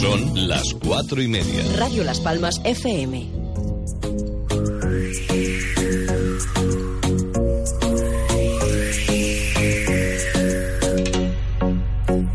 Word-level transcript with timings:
Son 0.00 0.48
las 0.48 0.74
cuatro 0.82 1.20
y 1.20 1.28
media. 1.28 1.62
Radio 1.76 2.02
Las 2.02 2.18
Palmas 2.20 2.60
FM. 2.64 3.28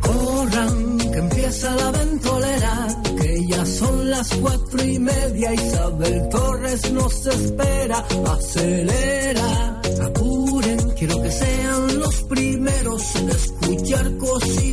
Corran, 0.01 0.97
que 0.99 1.17
empieza 1.17 1.75
la 1.75 1.91
ventolera, 1.91 2.87
que 3.19 3.47
ya 3.47 3.65
son 3.65 4.11
las 4.11 4.29
cuatro 4.35 4.83
y 4.83 4.99
media. 4.99 5.53
Isabel 5.55 6.29
Torres 6.29 6.91
nos 6.91 7.25
espera. 7.25 8.05
Acelera, 8.33 9.81
apuren, 10.05 10.77
quiero 10.91 11.21
que 11.23 11.31
sean 11.31 11.99
los 11.99 12.21
primeros 12.21 13.15
en 13.15 13.29
escuchar 13.29 14.17
cosas 14.17 14.66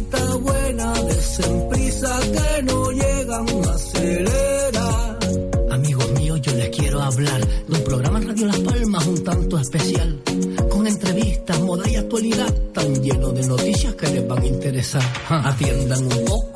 noticias 13.56 13.94
que 13.94 14.06
les 14.08 14.26
van 14.26 14.42
a 14.42 14.46
interesar. 14.46 15.02
Ah. 15.28 15.50
Atiendan 15.50 16.02
un 16.04 16.24
poco 16.24 16.53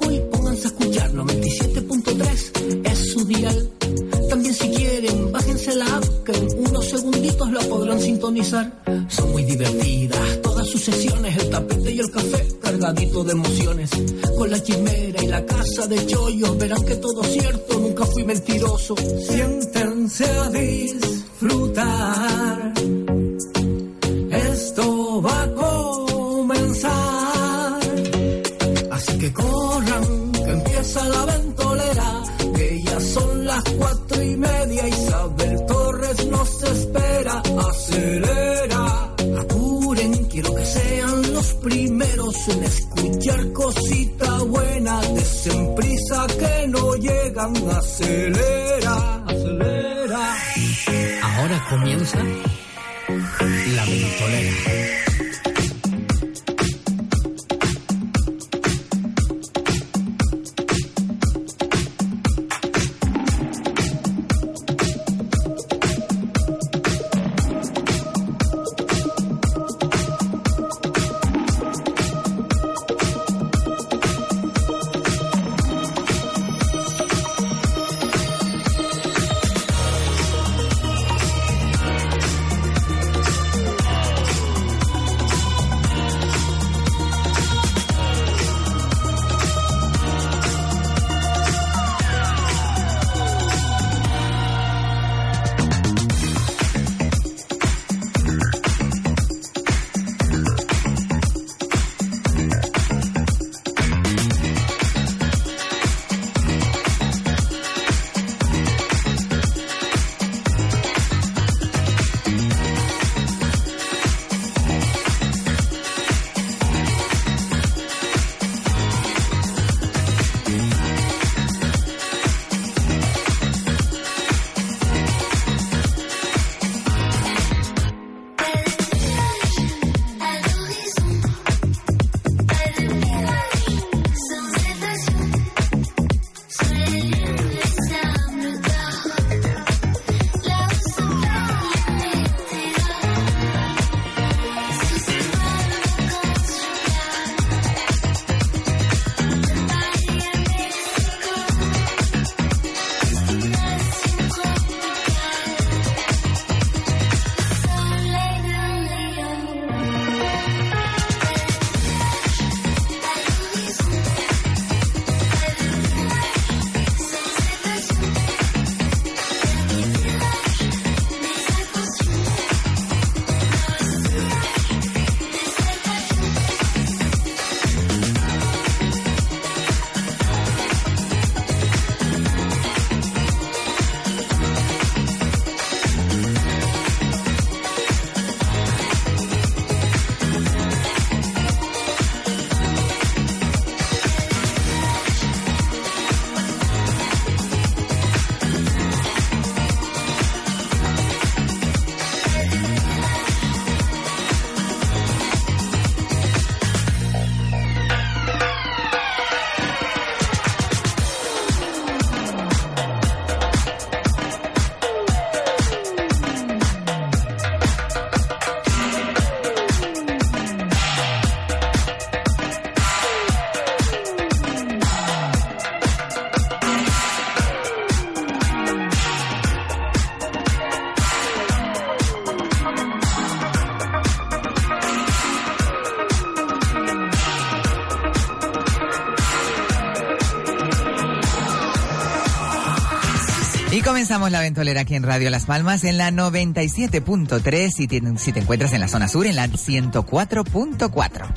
La 244.18 244.40
ventolera 244.40 244.80
aquí 244.80 244.96
en 244.96 245.04
Radio 245.04 245.30
Las 245.30 245.46
Palmas 245.46 245.84
en 245.84 245.96
la 245.96 246.10
97.3 246.10 247.70
y 247.78 247.86
te, 247.86 248.02
si 248.18 248.32
te 248.32 248.40
encuentras 248.40 248.72
en 248.72 248.80
la 248.80 248.88
zona 248.88 249.06
sur 249.06 249.24
en 249.26 249.36
la 249.36 249.46
104.4. 249.46 251.28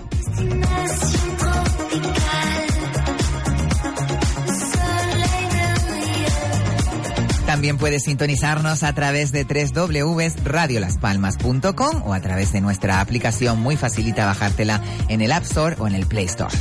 También 7.45 7.77
puedes 7.77 8.03
sintonizarnos 8.03 8.81
a 8.83 8.93
través 8.93 9.31
de 9.31 9.45
www.radiolaspalmas.com 9.45 12.01
o 12.03 12.13
a 12.13 12.19
través 12.19 12.51
de 12.51 12.61
nuestra 12.61 12.99
aplicación. 12.99 13.61
Muy 13.61 13.77
facilita 13.77 14.25
bajártela 14.25 14.81
en 15.07 15.21
el 15.21 15.31
App 15.31 15.43
Store 15.43 15.75
o 15.79 15.85
en 15.87 15.93
el 15.95 16.07
Play 16.07 16.25
Store. 16.25 16.53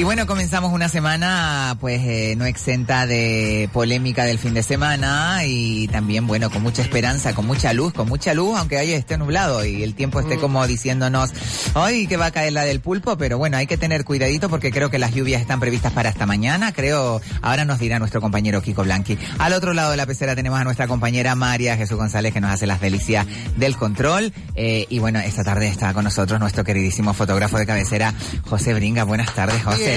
Y 0.00 0.02
bueno, 0.02 0.26
comenzamos 0.26 0.72
una 0.72 0.88
semana 0.88 1.76
pues 1.78 2.00
eh, 2.00 2.34
no 2.34 2.46
exenta 2.46 3.06
de 3.06 3.68
polémica 3.70 4.24
del 4.24 4.38
fin 4.38 4.54
de 4.54 4.62
semana 4.62 5.44
y 5.44 5.88
también 5.88 6.26
bueno, 6.26 6.48
con 6.48 6.62
mucha 6.62 6.80
esperanza, 6.80 7.34
con 7.34 7.46
mucha 7.46 7.74
luz, 7.74 7.92
con 7.92 8.08
mucha 8.08 8.32
luz, 8.32 8.58
aunque 8.58 8.78
ahí 8.78 8.92
esté 8.92 9.18
nublado 9.18 9.62
y 9.62 9.82
el 9.82 9.94
tiempo 9.94 10.18
esté 10.18 10.38
como 10.38 10.66
diciéndonos, 10.66 11.32
hoy 11.74 12.06
que 12.06 12.16
va 12.16 12.26
a 12.26 12.30
caer 12.30 12.54
la 12.54 12.64
del 12.64 12.80
pulpo, 12.80 13.18
pero 13.18 13.36
bueno, 13.36 13.58
hay 13.58 13.66
que 13.66 13.76
tener 13.76 14.06
cuidadito 14.06 14.48
porque 14.48 14.72
creo 14.72 14.88
que 14.88 14.98
las 14.98 15.14
lluvias 15.14 15.42
están 15.42 15.60
previstas 15.60 15.92
para 15.92 16.08
esta 16.08 16.24
mañana, 16.24 16.72
creo, 16.72 17.20
ahora 17.42 17.66
nos 17.66 17.78
dirá 17.78 17.98
nuestro 17.98 18.22
compañero 18.22 18.62
Kiko 18.62 18.84
Blanqui. 18.84 19.18
Al 19.38 19.52
otro 19.52 19.74
lado 19.74 19.90
de 19.90 19.98
la 19.98 20.06
pecera 20.06 20.34
tenemos 20.34 20.58
a 20.58 20.64
nuestra 20.64 20.88
compañera 20.88 21.34
María 21.34 21.76
Jesús 21.76 21.98
González 21.98 22.32
que 22.32 22.40
nos 22.40 22.52
hace 22.52 22.66
las 22.66 22.80
delicias 22.80 23.26
del 23.58 23.76
control 23.76 24.32
eh, 24.54 24.86
y 24.88 24.98
bueno, 24.98 25.18
esta 25.18 25.44
tarde 25.44 25.68
está 25.68 25.92
con 25.92 26.04
nosotros 26.04 26.40
nuestro 26.40 26.64
queridísimo 26.64 27.12
fotógrafo 27.12 27.58
de 27.58 27.66
cabecera, 27.66 28.14
José 28.48 28.72
Bringa. 28.72 29.04
Buenas 29.04 29.34
tardes, 29.34 29.62
José. 29.62 29.89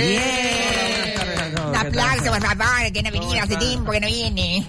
Un 1.70 1.76
aplauso, 1.76 2.32
por 2.32 2.42
favor, 2.42 2.92
que 2.92 3.04
no 3.04 3.12
venía 3.12 3.44
hace 3.44 3.56
tiempo 3.58 3.92
que 3.92 4.00
no 4.00 4.08
viene. 4.08 4.66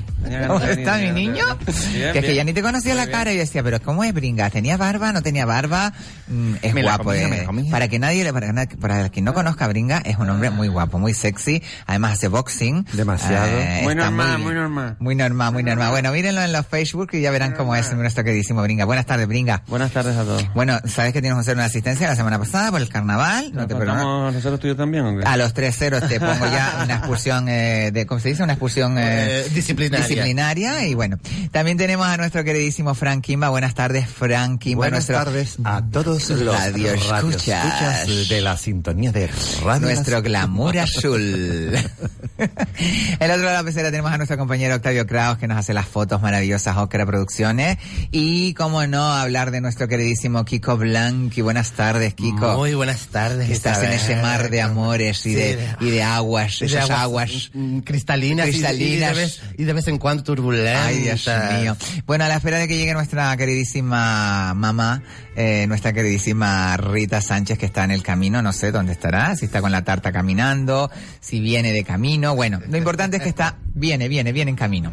¿Cómo 0.46 0.60
está 0.64 0.98
mi 0.98 1.10
niño? 1.10 1.44
que 1.92 2.18
es 2.18 2.24
que 2.24 2.34
ya 2.34 2.44
ni 2.44 2.52
te 2.52 2.62
conocía 2.62 2.94
la 2.94 3.06
cara 3.06 3.32
y 3.32 3.36
decía, 3.36 3.62
pero 3.62 3.80
¿cómo 3.80 4.04
es 4.04 4.12
Bringa? 4.14 4.50
¿Tenía 4.50 4.76
barba? 4.76 5.12
¿No 5.12 5.22
tenía 5.22 5.46
barba? 5.46 5.92
Mm, 6.28 6.54
es 6.62 6.74
Me 6.74 6.82
guapo. 6.82 7.12
eh. 7.12 7.46
me. 7.52 7.64
Para 7.70 7.88
que 7.88 7.98
nadie, 7.98 8.24
le- 8.24 8.32
para, 8.32 8.52
para 8.80 9.08
quien 9.10 9.24
no 9.24 9.34
conozca 9.34 9.64
a 9.66 9.68
Bringa, 9.68 9.98
es 10.04 10.16
un 10.18 10.28
hombre 10.30 10.50
muy 10.50 10.68
guapo, 10.68 10.98
muy 10.98 11.14
sexy. 11.14 11.62
Además 11.86 12.14
hace 12.14 12.28
boxing. 12.28 12.86
Demasiado. 12.92 13.46
Muy 13.82 13.92
está 13.92 14.04
normal, 14.10 14.38
muy 14.38 14.54
normal. 14.54 14.96
Muy 14.98 15.14
normal, 15.14 15.52
muy 15.52 15.62
normal. 15.62 15.90
Bueno, 15.90 16.12
mírenlo 16.12 16.42
en 16.42 16.52
los 16.52 16.66
Facebook 16.66 17.10
y 17.12 17.20
ya 17.20 17.30
verán 17.30 17.52
cómo 17.52 17.74
es 17.76 17.92
nuestro 17.94 18.24
queridísimo 18.24 18.62
Bringa. 18.62 18.84
Buenas 18.84 19.06
tardes, 19.06 19.26
Bringa. 19.28 19.62
Buenas 19.68 19.90
tardes 19.92 20.16
a 20.16 20.22
todos. 20.24 20.44
Bueno, 20.54 20.78
sabes 20.86 21.12
que 21.12 21.20
tienes 21.20 21.36
que 21.36 21.40
hacer 21.40 21.54
una 21.56 21.64
asistencia 21.66 22.08
la 22.08 22.16
semana 22.16 22.38
pasada 22.38 22.70
por 22.70 22.80
el 22.80 22.88
carnaval. 22.88 23.50
No 23.52 23.66
te 23.66 23.74
perdono. 23.74 23.98
¿Estamos 23.98 24.34
nosotros 24.34 24.60
tuyos 24.60 24.76
también 24.76 25.04
o 25.04 25.18
qué? 25.18 25.24
A 25.26 25.36
los 25.36 25.52
tres 25.54 25.76
ceros 25.76 26.06
te 26.08 26.18
pongo 26.20 26.46
ya 26.46 26.80
una 26.84 26.94
expulsión 26.96 27.48
eh, 27.48 27.90
de, 27.92 28.06
¿cómo 28.06 28.20
se 28.20 28.30
dice? 28.30 28.42
Una 28.42 28.54
expulsión 28.54 28.98
eh, 28.98 29.40
Eh, 29.40 29.48
disciplinaria. 29.54 30.04
Disciplinaria. 30.14 30.86
Y 30.86 30.94
bueno, 30.94 31.18
también 31.52 31.76
tenemos 31.76 32.06
a 32.06 32.16
nuestro 32.16 32.44
queridísimo 32.44 32.94
Frank 32.94 33.22
Kimba. 33.24 33.48
Buenas 33.48 33.74
tardes, 33.74 34.08
Frank 34.08 34.60
Kimba. 34.60 34.76
Buenas 34.86 35.08
nuestro, 35.08 35.16
tardes 35.16 35.56
a 35.64 35.82
todos 35.90 36.28
los 36.30 36.54
Radio 36.56 36.94
radioescuchas 36.94 38.00
escuchas. 38.02 38.28
de 38.28 38.40
la 38.40 38.56
sintonía 38.56 39.12
de 39.12 39.28
Radio 39.62 39.80
Nuestro 39.88 40.22
glamour 40.22 40.78
azul. 40.78 41.74
El 42.38 43.30
otro 43.30 43.36
lado 43.44 43.48
de 43.48 43.52
la 43.52 43.64
pecera 43.64 43.90
tenemos 43.90 44.12
a 44.12 44.16
nuestro 44.16 44.36
compañero 44.38 44.74
Octavio 44.74 45.06
Kraus 45.06 45.38
que 45.38 45.46
nos 45.46 45.56
hace 45.58 45.72
las 45.74 45.86
fotos 45.86 46.20
maravillosas 46.22 46.76
Ocra 46.76 47.06
Producciones. 47.06 47.78
Y 48.10 48.54
cómo 48.54 48.86
no 48.86 49.12
hablar 49.12 49.50
de 49.50 49.60
nuestro 49.60 49.88
queridísimo 49.88 50.44
Kiko 50.44 50.76
Blanqui. 50.76 51.40
Buenas 51.42 51.72
tardes, 51.72 52.14
Kiko. 52.14 52.56
Muy 52.56 52.74
buenas 52.74 53.06
tardes. 53.08 53.50
Estás 53.50 53.82
en 53.82 53.92
ese 53.92 54.16
mar 54.16 54.50
de 54.50 54.62
amores 54.62 55.18
y, 55.26 55.30
Sí, 55.30 55.34
de, 55.34 55.58
y 55.80 55.90
de 55.90 56.02
aguas, 56.02 56.60
esas 56.62 56.90
aguas. 56.90 57.50
mm, 57.52 57.78
cristalinas, 57.80 58.48
y- 58.48 58.50
Cristalinas. 58.50 59.12
Y, 59.12 59.14
de 59.14 59.20
vez, 59.20 59.40
y 59.58 59.64
de 59.64 59.72
vez 59.72 59.88
en 59.88 59.98
cuando 59.98 60.03
turbulentas. 60.22 60.86
Ay, 60.86 60.98
Dios 60.98 61.28
mío. 61.60 61.76
Bueno, 62.06 62.24
a 62.24 62.28
la 62.28 62.36
espera 62.36 62.58
de 62.58 62.68
que 62.68 62.76
llegue 62.76 62.92
nuestra 62.92 63.34
queridísima 63.36 64.52
mamá, 64.54 65.02
eh, 65.34 65.64
nuestra 65.66 65.92
queridísima 65.92 66.76
Rita 66.76 67.20
Sánchez, 67.22 67.58
que 67.58 67.66
está 67.66 67.84
en 67.84 67.90
el 67.90 68.02
camino, 68.02 68.42
no 68.42 68.52
sé 68.52 68.70
dónde 68.70 68.92
estará, 68.92 69.34
si 69.36 69.46
está 69.46 69.62
con 69.62 69.72
la 69.72 69.82
tarta 69.82 70.12
caminando, 70.12 70.90
si 71.20 71.40
viene 71.40 71.72
de 71.72 71.84
camino. 71.84 72.34
Bueno, 72.34 72.60
lo 72.68 72.76
importante 72.76 73.16
es 73.16 73.22
que 73.22 73.30
está, 73.30 73.56
viene, 73.74 74.08
viene, 74.08 74.32
viene 74.32 74.50
en 74.50 74.56
camino. 74.56 74.92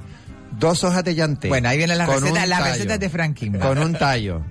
dos 0.58 0.84
hojas 0.84 1.02
de 1.02 1.16
llanté. 1.16 1.48
Bueno, 1.48 1.68
ahí 1.68 1.76
viene 1.76 1.96
la 1.96 2.06
con 2.06 2.20
receta, 2.20 2.44
un 2.44 2.48
la 2.48 2.58
tallo. 2.58 2.72
receta 2.72 2.98
de 2.98 3.08
Frank 3.10 3.34
Kimba. 3.36 3.58
Con 3.58 3.78
un 3.78 3.92
tallo. 3.94 4.42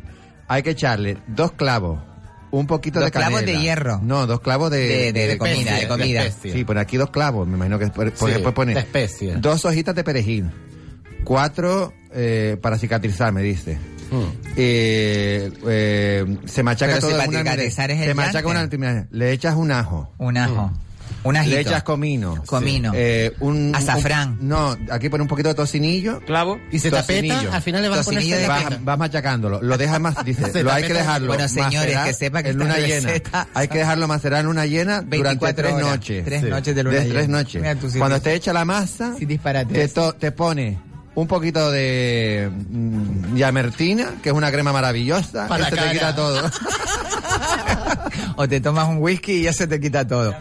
Hay 0.50 0.62
que 0.62 0.72
echarle 0.72 1.20
dos 1.28 1.54
clavos, 1.54 2.02
un 2.52 2.68
poquito 2.68 3.00
Dos 3.00 3.08
de 3.08 3.12
canela. 3.12 3.30
clavos 3.40 3.46
de 3.46 3.60
hierro. 3.62 4.00
No, 4.04 4.28
dos 4.28 4.42
clavos 4.42 4.70
de... 4.72 4.78
De- 4.80 5.14
de- 5.14 5.28
de 5.28 5.38
comida, 5.38 5.56
especia, 5.58 5.80
de 5.80 5.88
comida. 5.88 6.24
Sí, 6.42 6.66
por 6.66 6.78
aquí 6.78 6.98
dos 6.98 7.12
clavos, 7.12 7.48
me 7.48 7.56
imagino 7.56 7.80
que 7.80 7.88
por, 7.88 8.12
por 8.12 8.28
Sí, 8.28 8.34
después 8.34 8.54
pone 8.54 8.74
de 8.74 8.82
especia. 8.82 9.36
dos 9.38 9.64
hojitas 9.64 9.96
de 9.96 10.04
perejil, 10.04 10.52
cuatro 11.24 11.94
eh, 12.14 12.58
para 12.62 12.78
cicatrizar, 12.78 13.32
me 13.32 13.42
dice. 13.42 13.78
Eh, 14.56 15.52
eh, 15.68 16.38
se 16.46 16.62
machaca 16.64 16.94
Hmm. 16.94 16.96
Pero 16.96 17.08
si 17.08 17.14
todo 17.14 17.18
para 17.18 17.24
en 17.24 17.30
una 17.30 17.40
cicatrizar 17.52 17.92
es 17.92 18.00
el 18.02 18.08
se 18.10 18.14
machaca 18.14 18.48
llante. 18.54 18.76
una 18.78 19.08
le 19.10 19.32
echas 19.32 19.56
un 19.56 19.72
ajo 19.72 20.12
Un 20.20 20.38
ajo. 20.38 20.72
Un 21.26 21.38
ajito. 21.38 21.56
le 21.56 21.62
echas 21.62 21.84
comino 21.84 22.44
Comino. 22.46 22.92
eh, 22.94 23.34
un 23.40 23.72
Azafrán. 23.74 24.38
un- 24.42 24.48
no 24.50 24.76
aquí 24.92 25.08
pone 25.10 25.22
un 25.24 25.28
poquito 25.28 25.50
de 25.50 25.56
tocinillo 25.56 26.20
Clavo. 26.26 26.60
Y 26.72 26.80
se 26.80 26.92
Tocinillo. 26.92 27.34
tapeta, 27.36 27.56
al 27.56 27.62
final 27.62 27.82
le 27.82 27.90
vas 27.90 28.00
a 28.00 28.04
poner 28.04 28.20
Tocinillo 28.20 28.40
de 28.42 28.46
tapeta. 28.48 28.70
vas, 28.72 28.84
vas 28.86 29.00
machacándolo 29.00 29.62
lo 29.62 29.78
dejas 29.78 30.00
más 30.02 30.16
dice 30.26 30.64
lo 30.64 30.72
hay 30.72 30.84
que 30.84 30.94
dejarlo 30.94 31.28
Bueno, 31.30 31.48
señores, 31.48 31.98
que 32.06 32.14
sepa 32.14 32.44
que 32.44 32.50
en 32.50 32.58
luna 32.58 32.78
llena 32.78 33.10
receta- 33.10 33.48
hay 33.54 33.68
que 33.68 33.78
dejarlo 33.80 34.08
macerar 34.08 34.42
en 34.42 34.46
luna 34.48 34.66
llena 34.66 35.02
durante 35.02 35.18
24 35.18 35.64
tres 35.64 35.74
horas. 35.74 35.88
noches 35.88 36.26
Tres 36.26 36.44
noches 36.44 36.76
de 36.76 36.84
luna 36.84 36.96
De 36.98 37.02
llena. 37.04 37.14
tres 37.16 37.30
noches 37.30 37.62
Mira 37.62 37.76
tú, 37.76 37.90
sí, 37.90 37.98
cuando 38.00 38.16
sí. 38.16 38.20
esté 38.20 38.34
hecha 38.36 38.54
la 38.54 38.66
masa 38.66 39.16
Sí, 39.18 39.26
disparate. 39.26 39.74
te, 39.74 39.88
to- 39.88 40.14
te 40.14 40.32
pone 40.34 40.78
un 41.16 41.28
poquito 41.28 41.72
de 41.72 42.50
mm, 42.70 43.36
yamertina, 43.36 44.14
que 44.22 44.30
es 44.30 44.36
una 44.36 44.52
crema 44.52 44.74
maravillosa, 44.74 45.48
Para 45.48 45.70
que 45.70 45.76
la 45.76 45.82
se 45.82 45.88
te 45.92 45.98
cara. 46.00 46.12
quita 46.12 46.16
todo. 46.16 46.42
o 48.36 48.48
te 48.48 48.62
tomas 48.62 48.88
un 48.88 48.98
whisky 48.98 49.34
y 49.34 49.42
ya 49.44 49.54
se 49.54 49.68
te 49.68 49.80
quita 49.80 50.06
todo. 50.08 50.36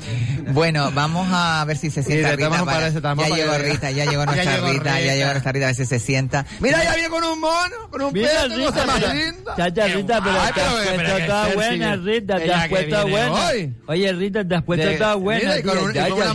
Bueno, 0.53 0.91
vamos 0.93 1.29
a 1.31 1.65
ver 1.67 1.77
si 1.77 1.91
se 1.91 2.03
sienta 2.03 2.35
Rita. 2.37 2.51
para- 2.51 2.65
paracetamol 2.65 3.25
ya 3.25 3.31
para 3.31 3.43
llegó 3.43 3.53
que. 3.57 3.73
Rita, 3.73 3.91
ya 3.91 4.05
llegó 4.07 4.25
nuestra 4.27 4.45
Ya 4.45 4.55
llegó 4.57 4.69
Rita, 4.69 4.85
ya 4.85 4.97
Rita. 5.01 5.15
llegó 5.15 5.31
nuestra 5.31 5.53
Rita, 5.53 5.65
a 5.65 5.69
ver 5.69 5.77
si 5.77 5.87
se 5.87 5.99
sienta. 5.99 6.47
Mira, 6.61 6.83
ya 6.85 6.95
viene 6.95 7.09
con 7.09 7.25
un 7.25 7.41
mono, 7.41 7.77
con 7.91 8.03
un 8.03 8.13
Mira, 8.13 8.29
peto, 8.43 8.57
Rita, 8.57 8.87
más 8.87 9.01
linda. 9.15 9.55
Chacha, 9.57 9.87
Rita, 9.89 10.21
pero 10.23 10.41
Ay, 10.41 10.53
te 10.55 10.61
has 10.61 10.73
pero- 10.75 10.95
puesto 10.95 11.17
que 11.17 11.23
toda 11.27 11.55
buena, 11.55 11.97
Rita, 11.97 12.37
te 12.39 12.53
has 12.53 12.63
que 12.65 12.69
puesto 12.71 13.09
buena. 13.09 13.33
hoy. 13.47 13.75
Oye, 13.87 14.13
Rita, 14.13 14.49
te 14.49 14.55
has 14.55 14.63
puesto 14.63 14.87
De- 14.87 14.97
toda 14.97 15.15
buena. 15.15 15.41
mira, 15.41 15.59
y 15.59 15.63
con 15.63 15.79
un- 15.79 15.91
y 15.91 15.95
ya, 15.95 16.09
con 16.09 16.19
una 16.23 16.33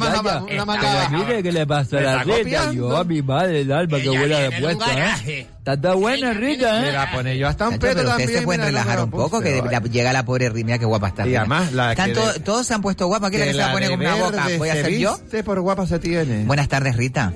baja. 0.65 1.09
Mire, 1.09 1.43
¿qué 1.43 1.51
le 1.51 1.67
pasó 1.67 1.97
a 1.97 2.01
la 2.01 2.24
Rita? 2.24 2.71
Yo, 2.74 3.05
mi 3.05 3.21
madre, 3.21 3.62
el 3.62 3.71
alma, 3.71 3.97
que 4.00 4.09
buena 4.09 4.39
de 4.39 4.51
puesta, 4.62 5.15
¿eh? 5.25 5.47
Está 5.57 5.81
toda 5.81 5.95
buena, 5.95 6.31
Rita, 6.33 6.79
¿eh? 6.83 6.88
Mira, 6.88 7.12
pone 7.13 7.38
yo 7.38 7.47
hasta 7.47 7.67
un 7.67 7.74
peto 7.77 7.95
pero 7.97 8.07
también. 8.09 8.27
ustedes 8.27 8.39
se 8.39 8.45
pueden 8.45 8.62
mira, 8.62 8.71
relajar 8.71 9.00
un 9.03 9.12
lo 9.12 9.17
poco, 9.17 9.41
que 9.41 9.62
llega 9.91 10.13
la 10.13 10.24
pobre 10.24 10.50
Rita, 10.50 10.65
mira 10.65 10.77
qué 10.79 10.86
guapa 11.08 11.24
está. 11.24 11.28
Y 11.28 11.36
además, 11.36 11.72
la 11.74 11.96
que 11.96 12.02
de- 12.34 12.40
todos 12.42 12.68
se 12.68 12.74
han 12.74 12.82
puesto 12.82 13.08
guapa, 13.08 13.30
¿quién 13.30 13.42
es 13.42 13.48
que 13.48 13.54
se 13.54 13.58
la 13.60 13.68
la 13.68 13.74
pone 13.74 13.86
de 13.88 13.92
con 13.92 14.00
una 14.02 14.16
boca? 14.16 14.48
¿Voy 14.58 14.70
a 14.70 14.74
se 14.74 14.82
ser 14.84 14.92
yo? 15.00 15.20
por 15.44 15.60
guapa 15.62 15.86
se 15.88 16.00
tiene. 16.00 16.44
Buenas 16.46 16.68
tardes, 16.68 16.96
Rita. 16.96 17.34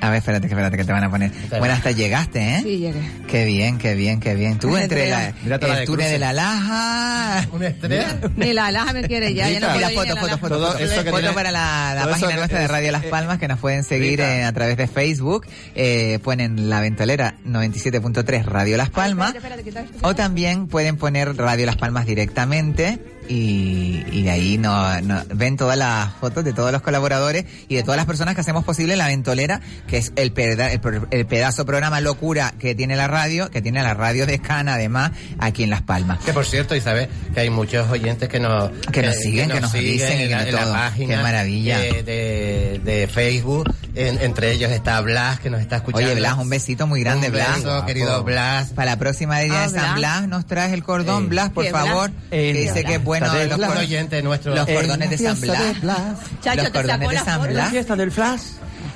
A 0.00 0.10
ver, 0.10 0.18
espérate, 0.18 0.46
que 0.46 0.54
espérate, 0.54 0.76
que 0.76 0.84
te 0.84 0.92
van 0.92 1.04
a 1.04 1.10
poner. 1.10 1.30
Buenas 1.58 1.82
tardes, 1.82 1.96
llegaste, 1.96 2.40
¿eh? 2.56 2.60
Sí, 2.62 2.78
llegué. 2.78 3.00
Qué 3.26 3.44
bien, 3.44 3.78
qué 3.78 3.94
bien, 3.94 4.20
qué 4.20 4.34
bien. 4.34 4.58
Tú 4.58 4.76
entre 4.76 5.10
la, 5.10 5.28
estrella. 5.28 5.42
Mira 5.44 5.58
toda 5.58 5.74
la 5.74 5.80
el 5.80 5.86
túnel 5.86 6.10
de 6.12 6.18
la 6.18 6.32
Laja. 6.32 7.46
¿Una 7.52 7.66
estrella? 7.68 8.18
Ni 8.36 8.52
la 8.52 8.66
alhaja 8.66 8.92
me 8.92 9.02
quiere 9.02 9.34
ya. 9.34 9.48
ya 9.50 9.60
no 9.60 9.74
Mira, 9.74 9.90
puedo 9.90 10.04
ir 10.04 10.10
foto, 10.12 10.20
foto, 10.20 10.26
la 10.30 10.38
foto, 10.38 10.54
foto. 10.72 10.78
eso 10.78 11.04
que 11.04 11.10
Foto 11.10 11.18
tiene- 11.20 11.34
para 11.34 11.50
la, 11.52 11.94
la 11.94 12.08
página 12.10 12.36
nuestra 12.36 12.60
de 12.60 12.68
Radio 12.68 12.92
Las 12.92 13.04
eh, 13.04 13.08
Palmas 13.08 13.38
que 13.38 13.48
nos 13.48 13.58
pueden 13.58 13.84
seguir 13.84 14.20
eh, 14.20 14.44
a 14.44 14.52
través 14.52 14.76
de 14.76 14.86
Facebook. 14.86 15.46
Eh, 15.74 16.18
ponen 16.22 16.68
la 16.70 16.80
ventolera 16.80 17.34
97.3 17.46 18.44
Radio 18.44 18.76
Las 18.76 18.90
Palmas. 18.90 19.34
espérate, 19.34 19.60
espérate. 19.68 19.92
O 20.02 20.14
también 20.14 20.66
pueden 20.68 20.96
poner 20.96 21.36
Radio 21.36 21.66
Las 21.66 21.76
Palmas 21.76 22.06
directamente 22.06 22.98
y, 23.28 24.04
y 24.10 24.22
de 24.22 24.30
ahí 24.30 24.58
no, 24.58 25.00
no- 25.02 25.22
ven 25.34 25.56
todas 25.56 25.76
las 25.76 26.12
fotos 26.14 26.44
de 26.44 26.52
todos 26.52 26.72
los 26.72 26.82
colaboradores 26.82 27.44
y 27.68 27.76
de 27.76 27.82
todas 27.82 27.96
las 27.96 28.06
personas 28.06 28.34
que 28.34 28.40
hacemos 28.40 28.64
posible 28.64 28.96
la 28.96 29.06
ventolera, 29.06 29.60
que 29.86 29.98
es 29.98 30.12
el, 30.16 30.32
peda- 30.32 30.72
el, 30.72 30.80
pro- 30.80 31.06
el 31.10 31.26
pedazo 31.26 31.64
programa 31.66 32.00
locura 32.00 32.54
que 32.58 32.74
tiene 32.74 32.96
la 32.96 33.06
radio, 33.08 33.50
que 33.50 33.62
tiene 33.62 33.82
la 33.82 33.94
radio 33.94 34.26
de 34.26 34.38
Cana 34.40 34.74
además 34.74 35.12
aquí 35.38 35.64
en 35.64 35.70
Las 35.70 35.82
Palmas. 35.82 36.18
Que 36.24 36.32
por 36.32 36.46
cierto, 36.46 36.74
Isabel, 36.74 37.08
que 37.34 37.40
hay 37.40 37.50
muchos 37.50 37.88
oyentes 37.90 38.28
que 38.28 38.40
nos, 38.40 38.70
Que 38.92 39.02
nos 39.02 39.16
siguen, 39.16 39.50
que 39.50 39.60
nos 39.60 39.72
dicen 39.72 40.18
y 40.20 40.22
en, 40.22 40.28
que 40.28 40.34
la, 40.34 40.42
de 40.44 40.48
en 40.50 40.54
la 40.54 40.62
todo. 40.62 40.72
página 40.72 41.16
Qué 41.16 41.22
maravilla. 41.22 41.78
De, 41.78 42.02
de, 42.02 42.80
de 42.84 43.06
Facebook. 43.08 43.72
En- 43.94 44.20
entre 44.22 44.52
ellos 44.52 44.70
está 44.70 45.00
Blas, 45.00 45.40
que 45.40 45.50
nos 45.50 45.60
está 45.60 45.76
escuchando. 45.76 46.06
Oye, 46.10 46.18
Blas, 46.20 46.34
un 46.38 46.48
besito 46.48 46.86
muy 46.86 47.00
grande, 47.02 47.26
Un 47.28 47.32
Blas. 47.34 47.56
beso, 47.56 47.84
querido 47.86 48.22
Blas. 48.24 48.68
Para 48.70 48.92
la 48.92 48.96
próxima 48.98 49.40
día 49.40 49.64
Ah, 49.64 49.68
de 49.68 49.74
San 49.74 49.94
Blas. 49.94 49.94
Blas 49.96 50.28
nos 50.28 50.46
traes 50.46 50.72
el 50.72 50.82
cordón, 50.84 51.24
Sí. 51.24 51.28
Blas, 51.30 51.50
por 51.50 51.66
favor. 51.66 52.10
Eh, 52.30 52.52
que 52.52 52.60
dice 52.60 52.84
que 52.84 52.94
es 52.94 53.02
bueno 53.04 53.17
de 53.26 53.46
los, 53.48 53.56
Blas. 53.58 53.70
cor- 53.70 53.78
oyente 53.78 54.22
nuestro. 54.22 54.54
los 54.54 54.68
En 54.68 54.74
cordones 54.74 55.10
de 55.10 55.18
San 55.18 55.40
Blas. 55.40 55.98
Chacho, 56.42 56.56
los 56.56 56.66
te 56.66 56.72
cordones 56.72 56.88
sacó 56.98 57.08
de 57.08 57.14
la 57.14 57.24
San. 57.24 57.40
Blas. 57.54 57.70
fiesta 57.70 57.96
del 57.96 58.12
flash. 58.12 58.40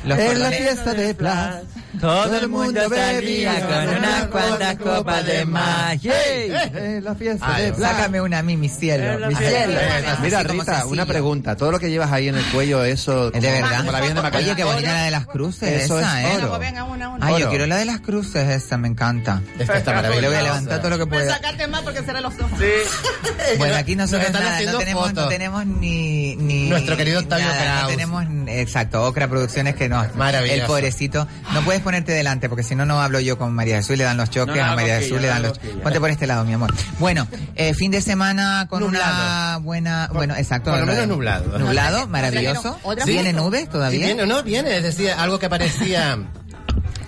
Los 0.04 0.18
en 0.18 0.24
la 0.26 0.32
cordones- 0.50 0.58
fiesta 0.58 0.94
de 0.94 1.12
Blas. 1.12 1.56
Todo 2.00 2.38
el 2.38 2.48
mundo 2.48 2.80
salía 2.88 3.60
con 3.66 3.96
unas 3.96 4.26
cuantas 4.28 4.76
copas 4.78 5.26
de 5.26 5.44
más. 5.44 6.00
¡Yay! 6.00 6.52
En 6.74 7.04
la 7.04 7.14
fiesta 7.14 7.54
Ay, 7.54 7.70
de. 7.70 7.74
Sácame 7.76 8.20
una 8.20 8.38
a 8.38 8.42
mí, 8.42 8.56
mi 8.56 8.68
cielo. 8.68 9.28
Mi 9.28 9.34
cielo. 9.34 9.78
Mira, 10.22 10.42
Rita, 10.42 10.86
una 10.86 11.06
pregunta. 11.06 11.56
Todo 11.56 11.70
lo 11.70 11.78
que 11.78 11.90
llevas 11.90 12.10
ahí 12.12 12.28
en 12.28 12.36
el 12.36 12.44
cuello, 12.46 12.84
eso... 12.84 13.32
Es 13.32 13.42
de 13.42 13.50
verdad. 13.52 13.78
Como 13.78 13.92
la 13.92 13.98
Virgen 13.98 14.16
de 14.16 14.22
Macarena. 14.22 14.52
Oye, 14.52 14.56
qué 14.56 14.64
bonita 14.64 14.92
la 14.92 15.04
de 15.04 15.10
las 15.10 15.26
cruces 15.26 15.84
Eso 15.84 15.98
esa, 15.98 16.22
es 16.22 16.28
¿eh? 16.28 16.44
oro. 16.44 16.58
Una. 16.92 17.18
Ay, 17.20 17.40
yo 17.40 17.48
quiero 17.50 17.66
la 17.66 17.76
de 17.76 17.84
las 17.84 18.00
cruces 18.00 18.48
esa, 18.48 18.78
me 18.78 18.88
encanta. 18.88 19.42
Esta 19.58 19.78
está 19.78 19.92
maravillosa. 19.94 20.20
Le 20.20 20.28
voy 20.28 20.36
a 20.36 20.42
levantar 20.42 20.78
todo 20.80 20.90
lo 20.90 20.98
que 20.98 21.06
pueda. 21.06 21.34
sacaste 21.34 21.66
más 21.66 21.82
porque 21.82 22.02
será 22.02 22.20
los 22.20 22.34
ojos. 22.34 22.58
Bueno, 23.58 23.76
aquí 23.76 23.96
nosotros 23.96 24.30
Nos 24.30 24.40
nada, 24.40 24.60
no 24.62 24.78
tenemos, 24.78 25.14
no 25.14 25.28
tenemos 25.28 25.66
ni, 25.66 26.36
ni 26.36 26.68
Nuestro 26.68 26.96
querido 26.96 27.20
Octavio 27.20 27.46
Kraus. 27.46 27.82
No 27.82 27.88
tenemos, 27.88 28.24
exacto, 28.48 29.04
Ocra 29.04 29.28
Producciones 29.28 29.74
que 29.74 29.88
no. 29.88 30.04
Maravilloso. 30.14 30.60
El 30.60 30.66
pobrecito. 30.66 31.26
No 31.52 31.62
puedes 31.62 31.81
ponerte 31.82 32.12
delante 32.12 32.48
porque 32.48 32.62
si 32.62 32.74
no, 32.74 32.86
no 32.86 33.00
hablo 33.02 33.20
yo 33.20 33.36
con 33.38 33.54
María 33.54 33.76
Jesús, 33.76 33.96
le 33.98 34.04
dan 34.04 34.16
los 34.16 34.30
choques, 34.30 34.56
No, 34.56 34.64
no, 34.66 34.72
a 34.72 34.76
María 34.76 34.98
Jesús 35.00 35.20
le 35.20 35.28
dan 35.28 35.42
los 35.42 35.58
cosquilla. 35.58 35.82
Ponte 35.82 36.00
por 36.00 36.10
este 36.10 36.26
lado, 36.26 36.44
mi 36.44 36.52
amor. 36.54 36.72
Bueno, 36.98 37.26
eh, 37.54 37.74
fin 37.74 37.90
de 37.90 38.00
semana 38.00 38.66
con 38.70 38.82
una 38.82 38.98
Nublado. 38.98 39.60
buena, 39.62 40.10
bueno, 40.12 40.34
exacto. 40.36 40.70
por 40.70 40.80
lo 40.80 40.86
menos 40.86 41.06
no- 41.06 41.14
nublado. 41.14 41.58
Nublado, 41.58 42.06
maravilloso. 42.08 42.78
Otra 42.82 43.04
¿Viene 43.04 43.32
nubes 43.32 43.62
Sí, 43.62 43.68
todavía? 43.68 44.06
viene 44.06 44.22
o 44.22 44.26
no, 44.26 44.42
viene. 44.42 44.76
Es 44.76 44.82
decir, 44.82 45.10
algo 45.10 45.38
que 45.38 45.48
parecía 45.50 46.18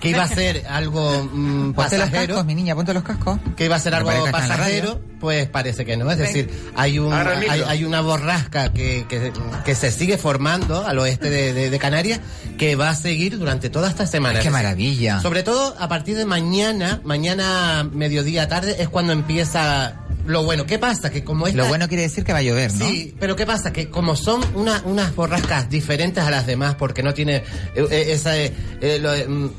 que 0.05 0.09
iba 0.11 0.23
a 0.23 0.27
ser 0.27 0.63
algo 0.69 1.23
mm, 1.31 1.73
Ponte 1.73 1.97
los 1.97 2.07
pasajero. 2.07 2.33
cascos, 2.35 2.45
mi 2.45 2.55
niña, 2.55 2.75
ponte 2.75 2.93
los 2.93 3.03
cascos. 3.03 3.39
que 3.57 3.65
iba 3.65 3.75
a 3.75 3.79
ser 3.79 3.93
algo 3.95 4.11
pasajero, 4.31 5.01
pues 5.19 5.47
parece 5.49 5.85
que 5.85 5.97
no. 5.97 6.09
Es 6.11 6.17
decir, 6.17 6.49
hay 6.75 6.99
un 6.99 7.11
hay, 7.13 7.83
una 7.83 8.01
borrasca 8.01 8.71
que, 8.73 9.05
que, 9.09 9.31
que 9.65 9.75
se 9.75 9.91
sigue 9.91 10.17
formando 10.17 10.85
al 10.85 10.97
oeste 10.99 11.29
de, 11.29 11.53
de- 11.53 11.69
de 11.69 11.79
Canarias 11.79 12.19
que 12.57 12.75
va 12.75 12.89
a 12.89 12.95
seguir 12.95 13.37
durante 13.37 13.69
toda 13.69 13.89
esta 13.89 14.05
semana. 14.07 14.39
Qué 14.39 14.49
maravilla. 14.49 15.19
Sobre 15.21 15.43
todo 15.43 15.75
a 15.79 15.87
partir 15.87 16.15
de 16.15 16.25
mañana, 16.25 17.01
mañana 17.03 17.87
mediodía 17.91 18.47
tarde 18.47 18.75
es 18.79 18.87
cuando 18.89 19.13
empieza 19.13 19.95
lo 20.25 20.43
bueno. 20.43 20.65
¿Qué 20.65 20.79
pasa? 20.79 21.09
Que 21.11 21.23
como 21.23 21.45
esta, 21.47 21.57
Lo 21.61 21.67
bueno 21.67 21.87
quiere 21.87 22.03
decir 22.03 22.23
que 22.23 22.33
va 22.33 22.39
a 22.39 22.41
llover, 22.41 22.73
¿no? 22.73 22.87
Sí, 22.87 23.15
pero 23.19 23.35
¿qué 23.35 23.45
pasa? 23.45 23.71
Que 23.71 23.89
como 23.89 24.15
son 24.15 24.41
una, 24.55 24.81
unas 24.85 25.15
borrascas 25.15 25.69
diferentes 25.69 26.23
a 26.23 26.31
las 26.31 26.47
demás, 26.47 26.75
porque 26.75 27.03
no 27.03 27.13
tiene 27.13 27.37
eh, 27.37 27.43
eh, 27.91 28.05
esa, 28.09 28.35
eh, 28.37 28.51
eh, 28.81 28.97
lo, 28.99 29.11
mm, 29.11 29.49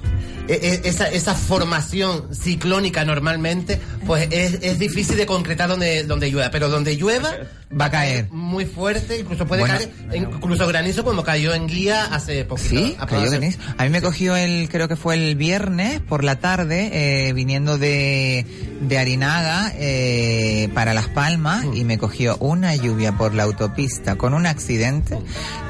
esa, 0.49 1.09
esa 1.11 1.35
formación 1.35 2.35
ciclónica 2.35 3.05
normalmente, 3.05 3.81
pues 4.07 4.29
es, 4.31 4.59
es 4.63 4.79
difícil 4.79 5.17
de 5.17 5.27
concretar 5.27 5.69
donde, 5.69 6.05
donde 6.05 6.31
llueva. 6.31 6.51
Pero 6.51 6.69
donde 6.69 6.97
llueva 6.97 7.31
Va 7.79 7.87
a 7.87 7.91
caer. 7.91 8.29
muy 8.31 8.65
fuerte, 8.65 9.19
incluso 9.19 9.45
puede 9.47 9.63
Bueno. 9.63 9.75
caer, 9.77 9.91
incluso 10.15 10.67
granizo 10.69 11.03
como 11.03 11.25
cayó 11.25 11.53
en 11.53 11.67
guía 11.67 12.05
hace 12.07 12.45
poquito. 12.45 12.69
Sí, 12.69 12.97
A- 12.99 13.07
cayó 13.07 13.23
hace- 13.23 13.39
granizo. 13.39 13.59
A 13.77 13.83
mí 13.85 13.91
me 13.91 14.01
cogió 14.01 14.37
el, 14.37 14.69
creo 14.71 14.87
que 14.87 14.95
fue 14.97 15.15
el 15.17 15.35
viernes 15.35 16.01
por 16.01 16.23
la 16.23 16.37
tarde, 16.39 16.91
eh, 17.29 17.33
viniendo 17.33 17.77
de, 17.77 18.47
de 18.83 18.99
Arinaga 18.99 19.73
eh, 19.75 20.69
para 20.75 20.95
Las 20.95 21.09
Palmas 21.09 21.65
y 21.75 21.83
me 21.85 21.99
cogió 21.99 22.37
una 22.39 22.75
lluvia 22.77 23.13
por 23.13 23.35
la 23.35 23.43
autopista 23.43 24.15
con 24.17 24.33
un 24.35 24.47
accidente 24.47 25.19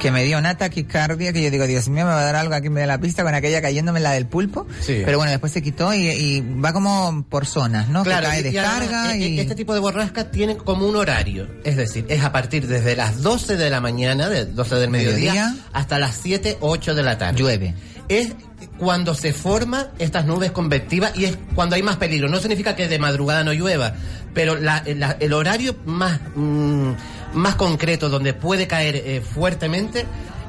que 0.01 0.11
me 0.11 0.23
dio 0.25 0.37
una 0.39 0.59
taquicardia 0.59 1.33
que 1.33 1.43
yo 1.43 1.51
digo, 1.51 1.67
Dios 1.67 1.89
mío, 1.89 2.05
me 2.05 2.11
va 2.11 2.21
a 2.21 2.25
dar 2.25 2.37
algo 2.37 2.55
aquí 2.55 2.67
en 2.67 2.75
medio 2.75 2.83
de 2.89 2.93
la 2.93 2.99
pista 3.01 3.23
con 3.23 3.35
aquella 3.35 3.63
cayéndome 3.63 4.01
la 4.01 4.13
del 4.13 4.27
pulpo. 4.27 4.66
Sí. 4.81 5.03
Pero 5.05 5.19
bueno, 5.19 5.31
después 5.31 5.53
se 5.53 5.63
quitó 5.63 5.93
y, 5.95 6.09
y 6.09 6.41
va 6.41 6.73
como 6.73 7.25
por 7.29 7.47
zonas, 7.47 7.89
¿no? 7.89 8.03
Claro, 8.05 8.27
que 8.31 8.43
cae, 8.43 8.51
y- 8.51 8.55
y 8.55 8.59
además, 8.59 8.81
descarga 8.81 9.15
e- 9.17 9.23
e- 9.25 9.29
y... 9.29 9.41
este 9.41 9.55
tipo 9.55 9.75
de 9.75 9.81
borrascas 9.81 10.31
tienen 10.31 10.57
como 10.57 10.87
un 10.87 10.97
horario. 10.97 11.49
Es 11.65 11.77
decir, 11.77 12.05
es 12.09 12.23
a 12.25 12.33
partir 12.33 12.67
desde 12.67 12.97
las 12.97 13.23
12 13.23 13.57
de 13.57 13.71
la 13.71 13.81
mañana, 13.81 14.29
de 14.29 14.45
12 14.47 14.75
del 14.77 14.91
mediodía, 14.91 15.33
Mediodía. 15.35 15.57
hasta 15.73 15.99
las 15.99 16.17
7, 16.17 16.59
8 16.61 16.95
de 16.95 17.03
la 17.03 17.19
tarde. 17.19 17.39
Llueve. 17.39 17.75
Es 18.09 18.35
cuando 18.79 19.15
se 19.15 19.33
forman 19.33 19.89
estas 19.99 20.27
nubes 20.27 20.53
convectivas 20.53 21.13
y 21.17 21.25
es 21.25 21.37
cuando 21.55 21.75
hay 21.77 21.83
más 21.83 21.97
peligro. 21.97 22.29
No 22.29 22.39
significa 22.39 22.77
que 22.77 22.87
de 22.89 22.99
madrugada 22.99 23.43
no 23.43 23.53
llueva, 23.53 23.95
pero 24.35 24.57
la- 24.57 24.83
la- 24.95 25.17
el 25.19 25.33
horario 25.33 25.77
más, 25.87 26.21
mm, 26.35 26.91
más 27.35 27.55
concreto 27.57 28.09
donde 28.09 28.33
puede 28.33 28.67
caer 28.69 28.97
eh, 28.97 29.21
fuertemente 29.21 30.07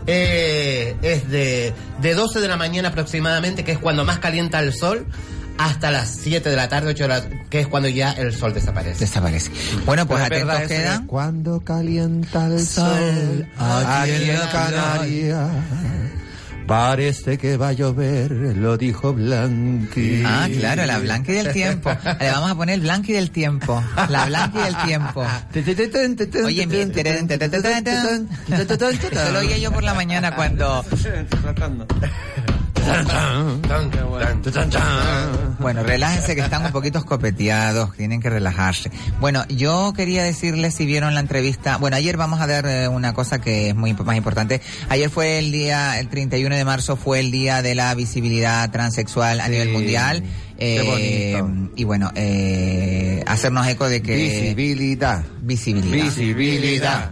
eh, 0.08 0.96
es 1.02 1.30
de, 1.30 1.74
de 2.02 2.14
12 2.14 2.40
de 2.40 2.48
la 2.48 2.58
mañana 2.58 2.90
aproximadamente, 2.90 3.64
que 3.64 3.74
es 3.74 3.78
cuando 3.78 4.06
más 4.06 4.20
calienta 4.20 4.60
el 4.60 4.74
sol, 4.74 5.06
hasta 5.58 5.92
las 5.92 6.10
7 6.22 6.50
de 6.50 6.56
la 6.56 6.70
tarde, 6.70 6.92
8 6.92 7.04
de 7.04 7.08
la 7.10 7.24
que 7.50 7.62
es 7.62 7.68
cuando 7.68 7.90
ya 7.90 8.12
el 8.12 8.34
sol 8.34 8.54
desaparece. 8.54 9.00
Desaparece. 9.00 9.52
Bueno, 9.86 10.08
pues 10.08 10.22
atentos 10.24 10.62
quedan. 10.68 11.08
Cuando 11.08 11.60
calienta 11.62 12.48
el 12.48 12.66
Sol, 12.66 12.86
sol 12.86 13.48
aquí 13.58 14.12
aquí 14.12 14.30
en 14.30 14.38
Canarias. 14.52 15.50
Parece 16.68 17.38
que 17.38 17.56
va 17.56 17.70
a 17.70 17.74
llover, 17.74 18.32
lo 18.32 18.78
dijo 18.78 19.14
Blanqui. 19.14 20.22
Ah, 20.26 20.48
claro, 20.52 20.86
la 20.86 21.00
blanca 21.00 21.32
y 21.32 21.36
del 21.36 21.54
tiempo. 21.54 21.90
Le 22.20 22.32
vamos 22.32 22.52
a 22.52 22.56
poner 22.56 22.80
y 23.14 23.16
del 23.16 23.32
tiempo. 23.32 23.82
La 24.10 24.26
blanca 24.26 24.60
y 24.60 24.64
del 24.74 24.78
tiempo. 24.86 25.26
Oye, 26.44 26.68
mi-. 26.68 26.76
Eso 29.18 29.32
lo 29.32 29.40
oía 29.40 29.58
yo 29.58 29.72
por 29.72 29.84
la 29.84 29.94
mañana 29.94 30.36
cuando... 30.36 30.84
Bueno, 35.60 35.84
relájense 35.84 36.36
que 36.36 36.42
están 36.42 36.66
un 36.66 36.72
poquito 36.72 37.00
escopeteados, 37.00 37.96
tienen 37.96 38.22
que 38.22 38.30
relajarse. 38.30 38.92
Bueno, 39.20 39.44
yo 39.50 39.94
quería 39.96 40.24
decirles 40.24 40.76
si 40.76 40.86
vieron 40.86 41.14
la 41.14 41.20
entrevista. 41.20 41.78
Bueno, 41.78 41.98
ayer 41.98 42.16
vamos 42.18 42.40
a 42.40 42.48
dar 42.48 42.66
eh, 42.68 42.88
una 42.88 43.14
cosa 43.14 43.42
que 43.42 43.70
es 43.70 43.76
muy 43.76 43.94
más 43.94 44.16
importante. 44.18 44.62
Ayer 44.90 45.10
fue 45.10 45.40
el 45.40 45.52
día, 45.52 46.00
el 46.00 46.08
31 46.10 46.56
de 46.56 46.64
marzo 46.66 46.96
fue 46.96 47.20
el 47.20 47.32
día 47.32 47.62
de 47.62 47.76
la 47.76 47.94
visibilidad 47.96 48.70
transexual 48.72 49.40
a 49.42 49.48
nivel 49.50 49.70
mundial. 49.70 50.24
qué 50.58 50.78
Eh, 50.78 51.42
bonito. 51.42 51.72
y 51.76 51.84
bueno, 51.84 52.12
eh, 52.16 53.24
hacernos 53.28 53.68
eco 53.68 53.90
de 53.90 54.02
que... 54.02 54.16
Visibilidad. 54.16 55.24
Visibilidad. 55.42 56.06
Visibilidad. 56.06 57.12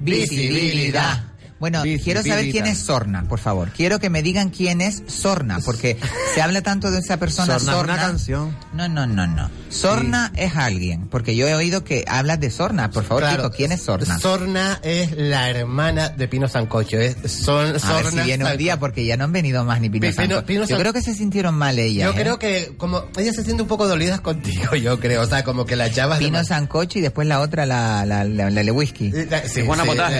Visibilidad. 0.00 1.24
Bueno, 1.58 1.82
Bici, 1.82 2.04
quiero 2.04 2.22
saber 2.22 2.50
quién 2.50 2.66
es 2.66 2.78
Sorna, 2.78 3.24
por 3.28 3.38
favor. 3.38 3.70
Quiero 3.70 3.98
que 3.98 4.10
me 4.10 4.22
digan 4.22 4.50
quién 4.50 4.80
es 4.82 5.02
Sorna, 5.06 5.58
porque 5.64 5.96
se 6.34 6.42
habla 6.42 6.60
tanto 6.60 6.90
de 6.90 6.98
esa 6.98 7.16
persona 7.16 7.58
Sorna 7.58 7.76
es 7.78 7.84
una 7.84 7.96
canción. 7.96 8.56
No, 8.74 8.88
no, 8.88 9.06
no, 9.06 9.26
no. 9.26 9.50
Sorna 9.70 10.32
es 10.36 10.54
alguien, 10.56 11.08
porque 11.08 11.34
yo 11.34 11.48
he 11.48 11.54
oído 11.54 11.82
que 11.82 12.04
hablas 12.08 12.40
de 12.40 12.50
Sorna. 12.50 12.90
Por 12.90 13.04
favor, 13.04 13.22
Claro. 13.22 13.44
Kiko, 13.44 13.56
¿quién 13.56 13.72
es 13.72 13.82
Sorna? 13.82 14.18
Sorna 14.18 14.80
es 14.82 15.12
la 15.16 15.48
hermana 15.50 16.10
de 16.10 16.28
Pino 16.28 16.46
Sancocho. 16.46 16.98
Es 16.98 17.16
son, 17.30 17.68
A 17.68 17.72
ver 17.72 17.80
Sorna 17.80 18.10
si 18.10 18.16
viene 18.16 18.44
un 18.44 18.48
Sancocho. 18.48 18.58
día, 18.58 18.78
porque 18.78 19.04
ya 19.06 19.16
no 19.16 19.24
han 19.24 19.32
venido 19.32 19.64
más 19.64 19.80
ni 19.80 19.88
Pino, 19.88 20.08
Pi- 20.08 20.12
Pino- 20.14 20.34
Sanco. 20.34 20.46
Pino 20.46 20.60
Yo 20.62 20.66
San- 20.68 20.78
creo 20.80 20.92
que 20.92 21.00
se 21.02 21.14
sintieron 21.14 21.54
mal 21.54 21.78
ellas. 21.78 22.12
Yo 22.12 22.18
¿eh? 22.18 22.22
creo 22.22 22.38
que 22.38 22.74
como 22.76 23.04
ella 23.16 23.32
se 23.32 23.42
siente 23.44 23.62
un 23.62 23.68
poco 23.68 23.88
dolida 23.88 24.18
contigo, 24.18 24.74
yo 24.76 25.00
creo. 25.00 25.22
O 25.22 25.26
sea, 25.26 25.42
como 25.42 25.64
que 25.64 25.74
la 25.76 25.90
chavas... 25.90 26.18
Pino 26.18 26.42
Sancocho 26.44 26.98
y 26.98 27.02
después 27.02 27.26
la 27.26 27.40
otra, 27.40 27.64
la, 27.64 28.04
la, 28.04 28.24
la, 28.24 28.50
la 28.50 28.62
Lewinsky. 28.62 29.10
Sí, 29.46 29.62
Juana 29.64 29.84
sí, 29.84 29.88
Potaje. 29.88 30.16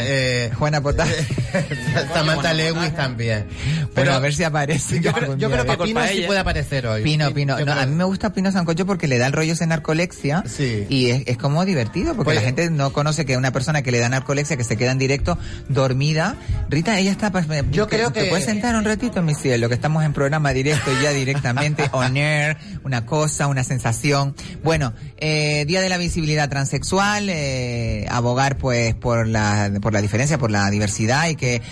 eh, 0.46 0.50
Juana 0.58 0.80
Potaje. 0.80 1.25
Samantha 2.14 2.52
Lewis 2.52 2.94
también. 2.94 3.46
Bueno, 3.94 4.12
a 4.12 4.18
ver 4.18 4.34
si 4.34 4.44
aparece. 4.44 5.00
Yo 5.00 5.12
creo, 5.12 5.24
algún 5.24 5.38
yo 5.38 5.48
día. 5.48 5.62
creo 5.62 5.78
que 5.78 5.84
Pino 5.84 6.00
sí 6.06 6.22
puede 6.26 6.40
aparecer 6.40 6.86
hoy. 6.86 7.02
Pino, 7.02 7.32
Pino. 7.32 7.58
No, 7.64 7.72
a 7.72 7.86
mí 7.86 7.94
me 7.94 8.04
gusta 8.04 8.32
Pino 8.32 8.50
Sancocho 8.52 8.86
porque 8.86 9.06
le 9.08 9.18
da 9.18 9.26
el 9.26 9.32
rollo 9.32 9.52
ese 9.54 9.66
narcolexia. 9.66 10.44
Sí. 10.46 10.86
Y 10.88 11.10
es, 11.10 11.22
es 11.26 11.38
como 11.38 11.64
divertido 11.64 12.14
porque 12.14 12.24
Pues- 12.26 12.36
la 12.36 12.42
gente 12.42 12.70
no 12.70 12.92
conoce 12.92 13.24
que 13.24 13.36
una 13.36 13.52
persona 13.52 13.82
que 13.82 13.90
le 13.92 13.98
da 13.98 14.08
narcolexia, 14.08 14.56
que 14.56 14.64
se 14.64 14.76
queda 14.76 14.92
en 14.92 14.98
directo 14.98 15.38
dormida. 15.68 16.36
Rita, 16.68 16.98
ella 16.98 17.10
está. 17.10 17.30
pues, 17.32 17.46
Yo 17.70 17.86
¿te- 17.86 17.96
creo 17.96 18.10
¿Te 18.10 18.24
que- 18.24 18.28
puedes 18.28 18.44
sentar 18.44 18.76
un 18.76 18.84
ratito, 18.84 19.22
mi 19.22 19.34
cielo? 19.34 19.68
Que 19.68 19.74
estamos 19.74 20.04
en 20.04 20.12
programa 20.12 20.52
directo 20.52 20.90
y 20.92 21.02
ya 21.02 21.10
directamente 21.10 21.88
on 21.92 22.16
air. 22.16 22.56
Una 22.84 23.06
cosa, 23.06 23.46
una 23.46 23.64
sensación. 23.64 24.34
Bueno, 24.62 24.92
eh, 25.18 25.64
Día 25.66 25.80
de 25.80 25.88
la 25.88 25.96
Visibilidad 25.98 26.48
Transexual. 26.48 27.28
eh, 27.30 28.06
abogar, 28.10 28.56
pues, 28.58 28.94
por 28.94 29.26
la, 29.26 29.70
por 29.80 29.92
la 29.92 30.00
diferencia, 30.02 30.38
por 30.38 30.50
la 30.50 30.70
diversidad 30.70 31.15
y 31.28 31.36
que. 31.36 31.62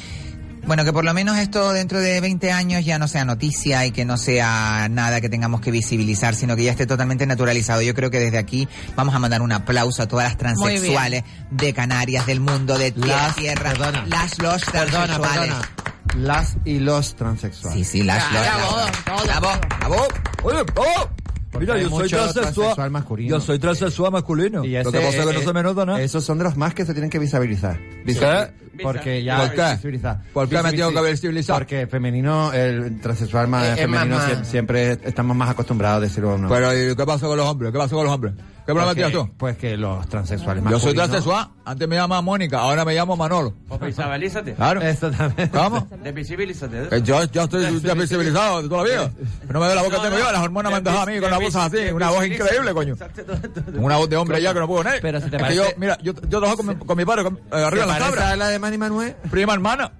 Bueno, 0.66 0.82
que 0.86 0.94
por 0.94 1.04
lo 1.04 1.12
menos 1.12 1.36
esto 1.36 1.74
dentro 1.74 2.00
de 2.00 2.22
20 2.22 2.50
años 2.50 2.86
ya 2.86 2.98
no 2.98 3.06
sea 3.06 3.26
noticia 3.26 3.84
y 3.84 3.90
que 3.90 4.06
no 4.06 4.16
sea 4.16 4.88
nada 4.90 5.20
que 5.20 5.28
tengamos 5.28 5.60
que 5.60 5.70
visibilizar, 5.70 6.34
sino 6.34 6.56
que 6.56 6.64
ya 6.64 6.70
esté 6.70 6.86
totalmente 6.86 7.26
naturalizado. 7.26 7.82
Yo 7.82 7.92
creo 7.92 8.10
que 8.10 8.18
desde 8.18 8.38
aquí 8.38 8.66
vamos 8.96 9.14
a 9.14 9.18
mandar 9.18 9.42
un 9.42 9.52
aplauso 9.52 10.02
a 10.02 10.06
todas 10.08 10.24
las 10.24 10.38
transexuales 10.38 11.22
de 11.50 11.74
Canarias, 11.74 12.24
del 12.24 12.40
mundo, 12.40 12.78
de 12.78 12.92
tierra, 12.92 13.26
Las- 13.26 13.36
tierra, 13.36 13.70
perdona. 13.72 14.06
las, 14.06 14.38
los 14.38 14.64
Perdona. 14.64 15.18
Las 16.16 16.56
y 16.64 16.78
los 16.78 17.14
transexuales. 17.14 17.78
Sí, 17.86 17.98
sí, 17.98 18.02
las, 18.02 18.24
los. 18.32 18.46
Oh, 19.90 20.08
Porque 20.42 20.72
mira, 21.60 21.78
yo 21.78 21.88
soy 21.90 22.08
transexual. 22.08 22.90
masculino. 22.90 23.30
Yo 23.30 23.40
soy 23.40 23.58
transexual 23.58 24.12
masculino. 24.12 24.64
Y 24.64 24.72
Lo 24.72 24.80
ese- 24.80 24.90
que 24.90 24.98
pasa 24.98 25.08
es 25.08 25.26
que 25.26 25.32
no 25.32 25.40
eh, 25.40 25.44
se 25.44 25.52
me 25.52 25.62
nota 25.62 25.84
nada. 25.86 26.00
Esos 26.02 26.24
son 26.24 26.38
de 26.38 26.44
los 26.44 26.56
más 26.56 26.74
que 26.74 26.84
se 26.84 26.92
tienen 26.92 27.10
que 27.10 27.18
visibilizar. 27.18 27.78
¿Qué? 28.04 28.50
Porque 28.82 29.22
ya 29.22 29.38
¿Por 29.38 29.52
qué? 29.54 29.70
visibilizar. 29.72 30.20
¿Por 30.32 30.48
qué 30.48 30.62
me 30.62 30.72
tengo 30.72 30.92
que 30.92 31.10
visibilizar? 31.10 31.56
Porque 31.58 31.86
femenino, 31.86 32.52
el 32.52 33.00
transexual 33.00 33.46
más 33.48 33.66
Eh, 33.66 33.72
es 33.74 33.80
femenino 33.80 34.18
siempre 34.44 34.98
estamos 35.04 35.36
más 35.36 35.50
acostumbrados 35.50 35.98
a 35.98 36.00
decirlo 36.00 36.36
no. 36.38 36.48
Pero 36.48 36.72
¿y 36.92 36.96
qué 36.96 37.06
pasa 37.06 37.26
con 37.26 37.36
los 37.36 37.46
hombres? 37.48 37.70
¿Qué 37.72 37.78
pasa 37.78 37.94
con 37.94 38.04
los 38.04 38.12
hombres? 38.14 38.34
¿Qué 38.66 38.72
problema 38.72 38.92
Porque- 38.94 39.02
tienes 39.04 39.12
tú? 39.30 39.36
Pues 39.36 39.56
que 39.58 39.76
los 39.76 40.08
transexuales 40.08 40.64
Yo 40.70 40.80
soy 40.80 40.94
transexual. 40.94 41.48
Antes 41.66 41.86
me 41.86 41.96
llamaba 41.96 42.22
Mónica, 42.22 42.60
ahora 42.60 42.84
me 42.86 42.94
llamo 42.94 43.14
Manolo. 43.14 43.52
Visibilízate. 43.80 44.54
Claro. 44.54 44.80
Eso 44.80 45.10
también. 45.10 45.48
¿Cómo? 45.50 45.86
Desvisibilízate. 46.02 46.88
Que 46.88 47.02
yo, 47.02 47.24
yo 47.24 47.42
estoy 47.42 47.80
ya 47.82 47.92
visibilizado 47.94 48.62
de 48.62 48.68
toda 48.70 48.84
la 48.84 48.88
vida. 48.88 49.10
No 49.52 49.60
me 49.60 49.68
ve 49.68 49.74
la 49.74 49.82
boca 49.82 49.96
que 49.96 50.02
tengo 50.08 50.18
yo, 50.18 50.32
las 50.32 50.42
hormonas 50.42 50.72
me 50.72 50.78
han 50.78 50.84
dejado 50.84 51.02
a 51.02 51.06
mí 51.06 51.20
con 51.20 51.30
la 51.30 51.38
voz 51.38 51.56
así, 51.56 51.76
una 51.92 52.08
voz 52.10 52.26
increíble, 52.26 52.72
coño. 52.72 52.94
Una 53.76 53.96
voz 53.98 54.08
de 54.08 54.16
hombre 54.16 54.40
ya 54.40 54.54
que 54.54 54.60
no 54.60 54.66
puedo 54.66 54.82
poner. 54.82 55.00
Pero 55.02 55.20
si 55.20 55.28
te 55.28 55.36
es 55.36 55.42
que 55.42 55.48
parece- 55.48 55.56
yo, 55.70 55.76
mira, 55.78 55.98
yo, 56.02 56.14
yo 56.14 56.38
trabajo 56.40 56.56
con 56.56 56.66
mi, 56.66 56.74
con 56.76 56.96
mi 56.96 57.04
padre, 57.04 57.24
con- 57.24 57.36
eh, 57.36 57.40
arriba 57.64 57.82
en 57.82 57.88
las 57.88 57.98
¿Te 57.98 58.02
parece 58.04 58.16
cabras. 58.18 58.32
a 58.32 58.36
la 58.36 58.48
de 58.48 58.58
Manny 58.58 58.78
Manuel? 58.78 59.14
Prima 59.30 59.52
hermana. 59.52 59.92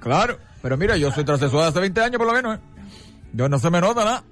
Claro. 0.00 0.36
Pero 0.60 0.76
mira, 0.76 0.96
yo 0.98 1.10
soy 1.10 1.24
transexual 1.24 1.68
hace 1.68 1.80
20 1.80 2.00
años 2.02 2.18
por 2.18 2.26
lo 2.26 2.32
menos, 2.34 2.56
¿eh? 2.56 2.60
Yo 3.32 3.48
no 3.48 3.58
se 3.58 3.70
me 3.70 3.80
nota 3.80 4.04
nada. 4.04 4.24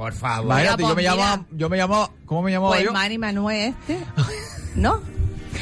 Por 0.00 0.14
favor. 0.14 0.46
Imagínate, 0.46 0.76
pues 0.82 0.88
yo 0.88 0.96
me 0.96 1.02
mira. 1.02 1.14
llamaba, 1.14 1.44
yo 1.50 1.68
me 1.68 1.76
llamaba, 1.76 2.10
¿cómo 2.24 2.40
me 2.40 2.50
llamaba 2.50 2.72
Pues 2.72 2.84
yo? 2.86 2.92
Manny 2.94 3.18
Manuel 3.18 3.74
este. 3.86 3.98
¿No? 4.74 5.02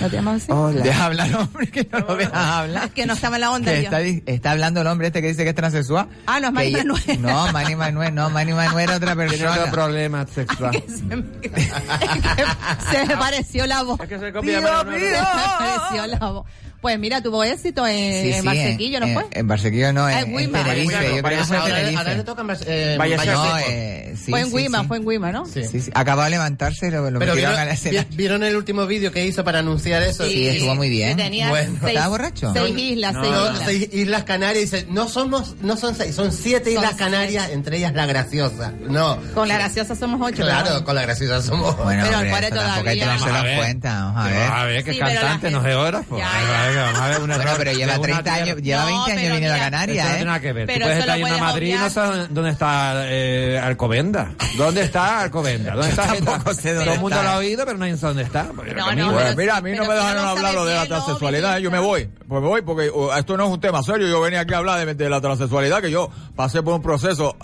¿No 0.00 0.09
te 0.11 0.17
llamas 0.17 0.43
así? 0.43 0.52
Hola. 0.52 0.83
Deja 0.83 1.05
hablar, 1.07 1.35
hombre, 1.37 1.67
que 1.71 1.88
no 1.90 1.99
lo 2.00 2.17
dejas 2.17 2.33
hablar. 2.35 2.85
Es 2.87 2.90
que 2.93 3.07
no 3.07 3.14
estaba 3.14 3.37
en 3.37 3.40
la 3.40 3.50
onda 3.50 3.73
Que 3.73 3.78
yo. 3.83 3.97
está, 3.97 4.00
está 4.33 4.50
hablando 4.52 4.81
el 4.81 4.87
hombre 4.87 5.09
este 5.09 5.21
que 5.23 5.28
dice 5.28 5.43
que 5.45 5.50
es 5.50 5.55
transexual. 5.57 6.09
Ah, 6.26 6.40
no, 6.40 6.49
es 6.49 6.52
Manny 6.52 6.71
Manuel. 6.73 7.23
No, 7.23 7.52
Manny 7.52 7.75
Manuel, 7.76 8.14
no, 8.14 8.31
Manny 8.31 8.52
Manuel 8.52 8.85
era 8.85 8.97
otra 8.97 9.14
Tiene 9.14 9.26
otro 9.35 9.47
persona. 9.49 9.71
problema 9.73 10.26
sexual. 10.35 10.71
Que 10.73 10.85
se, 10.88 11.02
me, 11.05 11.25
es 11.43 11.50
que 11.50 12.97
se 12.99 13.07
me 13.07 13.17
pareció 13.17 13.67
la 13.67 13.83
voz. 13.83 14.00
Es 14.00 14.09
que 14.09 14.19
se 14.19 14.33
copia 14.33 14.61
Manuel. 14.61 15.00
mío. 15.00 15.11
Se 15.11 15.17
me 15.37 15.67
pareció 15.67 16.07
la 16.07 16.19
voz. 16.31 16.47
Pues 16.81 16.97
mira, 16.97 17.21
tuvo 17.21 17.43
éxito 17.43 17.85
en, 17.88 18.23
Sí, 18.23 18.31
en 18.35 18.40
sí, 18.40 18.47
Barsequillo, 18.47 19.00
¿no 19.00 19.07
en, 19.07 19.14
fue? 19.14 19.25
En 19.33 19.49
Barsequillo 19.49 19.93
no, 19.93 20.05
Ah, 20.07 20.21
en, 20.21 20.28
en 20.33 20.38
en. 20.38 20.52
Tenerife, 20.52 20.93
yo 21.17 21.23
creo 21.25 21.38
que 21.40 21.45
fue 21.45 21.57
en 21.57 21.62
ahora, 21.62 21.75
ahora 21.75 21.90
le 21.90 21.97
Tenerife. 21.97 22.25
toca 22.25 22.43
en 22.43 22.50
eh, 22.69 22.97
Vaya 22.97 23.17
Valle 23.17 23.33
No, 23.33 23.45
Seco. 23.45 23.57
eh, 23.69 24.14
sí, 24.17 24.31
fue 24.31 24.40
en 24.43 24.47
sí. 24.47 24.69
fue 24.87 24.97
en 24.99 25.07
Wimba, 25.07 25.33
¿no? 25.33 25.45
Sí. 25.47 25.64
Sí, 25.64 25.81
sí. 25.81 25.90
Acababa 25.92 26.27
de 26.27 26.31
levantarse, 26.31 26.88
lo, 26.92 27.11
lo 27.11 27.18
Pero 27.18 27.33
metieron 27.35 27.37
vieron, 27.37 27.59
a 27.59 27.64
la 27.64 27.72
escena. 27.72 28.07
vi- 28.09 28.16
¿vieron 28.16 28.44
el 28.44 28.55
último 28.57 28.87
vídeo 28.87 29.11
que 29.11 29.27
hizo 29.27 29.42
para 29.42 29.59
anunciar 29.59 29.88
eso? 29.96 30.24
Sí, 30.27 30.46
estuvo 30.48 30.74
muy 30.74 30.88
bien. 30.88 31.16
Tenía 31.16 31.48
Bueno. 31.51 31.77
seis, 31.81 31.88
¿Estaba 31.94 32.09
borracho? 32.09 32.53
Seis 32.53 32.72
No, 32.74 32.79
islas, 32.81 33.14
no, 33.14 33.20
seis 33.22 33.33
no, 33.33 33.38
No, 33.44 33.53
islas. 33.53 33.62
seis 33.66 33.88
Islas 33.92 34.24
Canarias, 34.24 34.70
dice, 34.70 34.87
no 34.90 35.09
somos, 35.09 35.55
no 35.61 35.77
son 35.77 35.94
seis, 35.94 36.14
son 36.14 36.33
siete 36.33 36.74
Son 36.74 36.83
Islas. 36.85 36.96
Canarias, 36.96 37.51
entre 37.51 37.79
ellas 37.79 37.94
la 37.94 38.07
graciosa. 38.07 38.72
No. 38.88 39.18
Con 39.35 39.48
la 39.48 39.55
graciosa 39.59 39.94
somos 39.96 40.20
ocho. 40.22 40.42
Claro, 40.42 40.70
bueno. 40.70 40.85
con 40.85 40.94
la 40.94 41.03
graciosa 41.03 41.42
somos. 41.42 41.77
Bueno, 41.77 42.03
Pero 42.05 42.16
hombre, 42.18 42.29
el 42.29 42.31
cuore 42.33 42.46
eso 42.48 42.57
tampoco 42.57 42.88
hay 42.88 42.98
que 42.98 43.05
todavía- 43.05 43.24
Vamos 43.24 43.38
a 43.38 43.42
ver. 43.42 43.57
cuenta, 43.59 43.94
vamos 44.05 44.16
a 44.24 44.29
ver. 44.29 44.38
Vamos 44.38 44.59
a 44.59 44.64
ver, 44.64 44.85
que 44.85 44.92
Sí, 44.92 44.98
cantante 44.98 45.51
no 45.51 45.59
es 45.59 45.64
geógrafo. 45.64 46.16
Vamos 46.16 46.33
a 46.35 46.66
ver, 46.68 46.77
vamos 46.77 47.01
a 47.01 47.09
ver 47.09 47.16
un 47.20 47.27
Bueno, 47.29 47.42
error 47.42 47.55
pero 47.59 47.72
lleva 47.72 47.92
de 47.92 47.98
una 47.98 48.07
30 48.09 48.35
años, 48.35 48.57
lleva 48.62 48.81
No, 48.81 48.87
20 49.05 49.12
años 49.12 49.33
viniendo 49.35 49.55
a 49.55 49.59
Canarias, 49.59 49.96
Eso 49.98 50.05
no 50.05 50.09
¿eh? 50.09 50.16
tiene 50.16 50.24
nada 50.27 50.40
que 50.40 50.53
ver. 50.53 50.66
Pero 50.66 50.79
Tú 50.79 50.85
puedes 50.85 50.98
estar 51.01 51.18
en 51.18 51.24
una 51.24 51.38
Madrid 51.38 51.74
y 51.74 51.79
no 51.79 51.90
sabes 51.90 52.27
dónde 52.31 52.51
está 52.51 52.92
eh, 53.07 53.61
Alcobenda. 53.62 54.31
¿Dónde 54.57 54.83
está 54.83 55.20
Alcobenda? 55.20 55.72
¿Dónde 55.74 55.90
está 55.90 56.07
Todo 56.18 56.92
el 56.92 57.01
mundo 57.01 57.22
lo 57.22 57.29
ha 57.29 57.37
oído, 57.38 57.64
pero 57.64 57.79
nadie 57.79 57.96
sabe 57.96 58.14
dónde 58.14 58.22
está. 58.24 58.44
Porque 58.55 58.74
No, 58.74 58.92
no. 58.94 59.12
Pues 59.12 59.24
pero 59.24 59.37
mira, 59.37 59.53
sí, 59.55 59.59
a 59.59 59.62
mí 59.62 59.70
no 59.79 59.87
me 59.87 59.95
dejan 59.95 60.17
no 60.17 60.23
hablar 60.29 60.55
lo 60.55 60.64
de 60.67 60.75
la 60.75 60.87
transexualidad, 60.87 61.59
yo 61.59 61.71
me 61.71 61.79
voy. 61.79 62.09
Pues 62.29 62.43
me 62.43 62.49
voy 62.49 62.62
porque 62.62 62.91
esto 63.17 63.37
no 63.37 63.47
es 63.47 63.51
un 63.51 63.61
tema 63.61 63.83
serio, 63.83 64.07
yo 64.09 64.21
venía 64.21 64.41
aquí 64.41 64.55
a 64.55 64.59
hablar 64.59 64.85
de, 64.85 64.95
de 64.95 65.09
la 65.11 65.21
transexualidad, 65.21 65.81
que 65.81 65.91
yo 65.91 66.11
pasé 66.37 66.62
por 66.62 66.75
un 66.75 66.83
proceso. 66.83 67.37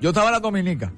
Yo 0.00 0.10
estaba 0.10 0.26
en 0.26 0.32
la 0.32 0.40
Dominica. 0.40 0.92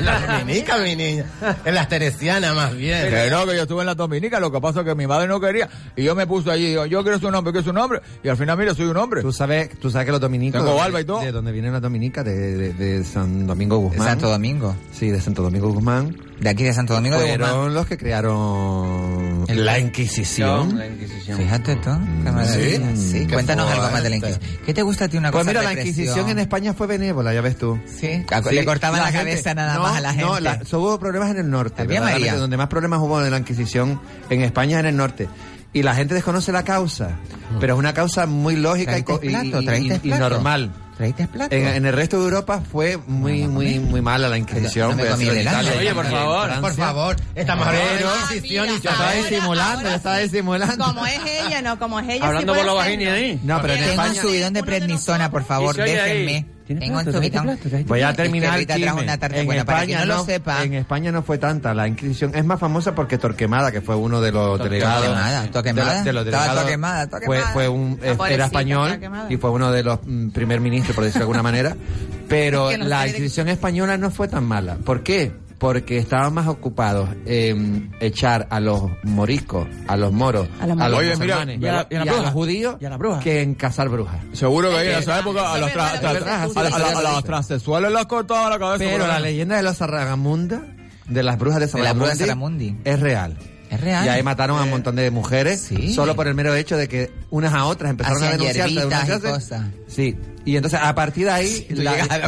La 0.00 0.38
dominica, 0.38 0.78
mi 0.78 0.94
niña. 0.94 1.24
En 1.64 1.74
las 1.74 1.88
teresianas, 1.88 2.54
más 2.54 2.76
bien. 2.76 3.10
Que 3.10 3.28
no, 3.28 3.44
que 3.44 3.56
yo 3.56 3.62
estuve 3.62 3.80
en 3.80 3.86
la 3.86 3.94
Dominica, 3.96 4.38
lo 4.38 4.52
que 4.52 4.60
pasa 4.60 4.80
es 4.80 4.86
que 4.86 4.94
mi 4.94 5.06
madre 5.08 5.26
no 5.26 5.40
quería. 5.40 5.68
Y 5.96 6.04
yo 6.04 6.14
me 6.14 6.28
puse 6.28 6.48
allí, 6.50 6.74
yo 6.74 7.02
quiero 7.02 7.18
su 7.18 7.28
nombre, 7.30 7.52
quiero 7.52 7.64
su 7.64 7.72
nombre. 7.72 8.00
Y 8.22 8.28
al 8.28 8.36
final, 8.36 8.56
mira, 8.56 8.72
soy 8.74 8.86
un 8.86 8.96
hombre. 8.96 9.22
Tú 9.22 9.32
sabes, 9.32 9.76
tú 9.80 9.90
sabes 9.90 10.06
que 10.06 10.12
los 10.12 10.20
dominicos. 10.20 10.60
Tengo 10.60 10.74
de- 10.74 10.80
barba 10.80 11.00
y 11.00 11.04
todo. 11.04 11.20
De 11.22 11.32
donde 11.32 11.50
vienen 11.50 11.72
los 11.72 11.82
dominicas, 11.82 12.24
de, 12.24 12.56
de, 12.56 12.72
de 12.74 13.04
San 13.04 13.46
Domingo 13.48 13.76
De 13.78 13.82
Guzmán. 13.82 14.06
Santo 14.06 14.28
Domingo. 14.30 14.76
Sí, 14.92 15.10
de 15.10 15.20
Santo 15.20 15.42
Domingo 15.42 15.72
Guzmán. 15.72 16.16
De 16.40 16.50
aquí 16.50 16.64
de 16.64 16.74
Santo 16.74 16.92
Domingo 16.94 17.18
de 17.18 17.36
Guzmán. 17.38 17.72
los 17.74 17.86
que 17.86 17.96
crearon 17.96 19.44
El- 19.48 19.64
la 19.64 19.78
Inquisición. 19.78 20.76
La 20.78 20.86
Inquisición. 20.86 21.38
Fíjate 21.38 21.76
tú, 21.76 21.90
qué 22.24 22.30
maravilla. 22.30 22.94
Sí, 22.94 23.10
Sí, 23.10 23.26
qué 23.26 23.34
cuéntanos 23.34 23.70
algo 23.70 23.90
más 23.90 24.02
de 24.02 24.10
la. 24.10 24.16
Inquisición. 24.16 24.58
¿Qué 24.66 24.74
te 24.74 24.82
gusta 24.82 25.04
a 25.06 25.08
ti 25.08 25.16
una 25.16 25.30
Pues 25.30 25.42
cosa 25.44 25.50
mira, 25.50 25.60
de 25.60 25.74
la? 25.74 25.80
Inquisición 25.80 26.28
en 26.28 26.38
España 26.38 26.74
fue 26.74 26.86
benévola, 26.86 27.32
ya 27.32 27.40
ves 27.40 27.56
tú. 27.56 27.78
Sí, 27.86 28.24
Sí, 28.48 28.54
le 28.54 28.64
cortaban 28.64 29.00
la, 29.00 29.06
gente- 29.06 29.18
cabeza 29.18 29.54
nada 29.54 29.74
no, 29.74 29.82
más 29.82 29.96
a 29.96 30.00
la 30.00 30.10
gente. 30.10 30.24
No, 30.26 30.40
la- 30.40 30.60
hubo 30.72 30.98
problemas 30.98 31.30
en 31.30 31.38
el 31.38 31.50
norte. 31.50 31.84
María. 31.84 32.34
Donde 32.36 32.56
más 32.56 32.68
problemas 32.68 33.00
hubo 33.00 33.22
en 33.24 33.30
la 33.30 33.38
Inquisición 33.38 34.00
en 34.28 34.42
España 34.42 34.76
es 34.76 34.80
en 34.80 34.86
el 34.86 34.96
norte. 34.96 35.28
Y 35.72 35.82
la 35.82 35.94
gente 35.94 36.14
desconoce 36.14 36.52
la 36.52 36.64
causa. 36.64 37.16
Pero 37.60 37.74
es 37.74 37.78
una 37.78 37.92
causa 37.94 38.26
muy 38.26 38.56
lógica 38.56 38.98
y, 38.98 39.02
co- 39.02 39.18
¿Traíste 39.18 39.46
y- 39.46 39.50
plato? 39.50 39.62
y- 39.62 39.66
¿Traíste 39.66 39.94
y- 39.94 40.08
y 40.08 40.10
plato? 40.10 40.30
normal. 40.30 40.72
¿Traíste 40.96 41.28
plato? 41.28 41.54
En, 41.54 41.66
en 41.66 41.84
el 41.86 41.92
resto 41.92 42.18
de 42.18 42.24
Europa 42.24 42.62
fue 42.72 42.96
muy, 42.96 43.46
muy, 43.46 43.78
muy 43.78 44.00
mala 44.00 44.28
la 44.30 44.38
Inquisición. 44.38 44.96
No 44.96 45.16
me. 45.16 45.40
Italia, 45.42 45.72
Oye, 45.78 45.92
por 45.94 46.06
favor, 46.06 46.44
Francia. 46.46 46.60
Por 46.62 46.72
favor, 46.74 47.16
estamos 47.34 47.66
hablando 47.66 47.90
de 47.90 47.96
Pero- 47.98 48.08
la 48.14 48.20
Inquisición 48.22 48.68
y 48.70 48.74
estaba 48.76 49.12
disimulando, 49.12 49.78
ahora 49.84 49.94
estaba 49.96 50.16
sí. 50.16 50.22
disimulando. 50.22 50.84
Como 50.84 51.06
es 51.06 51.20
ella, 51.26 51.60
no, 51.62 51.78
como 51.78 52.00
es 52.00 52.08
ella. 52.08 52.26
Hablando 52.26 52.54
sí 52.54 52.58
por 52.60 52.66
la 52.66 52.72
vagina 52.72 53.12
ahí. 53.12 53.40
No, 53.44 53.60
pero 53.60 53.74
en 53.74 53.80
Tengo 53.80 53.92
un 53.94 54.00
España... 54.00 54.22
subidón 54.22 54.52
de 54.54 54.62
prednisona, 54.64 55.30
por 55.30 55.44
favor, 55.44 55.76
déjenme. 55.76 56.46
¿Tienes 56.66 56.82
Tengo 56.82 56.98
un 56.98 57.04
subidón. 57.12 57.58
Voy 57.86 58.00
a 58.00 58.10
Es 58.10 58.16
que 58.16 58.22
terminar 58.24 58.58
trajo 58.66 58.98
una 58.98 59.16
tarta 59.18 59.38
en 59.38 59.46
buena, 59.46 59.64
para 59.64 59.82
España 59.82 59.98
quien 59.98 60.08
no 60.08 60.14
lo 60.16 60.20
no, 60.20 60.26
sepa. 60.26 60.64
en 60.64 60.74
España 60.74 61.12
no 61.12 61.22
fue 61.22 61.38
tanta 61.38 61.72
la 61.74 61.86
Inquisición. 61.86 62.32
Es 62.34 62.44
más 62.44 62.58
famosa 62.58 62.92
porque 62.92 63.18
Torquemada, 63.18 63.70
que 63.70 63.80
fue 63.82 63.94
uno 63.94 64.20
de 64.20 64.32
los 64.32 64.58
delegados. 64.58 65.04
Torquemada, 65.04 65.50
Torquemada. 65.52 66.02
de 66.02 66.12
los- 66.12 66.24
delegados, 66.24 66.56
Torquemada, 66.56 67.06
Torquemada. 67.06 67.42
Fue, 67.42 67.52
fue 67.52 67.68
un, 67.68 68.00
La 68.02 68.08
eh, 68.10 68.34
era 68.34 68.46
español 68.46 68.98
y 69.28 69.36
fue 69.36 69.50
uno 69.50 69.70
de 69.70 69.84
los 69.84 70.00
mm, 70.04 70.30
primer 70.30 70.58
ministros, 70.60 70.85
por 70.94 71.04
decirlo 71.04 71.20
de 71.26 71.30
alguna 71.32 71.42
manera. 71.42 71.76
Pero 72.28 72.70
Es 72.70 72.76
que 72.76 72.82
no 72.82 72.88
la 72.88 73.02
de- 73.02 73.08
Inquisición 73.10 73.48
española 73.48 73.96
no 73.98 74.10
fue 74.10 74.28
tan 74.28 74.44
mala. 74.44 74.76
¿Por 74.76 75.02
qué? 75.02 75.32
Porque 75.58 75.96
estaban 75.96 76.34
más 76.34 76.48
ocupados 76.48 77.08
en 77.24 77.90
echar 78.00 78.46
a 78.50 78.60
los 78.60 78.82
moriscos, 79.04 79.66
a 79.88 79.96
los 79.96 80.12
moros, 80.12 80.48
A 80.60 80.66
los 80.66 80.78
a 80.78 80.88
los 80.90 80.98
Oye, 80.98 81.16
mira, 81.16 81.36
musulmanes 81.36 81.60
y 81.62 81.66
a 81.66 81.72
la- 81.72 81.86
y 81.90 81.94
a 81.94 81.98
la 82.00 82.04
y 82.04 82.08
a 82.08 82.12
bruja. 82.12 82.22
los 82.24 82.32
judíos 82.32 82.76
Y 82.78 82.84
a 82.84 82.90
la 82.90 82.96
bruja. 82.98 83.20
que 83.20 83.40
en 83.40 83.54
cazar 83.54 83.88
brujas. 83.88 84.20
Seguro 84.34 84.68
que 84.70 84.76
ahí 84.76 84.86
en 84.88 84.92
Es 84.94 84.98
esa 84.98 85.14
verdad, 85.14 85.30
época 85.30 85.52
a 85.54 85.58
los 85.58 87.24
transexuales 87.24 87.90
las 87.92 88.06
cortaban 88.06 88.50
la 88.50 88.58
cabeza. 88.58 88.84
Pero 88.90 89.06
la 89.06 89.18
leyenda 89.20 89.56
de 89.56 89.62
los 89.62 89.76
Sarragamunda, 89.78 90.62
de 91.08 91.22
las 91.22 91.38
brujas 91.38 91.60
de 91.60 91.66
De 91.66 91.82
las 91.82 91.94
brujas 91.94 92.18
Sarramundi, 92.18 92.66
de 92.66 92.74
Sarramundi. 92.74 92.76
es 92.84 93.00
real. 93.00 93.38
Es 93.70 93.80
real. 93.80 94.04
Y 94.06 94.08
ahí 94.10 94.22
mataron 94.22 94.58
a 94.58 94.62
un 94.64 94.70
montón 94.70 94.94
de 94.96 95.10
mujeres 95.10 95.60
Sí. 95.60 95.94
solo 95.94 96.14
por 96.14 96.28
el 96.28 96.34
mero 96.34 96.54
hecho 96.54 96.76
de 96.76 96.86
que 96.88 97.10
unas 97.30 97.52
a 97.54 97.64
otras 97.64 97.90
empezaron 97.90 98.22
a 98.22 98.30
denunciarse. 98.32 98.80
a 98.80 99.20
cosas. 99.32 99.62
Sí. 99.88 100.16
Y 100.46 100.56
entonces 100.56 100.80
a 100.82 100.94
partir 100.94 101.26
de 101.26 101.32
ahí... 101.32 101.66
llegas 101.70 102.08
a 102.10 102.18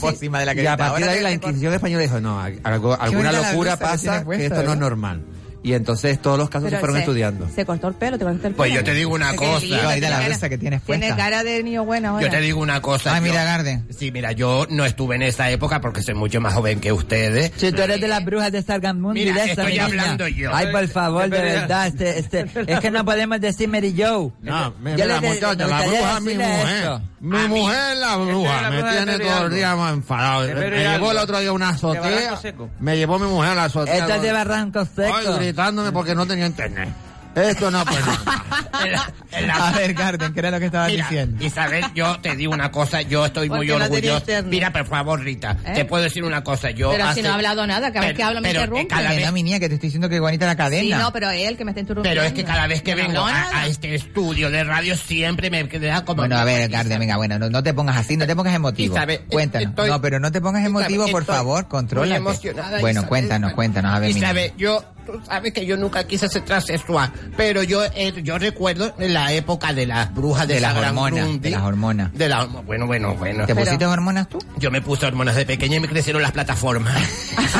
pócima 0.00 0.40
de 0.40 0.46
la 0.46 0.54
que 0.54 0.62
Y 0.62 0.66
a 0.66 0.76
partir 0.76 1.04
de 1.04 1.10
ahí 1.12 1.20
la 1.22 1.32
Inquisición 1.32 1.74
española 1.74 2.02
dijo, 2.02 2.20
no, 2.20 2.40
algo- 2.40 2.96
alguna 2.98 3.30
la 3.30 3.52
locura 3.52 3.76
pasa 3.76 4.24
que, 4.24 4.46
esto 4.46 4.54
no 4.56 4.60
es 4.60 4.66
¿verdad? 4.66 4.76
normal. 4.76 5.22
Y 5.68 5.74
entonces 5.74 6.18
todos 6.22 6.38
los 6.38 6.48
casos 6.48 6.70
se 6.70 6.78
fueron 6.78 6.96
se- 6.96 7.00
estudiando. 7.02 7.46
Se 7.54 7.66
cortó 7.66 7.88
el 7.88 7.94
pelo, 7.94 8.16
te 8.18 8.24
cortaste 8.24 8.46
el 8.48 8.54
pelo. 8.54 8.56
Pues 8.56 8.72
yo 8.72 8.82
te 8.84 8.94
digo 8.94 9.12
una 9.14 9.34
cosa. 9.36 9.60
tiene 9.60 9.82
la 9.82 10.18
cara- 10.20 10.48
que 10.48 10.56
tienes 10.58 10.58
Tiene 10.58 10.80
puesta. 10.80 11.16
cara 11.16 11.44
de 11.44 11.62
niño 11.62 11.84
bueno 11.84 12.08
ahora. 12.10 12.22
Yo 12.24 12.30
te 12.30 12.40
digo 12.40 12.60
una 12.60 12.80
cosa. 12.80 13.12
Ay, 13.14 13.20
yo- 13.20 13.30
mira, 13.30 13.44
Garden. 13.44 13.86
Sí, 13.96 14.10
mira, 14.12 14.32
yo 14.32 14.66
no 14.70 14.84
estuve 14.86 15.16
en 15.16 15.22
esa 15.22 15.50
época 15.50 15.80
porque 15.82 16.02
soy 16.02 16.14
mucho 16.14 16.40
más 16.40 16.54
joven 16.54 16.80
que 16.80 16.90
ustedes. 16.92 17.52
Si 17.56 17.70
tú 17.72 17.82
eres 17.82 18.00
de 18.00 18.08
las 18.08 18.24
brujas 18.24 18.50
de 18.50 18.62
Sargamundi, 18.62 19.20
Mira, 19.24 19.34
de 19.34 19.52
esa, 19.52 19.62
estoy 19.62 19.78
hablando 19.78 20.26
yo. 20.28 20.50
Ay, 20.54 20.68
por 20.72 20.88
favor, 20.88 21.28
de 21.28 21.40
verdad, 21.42 21.86
este, 21.88 22.18
este, 22.18 22.46
es 22.66 22.80
que 22.80 22.90
no 22.90 23.04
podemos 23.04 23.40
decir 23.40 23.68
Mary 23.68 23.94
Joe. 23.96 24.30
No, 24.40 24.74
mira, 24.80 24.96
le- 25.06 25.20
muchacha, 25.28 25.66
la 25.66 25.82
bruja 25.82 26.16
es 26.16 26.22
mi 26.22 26.34
mujer. 26.34 26.76
esto. 26.78 27.02
Mi 27.20 27.48
mujer 27.48 27.92
es 27.94 27.98
la 27.98 28.16
bruja. 28.16 28.62
la 28.62 28.70
Me 28.70 28.82
tiene 28.92 29.18
todo 29.18 29.46
el 29.46 29.54
día 29.54 29.76
más 29.76 29.92
enfadado. 29.92 30.46
Me 30.54 30.70
llevó 30.70 31.10
el 31.10 31.18
otro 31.18 31.40
día 31.40 31.52
una 31.52 31.70
azotea. 31.70 32.38
Me 32.80 32.96
llevó 32.96 33.18
mi 33.18 33.26
mujer 33.26 33.50
a 33.50 33.54
la 33.56 33.64
azotea. 33.64 33.96
Esto 33.98 34.14
es 34.14 34.22
de 34.22 34.32
Barranco 34.32 34.84
Seco. 34.84 35.12
Gritándome 35.58 35.92
porque 35.92 36.14
no 36.14 36.26
tenía 36.26 36.46
internet. 36.46 36.88
Esto 37.34 37.70
no, 37.70 37.84
pues 37.84 38.04
no. 38.04 38.12
A 39.62 39.70
ver, 39.72 39.94
Garden, 39.94 40.32
¿qué 40.32 40.40
era 40.40 40.50
lo 40.50 40.58
que 40.58 40.66
estabas 40.66 40.90
Mira, 40.90 41.04
diciendo? 41.04 41.44
Isabel, 41.44 41.84
yo 41.94 42.18
te 42.20 42.34
digo 42.34 42.52
una 42.52 42.72
cosa, 42.72 43.02
yo 43.02 43.26
estoy 43.26 43.48
¿Por 43.48 43.58
muy 43.58 43.66
no 43.68 43.76
orgulloso. 43.76 44.18
internet? 44.18 44.46
Mira, 44.50 44.72
por 44.72 44.86
favor, 44.86 45.20
Rita, 45.20 45.56
¿Eh? 45.64 45.72
te 45.74 45.84
puedo 45.84 46.02
decir 46.02 46.24
una 46.24 46.42
cosa. 46.42 46.70
Yo 46.70 46.90
Pero 46.90 47.04
si 47.04 47.10
hace- 47.10 47.22
no 47.22 47.30
ha 47.30 47.34
hablado 47.34 47.64
nada, 47.66 47.92
cada 47.92 48.06
vez 48.08 48.16
que 48.16 48.22
hablo 48.24 48.40
me 48.40 48.48
pero, 48.48 48.60
eh, 48.60 48.64
interrumpe. 48.64 48.88
cada 48.88 49.10
vez- 49.10 49.26
no, 49.26 49.32
mi 49.32 49.42
niña, 49.44 49.60
que 49.60 49.68
te 49.68 49.74
estoy 49.74 49.88
diciendo 49.88 50.08
que 50.08 50.18
bonita 50.18 50.46
la 50.46 50.56
cadena. 50.56 50.96
Sí, 50.96 51.02
no, 51.02 51.12
pero 51.12 51.30
él 51.30 51.56
que 51.56 51.64
me 51.64 51.70
está 51.72 51.80
interrumpiendo. 51.80 52.20
pero 52.20 52.26
es 52.26 52.32
que 52.32 52.44
cada 52.44 52.66
vez 52.66 52.82
que 52.82 52.96
No 52.96 53.02
vengo 53.06 53.20
a, 53.26 53.60
a 53.60 53.66
este 53.68 53.94
estudio 53.94 54.50
de 54.50 54.64
radio 54.64 54.96
siempre 54.96 55.50
me 55.50 55.68
queda 55.68 56.04
como... 56.04 56.22
Bueno, 56.22 56.38
a 56.38 56.44
ver, 56.44 56.68
Garden, 56.68 56.98
venga, 56.98 57.16
bueno, 57.18 57.38
no, 57.38 57.50
no 57.50 57.62
te 57.62 57.72
pongas 57.72 57.98
así, 57.98 58.16
no 58.16 58.26
te 58.26 58.34
pongas 58.34 58.54
emotivo. 58.54 58.96
Isabel, 58.96 59.20
Cuéntanos. 59.30 59.68
estoy- 59.68 59.90
no, 59.90 60.00
pero 60.00 60.18
no 60.18 60.32
te 60.32 60.40
pongas 60.40 60.64
emotivo, 60.64 61.04
Isabel, 61.04 61.12
por 61.12 61.24
favor, 61.24 61.68
contrólate. 61.68 62.16
emocionada, 62.16 62.80
Bueno, 62.80 63.00
Isabel. 63.00 63.08
cuéntanos, 63.08 63.52
cuéntanos, 63.52 63.94
a 63.94 63.98
ver, 64.00 64.12
mi 64.12 64.18
Isabel, 64.18 64.44
niña. 64.44 64.54
yo, 64.58 64.84
tú 65.10 65.20
sabes 65.26 65.52
que 65.54 65.64
yo 65.64 65.76
nunca 65.76 66.04
quise 66.06 66.28
ser 66.28 66.42
transexual, 66.44 67.10
pero 67.36 67.62
yo, 67.62 67.82
eh, 67.94 68.12
yo 68.22 68.38
recuerdo 68.38 68.94
en 68.98 69.14
la 69.14 69.32
época 69.32 69.72
de 69.72 69.86
las 69.86 70.12
brujas 70.14 70.46
de, 70.46 70.54
De 70.54 70.60
las 70.60 70.76
hormonas, 70.76 71.40
de 71.40 71.50
las 71.50 71.62
hormonas. 71.62 72.12
De 72.12 72.28
la, 72.28 72.44
bueno, 72.44 72.86
bueno, 72.86 73.14
bueno. 73.14 73.46
¿Te 73.46 73.54
Pero- 73.54 73.64
pusiste 73.64 73.86
hormonas 73.86 74.28
tú? 74.28 74.38
Yo 74.58 74.70
me 74.70 74.82
puse 74.82 75.06
hormonas 75.06 75.34
de 75.36 75.46
pequeña 75.46 75.76
y 75.76 75.80
me 75.80 75.88
crecieron 75.88 76.20
las 76.22 76.32
plataformas. 76.32 76.94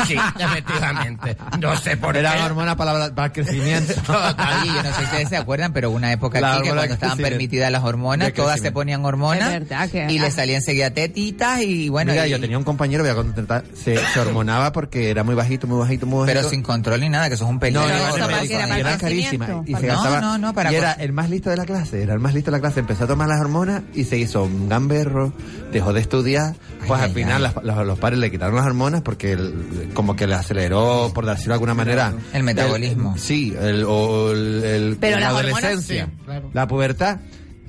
Sí, 0.07 0.15
efectivamente. 0.37 1.35
No 1.59 1.75
sé 1.75 1.97
por 1.97 2.15
Era 2.15 2.35
qué. 2.35 2.43
hormona 2.43 2.75
para, 2.77 2.93
la- 2.93 3.13
para 3.15 3.27
el 3.27 3.31
crecimiento. 3.33 3.93
Oye, 4.07 4.67
yo 4.67 4.83
no 4.83 4.89
sé 4.91 4.93
si 4.97 5.03
ustedes 5.03 5.29
se 5.29 5.37
acuerdan, 5.37 5.73
pero 5.73 5.89
una 5.91 6.11
época 6.11 6.39
La 6.39 6.53
aquí 6.53 6.63
que 6.63 6.69
cuando 6.73 6.93
estaban 6.93 7.17
permitidas 7.17 7.71
las 7.71 7.83
hormonas, 7.83 8.31
todas 8.33 8.59
se 8.61 8.71
ponían 8.71 9.03
hormonas 9.03 9.51
Es 9.51 9.59
verdad 9.67 9.89
que- 9.89 10.07
y 10.11 10.19
le 10.19 10.27
ah. 10.27 10.31
salían 10.31 10.57
enseguida 10.57 10.91
tetitas 10.91 11.61
y 11.61 11.89
bueno, 11.89 12.11
Mira, 12.11 12.27
y- 12.27 12.31
yo 12.31 12.39
tenía 12.39 12.57
un 12.57 12.63
compañero, 12.63 13.03
voy 13.03 13.11
a 13.11 13.15
contentar, 13.15 13.63
se, 13.73 13.97
se 13.97 14.19
hormonaba 14.19 14.71
porque 14.71 15.09
era 15.09 15.23
muy 15.23 15.35
bajito, 15.35 15.65
muy 15.67 15.79
bajito, 15.79 16.05
muy 16.05 16.19
bajito. 16.21 16.39
pero 16.39 16.49
sin 16.49 16.61
control 16.61 17.01
ni 17.01 17.09
nada, 17.09 17.29
que 17.29 17.37
eso 17.39 17.45
es 17.45 17.51
un 17.51 17.59
peligro. 17.59 17.81
No, 17.81 17.87
no, 17.87 17.93
no, 18.09 18.15
era, 18.15 18.27
para 18.27 18.77
era 18.79 18.97
carísima. 18.97 19.63
Y, 19.65 19.73
se 19.75 19.81
No, 19.87 19.93
gastaba, 19.93 20.21
no, 20.21 20.37
no, 20.37 20.53
para 20.53 20.71
y 20.71 20.75
era 20.75 20.91
el 20.93 21.11
más 21.13 21.29
listo 21.29 21.49
de 21.49 21.57
la 21.57 21.65
clase, 21.65 22.03
era 22.03 22.13
el 22.13 22.19
más 22.19 22.33
listo 22.33 22.51
de 22.51 22.57
la 22.57 22.61
clase. 22.61 22.79
Empezó 22.81 23.05
a 23.05 23.07
tomar 23.07 23.27
las 23.27 23.39
hormonas 23.41 23.81
y 23.93 24.03
se 24.03 24.17
hizo 24.17 24.43
un 24.43 24.69
gamberro, 24.69 25.33
dejó 25.71 25.93
de 25.93 26.01
estudiar. 26.01 26.55
Pues 26.87 26.99
Ay, 27.01 27.07
al 27.09 27.13
final 27.13 27.43
las- 27.43 27.55
los, 27.63 27.85
los 27.85 27.99
padres 27.99 28.19
le 28.19 28.31
quitaron 28.31 28.55
las 28.55 28.65
hormonas 28.65 29.01
porque 29.01 29.31
el- 29.33 29.89
como 29.93 30.15
que 30.15 30.27
le 30.27 30.35
aceleró, 30.35 31.11
por 31.13 31.25
decirlo 31.25 31.51
de 31.51 31.55
alguna 31.55 31.73
manera. 31.73 32.13
El 32.33 32.43
metabolismo. 32.43 33.15
sí, 33.17 33.55
el, 33.59 33.83
o 33.87 34.31
el, 34.31 34.97
Pero 34.99 35.19
la 35.19 35.33
hormonas, 35.33 35.51
adolescencia, 35.63 36.05
sí, 36.05 36.11
claro. 36.25 36.49
la 36.53 36.67
pubertad. 36.67 37.19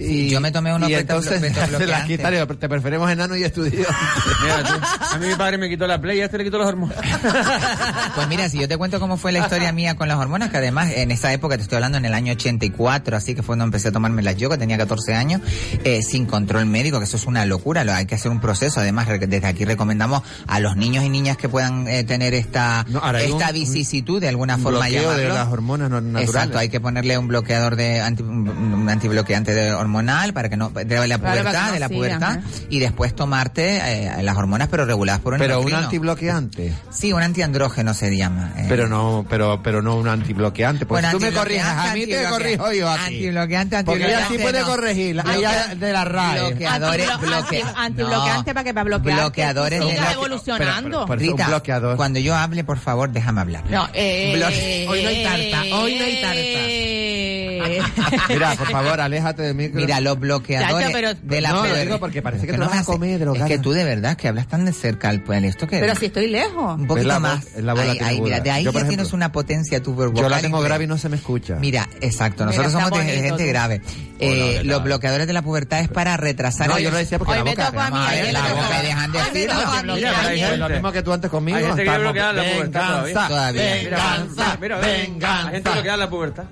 Y, 0.00 0.28
yo 0.30 0.40
me 0.40 0.50
tomé 0.50 0.74
unos 0.74 0.88
y 0.88 0.94
entonces 0.94 1.40
las 1.86 2.04
quitaron, 2.06 2.46
te 2.58 2.68
preferimos 2.68 3.10
enano 3.10 3.36
y 3.36 3.44
estudiante. 3.44 3.86
Mira 4.42 4.62
tú, 4.64 4.74
a 5.12 5.18
mí 5.18 5.26
mi 5.26 5.34
padre 5.34 5.58
me 5.58 5.68
quitó 5.68 5.86
la 5.86 6.00
play 6.00 6.18
y 6.18 6.20
a 6.22 6.24
este 6.24 6.38
le 6.38 6.44
quitó 6.44 6.58
los 6.58 6.66
hormonas. 6.66 6.96
Pues 8.14 8.28
mira, 8.28 8.48
si 8.48 8.58
yo 8.58 8.68
te 8.68 8.76
cuento 8.76 8.98
cómo 9.00 9.16
fue 9.16 9.32
la 9.32 9.38
historia 9.40 9.72
mía 9.72 9.94
con 9.96 10.08
las 10.08 10.18
hormonas, 10.18 10.50
que 10.50 10.56
además 10.56 10.90
en 10.94 11.10
esa 11.10 11.32
época, 11.32 11.56
te 11.56 11.62
estoy 11.62 11.76
hablando 11.76 11.98
en 11.98 12.04
el 12.04 12.14
año 12.14 12.32
84, 12.32 13.16
así 13.16 13.34
que 13.34 13.42
fue 13.42 13.50
cuando 13.50 13.64
empecé 13.64 13.88
a 13.88 13.92
tomarme 13.92 14.22
las 14.22 14.36
yo, 14.36 14.48
que 14.50 14.58
tenía 14.58 14.76
14 14.78 15.14
años, 15.14 15.40
eh, 15.84 16.02
sin 16.02 16.26
control 16.26 16.66
médico, 16.66 16.98
que 16.98 17.04
eso 17.04 17.16
es 17.16 17.26
una 17.26 17.44
locura, 17.46 17.84
lo, 17.84 17.92
hay 17.92 18.06
que 18.06 18.14
hacer 18.16 18.30
un 18.30 18.40
proceso. 18.40 18.80
Además, 18.80 19.06
re- 19.08 19.18
desde 19.18 19.46
aquí 19.46 19.64
recomendamos 19.64 20.22
a 20.46 20.60
los 20.60 20.76
niños 20.76 21.04
y 21.04 21.08
niñas 21.08 21.36
que 21.36 21.48
puedan 21.48 21.86
eh, 21.88 22.04
tener 22.04 22.34
esta, 22.34 22.84
No, 22.88 23.00
esta 23.16 23.48
un- 23.48 23.52
vicisitud 23.54 24.20
de 24.20 24.28
alguna 24.28 24.56
un 24.56 24.62
forma 24.62 24.80
bloqueo 24.88 25.12
de 25.14 25.28
las 25.28 25.48
hormonas 25.48 25.90
no- 25.90 26.00
naturales. 26.00 26.28
Exacto, 26.28 26.58
hay 26.58 26.68
que 26.68 26.80
ponerle 26.80 27.16
un 27.18 27.28
bloqueador 27.28 27.76
de 27.76 28.00
anti, 28.00 28.22
un 28.22 28.88
antibloqueante 28.88 29.54
de 29.54 29.72
hormonal 29.90 30.32
para 30.32 30.48
que 30.48 30.56
no 30.56 30.70
de 30.70 30.84
la 30.84 31.18
Claro, 31.18 31.40
pubertad, 31.40 31.66
no 31.66 31.72
de 31.72 31.80
la 31.80 31.88
pubertad 31.88 32.30
ajá. 32.38 32.40
y 32.68 32.78
después 32.78 33.14
tomarte 33.14 33.78
eh, 33.78 34.22
las 34.22 34.36
hormonas 34.36 34.68
pero 34.68 34.84
reguladas 34.86 35.20
por 35.20 35.32
un 35.34 35.38
Pero 35.40 35.54
un 35.56 35.60
endocrino. 35.62 35.84
antibloqueante. 35.84 36.72
Sí, 36.90 37.12
un 37.12 37.22
antiandrógeno 37.22 37.92
se 37.94 38.16
llama. 38.16 38.52
eh. 38.56 38.66
Pero 38.68 38.88
no, 38.88 39.26
pero, 39.28 39.60
pero 39.62 39.82
no 39.82 39.96
un 39.96 40.08
antibloqueante. 40.08 40.86
Porque 40.86 41.02
Bueno, 41.02 41.18
tú 41.18 41.24
me 41.24 41.32
corriges, 41.32 41.64
a 41.64 41.92
mí 41.94 42.06
te 42.06 42.24
corrijo 42.24 42.72
yo 42.72 42.88
a 42.88 42.96
ti. 42.96 43.02
Antibloqueante, 43.16 43.84
Porque 43.84 44.06
ella 44.06 44.18
antibloqueante. 44.26 44.36
sí 44.36 44.42
puede 44.42 44.60
no. 44.60 44.66
corregir, 44.66 45.16
de 45.76 45.92
la 45.92 46.04
RAE. 46.04 46.40
Bloqueadores, 46.50 47.08
Antiblo- 47.08 47.20
bloque- 47.20 47.62
anti- 47.62 47.72
antibloqueante 47.76 48.50
no. 48.50 48.54
para 48.54 48.64
que 48.64 48.74
para 48.74 48.84
bloquear. 48.84 49.16
Bloqueadores 49.20 49.80
de 49.80 49.86
Sigas 49.90 50.04
la- 50.04 50.12
evolucionando. 50.12 51.04
Un 51.06 51.18
Rita, 51.18 51.46
bloqueador. 51.48 51.96
cuando 51.96 52.18
yo 52.20 52.36
hable, 52.36 52.64
por 52.64 52.78
favor, 52.78 53.10
déjame 53.10 53.40
hablar. 53.40 53.64
No, 53.70 53.88
eh, 53.92 54.32
Bloque- 54.36 54.86
Hoy 54.88 55.02
no 55.02 55.08
hay 55.08 55.22
tarta, 55.24 55.76
hoy 55.76 55.94
no 55.96 56.04
hay 56.04 56.20
tarta. 56.22 57.39
Mira, 58.28 58.54
por 58.56 58.70
favor, 58.70 59.00
aléjate 59.00 59.42
de 59.42 59.54
mí. 59.54 59.68
Mira, 59.72 60.00
los 60.00 60.18
bloqueadores 60.18 60.74
Chacho, 60.86 60.92
pero- 60.92 61.14
de 61.14 61.40
la 61.40 61.48
No, 61.50 61.54
lo 61.56 61.60
pubertad. 61.62 61.82
digo 61.82 61.98
porque 62.00 62.22
parece 62.22 62.46
que 62.46 62.52
no 62.52 62.58
te 62.58 62.64
vas 62.66 62.74
me 62.74 62.80
a 62.80 62.84
comer, 62.84 63.18
drogada. 63.20 63.46
Es 63.46 63.50
que 63.52 63.58
tú 63.58 63.72
de 63.72 63.84
verdad 63.84 64.16
que 64.16 64.28
hablas 64.28 64.46
tan 64.48 64.64
de 64.64 64.72
cerca 64.72 65.08
al 65.08 65.22
pueblo. 65.22 65.48
Esto 65.48 65.66
que 65.66 65.78
Pero 65.80 65.94
si 65.96 66.06
estoy 66.06 66.28
lejos. 66.28 66.78
un 66.78 66.86
poquito 66.86 67.08
la 67.08 67.18
más. 67.20 67.46
es 67.56 67.62
la 67.64 67.74
voz 67.74 67.84
la 67.84 67.92
Ahí, 67.92 67.98
ahí, 68.02 68.20
mira, 68.20 68.40
de 68.40 68.50
ahí 68.50 68.64
Yo, 68.64 68.70
ya 68.72 68.80
tienes 68.80 68.94
ejemplo, 68.94 69.16
una 69.16 69.32
potencia 69.32 69.82
tu 69.82 69.96
Yo 70.14 70.28
la 70.28 70.40
tengo 70.40 70.60
grave 70.60 70.84
y 70.84 70.86
no 70.86 70.98
se 70.98 71.08
me 71.08 71.16
escucha. 71.16 71.56
Mira, 71.56 71.88
exacto, 72.00 72.44
Mira, 72.44 72.56
nosotros 72.58 72.66
está 72.72 72.84
somos 72.84 72.98
de 72.98 73.04
bonito 73.06 73.24
gente 73.28 73.44
tú. 73.44 73.48
grave. 73.48 73.80
Eh, 74.22 74.56
Hola, 74.60 74.62
los 74.74 74.82
bloqueadores 74.84 75.26
de 75.26 75.32
la 75.32 75.40
pubertad 75.42 75.80
es 75.80 75.88
para 75.88 76.16
retrasar 76.18 76.68
No, 76.68 76.76
el- 76.76 76.84
yo 76.84 76.90
lo 76.90 76.98
decía 76.98 77.18
porque 77.18 77.32
Hoy 77.32 77.38
la 77.38 77.44
me 77.44 77.50
boca. 77.52 77.70
la 77.72 77.80
boca 78.54 78.82
dejan 78.82 79.12
de. 79.12 79.18
Mira, 79.32 79.54
Pues 79.70 80.58
lo 80.58 80.68
mismo 80.68 80.92
que 80.92 81.02
tú 81.02 81.12
antes 81.12 81.30
conmigo. 81.30 81.56
Hay 81.58 81.64
gente 81.64 81.84
que 81.84 81.98
bloquea 81.98 82.32
la 82.32 82.42
pubertad 82.42 83.28
todavía. 83.28 83.62
Venganza, 83.62 84.58
Mira, 84.60 84.76
mira, 84.76 84.78
venganza. 84.78 85.46
Hay 85.48 85.54
gente 85.54 85.70
bloqueada 85.70 85.94
en 85.94 86.00
la 86.00 86.10
pubertad. 86.10 86.44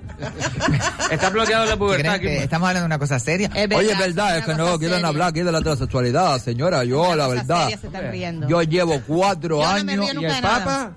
Está 1.11 1.31
bloqueado 1.31 1.65
la 1.67 1.73
¿Tú 1.73 1.79
pubertad 1.79 2.15
aquí. 2.15 2.27
estamos 2.29 2.69
hablando 2.69 2.81
de 2.81 2.87
una 2.87 2.99
cosa 2.99 3.19
seria? 3.19 3.51
Es 3.55 3.75
Oye, 3.75 3.93
es 3.93 3.99
verdad, 3.99 4.39
es 4.39 4.45
que 4.45 4.55
no 4.55 4.79
quieren 4.79 4.97
seria. 4.97 5.09
hablar 5.09 5.29
aquí 5.29 5.41
de 5.43 5.53
la 5.53 5.61
transexualidad, 5.61 6.39
señora. 6.41 6.85
Yo, 6.85 7.15
la 7.15 7.29
verdad, 7.29 7.69
se 7.69 7.87
están 7.87 8.49
yo 8.49 8.63
llevo 8.63 9.01
cuatro 9.07 9.61
Yo 9.63 9.79
no 9.79 9.85
me 9.85 9.93
años 9.93 10.07
Y 10.21 10.25
el. 10.25 10.43
Papa, 10.43 10.93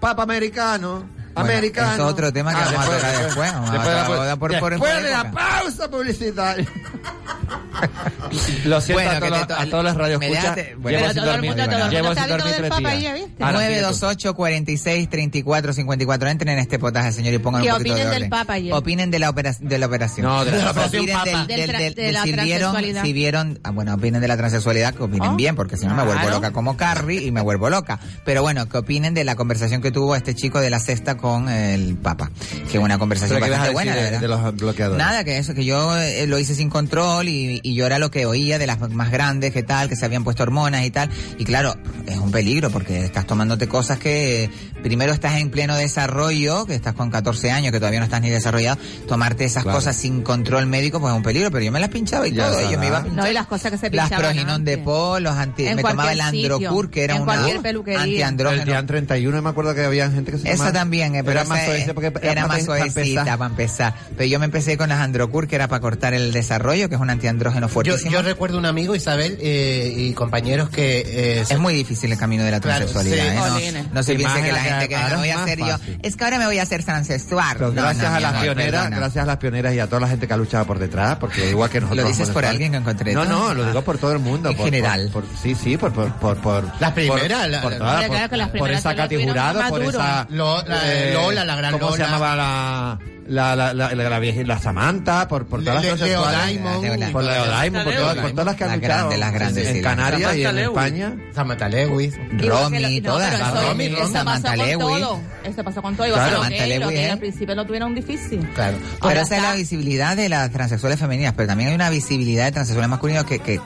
Papa 0.00 0.22
americano, 0.22 1.08
americano. 1.40 1.92
es 1.94 2.00
otro 2.00 2.32
tema 2.32 2.52
que 2.54 2.60
Ah, 2.60 2.64
vamos 2.72 2.80
a 2.80 2.96
tocar 2.96 3.24
después. 3.24 3.52
A 3.52 3.60
después 3.60 3.84
de 3.84 3.94
la- 3.94 4.04
tocar 4.06 4.38
por- 4.38 4.38
por- 4.38 4.50
después 4.72 4.92
por 4.94 5.02
de 5.02 5.10
la 5.10 5.30
pausa 5.30 5.90
publicitaria. 5.90 6.66
Lo 8.64 8.80
siento 8.80 9.02
Bueno, 9.04 9.10
a, 9.10 9.28
todos, 9.28 9.46
to- 9.48 9.54
a 9.54 9.66
todos 9.66 9.84
los 9.84 9.94
radios 9.96 10.18
bueno, 10.18 11.12
todo 11.14 11.34
el 11.34 11.42
mundo, 11.42 11.64
todo 11.64 11.70
el 11.74 11.78
mundo 11.78 11.90
llevo 11.90 12.08
está 12.08 12.24
sin 12.24 12.32
hablando 12.32 12.36
dormir 12.36 12.44
del 12.46 12.56
tres 12.56 12.70
Papa 12.70 12.90
días. 12.90 13.02
ya, 13.02 13.14
¿viste? 13.14 13.44
Ahora, 13.44 13.52
928 13.58 14.34
46 14.34 15.10
34 15.10 15.72
54 15.72 16.28
entren 16.30 16.52
en 16.54 16.58
este 16.58 16.78
potaje 16.78 17.12
señor 17.12 17.34
y 17.34 17.38
pongan 17.38 17.62
un 17.62 17.68
poquito 17.68 17.76
opinen 17.82 17.96
de 17.98 18.04
del 18.04 18.16
orden. 18.16 18.30
Papa 18.30 18.52
ayer. 18.54 18.72
opinen 18.72 19.10
de 19.10 19.18
la 19.18 19.30
operación 19.30 19.68
de 19.68 19.78
la 19.78 19.86
operación 19.86 20.26
No, 20.26 20.44
de 20.44 20.50
la 20.52 20.70
operación 20.70 21.06
Papa. 21.06 21.24
del, 21.24 21.46
Del 21.46 21.66
del, 21.66 21.76
del- 21.78 21.94
de 21.94 22.12
la 22.12 22.22
si 22.22 22.32
vieron 22.32 22.76
si 23.02 23.12
vieron 23.12 23.60
ah, 23.62 23.70
bueno 23.70 23.94
opinen 23.94 24.20
de 24.20 24.28
la 24.28 24.36
transexualidad 24.36 24.94
que 24.94 25.02
opinen 25.02 25.30
Oh, 25.30 25.36
bien 25.36 25.54
porque 25.54 25.76
si 25.76 25.86
no 25.86 25.94
me 25.94 26.02
vuelvo 26.04 26.30
loca 26.30 26.50
como 26.52 26.76
Carrie 26.76 27.22
y 27.24 27.30
me 27.30 27.40
vuelvo 27.42 27.68
loca 27.70 27.98
pero 28.24 28.42
bueno 28.42 28.68
que 28.68 28.78
opinen 28.78 29.14
de 29.14 29.24
la 29.24 29.36
conversación 29.36 29.82
que 29.82 29.90
tuvo 29.92 30.16
este 30.16 30.34
chico 30.34 30.60
de 30.60 30.70
la 30.70 30.80
cesta 30.80 31.16
con 31.16 31.25
el 31.48 31.96
Papa 31.96 32.30
que 32.70 32.78
una 32.78 32.98
conversación 32.98 33.38
Pero 33.40 33.46
¿qué 33.46 33.50
vas 33.50 33.58
a 33.68 33.72
bastante 33.72 33.74
buena 33.74 33.90
la 33.92 33.96
de, 33.96 34.02
verdad. 34.04 34.20
de 34.20 34.28
los 34.28 34.56
bloqueadores? 34.56 34.98
Nada, 35.04 35.24
que 35.24 35.38
eso, 35.38 35.54
que 35.54 35.64
yo 35.64 35.96
eh, 35.98 36.26
lo 36.26 36.38
hice 36.38 36.54
sin 36.54 36.70
control 36.70 37.28
y, 37.28 37.60
y 37.62 37.74
yo 37.74 37.86
era 37.86 37.98
lo 37.98 38.10
que 38.10 38.26
oía 38.26 38.58
de 38.58 38.66
las 38.66 38.78
más 38.90 39.10
grandes, 39.10 39.52
que 39.52 39.62
tal, 39.62 39.88
que 39.88 39.96
se 39.96 40.04
habían 40.04 40.24
puesto 40.24 40.42
hormonas 40.42 40.84
y 40.84 40.90
tal. 40.90 41.10
Y 41.38 41.44
claro, 41.44 41.74
es 42.06 42.16
un 42.18 42.30
peligro 42.30 42.70
porque 42.70 43.04
estás 43.04 43.26
tomándote 43.26 43.66
cosas 43.68 43.98
que 43.98 44.44
eh, 44.44 44.50
primero 44.82 45.12
estás 45.12 45.36
en 45.40 45.50
pleno 45.50 45.74
desarrollo, 45.76 46.66
que 46.66 46.74
estás 46.74 46.94
con 46.94 47.10
14 47.10 47.50
años, 47.50 47.72
que 47.72 47.78
todavía 47.78 47.98
no 48.00 48.04
estás 48.04 48.20
ni 48.20 48.30
desarrollado. 48.30 48.78
Tomarte 49.08 49.44
esas 49.44 49.62
Claro. 49.64 49.78
cosas 49.78 49.96
sin 49.96 50.22
control 50.22 50.66
médico, 50.66 51.00
pues 51.00 51.12
es 51.12 51.16
un 51.16 51.22
peligro. 51.24 51.50
Pero 51.50 51.64
yo 51.64 51.72
me 51.72 51.80
las 51.80 51.88
pinchaba 51.90 52.28
y 52.28 52.32
Ya 52.32 52.46
todo, 52.48 52.58
está. 52.60 52.70
yo 52.72 52.78
me 52.78 52.86
iba 52.86 52.98
a 52.98 53.02
pinchar. 53.04 53.24
No, 53.24 53.28
y 53.30 53.32
las 53.34 53.46
cosas 53.46 53.72
que 53.72 53.78
se 53.78 53.90
Las 53.90 54.08
pinchaban 54.10 54.32
proginón 54.32 54.64
de 54.64 54.78
pol, 54.78 55.22
los 55.24 55.34
anti, 55.34 55.66
En 55.66 55.76
me 55.76 55.82
tomaba 55.82 56.12
el 56.12 56.20
androcur, 56.20 56.90
que 56.90 57.02
era 57.04 57.16
una 57.16 57.46
peluquería. 57.62 57.96
El 58.04 58.10
antiandrógeno. 58.10 58.64
día 58.64 58.86
31 58.86 59.42
me 59.42 59.48
acuerdo 59.48 59.74
que 59.74 59.84
había 59.84 60.08
gente 60.10 60.30
que 60.32 60.38
se 60.38 60.44
Esa 60.48 60.56
tomaba- 60.58 60.72
también, 60.72 61.15
eh, 61.18 61.22
pero 61.24 61.40
era 61.40 61.44
más 61.48 61.58
es- 61.60 61.64
suavecita 61.66 61.94
porque 61.94 62.12
era 62.22 62.42
más 62.42 62.48
para 62.48 62.64
suavecita 62.64 63.00
empezar. 63.00 63.38
para 63.38 63.50
empezar. 63.50 63.94
Pero 64.16 64.28
yo 64.28 64.38
me 64.38 64.44
empecé 64.46 64.76
con 64.76 64.88
las 64.88 65.00
Androcur, 65.00 65.46
que 65.48 65.56
era 65.56 65.68
para 65.68 65.80
cortar 65.80 66.14
el 66.14 66.32
desarrollo, 66.32 66.88
que 66.88 66.94
es 66.96 67.00
un 67.00 67.10
antiandrógeno 67.10 67.46
estrógeno 67.46 67.68
Yo, 67.68 67.72
fuertísimo. 67.92 68.10
yo 68.12 68.22
recuerdo 68.22 68.58
un 68.58 68.66
amigo, 68.66 68.94
Isabel, 68.94 69.38
eh, 69.40 69.92
y 69.96 70.12
compañeros 70.14 70.68
que... 70.70 71.00
eh, 71.06 71.40
es 71.48 71.58
muy 71.58 71.74
difícil 71.74 72.10
el 72.12 72.18
camino 72.18 72.42
de 72.44 72.50
la 72.50 72.60
Claro, 72.60 72.86
transexualidad. 72.86 73.56
sí. 73.58 73.64
¿eh? 73.64 73.72
No-. 73.72 73.94
No, 73.94 74.02
se 74.02 74.14
piense 74.14 74.42
que 74.42 74.52
la 74.52 74.60
gente 74.60 74.88
que 74.88 74.96
me 74.96 75.16
voy 75.16 75.30
a 75.30 75.34
más 75.36 75.44
hacer 75.44 75.58
yo. 75.58 75.76
Es 76.02 76.16
que 76.16 76.24
ahora 76.24 76.38
me 76.38 76.46
voy 76.46 76.58
a 76.58 76.62
hacer 76.62 76.82
transexual. 76.84 77.56
No, 77.60 77.72
gracias 77.72 78.10
no, 78.10 78.16
a 78.16 78.20
las 78.20 78.42
pioneras, 78.42 78.80
perdona. 78.82 78.96
gracias 78.96 79.22
a 79.22 79.26
las 79.26 79.36
pioneras 79.36 79.74
y 79.74 79.78
a 79.80 79.86
toda 79.86 80.00
la 80.00 80.08
gente 80.08 80.26
que 80.26 80.32
ha 80.34 80.36
luchado 80.36 80.66
por 80.66 80.78
detrás, 80.78 81.16
porque 81.16 81.50
igual 81.50 81.70
que 81.70 81.80
nosotros. 81.80 82.04
¿Lo 82.04 82.08
dices 82.10 82.28
por 82.30 82.44
alguien 82.44 82.74
en 82.74 82.82
concreto? 82.82 83.24
No, 83.24 83.30
no, 83.30 83.54
lo 83.54 83.64
digo 83.66 83.82
por 83.82 83.98
todo 83.98 84.12
el 84.12 84.18
mundo. 84.18 84.50
En 84.50 84.56
general. 84.56 85.10
sí, 85.42 85.54
sí, 85.54 85.76
por, 85.76 85.92
por, 85.92 86.12
por, 86.14 86.36
por 86.38 86.64
Las 86.80 86.92
primeras, 86.92 87.62
por, 87.62 87.72
que 87.72 88.74
esa 88.74 88.90
que 88.90 88.96
lo 88.96 89.02
Katy 89.02 89.24
Jurado, 89.24 89.60
más 89.60 89.70
por 89.70 89.82
esa 89.82 90.26
eh, 91.06 91.12
Lo- 91.14 91.20
la- 91.20 91.26
Lola, 91.28 91.44
la 91.44 91.56
gran 91.56 91.78
¿Cómo 91.78 91.92
se 91.92 91.98
llamaba 92.02 92.36
la 92.36 92.98
la 93.28 93.56
la 93.56 93.74
la, 93.74 93.92
la, 93.92 94.08
la 94.08 94.18
vieja- 94.20 94.42
la 94.44 94.56
Samantha 94.58 95.26
por 95.26 95.46
por 95.46 95.64
todas 95.64 95.82
Le- 95.82 95.90
las 95.90 96.00
Leo 96.00 96.22
transexuales? 96.22 96.62
Diamond. 96.62 97.12
por 97.12 97.24
Leo 97.24 97.44
Diamond, 97.44 97.84
por 97.84 97.94
todas, 97.94 98.16
por 98.18 98.30
todas 98.30 98.46
las 98.46 98.54
que 98.56 98.64
han 98.64 98.70
Las 98.70 98.76
luchado 98.78 98.98
grandes, 99.10 99.18
las 99.18 99.32
grandes, 99.32 99.66
en 99.66 99.82
Canarias 99.82 100.36
y 100.36 100.44
en 100.44 100.54
Lewis. 100.54 100.68
España. 100.68 101.16
Samantha 101.34 101.68
Lewis. 101.68 102.14
Romy, 102.38 103.00
no, 103.00 103.10
todas. 103.10 103.52
Romy, 103.66 103.88
Romy. 103.88 104.12
Samantha 104.12 104.56
Lewis. 104.56 105.04
Eso 105.42 105.64
pasó 105.64 105.82
con 105.82 105.96
todo. 105.96 106.06
Claro, 106.12 106.36
Samantha 106.42 106.66
lo 106.66 106.78
Lewis, 106.78 106.88
que 106.88 107.04
¿eh? 107.06 107.10
al 107.10 107.18
principio 107.18 107.54
lo 107.56 107.64
tuvieron 107.66 107.94
difícil. 107.96 108.40
Claro. 108.54 108.78
Pero 108.78 108.96
Ahora 109.00 109.22
esa 109.22 109.36
es 109.38 109.42
la 109.42 109.54
visibilidad 109.54 110.16
de 110.16 110.28
las 110.28 110.50
transexuales 110.52 111.00
femeninas, 111.00 111.32
pero 111.36 111.48
también 111.48 111.70
hay 111.70 111.74
una 111.74 111.90
visibilidad 111.90 112.44
de 112.44 112.52
transexuales 112.52 112.88
masculinos 112.90 113.24
que, 113.24 113.40
que, 113.40 113.58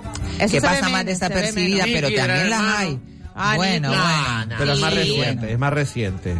pasa 0.63 0.89
más 0.89 1.05
desapercibida, 1.05 1.85
pero 1.85 2.09
también 2.15 2.49
las 2.49 2.61
hay. 2.63 2.99
Ah, 3.35 3.55
bueno, 3.57 3.89
bueno. 3.91 4.55
Pero 4.59 4.73
es 4.73 4.81
más 4.81 4.95
reciente, 4.95 5.53
es 5.53 5.59
más 5.59 5.73
reciente. 5.73 6.35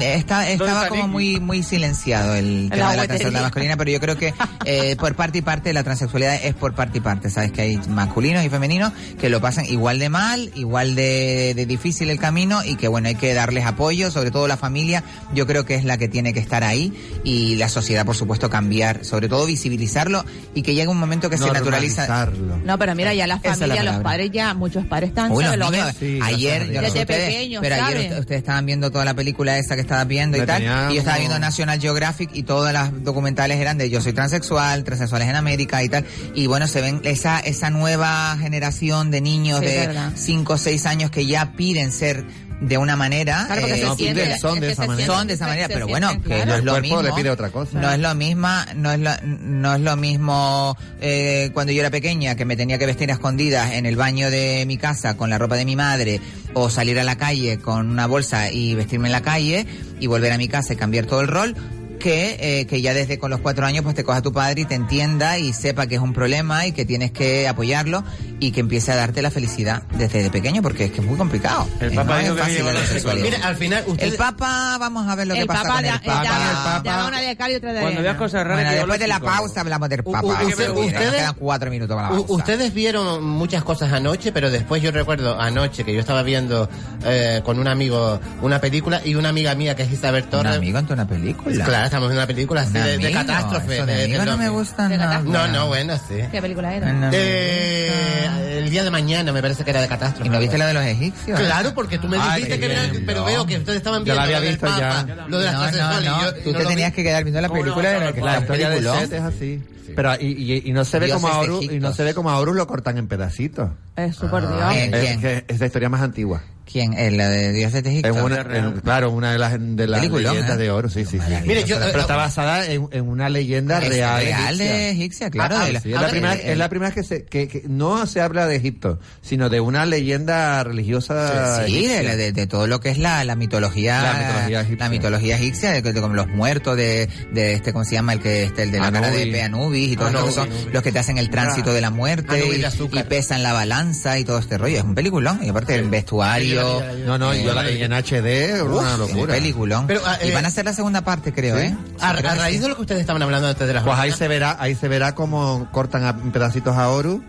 Está, 0.00 0.50
estaba 0.50 0.88
como 0.88 1.08
muy 1.08 1.40
muy 1.40 1.62
silenciado 1.62 2.34
el 2.34 2.68
tema 2.70 2.84
La 2.84 2.90
de 2.90 2.96
la 2.96 3.02
transexualidad 3.04 3.42
masculina, 3.42 3.76
pero 3.76 3.90
yo 3.90 4.00
creo 4.00 4.16
que 4.16 4.34
eh, 4.64 4.96
por 4.96 5.14
parte 5.14 5.38
y 5.38 5.42
parte 5.42 5.72
la 5.72 5.82
transexualidad 5.82 6.34
es 6.34 6.54
por 6.54 6.74
parte 6.74 6.98
y 6.98 7.00
parte. 7.00 7.30
Sabes 7.30 7.52
que 7.52 7.62
hay 7.62 7.76
masculinos 7.88 8.44
y 8.44 8.48
femeninos 8.48 8.92
que 9.18 9.28
lo 9.28 9.40
pasan 9.40 9.64
igual 9.66 9.98
de 9.98 10.08
mal, 10.08 10.50
igual 10.54 10.94
de, 10.94 11.54
de 11.56 11.66
difícil 11.66 12.10
el 12.10 12.18
camino 12.18 12.62
y 12.64 12.76
que 12.76 12.88
bueno, 12.88 13.08
hay 13.08 13.14
que 13.14 13.32
darles 13.34 13.64
apoyo, 13.64 14.10
sobre 14.10 14.30
todo 14.30 14.46
la 14.46 14.56
familia, 14.56 15.02
yo 15.32 15.46
creo 15.46 15.64
que 15.64 15.74
es 15.74 15.84
la 15.84 15.96
que 15.96 16.08
tiene 16.08 16.32
que 16.32 16.40
estar 16.40 16.64
ahí 16.64 16.92
y 17.24 17.56
la 17.56 17.68
sociedad, 17.68 18.04
por 18.04 18.16
supuesto, 18.16 18.50
cambiar, 18.50 19.04
sobre 19.04 19.28
todo 19.28 19.46
visibilizarlo 19.46 20.24
y 20.54 20.62
que 20.62 20.74
llegue 20.74 20.88
un 20.88 20.98
momento 20.98 21.30
que 21.30 21.38
se 21.38 21.50
naturaliza. 21.50 22.28
No, 22.64 22.78
pero 22.78 22.94
mira, 22.94 23.14
ya 23.14 23.26
la 23.26 23.38
familia, 23.38 23.82
los 23.82 23.96
padres 23.96 24.30
ya, 24.32 24.54
muchos 24.54 24.84
padres 24.86 25.10
están, 25.10 25.32
Uy, 25.32 25.44
los 25.44 25.70
niños. 25.70 25.94
Sí, 25.98 26.18
ayer, 26.22 26.70
yo 26.70 26.82
no 26.82 26.88
sé 26.88 26.98
Desde 26.98 27.00
ustedes, 27.00 27.28
pequeños, 27.28 27.62
pero 27.62 27.84
ayer 27.84 28.20
ustedes 28.20 28.38
estaban 28.38 28.66
viendo 28.66 28.90
toda 28.90 29.04
la 29.04 29.14
película 29.14 29.58
esa 29.58 29.77
que 29.78 29.82
estaba 29.82 30.04
viendo 30.04 30.36
y 30.36 30.40
Me 30.40 30.46
tal, 30.46 30.62
y 30.62 30.64
yo 30.66 30.70
estaba 30.98 31.16
como- 31.16 31.18
viendo 31.18 31.38
National 31.38 31.80
Geographic 31.80 32.30
y 32.34 32.42
todas 32.42 32.72
las 32.72 33.04
documentales 33.04 33.58
eran 33.58 33.78
de 33.78 33.88
yo 33.90 34.00
soy 34.00 34.12
transexual, 34.12 34.82
transexuales 34.84 35.28
en 35.28 35.36
América 35.36 35.82
y 35.84 35.88
tal, 35.88 36.04
y 36.34 36.46
bueno, 36.46 36.66
se 36.66 36.80
ven 36.80 37.00
esa 37.04 37.38
esa 37.40 37.70
nueva 37.70 38.36
generación 38.40 39.10
de 39.10 39.20
niños 39.20 39.60
Sí, 39.60 39.66
de 39.66 39.86
verdad. 39.86 40.12
5 40.16 40.54
o 40.54 40.58
6 40.58 40.84
años 40.86 41.10
que 41.10 41.26
ya 41.26 41.52
piden 41.52 41.92
ser 41.92 42.24
de 42.60 42.76
una 42.78 42.96
manera 42.96 43.44
Claro, 43.46 43.60
porque 43.62 43.74
eh, 43.76 43.78
se 43.78 43.84
no, 43.84 44.38
son 44.38 44.60
de 44.60 44.72
esa 44.72 44.86
manera. 44.86 45.06
son 45.06 45.26
de 45.28 45.34
esa 45.34 45.46
manera, 45.46 45.68
pero 45.68 45.86
bueno, 45.86 46.10
que 46.22 46.28
claro. 46.28 46.46
no 46.46 46.52
es 46.54 46.58
El 46.58 46.64
lo 46.64 46.72
cuerpo 46.72 46.82
mismo. 46.88 47.02
le 47.02 47.12
pide 47.12 47.30
otra 47.30 47.50
cosa. 47.50 47.80
No 47.80 47.90
es 47.90 47.98
lo 48.00 48.14
misma, 48.14 48.66
no 48.74 48.92
es 48.92 48.98
lo, 49.00 49.10
no 49.24 49.74
es 49.74 49.80
lo 49.80 49.96
mismo 49.96 50.76
eh, 51.00 51.50
cuando 51.54 51.72
yo 51.72 51.80
era 51.80 51.90
pequeña 51.90 52.34
que 52.34 52.44
me 52.44 52.56
tenía 52.56 52.78
que 52.78 52.86
vestir 52.86 53.10
a 53.10 53.14
escondidas 53.14 53.72
en 53.72 53.86
el 53.86 53.96
baño 53.96 54.30
de 54.30 54.64
mi 54.66 54.76
casa 54.76 55.16
con 55.16 55.30
la 55.30 55.38
ropa 55.38 55.56
de 55.56 55.64
mi 55.64 55.76
madre 55.76 56.20
o 56.54 56.70
salir 56.70 56.98
a 56.98 57.04
la 57.04 57.16
calle 57.16 57.58
con 57.58 57.88
una 57.90 58.06
bolsa 58.06 58.50
y 58.50 58.74
vestirme 58.74 59.08
en 59.08 59.12
la 59.12 59.22
calle 59.22 59.66
y 60.00 60.06
volver 60.06 60.32
a 60.32 60.38
mi 60.38 60.48
casa 60.48 60.72
y 60.72 60.76
cambiar 60.76 61.06
todo 61.06 61.20
el 61.20 61.28
rol 61.28 61.54
que, 61.98 62.36
eh, 62.60 62.66
que 62.66 62.80
ya 62.80 62.94
desde 62.94 63.18
con 63.18 63.30
los 63.30 63.40
cuatro 63.40 63.66
años 63.66 63.82
pues 63.84 63.94
te 63.94 64.04
coja 64.04 64.22
tu 64.22 64.32
padre 64.32 64.62
y 64.62 64.64
te 64.64 64.74
entienda 64.74 65.38
y 65.38 65.52
sepa 65.52 65.86
que 65.86 65.96
es 65.96 66.00
un 66.00 66.12
problema 66.12 66.66
y 66.66 66.72
que 66.72 66.84
tienes 66.84 67.10
que 67.12 67.46
apoyarlo 67.48 68.04
y 68.40 68.52
que 68.52 68.60
empiece 68.60 68.92
a 68.92 68.96
darte 68.96 69.20
la 69.22 69.30
felicidad 69.30 69.82
desde 69.96 70.22
de 70.22 70.30
pequeño 70.30 70.62
porque 70.62 70.86
es 70.86 70.92
que 70.92 71.00
es 71.00 71.06
muy 71.06 71.16
complicado. 71.18 71.66
El 71.80 71.92
Papa 71.92 72.14
no 72.22 72.34
dijo 72.34 72.46
es 72.46 72.56
que 72.56 72.62
la 72.62 72.86
sexualidad. 72.86 73.24
Mira, 73.24 73.46
al 73.46 73.56
final, 73.56 73.84
usted... 73.86 74.06
El 74.06 74.14
Papa, 74.14 74.76
vamos 74.78 75.08
a 75.08 75.14
ver 75.16 75.26
lo 75.26 75.34
que 75.34 75.40
El 75.40 75.46
pasa 75.46 75.62
papá 75.62 75.74
con 75.74 75.82
de, 75.82 75.88
el 75.88 75.94
el 75.94 76.00
Papa. 76.02 76.22
daba- 76.24 76.80
daba 76.84 77.08
una 77.08 77.20
de 77.20 77.36
cal 77.36 77.50
y 77.52 77.54
otra 77.56 77.72
de 77.72 77.80
Cuando 77.80 78.02
veas 78.02 78.16
cosas 78.16 78.44
raras, 78.46 78.64
Bueno, 78.64 78.70
después 78.76 79.00
de 79.00 79.08
la 79.08 79.20
pausa 79.20 79.60
hablamos 79.60 79.88
del 79.88 80.02
Papa. 80.04 80.22
u- 80.22 80.30
usted- 80.32 80.70
ustedes- 80.70 81.10
quedan 81.14 81.34
cuatro 81.34 81.70
minutos 81.70 81.96
para 81.96 82.10
la 82.10 82.16
pausa. 82.16 82.32
Ustedes 82.32 82.72
vieron 82.74 83.24
muchas 83.24 83.64
cosas 83.64 83.92
anoche, 83.92 84.32
pero 84.32 84.50
después 84.50 84.82
yo 84.82 84.90
recuerdo 84.92 85.40
anoche 85.40 85.84
que 85.84 85.92
yo 85.94 86.00
estaba 86.00 86.22
viendo 86.22 86.68
eh, 87.04 87.40
con 87.44 87.58
un 87.58 87.66
amigo 87.68 88.20
una 88.42 88.60
película 88.60 89.00
y 89.04 89.14
una 89.16 89.30
amiga 89.30 89.54
mía 89.54 89.74
que 89.74 89.82
es 89.82 89.92
Isabel 89.92 90.24
¿Un 90.24 90.30
Torres. 90.30 90.56
amigo 90.56 90.78
ante 90.78 90.92
una 90.92 91.06
película? 91.08 91.64
Claro, 91.64 91.87
estamos 91.88 92.10
en 92.10 92.16
una 92.16 92.26
película 92.26 92.62
así 92.62 92.72
de, 92.72 93.12
catástrofe. 93.12 93.74
eso 93.76 93.86
de 93.86 94.06
de- 94.08 94.24
no 94.24 94.36
me 94.36 94.48
gusta 94.48 94.88
De 94.88 94.96
nada. 94.96 95.18
catástrofe. 95.18 95.38
No, 95.48 95.52
no, 95.52 95.66
bueno, 95.68 95.94
sí. 96.08 96.14
¿Qué 96.30 96.40
película 96.40 96.74
era? 96.74 96.92
No 96.92 97.10
Eh, 97.12 98.58
el 98.58 98.70
día 98.70 98.84
de 98.84 98.90
mañana 98.90 99.32
me 99.32 99.40
parece 99.42 99.64
que 99.64 99.70
era 99.70 99.80
de 99.80 99.88
catástrofe. 99.88 100.26
¿Y 100.28 100.30
no 100.30 100.38
viste 100.38 100.58
la 100.58 100.66
de 100.66 100.74
los 100.74 100.82
egipcios? 100.84 101.38
Claro, 101.38 101.74
porque 101.74 101.98
tú 101.98 102.08
me 102.08 102.16
Ay, 102.20 102.42
dijiste 102.42 102.60
que 102.60 102.72
era, 102.72 102.82
pero 103.06 103.20
no. 103.20 103.26
veo 103.26 103.46
que 103.46 103.56
ustedes 103.58 103.78
estaban 103.78 104.04
viendo 104.04 104.20
la 104.20 104.24
había 104.24 104.36
lo 104.38 104.42
del 104.44 104.52
visto 104.54 104.66
Papa, 104.66 104.78
ya. 105.06 105.26
lo 105.28 105.38
de 105.38 105.44
las 105.44 105.54
No, 105.74 106.00
yo- 106.02 106.34
Tú 106.42 106.52
no 106.52 106.58
te 106.58 106.64
vi. 106.64 106.68
tenías 106.70 106.92
que 106.92 107.02
quedar 107.02 107.24
viendo 107.24 107.40
la 107.40 107.48
película 107.48 107.88
de 107.90 108.00
la 108.00 108.12
que 108.12 108.20
La 108.20 108.30
está 108.32 108.40
historia 108.42 108.70
del 108.70 108.84
set 108.84 109.12
es 109.12 109.22
así. 109.22 109.62
Pero 109.96 110.14
y, 110.20 110.26
y, 110.26 110.62
y 110.66 110.72
no 110.72 110.84
se 110.84 110.98
ve 110.98 111.06
Dioses 111.06 111.22
como 111.22 111.34
a 111.34 111.38
Horus, 111.40 111.64
y 111.64 111.78
no 111.80 111.92
se 111.94 112.04
ve 112.04 112.12
como 112.14 112.28
a 112.30 112.38
Horus 112.38 112.56
lo 112.56 112.66
cortan 112.66 112.98
en 112.98 113.08
pedacitos. 113.08 113.70
Es 113.96 114.16
súper 114.16 114.46
Dios. 114.46 114.68
Bien. 114.74 114.92
Es, 114.94 115.00
¿Quién? 115.00 115.20
que 115.20 115.44
es 115.48 115.58
la 115.60 115.66
historia 115.66 115.88
más 115.88 116.02
antigua. 116.02 116.42
¿Quién? 116.70 116.92
¿El 116.92 117.16
la 117.16 117.28
de 117.30 117.52
Dioses 117.52 117.82
de 117.82 117.90
Egipto? 117.90 118.08
En 118.08 118.22
una, 118.22 118.40
en- 118.42 118.80
claro, 118.80 119.10
una 119.10 119.32
de 119.32 119.38
las, 119.38 119.56
de 119.58 119.86
las 119.86 120.00
Peliculón, 120.00 120.34
leyendas 120.34 120.56
¿eh? 120.56 120.62
de 120.62 120.70
Horus, 120.70 120.92
sí, 120.92 121.04
sí. 121.06 121.18
sí. 121.18 121.34
Mire, 121.46 121.64
yo- 121.64 121.78
pero 121.78 121.98
eh, 121.98 122.00
está 122.02 122.16
basada 122.16 122.66
en, 122.66 122.88
en 122.92 123.08
una 123.08 123.28
leyenda 123.30 123.78
Es 123.82 123.88
real. 123.88 124.22
real 124.22 124.58
de 124.58 124.90
egipcia. 124.90 125.30
claro. 125.30 125.56
Ah, 125.58 125.64
de 125.64 125.72
la- 125.72 125.80
Sí, 125.80 125.92
es, 125.94 126.00
la 126.00 126.08
primera, 126.08 126.34
el- 126.34 126.40
es 126.50 126.58
la 126.58 126.68
primera 126.68 126.92
que, 126.92 127.02
se, 127.02 127.24
que, 127.24 127.48
que 127.48 127.62
no 127.68 128.06
se 128.06 128.20
habla 128.20 128.46
de 128.46 128.56
Egipto, 128.56 128.98
sino 129.22 129.48
de 129.48 129.60
una 129.60 129.86
leyenda 129.86 130.62
religiosa. 130.64 131.64
Sí, 131.66 131.72
de, 131.72 131.78
egipcia. 131.96 132.16
de- 132.16 132.32
de 132.32 132.46
todo 132.46 132.66
lo 132.66 132.80
que 132.80 132.90
es 132.90 132.98
la, 132.98 133.24
la 133.24 133.34
mitología, 133.36 134.02
La 134.02 134.12
mitología 134.14 134.60
egipcia. 134.60 134.84
la 134.84 134.90
mitología 134.90 135.36
egipcia, 135.36 135.70
de, 135.72 135.82
de 135.82 136.00
como 136.00 136.14
los 136.14 136.28
muertos, 136.28 136.76
de, 136.76 137.08
de 137.32 137.54
este, 137.54 137.72
¿cómo 137.72 137.84
se 137.84 137.94
llama? 137.94 138.12
El 138.12 138.20
que 138.20 138.44
este, 138.44 138.64
el 138.64 138.70
de 138.72 138.78
la 138.80 138.92
cara 138.92 139.10
de 139.10 139.16
Anubis. 139.22 139.32
Pe 139.34 139.42
Anubis 139.42 139.92
y 139.92 139.96
todo 139.96 140.08
esto 140.08 140.26
que 140.26 140.32
son 140.32 140.48
Anubis. 140.50 140.72
los 140.74 140.82
que 140.82 140.92
te 140.92 140.98
hacen 140.98 141.18
el 141.18 141.30
tránsito 141.30 141.72
de 141.72 141.80
la 141.80 141.90
muerte 141.90 142.42
Anubis 142.42 142.66
y 142.92 143.02
pesan 143.04 143.42
la 143.42 143.52
balanza 143.52 144.18
y 144.18 144.24
todo 144.24 144.38
este 144.38 144.58
rollo. 144.58 144.76
Es 144.78 144.84
un 144.84 144.94
peliculón. 144.94 145.40
Y 145.42 145.48
aparte 145.48 145.74
el 145.74 145.88
vestuario. 145.88 146.57
No, 147.06 147.18
no, 147.18 147.32
eh, 147.32 147.42
yo 147.44 147.54
la, 147.54 147.68
en 147.68 147.92
HD, 147.92 148.26
es 148.56 148.62
una 148.62 148.94
uf, 148.94 148.98
locura. 148.98 149.34
Peliculón. 149.34 149.86
Pero, 149.86 150.00
ah, 150.04 150.18
y 150.22 150.28
eh, 150.28 150.34
van 150.34 150.44
a 150.44 150.48
hacer 150.48 150.64
la 150.64 150.72
segunda 150.72 151.02
parte, 151.02 151.32
creo, 151.32 151.56
¿sí? 151.56 151.66
¿eh? 151.66 151.76
A, 152.00 152.10
a 152.10 152.34
raíz 152.34 152.60
de 152.60 152.68
lo 152.68 152.76
que 152.76 152.82
ustedes 152.82 153.00
estaban 153.00 153.22
hablando 153.22 153.48
antes 153.48 153.66
de 153.66 153.74
las 153.74 153.84
Pues 153.84 153.98
ahí 153.98 154.12
se 154.12 154.28
verá, 154.28 154.56
ahí 154.60 154.74
se 154.74 154.88
verá 154.88 155.14
cómo 155.14 155.68
cortan 155.72 156.04
a- 156.04 156.10
en 156.10 156.32
pedacitos 156.32 156.76
a 156.76 156.88
Horus 156.90 157.20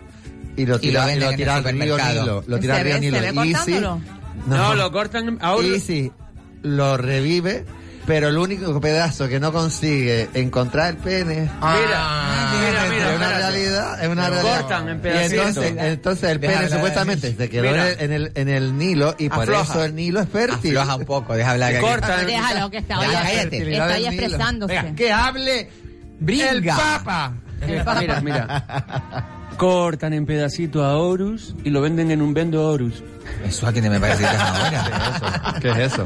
y 0.58 0.66
lo 0.66 0.74
Y 0.76 0.76
lo 0.76 0.80
tira, 0.80 1.14
y 1.16 1.20
lo 1.20 1.32
tira 1.34 1.56
al 1.56 1.64
río. 1.64 1.98
Nilo. 1.98 2.44
Lo 2.48 2.56
¿Se 2.58 2.62
tira 2.62 2.76
al 2.78 2.84
río 2.84 3.00
Nilo. 3.00 4.02
No, 4.48 4.76
lo 4.76 4.92
cortan 4.92 5.38
ahora. 5.42 5.68
Easy 5.68 6.12
lo 6.62 6.98
revive, 6.98 7.66
pero 8.10 8.30
el 8.30 8.38
único 8.40 8.82
pedazo 8.82 9.28
que 9.30 9.40
no 9.40 9.54
consigue 9.54 10.30
encontrar 10.34 10.90
el 10.90 10.98
pene. 10.98 11.48
Ah, 11.62 11.76
Mira, 12.58 12.72
mira, 12.72 12.90
mira. 12.90 13.12
es 13.12 13.16
una 13.18 13.38
realidad, 13.38 14.04
es 14.04 14.10
una 14.10 14.30
Lo 14.30 14.34
realidad. 14.34 14.60
cortan 14.62 14.90
en 14.90 14.98
Y 14.98 15.00
pedacitos. 15.00 15.46
entonces, 15.48 15.74
entonces 15.78 16.30
el 16.32 16.40
pene 16.40 16.70
supuestamente 16.70 17.36
se 17.36 17.50
quedó 17.52 17.66
en 17.66 17.76
el, 17.80 18.00
en, 18.00 18.12
el, 18.12 18.32
en 18.34 18.50
el 18.50 18.78
Nilo 18.80 19.14
y 19.20 19.30
por 19.30 19.42
Afloja. 19.44 19.62
eso 19.74 19.84
el 19.84 19.94
Nilo 19.94 20.22
es 20.22 20.28
fértil. 20.30 20.76
Afloja 20.76 20.96
un 20.96 21.06
poco, 21.06 21.36
deja 21.36 21.52
hablar. 21.52 21.72
que- 21.74 21.80
Cortan. 21.82 22.26
Déjalo, 22.26 22.72
que 22.72 22.78
está 22.80 22.96
Ya, 23.00 23.22
ahí, 23.22 24.06
expresándose. 24.08 24.74
Venga, 24.74 24.96
que 24.96 25.12
hable 25.12 25.70
Bringa. 26.20 26.50
el 26.50 26.64
Papa. 26.66 27.34
Mira, 27.68 28.22
mira. 28.22 29.36
Cortan 29.60 30.14
en 30.14 30.26
pedacito 30.26 30.86
a 30.86 30.98
Horus 30.98 31.54
y 31.66 31.70
lo 31.70 31.82
venden 31.82 32.12
en 32.12 32.22
un 32.22 32.34
vendo 32.34 32.66
Horus. 32.66 33.04
Eso 33.46 33.68
a 33.68 33.74
quien 33.74 33.90
me 33.90 34.00
parece 34.00 34.24
que 34.24 34.30
es 34.34 34.40
ahora. 34.40 35.56
¿Qué 35.62 35.70
es 35.72 35.78
eso? 35.94 36.06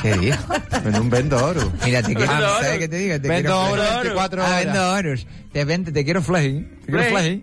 ¿Qué 0.00 0.14
dijo? 0.14 0.38
En 0.84 0.96
un 0.98 1.10
vendo 1.10 1.44
oro. 1.44 1.70
Mira, 1.84 2.00
te 2.02 2.14
quiero, 2.14 2.32
Vendo 2.32 2.48
¿sabes 2.60 2.78
qué 2.78 2.88
te 2.88 2.96
digo? 2.96 3.20
Te 3.20 3.28
Vendo 3.28 3.42
quiero 3.50 3.60
oro 3.60 3.82
fleje. 3.82 3.94
24 3.98 4.42
Ah, 4.42 4.46
horas. 4.46 4.64
vendo 4.64 4.90
oros. 4.90 5.26
Te, 5.52 5.64
vente, 5.66 5.92
te 5.92 6.04
quiero 6.04 6.22
fleje. 6.22 6.64
Te 6.86 6.92
quiero 6.92 7.02
fleje. 7.10 7.42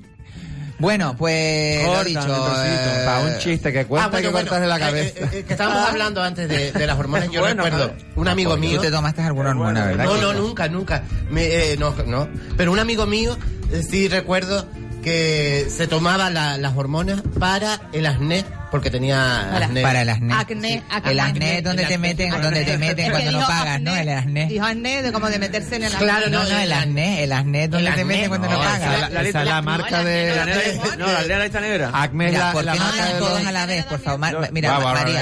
Bueno, 0.80 1.15
pues 1.15 1.84
lo 1.84 1.89
Cortan, 1.94 2.06
dicho. 2.06 2.54
eh, 2.65 3.04
Para 3.06 3.20
un 3.20 3.38
chiste 3.39 3.72
que 3.72 3.86
cuenta 3.86 4.06
Ah, 4.08 4.10
bueno, 4.10 4.28
que 4.28 4.32
bueno, 4.32 4.50
cortarle 4.50 4.68
la 4.68 4.78
eh, 4.78 4.80
cabeza. 4.80 5.20
eh, 5.20 5.30
eh, 5.39 5.44
que 5.46 5.54
estábamos 5.54 5.88
hablando 5.89 6.24
antes 6.24 6.50
de, 6.50 6.72
de 6.72 6.88
las 6.88 6.98
hormonas. 6.98 7.30
Yo 7.30 7.42
Bueno, 7.42 7.63
recuerdo 7.65 7.94
un 8.15 8.28
amigo 8.28 8.56
Tú 8.56 8.60
mío. 8.62 8.82
te 8.82 8.89
tomaste 8.89 9.22
alguna 9.22 9.52
hormona, 9.52 9.86
¿verdad? 9.86 10.06
No, 10.06 10.18
no, 10.18 10.34
nunca, 10.34 10.68
nunca. 10.70 11.04
Me, 11.30 11.46
eh, 11.74 11.78
no, 11.78 11.94
no. 12.08 12.28
Pero 12.58 12.72
un 12.72 12.80
amigo 12.80 13.06
mío, 13.06 13.38
eh, 13.72 13.84
sí 13.88 14.08
recuerdo 14.08 14.68
que 15.04 15.68
se 15.70 15.88
tomaba 15.88 16.30
la- 16.30 16.58
las 16.58 16.76
hormonas 16.76 17.22
para 17.40 17.82
el 17.94 18.06
acné 18.06 18.46
porque 18.71 18.89
tenía 18.91 19.47
Para- 19.51 19.65
acné. 19.65 19.82
Para 19.82 20.01
el 20.01 20.10
acné. 20.10 20.34
Acné, 20.34 20.84
acné. 20.89 21.12
El 21.12 21.19
acné 21.19 21.58
es 21.58 21.63
donde 21.63 21.82
El 21.84 21.88
te 21.88 21.93
acné. 21.95 22.08
meten, 22.08 22.32
Acné. 22.34 22.43
donde 22.43 22.65
te 22.65 22.77
meten 22.77 23.12
cuando 23.12 23.32
no 23.32 23.39
pagas, 23.47 23.82
¿no? 23.82 23.95
El 23.95 24.10
acné. 24.10 24.45
Dijo 24.47 24.65
acné 24.65 25.01
de 25.03 25.12
como 25.12 25.29
de 25.29 25.39
meterse 25.39 25.75
en 25.77 25.84
el 25.84 25.93
Claro, 25.93 26.25
acné. 26.25 26.38
No, 26.38 26.43
no, 26.43 26.60
el 26.60 26.71
acné, 26.73 27.23
el 27.23 27.32
acné 27.32 27.63
es 27.65 27.69
donde 27.71 27.88
El 27.89 27.95
te 27.95 28.01
acné, 28.01 28.13
meten 28.13 28.29
cuando 28.29 28.49
no 28.49 28.58
pagas. 28.58 28.79
esa 29.12 29.41
es 29.41 29.47
la- 29.47 29.62
marca 29.62 30.03
de... 30.03 30.79
No, 30.97 31.08
la 31.27 31.43
lista 31.43 31.60
negra. 31.60 31.91
Acme 31.93 32.27
es 32.27 32.38
la, 32.38 32.51
¿por 32.51 32.63
la 32.63 32.73
qué 32.73 32.79
no 32.79 32.86
marca 32.86 33.05
de 33.05 33.13
todos 33.19 33.45
a 33.45 33.51
la 33.51 33.65
vez, 33.65 33.86
por 33.86 33.99
favor? 33.99 34.49
Mira, 34.51 34.79
María, 34.79 35.21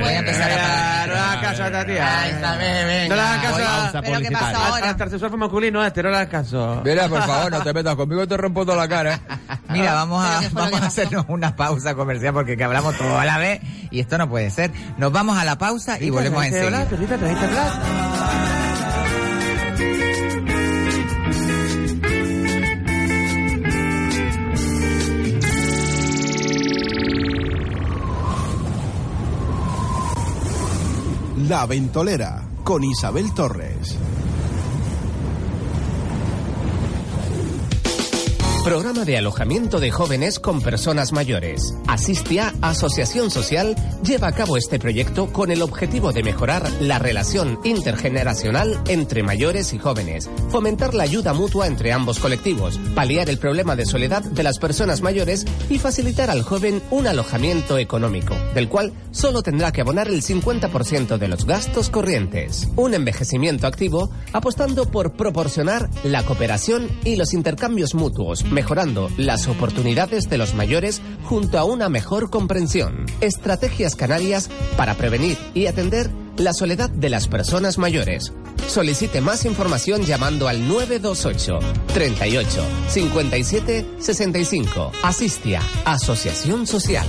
voy 0.00 0.12
a 0.12 0.18
empezar 0.18 0.50
a 0.50 1.06
no 1.06 1.14
le 1.14 1.18
hagas 1.20 1.36
caso 1.42 1.62
a 1.62 1.66
esta 1.66 1.86
tía. 1.86 2.22
Ay, 2.22 2.36
sabe, 2.40 2.84
venga. 2.84 3.08
No 3.08 3.14
le 3.16 3.20
hagas 3.22 3.42
caso 3.42 3.56
a... 3.56 3.90
¿Pero 3.92 4.02
qué 4.02 4.10
publicitaria. 4.26 4.66
ahora? 4.66 4.88
Al 4.90 4.96
transexual 4.96 5.36
masculino 5.36 5.84
este, 5.84 6.02
no 6.02 6.10
le 6.10 6.16
hagas 6.16 6.28
caso. 6.28 6.82
Mira, 6.84 7.08
por 7.08 7.22
favor, 7.22 7.50
no 7.52 7.60
te 7.62 7.72
metas 7.74 7.94
conmigo, 7.96 8.26
te 8.28 8.36
rompo 8.36 8.64
toda 8.64 8.76
la 8.78 8.88
cara. 8.88 9.20
Mira, 9.72 9.94
vamos 9.94 10.24
a, 10.24 10.40
¿qué 10.40 10.50
fue 10.50 10.62
lo 10.62 10.70
vamos 10.70 10.82
a 10.82 10.86
hacernos 10.86 11.24
una 11.28 11.56
pausa 11.56 11.94
comercial 11.94 12.34
porque 12.34 12.56
que 12.56 12.64
hablamos 12.64 12.96
todo 12.96 13.18
a 13.18 13.24
la 13.24 13.38
vez 13.38 13.60
y 13.90 14.00
esto 14.00 14.18
no 14.18 14.28
puede 14.28 14.50
ser. 14.50 14.70
Nos 14.98 15.12
vamos 15.12 15.36
a 15.36 15.44
la 15.44 15.58
pausa 15.58 15.98
y 16.00 16.10
volvemos 16.10 16.44
¿Trajiste 16.46 16.66
enseguida. 16.68 16.86
La 31.48 31.66
Ventolera 31.66 32.42
con 32.62 32.84
Isabel 32.84 33.32
Torres. 33.34 33.98
Programa 38.70 39.04
de 39.04 39.18
alojamiento 39.18 39.80
de 39.80 39.90
jóvenes 39.90 40.38
con 40.38 40.62
personas 40.62 41.12
mayores. 41.12 41.74
Asistia 41.88 42.54
Asociación 42.62 43.28
Social 43.28 43.74
lleva 44.04 44.28
a 44.28 44.32
cabo 44.32 44.56
este 44.56 44.78
proyecto 44.78 45.32
con 45.32 45.50
el 45.50 45.60
objetivo 45.62 46.12
de 46.12 46.22
mejorar 46.22 46.70
la 46.80 47.00
relación 47.00 47.58
intergeneracional 47.64 48.80
entre 48.86 49.24
mayores 49.24 49.72
y 49.72 49.78
jóvenes, 49.80 50.30
fomentar 50.50 50.94
la 50.94 51.02
ayuda 51.02 51.32
mutua 51.32 51.66
entre 51.66 51.92
ambos 51.92 52.20
colectivos, 52.20 52.78
paliar 52.94 53.28
el 53.28 53.38
problema 53.38 53.74
de 53.74 53.86
soledad 53.86 54.22
de 54.22 54.44
las 54.44 54.60
personas 54.60 55.02
mayores 55.02 55.46
y 55.68 55.80
facilitar 55.80 56.30
al 56.30 56.42
joven 56.42 56.80
un 56.92 57.08
alojamiento 57.08 57.76
económico, 57.76 58.36
del 58.54 58.68
cual 58.68 58.92
solo 59.10 59.42
tendrá 59.42 59.72
que 59.72 59.80
abonar 59.80 60.06
el 60.06 60.22
50% 60.22 61.18
de 61.18 61.26
los 61.26 61.44
gastos 61.44 61.90
corrientes. 61.90 62.68
Un 62.76 62.94
envejecimiento 62.94 63.66
activo 63.66 64.10
apostando 64.32 64.88
por 64.88 65.14
proporcionar 65.14 65.90
la 66.04 66.22
cooperación 66.22 66.88
y 67.02 67.16
los 67.16 67.34
intercambios 67.34 67.96
mutuos, 67.96 68.44
mejorando 68.60 69.08
las 69.16 69.48
oportunidades 69.48 70.28
de 70.28 70.36
los 70.36 70.52
mayores 70.54 71.00
junto 71.24 71.58
a 71.58 71.64
una 71.64 71.88
mejor 71.88 72.28
comprensión. 72.28 73.06
Estrategias 73.22 73.96
canarias 73.96 74.50
para 74.76 74.96
prevenir 74.96 75.38
y 75.54 75.64
atender 75.64 76.10
la 76.36 76.52
soledad 76.52 76.90
de 76.90 77.08
las 77.08 77.26
personas 77.26 77.78
mayores. 77.78 78.34
Solicite 78.68 79.22
más 79.22 79.46
información 79.46 80.02
llamando 80.02 80.46
al 80.46 80.68
928 80.68 81.58
38 81.94 82.62
57 82.88 83.86
65. 83.98 84.92
Asistia, 85.04 85.62
Asociación 85.86 86.66
Social. 86.66 87.06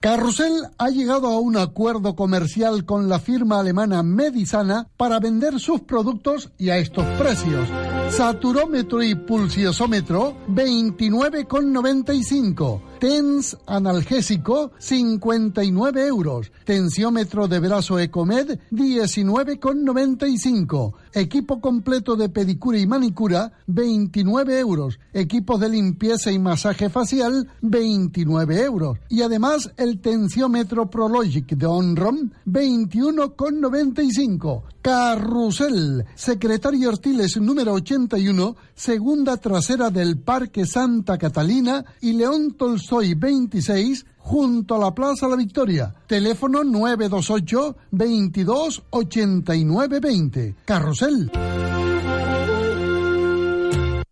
Carrusel 0.00 0.52
ha 0.76 0.90
llegado 0.90 1.28
a 1.28 1.38
un 1.38 1.56
acuerdo 1.56 2.14
comercial 2.14 2.84
con 2.84 3.08
la 3.08 3.20
firma 3.20 3.58
alemana 3.58 4.02
Medisana 4.02 4.90
para 4.98 5.18
vender 5.18 5.58
sus 5.60 5.80
productos 5.80 6.50
y 6.58 6.68
a 6.68 6.76
estos 6.76 7.06
precios. 7.18 7.66
Saturómetro 8.10 9.02
y 9.04 9.14
pulsiosómetro 9.14 10.34
29,95. 10.48 12.80
TENS 12.98 13.56
analgésico 13.66 14.72
59 14.78 16.06
euros. 16.06 16.50
Tensiómetro 16.64 17.46
de 17.46 17.60
brazo 17.60 18.00
Ecomed 18.00 18.58
19,95. 18.72 20.94
Equipo 21.12 21.60
completo 21.60 22.14
de 22.16 22.28
pedicura 22.28 22.78
y 22.78 22.86
manicura 22.86 23.52
29 23.66 24.58
euros. 24.58 24.98
Equipos 25.12 25.58
de 25.60 25.68
limpieza 25.68 26.30
y 26.30 26.38
masaje 26.38 26.88
facial 26.88 27.50
29 27.62 28.62
euros. 28.62 28.98
Y 29.08 29.22
además 29.22 29.72
el 29.76 29.98
tensiómetro 30.00 30.88
Prologic 30.88 31.56
de 31.56 31.66
Onrom 31.66 32.30
21,95. 32.46 34.62
Carrusel, 34.82 36.06
Secretario 36.14 36.88
Ortiles 36.88 37.38
número 37.38 37.74
81, 37.74 38.56
segunda 38.74 39.36
trasera 39.36 39.90
del 39.90 40.18
Parque 40.18 40.64
Santa 40.64 41.18
Catalina 41.18 41.84
y 42.00 42.14
León 42.14 42.52
Tolstoy 42.52 43.12
26, 43.14 44.06
junto 44.20 44.76
a 44.76 44.78
la 44.78 44.94
Plaza 44.94 45.28
La 45.28 45.36
Victoria. 45.36 45.94
Teléfono 46.06 46.62
928 46.64 47.76
22 47.90 48.82
89 48.90 50.00
20. 50.00 50.54
Carrusel. 50.64 51.30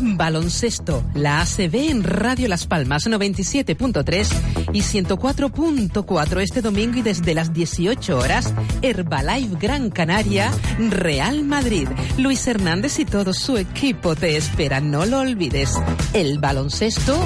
Baloncesto, 0.00 1.04
la 1.14 1.40
ACB 1.40 1.90
en 1.90 2.04
Radio 2.04 2.48
Las 2.48 2.66
Palmas 2.66 3.06
97.3 3.06 4.28
y 4.72 4.80
104.4 4.80 6.40
este 6.40 6.62
domingo 6.62 6.98
y 6.98 7.02
desde 7.02 7.34
las 7.34 7.52
18 7.52 8.18
horas, 8.18 8.54
Herbalife 8.82 9.56
Gran 9.60 9.90
Canaria, 9.90 10.50
Real 10.78 11.44
Madrid. 11.44 11.88
Luis 12.18 12.46
Hernández 12.46 12.98
y 12.98 13.04
todo 13.04 13.32
su 13.32 13.56
equipo 13.56 14.14
te 14.14 14.36
esperan, 14.36 14.90
no 14.90 15.06
lo 15.06 15.20
olvides. 15.20 15.74
El 16.12 16.38
baloncesto 16.38 17.18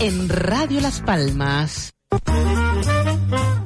en 0.00 0.28
Radio 0.28 0.80
Las 0.80 1.00
Palmas. 1.00 1.94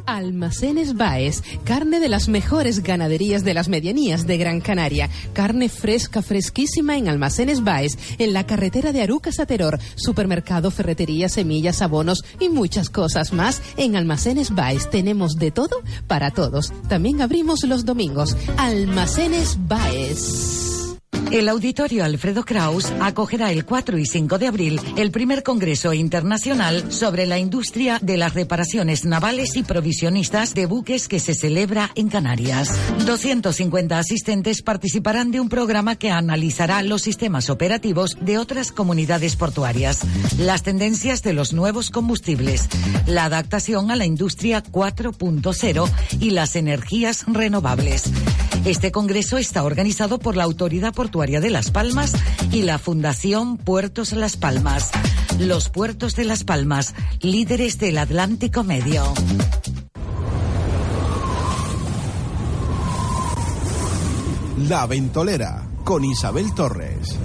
Almacenes 0.06 0.94
Baez, 0.96 1.42
carne 1.64 2.00
de 2.00 2.08
las 2.08 2.28
mejores 2.28 2.82
ganaderías 2.82 3.44
de 3.44 3.54
las 3.54 3.68
medianías 3.68 4.26
de 4.26 4.38
Gran 4.38 4.60
Canaria. 4.60 5.10
Carne 5.32 5.68
fresca, 5.68 6.22
fresquísima 6.22 6.96
en 6.96 7.08
Almacenes 7.08 7.62
Baez, 7.62 7.98
en 8.18 8.32
la 8.32 8.46
carretera 8.46 8.92
de 8.92 9.02
Arucas 9.02 9.40
a 9.40 9.46
Teror. 9.46 9.78
Supermercado, 9.96 10.70
ferretería, 10.70 11.28
semillas, 11.28 11.82
abonos 11.82 12.24
y 12.40 12.48
muchas 12.48 12.90
cosas 12.90 13.32
más. 13.32 13.60
En 13.76 13.96
Almacenes 13.96 14.54
Baez 14.54 14.90
tenemos 14.90 15.36
de 15.36 15.50
todo 15.50 15.82
para 16.06 16.30
todos. 16.30 16.72
También 16.88 17.20
abrimos 17.20 17.64
los 17.64 17.84
domingos. 17.84 18.36
Almacenes 18.56 19.58
Baez. 19.66 20.75
El 21.30 21.48
Auditorio 21.48 22.04
Alfredo 22.04 22.44
Kraus 22.44 22.92
acogerá 23.00 23.50
el 23.50 23.64
4 23.64 23.98
y 23.98 24.06
5 24.06 24.38
de 24.38 24.46
abril 24.46 24.80
el 24.96 25.10
primer 25.10 25.42
Congreso 25.42 25.92
Internacional 25.92 26.92
sobre 26.92 27.26
la 27.26 27.38
industria 27.38 27.98
de 28.00 28.16
las 28.16 28.34
reparaciones 28.34 29.04
navales 29.04 29.56
y 29.56 29.62
provisionistas 29.62 30.54
de 30.54 30.66
buques 30.66 31.08
que 31.08 31.18
se 31.18 31.34
celebra 31.34 31.90
en 31.94 32.08
Canarias. 32.08 32.70
250 33.04 33.98
asistentes 33.98 34.62
participarán 34.62 35.30
de 35.30 35.40
un 35.40 35.48
programa 35.48 35.96
que 35.96 36.10
analizará 36.10 36.82
los 36.82 37.02
sistemas 37.02 37.50
operativos 37.50 38.16
de 38.20 38.38
otras 38.38 38.70
comunidades 38.70 39.36
portuarias, 39.36 40.00
las 40.38 40.62
tendencias 40.62 41.22
de 41.22 41.32
los 41.32 41.52
nuevos 41.52 41.90
combustibles, 41.90 42.68
la 43.06 43.24
adaptación 43.24 43.90
a 43.90 43.96
la 43.96 44.06
industria 44.06 44.62
4.0 44.62 45.90
y 46.20 46.30
las 46.30 46.56
energías 46.56 47.24
renovables. 47.26 48.04
Este 48.64 48.90
congreso 48.90 49.38
está 49.38 49.62
organizado 49.62 50.18
por 50.18 50.36
la 50.36 50.42
Autoridad 50.42 50.92
De 51.06 51.50
Las 51.50 51.70
Palmas 51.70 52.12
y 52.50 52.62
la 52.62 52.78
Fundación 52.78 53.58
Puertos 53.58 54.12
Las 54.12 54.36
Palmas. 54.36 54.90
Los 55.38 55.68
puertos 55.68 56.16
de 56.16 56.24
Las 56.24 56.42
Palmas, 56.42 56.94
líderes 57.20 57.78
del 57.78 57.98
Atlántico 57.98 58.64
Medio. 58.64 59.04
La 64.68 64.86
Ventolera 64.86 65.68
con 65.84 66.04
Isabel 66.04 66.52
Torres. 66.54 67.16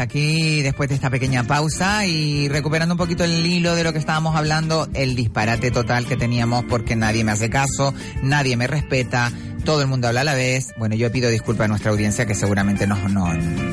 Aquí, 0.00 0.62
después 0.62 0.88
de 0.88 0.94
esta 0.94 1.10
pequeña 1.10 1.44
pausa 1.44 2.06
y 2.06 2.48
recuperando 2.48 2.94
un 2.94 2.98
poquito 2.98 3.24
el 3.24 3.44
hilo 3.44 3.74
de 3.74 3.84
lo 3.84 3.92
que 3.92 3.98
estábamos 3.98 4.36
hablando, 4.36 4.88
el 4.94 5.14
disparate 5.14 5.70
total 5.70 6.06
que 6.06 6.16
teníamos 6.16 6.64
porque 6.64 6.96
nadie 6.96 7.24
me 7.24 7.32
hace 7.32 7.50
caso, 7.50 7.92
nadie 8.22 8.56
me 8.56 8.66
respeta, 8.66 9.30
todo 9.64 9.82
el 9.82 9.88
mundo 9.88 10.08
habla 10.08 10.22
a 10.22 10.24
la 10.24 10.34
vez. 10.34 10.72
Bueno, 10.76 10.94
yo 10.94 11.10
pido 11.12 11.28
disculpas 11.30 11.66
a 11.66 11.68
nuestra 11.68 11.90
audiencia 11.90 12.26
que 12.26 12.34
seguramente 12.34 12.86
nos, 12.86 13.10
no, 13.12 13.28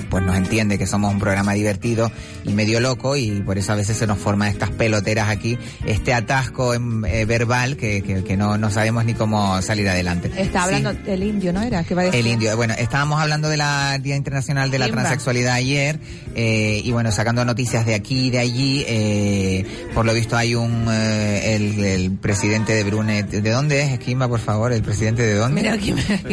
pues 0.09 0.23
nos 0.23 0.35
entiende 0.35 0.77
que 0.77 0.85
somos 0.85 1.11
un 1.13 1.19
programa 1.19 1.53
divertido 1.53 2.11
y 2.43 2.53
medio 2.53 2.79
loco 2.79 3.15
y 3.15 3.41
por 3.41 3.57
eso 3.57 3.71
a 3.71 3.75
veces 3.75 3.97
se 3.97 4.05
nos 4.05 4.17
forman 4.19 4.49
estas 4.49 4.69
peloteras 4.71 5.29
aquí, 5.29 5.57
este 5.85 6.13
atasco 6.13 6.73
em, 6.73 7.03
eh, 7.05 7.25
verbal 7.25 7.77
que, 7.77 8.01
que, 8.03 8.23
que 8.23 8.37
no, 8.37 8.57
no 8.57 8.69
sabemos 8.69 9.05
ni 9.05 9.13
cómo 9.13 9.61
salir 9.61 9.87
adelante. 9.89 10.27
Está 10.37 10.59
Sí. 10.59 10.65
hablando 10.75 10.93
del 10.93 11.23
indio, 11.23 11.53
¿no 11.53 11.61
era? 11.63 11.83
¿Qué 11.83 11.95
va 11.95 12.01
a 12.01 12.05
decir? 12.05 12.19
El 12.19 12.27
indio. 12.27 12.55
Bueno, 12.55 12.73
estábamos 12.77 13.19
hablando 13.21 13.47
de 13.49 13.57
la 13.57 13.97
Día 13.99 14.15
Internacional 14.15 14.69
de 14.71 14.77
la. 14.79 14.89
Transexualidad 14.89 15.53
ayer 15.53 15.99
eh, 16.35 16.81
y 16.83 16.91
bueno, 16.91 17.11
sacando 17.11 17.45
noticias 17.45 17.85
de 17.85 17.93
aquí 17.95 18.27
y 18.27 18.29
de 18.31 18.39
allí. 18.39 18.83
eh, 18.87 19.65
por 19.93 20.05
lo 20.05 20.13
visto 20.13 20.35
hay 20.35 20.55
un 20.55 20.87
eh, 20.91 21.55
el, 21.55 21.83
el 21.83 22.11
presidente 22.17 22.73
de 22.73 22.83
Brunei. 22.83 23.21
¿De 23.23 23.49
dónde 23.51 23.81
es 23.93 23.99
Kimba, 23.99 24.27
por 24.27 24.39
favor? 24.39 24.73
¿El 24.73 24.81
presidente 24.81 25.21
de 25.21 25.35
dónde? 25.35 25.61
Mira, 25.61 25.77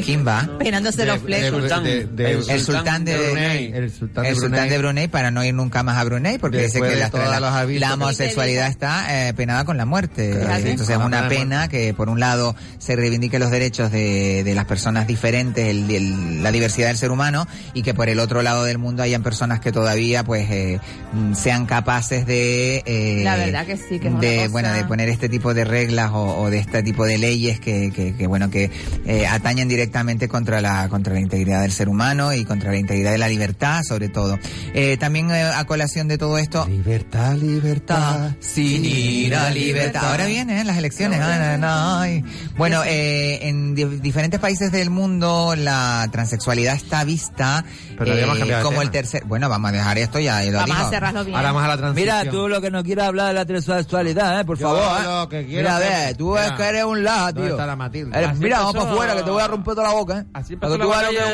Kimba. 0.05 0.49
Penándose 0.59 1.05
los 1.07 1.19
flechos. 1.19 1.55
el 1.55 2.61
sultán 2.61 3.05
de, 3.05 3.17
Brunei. 3.31 3.73
El 3.73 3.91
sultán 3.91 4.25
de 4.25 4.31
el 4.31 4.37
sultán 4.37 4.69
Brunei. 4.79 5.09
para 5.09 5.31
no 5.31 5.45
ir 5.45 5.55
nunca 5.55 5.83
más 5.83 5.97
a 5.97 6.05
Brunei 6.05 6.39
porque 6.39 6.59
dice 6.59 6.73
Después 6.81 6.91
que 6.91 6.97
de 6.97 7.03
la, 7.03 7.11
todos 7.11 7.29
la- 7.29 7.41
los 7.41 7.51
avisos 7.53 7.81
la 7.81 7.87
que- 7.89 7.93
homosexualidad 7.95 8.69
está 8.69 9.29
eh, 9.29 9.35
penada 9.35 9.65
con 9.65 9.77
la 9.77 9.85
muerte. 9.87 10.31
Claro. 10.31 10.57
Entonces 10.67 10.91
es 10.91 10.97
una 10.97 11.29
pena 11.29 11.29
de 11.29 11.37
pena 11.37 11.69
que 11.69 11.95
por 11.95 12.09
un 12.09 12.21
lado 12.21 12.55
se 12.79 12.97
reivindique 12.97 13.39
los 13.39 13.51
derechos 13.51 13.91
de, 13.93 14.43
de 14.45 14.55
las 14.55 14.65
personas 14.67 15.07
diferentes, 15.07 15.67
el- 15.69 15.91
el- 15.91 16.43
la 16.43 16.53
diversidad 16.53 16.89
del 16.89 16.97
ser 16.97 17.11
humano 17.11 17.47
y 17.75 17.83
que 17.83 17.95
por 17.95 18.09
el 18.09 18.19
otro 18.21 18.43
lado 18.43 18.65
del 18.65 18.79
mundo 18.79 19.03
hayan 19.03 19.23
personas 19.23 19.61
que 19.61 19.73
todavía 19.73 20.25
pues 20.25 20.51
eh, 20.51 20.81
mm, 21.13 21.35
sean 21.35 21.67
capaces 21.67 22.27
de 22.27 22.83
eh, 22.87 23.21
La 23.25 23.37
verdad 23.37 23.67
que 23.67 23.77
sí, 23.77 23.99
que 23.99 24.09
es 24.09 24.21
de 24.21 24.37
cosa- 24.37 24.49
bueno 24.51 24.73
de 24.73 24.85
poner 24.85 25.09
este 25.09 25.29
tipo 25.29 25.55
de 25.55 25.65
reglas 25.65 26.11
o, 26.13 26.39
o 26.41 26.51
de 26.51 26.59
este 26.59 26.83
tipo 26.83 27.05
de 27.07 27.19
leyes 27.19 27.61
que, 27.61 27.93
que, 27.95 28.15
que, 28.15 28.27
bueno 28.27 28.51
que 28.51 28.71
eh, 29.07 29.27
atañen 29.37 29.69
directamente 29.69 30.29
contra 30.29 30.61
la 30.61 30.89
contra 30.89 31.15
la 31.15 31.21
integridad 31.21 31.63
del 31.63 31.73
ser 31.73 31.89
humano 31.89 32.33
y 32.33 32.45
contra 32.45 32.71
la 32.71 32.77
integridad 32.79 33.13
de 33.13 33.19
la 33.19 33.29
libertad 33.29 33.81
sobre 33.87 34.09
todo 34.09 34.39
Eh, 34.75 34.97
también 34.99 35.31
eh, 35.31 35.43
a 35.43 35.65
colación 35.65 36.09
de 36.09 36.19
todo 36.19 36.39
esto 36.39 36.67
libertad 36.69 37.35
libertad 37.37 38.33
sin 38.41 38.85
ir 38.85 39.35
a 39.35 39.51
libertad 39.51 40.11
ahora 40.11 40.27
vienen 40.27 40.67
las 40.67 40.77
elecciones 40.77 41.21
ay. 41.23 42.25
bueno 42.57 42.83
eh, 42.85 43.49
en 43.49 43.75
di- 43.75 43.85
diferentes 44.01 44.41
países 44.41 44.73
del 44.73 44.91
mundo 44.91 45.55
la 45.57 46.09
transexualidad 46.13 46.75
está 46.75 47.05
vista 47.05 47.65
Pero 47.99 48.15
eh, 48.15 48.63
como 48.63 48.83
el 48.83 48.91
tercer 48.91 49.25
bueno 49.25 49.49
vamos 49.49 49.71
a 49.71 49.73
dejar 49.73 49.99
esto 49.99 50.19
ya 50.19 50.43
lo 50.45 50.59
Vamos 50.59 50.77
a 50.79 50.91
cerrarlo 50.91 51.25
bien. 51.25 51.37
Ahora 51.37 51.49
vamos 51.53 51.65
a 51.65 51.69
la 51.69 51.77
transición. 51.77 52.17
Mira, 52.17 52.31
tú 52.31 52.49
lo 52.49 52.61
que 52.61 52.71
no 52.71 52.83
quieres 52.83 53.05
hablar 53.05 53.29
de 53.29 53.35
la 53.35 53.45
transexualidad, 53.47 54.41
¿eh? 54.41 54.45
Por 54.45 54.59
Yo 54.59 54.69
favor, 54.69 55.01
¿eh? 55.01 55.05
lo 55.05 55.29
que 55.29 55.47
quiero 55.47 55.63
Mira, 55.63 55.77
a 55.77 55.79
ver, 55.79 56.17
tú 56.17 56.31
Mira, 56.33 56.47
es 56.47 56.53
que 56.53 56.63
eres 56.65 56.85
un 56.85 57.05
¿dónde 57.05 57.33
tío. 57.49 57.51
está 57.51 57.67
la 57.67 57.77
Matilde? 57.77 58.17
Eres- 58.19 58.31
Así 58.31 58.41
mira, 58.41 58.59
vamos 58.59 58.75
para 58.77 58.91
afuera, 58.93 59.15
que 59.17 59.23
te 59.27 59.31
voy 59.33 59.43
a 59.43 59.49
romper 59.49 59.75
toda 59.75 59.89
la 59.89 59.95
boca, 59.95 60.19
¿eh? 60.19 60.25
Así 60.33 60.53
empezó 60.55 60.79
la 60.79 60.85
tú 60.85 60.93
hagas 60.93 61.03
batalla 61.03 61.27
un. 61.27 61.33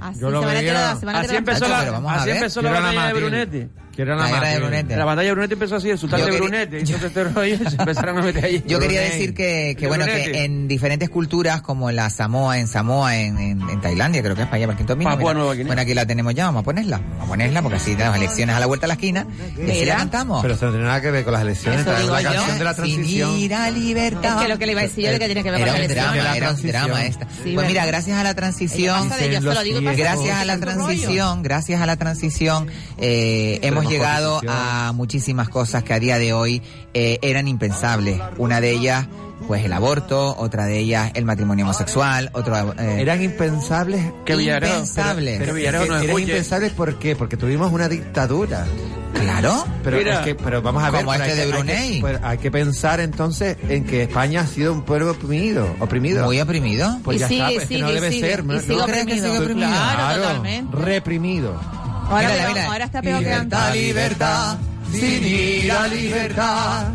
Así 0.00 0.20
Yo 0.20 0.30
lo 0.30 0.40
se 0.40 0.46
van 0.46 0.56
a 0.56 0.96
se 0.96 1.06
van 1.06 1.16
a 1.16 1.20
Así 1.20 1.36
empezó 1.36 1.60
Nacho, 1.60 1.72
la, 1.72 1.80
pero 1.80 1.92
vamos 1.92 2.12
a 2.12 2.14
así 2.16 2.26
ver. 2.26 2.36
empezó 2.36 2.62
la 2.62 2.70
batalla 2.70 2.90
de 2.90 2.96
Matilde. 2.96 3.20
Brunetti. 3.20 3.70
Quiero 3.96 4.14
La 4.14 4.26
una 4.26 4.34
guerra 4.34 4.48
de. 4.50 4.58
Brunete. 4.58 4.96
La 4.96 5.04
batalla 5.04 5.26
de 5.28 5.32
Brunetti 5.32 5.52
empezó 5.54 5.76
así, 5.76 5.90
el 5.90 5.98
sultán 5.98 6.20
Yo 6.20 6.26
de 6.26 6.62
este 6.62 6.80
y 6.82 6.86
se 6.86 7.76
empezaron 7.78 8.18
a 8.18 8.22
meter 8.22 8.44
ahí. 8.44 8.62
Yo 8.66 8.78
quería 8.78 9.00
decir 9.00 9.32
que, 9.34 9.74
que 9.78 9.82
De 9.82 9.88
bueno, 9.88 10.04
que 10.04 10.44
en 10.44 10.68
diferentes 10.68 11.08
culturas, 11.08 11.62
como 11.62 11.90
la 11.90 12.10
Samoa, 12.10 12.58
en 12.58 12.68
Samoa, 12.68 13.16
en, 13.16 13.38
en, 13.38 13.60
en 13.70 13.80
Tailandia, 13.80 14.22
creo 14.22 14.34
que 14.36 14.42
es 14.42 14.46
para 14.48 14.56
allá, 14.58 14.66
para 14.66 14.72
el 14.74 14.78
Quinto 14.78 14.96
mira. 14.96 15.14
Bueno, 15.16 15.50
aquí 15.50 15.94
la 15.94 16.06
tenemos 16.06 16.34
ya, 16.34 16.44
vamos 16.44 16.60
a 16.60 16.64
ponerla. 16.64 16.98
Vamos 16.98 17.24
a 17.24 17.28
ponerla 17.28 17.62
porque 17.62 17.76
así 17.76 17.94
tenemos 17.94 18.16
elecciones 18.18 18.54
a 18.54 18.60
la 18.60 18.66
vuelta 18.66 18.84
de 18.84 18.88
la 18.88 18.94
esquina 18.94 19.26
y 19.56 19.62
así 19.70 19.80
Mira. 19.80 19.94
la 19.94 19.96
cantamos. 20.00 20.42
Pero 20.42 20.54
eso 20.54 20.66
no 20.66 20.72
tiene 20.72 20.86
nada 20.86 21.00
que 21.00 21.10
ver 21.10 21.24
con 21.24 21.32
las 21.32 21.42
elecciones. 21.42 21.80
Eso 21.80 21.92
es 21.92 22.00
digo 22.02 22.12
la 22.14 22.22
yo. 22.22 22.32
canción 22.32 22.58
de 22.58 22.64
la 22.64 22.74
Sin 22.74 22.84
transición. 22.84 23.38
ir 23.38 23.54
a 23.54 23.70
libertad. 23.70 24.36
Es 24.36 24.42
que 24.42 24.48
lo 24.48 24.58
que 24.58 24.66
le 24.66 24.72
iba 24.72 24.80
a 24.82 24.84
decir 24.84 25.04
yo 25.06 25.12
de 25.12 25.18
que 25.18 25.26
tiene 25.26 25.42
que 25.42 25.50
ver 25.50 25.60
Era 25.62 25.72
con 25.72 25.80
un 25.80 25.88
la 25.88 25.94
drama, 25.94 26.36
era 26.36 26.50
un 26.50 26.62
drama 26.62 27.06
esta. 27.06 27.26
Sí, 27.42 27.52
pues 27.54 27.66
mira, 27.66 27.86
gracias 27.86 28.18
a 28.18 28.22
la 28.22 28.34
transición, 28.34 29.08
gracias 29.08 30.36
a 30.36 30.44
la 30.44 30.58
transición, 30.58 31.42
gracias 31.42 31.80
a 31.80 31.86
la 31.86 31.96
transición, 31.96 32.66
eh, 32.98 33.58
hemos 33.86 33.92
llegado 33.92 34.40
a 34.48 34.92
muchísimas 34.94 35.48
cosas 35.48 35.82
que 35.82 35.94
a 35.94 35.98
día 36.00 36.18
de 36.18 36.32
hoy 36.32 36.62
eh, 36.94 37.18
eran 37.22 37.48
impensables. 37.48 38.20
Una 38.38 38.60
de 38.60 38.70
ellas, 38.70 39.06
pues 39.46 39.64
el 39.64 39.72
aborto, 39.72 40.34
otra 40.38 40.64
de 40.66 40.78
ellas 40.78 41.10
el 41.14 41.24
matrimonio 41.24 41.64
homosexual, 41.64 42.30
otro 42.32 42.74
eh, 42.78 42.96
Eran 43.00 43.22
impensables. 43.22 44.12
Que 44.24 44.34
impensables. 44.34 45.38
Pero 45.38 45.52
no 45.52 45.58
eran 45.58 46.18
impensables 46.18 46.72
¿por 46.72 46.98
qué? 46.98 47.14
Porque 47.16 47.36
tuvimos 47.36 47.72
una 47.72 47.88
dictadura. 47.88 48.66
claro. 49.14 49.64
Pero 49.84 49.98
Mira, 49.98 50.14
es 50.14 50.20
que, 50.20 50.34
pero 50.34 50.62
vamos 50.62 50.82
a 50.82 50.90
ver. 50.90 51.00
como 51.00 51.14
este 51.14 51.30
hay 51.30 51.36
de 51.36 51.42
hay 51.42 51.52
Brunei. 51.52 51.94
que- 51.94 52.00
pues 52.00 52.18
hay 52.22 52.38
que 52.38 52.50
pensar 52.50 53.00
entonces 53.00 53.56
en 53.68 53.84
que 53.84 54.02
España 54.02 54.40
ha 54.42 54.46
sido 54.46 54.72
un 54.72 54.82
pueblo 54.82 55.12
oprimido, 55.12 55.68
oprimido. 55.80 56.24
Muy 56.24 56.40
oprimido. 56.40 56.98
Pues 57.04 57.18
Y 57.18 57.20
ya 57.20 57.28
sigue, 57.28 57.40
está, 57.40 57.52
pues 57.54 57.62
es 57.62 57.68
que 57.68 57.78
no 57.78 57.86
sigue, 57.88 58.00
debe 58.00 58.12
sigue, 58.12 58.28
ser. 58.30 58.40
y 58.40 58.42
¿no? 58.46 58.60
sigue 58.60 58.76
¿No 58.76 58.84
crees 58.86 59.06
que 59.06 59.14
sigue 59.14 59.38
oprimido? 59.38 59.68
Claro, 59.68 60.16
totalmente. 60.22 60.76
Reprimido. 60.76 61.60
Ahora, 62.08 62.28
Mírala, 62.28 62.66
ahora 62.66 62.84
está 62.84 63.02
peor 63.02 63.22
que 63.22 63.32
antes. 63.32 63.58
Libertad, 63.74 63.74
libertad, 63.74 64.56
sin 64.92 65.24
ir 65.26 65.72
a 65.72 65.88
libertad. 65.88 66.86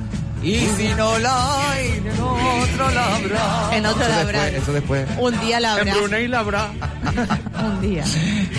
Y 0.44 0.56
si 0.76 0.88
no 0.98 1.20
la 1.20 1.70
hay, 1.72 1.88
en 2.04 2.10
otro 2.20 2.90
la 2.92 3.16
habrá. 3.16 3.78
En 3.78 3.86
otro 3.86 4.02
Eso 4.02 4.10
la 4.10 4.18
después, 4.18 4.36
habrá. 4.42 4.48
eso 4.58 4.74
después. 4.74 5.08
Un 5.20 5.40
día 5.40 5.60
la 5.60 5.74
En 5.74 5.80
habrá. 5.90 5.94
Brunei 5.94 6.28
la 6.28 6.40
habrá. 6.40 6.68
Un 7.64 7.82
día. 7.82 8.04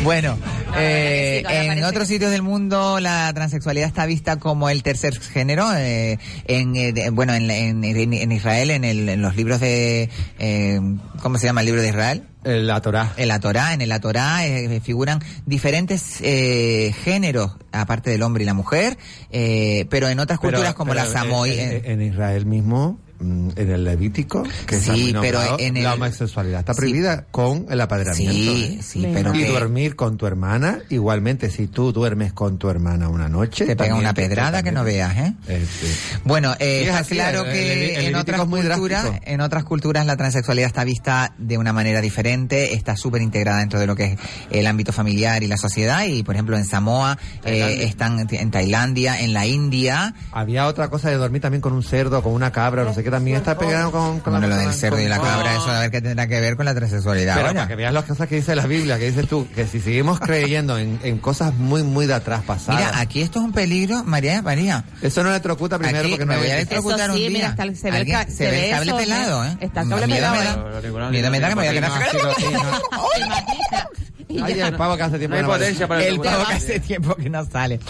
Bueno, 0.04 0.38
que 0.74 1.38
eh, 1.38 1.44
sí, 1.44 1.54
en 1.78 1.82
otros 1.84 2.06
que- 2.06 2.14
sitios 2.14 2.30
del 2.30 2.42
mundo 2.42 3.00
la 3.00 3.32
transexualidad 3.34 3.88
está 3.88 4.06
vista 4.06 4.36
como 4.38 4.68
el 4.68 4.84
tercer 4.84 5.18
género. 5.20 5.74
eh, 5.76 6.20
en, 6.46 6.76
eh, 6.76 6.92
de- 6.92 7.10
bueno, 7.10 7.34
en, 7.34 7.50
en- 7.50 7.82
en- 7.84 8.12
en 8.12 8.30
Israel, 8.32 8.70
en, 8.70 8.84
el- 8.84 9.08
en 9.08 9.20
los 9.20 9.34
libros 9.34 9.58
de, 9.58 10.08
eh, 10.38 10.80
¿cómo 11.20 11.36
se 11.38 11.46
llama 11.46 11.62
el 11.62 11.66
libro 11.66 11.82
de 11.82 11.88
Israel? 11.88 12.22
La 12.44 12.80
Torá. 12.80 13.12
En 13.16 13.28
la 13.28 13.38
Torá, 13.40 13.72
en 13.74 13.88
la 13.88 14.00
Torá 14.00 14.46
eh, 14.46 14.80
figuran 14.80 15.20
diferentes 15.46 16.16
eh, 16.22 16.92
géneros, 17.04 17.52
aparte 17.70 18.10
del 18.10 18.22
hombre 18.22 18.42
y 18.42 18.46
la 18.46 18.54
mujer, 18.54 18.98
eh, 19.30 19.86
pero 19.90 20.08
en 20.08 20.18
otras 20.18 20.38
Pero- 20.40 20.50
culturas 20.52 20.74
como 20.74 20.92
pero 20.92 21.04
la 21.04 21.10
Samoy. 21.10 21.50
En, 21.52 21.58
eh, 21.70 21.82
en- 21.84 22.00
en 22.00 22.12
Israel 22.12 22.46
mismo, 22.46 22.98
en 23.22 23.70
el 23.70 23.84
Levítico, 23.84 24.42
que 24.66 24.78
Sí, 24.80 25.14
pero 25.20 25.58
en 25.58 25.76
el- 25.76 25.84
la 25.84 25.94
homosexualidad 25.94 26.60
está 26.60 26.74
Sí. 26.74 26.78
prohibida 26.78 27.24
con 27.30 27.66
el 27.70 27.80
apadrinamiento. 27.80 28.82
Sí, 28.82 29.04
¿eh? 29.04 29.10
pero 29.14 29.34
y 29.34 29.38
que- 29.44 29.48
dormir 29.50 29.96
con 29.96 30.16
tu 30.16 30.26
hermana, 30.26 30.80
igualmente 30.90 31.50
si 31.50 31.66
tú 31.68 31.92
duermes 31.92 32.32
con 32.32 32.58
tu 32.58 32.68
hermana 32.68 33.08
una 33.08 33.28
noche, 33.28 33.64
te 33.66 33.76
pega 33.76 33.94
una 33.94 34.14
pedrada 34.14 34.62
que 34.62 34.72
no 34.72 34.84
veas, 34.84 35.16
¿eh? 35.16 35.34
Eh, 35.48 35.66
sí. 35.80 35.86
Bueno, 36.24 36.54
eh, 36.58 36.82
es 36.82 36.88
está 36.88 36.98
así, 37.00 37.14
claro 37.14 37.44
el- 37.44 37.52
que 37.52 37.94
el 37.96 38.06
en 38.06 38.14
otras 38.16 38.40
es 38.40 38.46
muy 38.48 38.62
culturas, 38.62 39.06
en 39.24 39.40
otras 39.40 39.64
culturas 39.64 40.06
la 40.06 40.16
transexualidad 40.16 40.66
está 40.66 40.84
vista 40.84 41.34
de 41.38 41.58
una 41.58 41.72
manera 41.72 42.00
diferente, 42.00 42.74
está 42.74 42.96
súper 42.96 43.22
integrada 43.22 43.60
dentro 43.60 43.78
de 43.78 43.86
lo 43.86 43.94
que 43.96 44.04
es 44.04 44.18
el 44.50 44.66
ámbito 44.66 44.92
familiar 44.92 45.42
y 45.42 45.46
la 45.48 45.56
sociedad 45.56 46.04
y 46.04 46.22
por 46.22 46.34
ejemplo 46.34 46.56
en 46.56 46.64
Samoa, 46.64 47.18
eh, 47.44 47.84
están 47.84 48.26
en 48.30 48.50
Tailandia, 48.50 49.20
en 49.20 49.32
la 49.32 49.46
India, 49.46 50.14
Había 50.32 50.66
otra 50.66 50.88
cosa 50.88 51.08
de 51.10 51.16
dormir 51.16 51.40
también 51.42 51.60
con 51.60 51.72
un 51.72 51.82
cerdo, 51.82 52.22
con 52.22 52.32
una 52.32 52.50
cabra, 52.52 52.84
no 52.84 52.94
sé 52.94 53.02
qué, 53.04 53.10
también 53.12 53.36
está 53.36 53.56
pegado 53.56 53.92
con, 53.92 54.18
con 54.20 54.32
bueno, 54.32 54.48
lo 54.48 54.56
del 54.56 54.72
cerdo 54.74 54.98
y 55.00 55.06
la 55.06 55.20
cabra, 55.20 55.52
eso 55.54 55.70
a 55.70 55.78
ver 55.80 55.90
qué 55.92 56.00
tendrá 56.02 56.26
que 56.26 56.40
ver 56.40 56.56
con 56.56 56.66
la 56.66 56.74
transexualidad. 56.74 57.36
Pero 57.36 57.48
para 57.54 57.68
que 57.68 57.76
veas 57.76 57.92
las 57.92 58.04
cosas 58.04 58.26
que 58.28 58.34
dice 58.34 58.56
la 58.56 58.66
Biblia, 58.66 58.98
que 58.98 59.06
dices 59.10 59.28
tú, 59.28 59.46
que 59.54 59.66
si 59.68 59.78
seguimos 59.80 60.18
creyendo 60.18 60.76
en, 60.78 60.98
en 61.04 61.18
cosas 61.18 61.54
muy, 61.54 61.84
muy 61.84 62.06
de 62.06 62.14
atrás 62.14 62.42
pasadas. 62.42 62.80
Mira, 62.86 62.98
aquí 63.00 63.22
esto 63.22 63.38
es 63.38 63.44
un 63.44 63.52
peligro, 63.52 64.02
María, 64.02 64.42
María. 64.42 64.84
Eso 65.00 65.22
no 65.22 65.30
electrocuta 65.30 65.78
primero 65.78 66.00
Aquí 66.00 66.10
porque 66.10 66.24
no 66.26 66.32
me 66.32 66.38
voy 66.38 66.48
a 66.48 66.56
electrocutar 66.56 67.10
sí, 67.10 67.12
un 67.12 67.16
día. 67.18 67.28
mira, 67.30 67.48
está 67.50 67.62
el- 67.62 67.76
se 67.76 67.90
ve 67.90 67.96
Alguien- 67.98 68.30
se 68.32 68.50
ve 68.50 68.64
el 68.66 68.70
cable 68.72 68.90
eso, 68.90 68.96
pelado, 68.98 69.44
¿eh? 69.44 69.56
Está 69.60 69.80
el 69.82 69.88
cable 69.88 70.06
Miedo 70.08 70.32
pelado. 70.32 70.64
me 70.64 70.90
da. 70.90 71.10
Miedo 71.10 71.30
me 71.30 71.40
da 71.40 71.48
que 71.48 71.54
me 71.54 71.60
voy 71.62 71.68
a 71.68 71.72
quedar 71.72 71.90
Ay, 74.44 74.60
el 74.60 74.74
pavo 74.76 74.96
que 74.96 75.02
hace 75.02 75.18
tiempo 75.18 75.36
No 75.36 75.36
hay 75.36 75.42
que 75.42 75.46
no 75.46 75.52
potencia 75.58 75.86
para 75.88 76.00
El 76.00 76.06
electrocutar. 76.08 76.38
pavo 76.46 76.48
que 76.48 76.54
hace 76.56 76.80
tiempo 76.80 77.14
que 77.16 77.28
no 77.30 77.44
sale. 77.44 77.80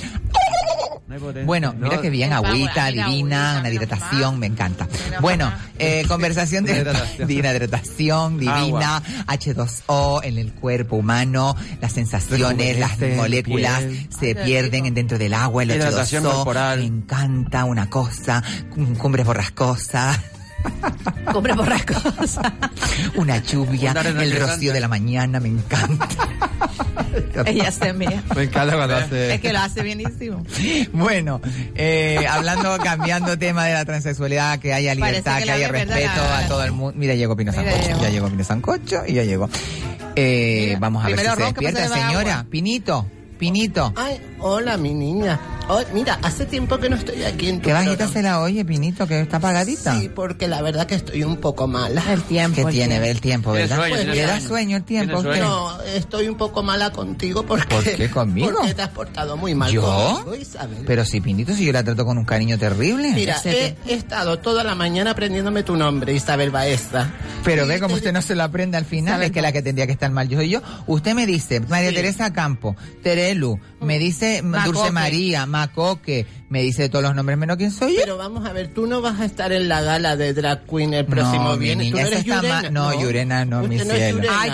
No 1.07 1.15
hay 1.15 1.21
potencia. 1.21 1.47
Bueno, 1.47 1.75
mira 1.79 2.01
que 2.01 2.11
bien, 2.11 2.33
agüita, 2.33 2.87
divina, 2.87 3.05
agüita, 3.07 3.61
una 3.61 3.71
hidratación, 3.71 4.39
me 4.39 4.47
encanta. 4.47 4.89
Bueno, 5.21 5.53
eh, 5.79 6.05
conversación 6.09 6.65
de, 6.65 6.73
Hidratación. 6.79 7.29
de 7.29 7.35
hidratación 7.35 8.39
divina, 8.39 9.03
H2O 9.27 10.21
en 10.25 10.39
el 10.39 10.53
cuerpo 10.53 10.97
humano, 10.97 11.55
las 11.81 11.93
sensaciones, 11.93 12.79
las 12.79 12.99
moléculas 13.17 13.81
piel. 13.83 14.09
se 14.19 14.35
pierden 14.35 14.93
dentro 14.95 15.19
del 15.19 15.35
agua, 15.35 15.63
el 15.65 15.71
Hidratación 15.73 16.25
H2O, 16.25 16.33
corporal. 16.35 16.79
me 16.79 16.87
encanta 16.87 17.65
una 17.65 17.89
cosa, 17.91 18.43
cum- 18.71 18.95
cumbres 18.97 19.27
borrascosas. 19.27 20.19
Compre 21.33 21.55
borrascos. 21.55 22.39
Una 23.17 23.39
lluvia, 23.39 23.93
el 23.93 24.39
rocío 24.39 24.73
de 24.73 24.81
la 24.81 24.89
mañana, 24.89 25.41
me 25.41 25.49
encanta. 25.49 26.09
Ella 27.47 27.71
se 27.71 27.93
mía. 27.93 28.23
Me 28.35 28.45
encanta 28.45 28.75
cuando 28.77 28.97
hace... 28.97 29.35
Es 29.35 29.41
que 29.41 29.53
lo 29.53 29.59
hace 29.61 29.83
bienísimo. 29.83 30.45
Bueno, 30.93 31.41
eh, 31.75 32.27
hablando, 32.29 32.77
cambiando 32.79 33.39
tema 33.39 33.67
de 33.67 33.75
la 33.75 33.85
transexualidad, 33.85 34.59
que 34.59 34.73
haya 34.73 34.95
Parece 34.95 35.21
libertad, 35.21 35.39
que 35.39 35.45
que, 35.45 35.51
haya 35.53 35.69
respeto 35.69 36.21
a 36.21 36.49
todo 36.49 36.65
el 36.65 36.73
mundo. 36.73 36.95
Mira, 36.97 37.15
llegó 37.15 37.37
Pino 37.37 37.53
Sancocho, 37.53 37.87
llegó. 37.87 38.01
ya 38.01 38.11
llegó 38.11 38.29
Pino 38.29 38.45
Sancocho 38.45 39.03
y 39.07 39.15
ya 39.15 39.25
llegó. 39.25 39.49
Eh, 40.17 40.65
Mira, 40.69 40.79
vamos 40.81 41.05
a 41.05 41.09
ver 41.09 41.19
si 41.19 41.25
primero 41.25 41.47
se 41.47 41.55
que 41.55 41.67
despierta, 41.67 41.95
señora. 41.95 42.33
agua. 42.33 42.47
Pinito, 42.51 43.07
Pinito. 43.39 43.93
Ay, 43.97 44.21
hola, 44.39 44.77
mi 44.77 44.95
niña. 44.95 45.41
Mira, 45.93 46.19
hace 46.23 46.47
tiempo 46.47 46.79
que 46.79 46.89
no 46.89 46.97
estoy 46.97 47.23
aquí 47.25 47.49
en 47.49 47.61
tu 47.61 47.67
Qué 47.67 47.73
bajita 47.73 48.09
se 48.09 48.23
la 48.23 48.41
oye, 48.41 48.65
Pinito, 48.65 49.07
que 49.07 49.21
está 49.21 49.37
apagadita. 49.39 49.99
Sí, 49.99 50.09
porque 50.09 50.49
la 50.49 50.63
verdad 50.63 50.87
que 50.87 50.95
estoy 50.95 51.23
un 51.25 51.37
poco 51.37 51.67
mala. 51.67 52.03
El 52.13 52.23
tiempo. 52.23 52.65
Que 52.67 52.73
tiene 52.73 53.11
el 53.11 53.21
tiempo, 53.21 53.53
¿verdad? 53.53 53.77
sueño, 53.77 53.97
¿Le 53.97 54.13
tiene 54.13 54.27
da 54.27 54.41
sueño. 54.41 54.77
el 54.77 54.85
tiempo? 54.85 55.19
usted? 55.19 55.41
No, 55.41 55.81
estoy 55.83 56.29
un 56.29 56.37
poco 56.37 56.63
mala 56.63 56.91
contigo 56.91 57.45
porque... 57.45 57.75
¿Por 57.75 57.85
qué 57.85 58.11
conmigo? 58.11 58.51
Porque 58.53 58.75
te 58.75 58.83
has 58.83 58.89
portado 58.91 59.37
muy 59.37 59.55
mal 59.55 59.71
¿Yo? 59.73 59.83
conmigo, 59.83 60.35
Isabel. 60.35 60.85
Pero 60.87 61.05
si 61.05 61.21
Pinito, 61.21 61.55
si 61.55 61.65
yo 61.65 61.73
la 61.73 61.83
trato 61.85 62.05
con 62.05 62.19
un 62.19 62.25
cariño 62.25 62.59
terrible. 62.59 63.13
Mira, 63.13 63.37
he, 63.45 63.77
he 63.87 63.95
estado 63.95 64.39
toda 64.39 64.65
la 64.65 64.75
mañana 64.75 65.13
aprendiéndome 65.13 65.63
tu 65.63 65.77
nombre, 65.77 66.13
Isabel 66.13 66.51
Baeza. 66.51 67.11
Pero 67.45 67.67
ve 67.67 67.81
como 67.81 67.95
usted 67.95 68.13
no 68.13 68.23
se 68.23 68.35
lo 68.35 68.43
aprende 68.45 68.77
al 68.77 68.85
final, 68.85 69.23
es 69.23 69.31
que 69.33 69.43
la 69.43 69.53
que 69.53 69.63
tendría 69.63 69.87
que 69.87 69.93
estar 69.93 70.11
mal 70.11 70.29
yo 70.29 70.39
soy 70.39 70.49
yo. 70.51 70.63
Usted 70.87 71.15
me 71.15 71.27
dice, 71.27 71.61
María 71.61 71.91
Sí. 71.91 71.97
Teresa 71.97 72.33
Campo, 72.33 72.77
Terelu, 73.03 73.59
me 73.81 73.99
dice 73.99 74.43
Macoque. 74.43 74.73
Dulce 74.79 74.93
María, 74.93 75.47
Macoque, 75.67 76.27
me 76.49 76.63
dice 76.63 76.89
todos 76.89 77.03
los 77.05 77.15
nombres 77.15 77.39
menos 77.39 77.57
quién 77.57 77.71
soy 77.71 77.95
yo. 77.95 78.01
Pero 78.03 78.17
vamos 78.19 78.45
a 78.49 78.53
ver, 78.53 78.69
tú 78.69 78.87
no 78.87 79.01
vas 79.01 79.21
a 79.21 79.25
estar 79.25 79.53
en 79.53 79.69
la 79.69 79.81
gala 79.83 80.17
de 80.17 80.33
Drag 80.35 80.65
Queen 80.67 80.93
el 80.95 81.07
próximo 81.07 81.45
no, 81.51 81.57
mi 81.57 81.65
viernes. 81.65 81.91
Tú 81.91 81.97
no 81.99 82.07
eres 82.07 82.25
Yurena. 82.25 82.71
No, 82.71 83.01
Yurena 83.01 83.45
no, 83.45 83.61
mi 83.63 83.77
Usted 83.77 83.89
no 83.89 83.95
es 83.95 84.13
cielo. 84.13 84.29
Ay, 84.31 84.51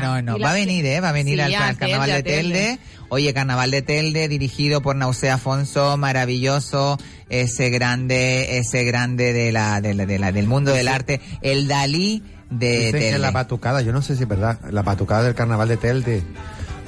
no, 0.00 0.22
no, 0.22 0.22
no. 0.22 0.38
Va 0.38 0.50
a 0.50 0.54
venir, 0.54 0.84
¿eh? 0.86 1.00
Va 1.00 1.10
a 1.10 1.12
venir 1.12 1.34
Sí, 1.46 1.54
al, 1.54 1.76
Carnaval 1.76 2.10
de 2.10 2.22
Telde. 2.22 2.78
Oye, 3.10 3.32
Carnaval 3.32 3.70
de 3.70 3.82
Telde, 3.82 4.28
dirigido 4.28 4.82
por 4.82 4.94
Nausea 4.96 5.34
Afonso, 5.34 5.96
maravilloso, 5.96 6.98
ese 7.30 7.70
grande, 7.70 8.58
ese 8.58 8.84
grande 8.84 9.32
de 9.32 9.50
la, 9.52 9.80
de 9.80 9.94
la- 9.94 10.04
de 10.06 10.18
la- 10.18 10.30
del 10.32 10.46
mundo 10.46 10.72
del 10.72 10.88
arte, 10.88 11.20
el 11.40 11.68
Dalí 11.68 12.22
de 12.50 12.68
Dicen 12.78 12.92
que 12.92 12.98
Telde. 12.98 13.18
la 13.18 13.30
batucada, 13.30 13.80
yo 13.82 13.92
no 13.92 14.02
sé 14.02 14.14
si 14.16 14.22
es 14.24 14.28
verdad, 14.28 14.58
la 14.70 14.82
batucada 14.82 15.22
del 15.22 15.34
carnaval 15.34 15.68
de 15.68 15.76
Telde 15.78 16.22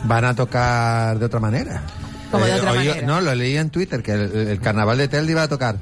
van 0.04 0.24
a 0.26 0.34
tocar 0.34 1.18
de 1.18 1.24
otra 1.26 1.40
manera. 1.40 1.82
¿Cómo 2.31 2.45
de 2.47 2.55
otra 2.55 2.72
oí- 2.72 2.76
manera? 2.89 3.07
No, 3.07 3.20
lo 3.20 3.35
leí 3.35 3.57
en 3.57 3.70
Twitter, 3.70 4.03
que 4.03 4.12
el, 4.12 4.49
el 4.49 4.61
carnaval 4.61 4.99
de 4.99 5.09
Telde 5.09 5.33
iba 5.33 5.43
a 5.43 5.49
tocar 5.49 5.76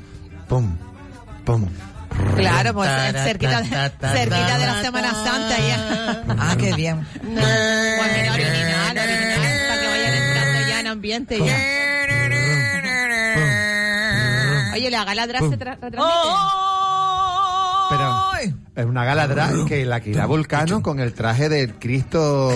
pum, 0.49 0.77
pum. 1.45 1.69
Claro, 2.37 2.75
pues 2.75 2.91
cerquita 3.13 3.61
de, 3.63 3.69
ta, 3.69 3.91
ta, 3.91 4.13
cerquita 4.13 4.59
de 4.59 4.67
la 4.67 4.83
Semana 4.83 5.11
ta. 5.13 5.25
Santa 5.25 5.57
ya. 5.59 6.23
Ah, 6.39 6.57
qué 6.59 6.73
bien. 6.75 7.07
Pues 7.13 7.25
mira, 7.31 8.33
original, 8.33 8.99
original, 8.99 9.59
para 9.69 9.81
que 9.81 9.87
vayan 9.89 10.15
entrando 10.15 10.69
ya 10.69 10.81
en 10.81 10.87
ambiente. 10.87 11.39
Ya. 11.45 11.57
Oye, 14.75 14.91
la 14.91 15.05
gala 15.05 15.27
drag 15.27 15.43
se 15.43 15.59
tra- 15.59 15.79
retransmite. 15.81 15.99
Pero 17.91 18.28
es 18.43 18.85
una 18.85 19.05
gala 19.05 19.27
drag 19.27 19.65
que 19.67 19.85
la 19.85 20.01
que 20.01 20.11
irá 20.11 20.27
Vulcano 20.27 20.83
con 20.83 21.01
el 21.01 21.13
traje 21.13 21.49
del 21.49 21.75
Cristo. 21.75 22.51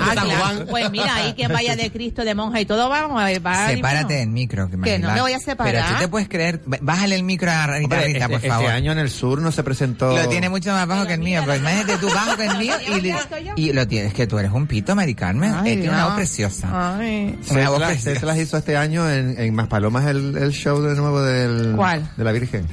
Ah, 0.00 0.10
claro. 0.12 0.66
Pues 0.68 0.90
mira, 0.90 1.14
ahí 1.14 1.34
quien 1.34 1.52
vaya 1.52 1.76
de 1.76 1.90
Cristo, 1.90 2.24
de 2.24 2.34
monja 2.34 2.60
y 2.60 2.66
todo, 2.66 2.88
vamos 2.88 3.20
a 3.20 3.24
ver. 3.26 3.44
va 3.44 3.68
Sepárate 3.68 4.14
del 4.14 4.28
micro. 4.28 4.68
Que, 4.70 4.78
Que 4.80 4.98
no 4.98 5.08
va- 5.08 5.14
me 5.14 5.20
voy 5.20 5.32
a 5.32 5.38
separar. 5.38 5.72
Pero 5.72 5.86
tú 5.94 6.00
te 6.00 6.08
puedes 6.08 6.28
creer, 6.28 6.60
bájale 6.66 7.14
el 7.16 7.22
micro 7.22 7.50
a 7.50 7.66
Rita 7.66 7.82
Hombre, 7.96 8.04
Rita, 8.06 8.18
este, 8.24 8.28
por 8.28 8.40
favor. 8.48 8.64
este 8.64 8.76
año 8.76 8.92
en 8.92 8.98
el 8.98 9.10
sur 9.10 9.40
no 9.40 9.52
se 9.52 9.62
presentó. 9.62 10.16
Lo 10.16 10.28
tiene 10.28 10.48
mucho 10.48 10.70
más 10.72 10.86
bajo 10.86 11.06
que 11.06 11.14
el 11.14 11.20
mío, 11.20 11.42
pero 11.46 11.56
imagínate 11.58 11.96
tú 11.98 12.08
bajo 12.08 12.36
que 12.36 12.46
el 12.46 12.58
mío 12.58 12.74
y, 12.96 13.00
le- 13.00 13.16
y 13.56 13.72
lo 13.72 13.86
tienes, 13.86 14.12
que 14.14 14.26
tú 14.26 14.38
eres 14.38 14.50
un 14.52 14.66
pito, 14.66 14.94
Mari 14.96 15.14
Carmen. 15.14 15.52
Ay, 15.54 15.72
Eh, 15.72 15.76
tiene 15.76 15.90
una 15.90 16.06
voz 16.06 16.14
preciosa. 16.16 16.96
Ay. 16.98 17.38
Una 17.50 17.70
voz 17.70 17.82
preciosa. 17.82 18.14
Cetlas 18.20 18.38
hizo 18.38 18.56
este 18.56 18.76
año 18.76 19.08
en, 19.10 19.38
en 19.38 19.54
Maspalomas 19.54 20.06
el, 20.06 20.36
el 20.36 20.52
show 20.52 20.80
de 20.82 20.94
nuevo 20.96 21.20
del, 21.22 21.74
¿Cuál? 21.76 22.08
de 22.16 22.24
la 22.24 22.32
Virgen. 22.32 22.66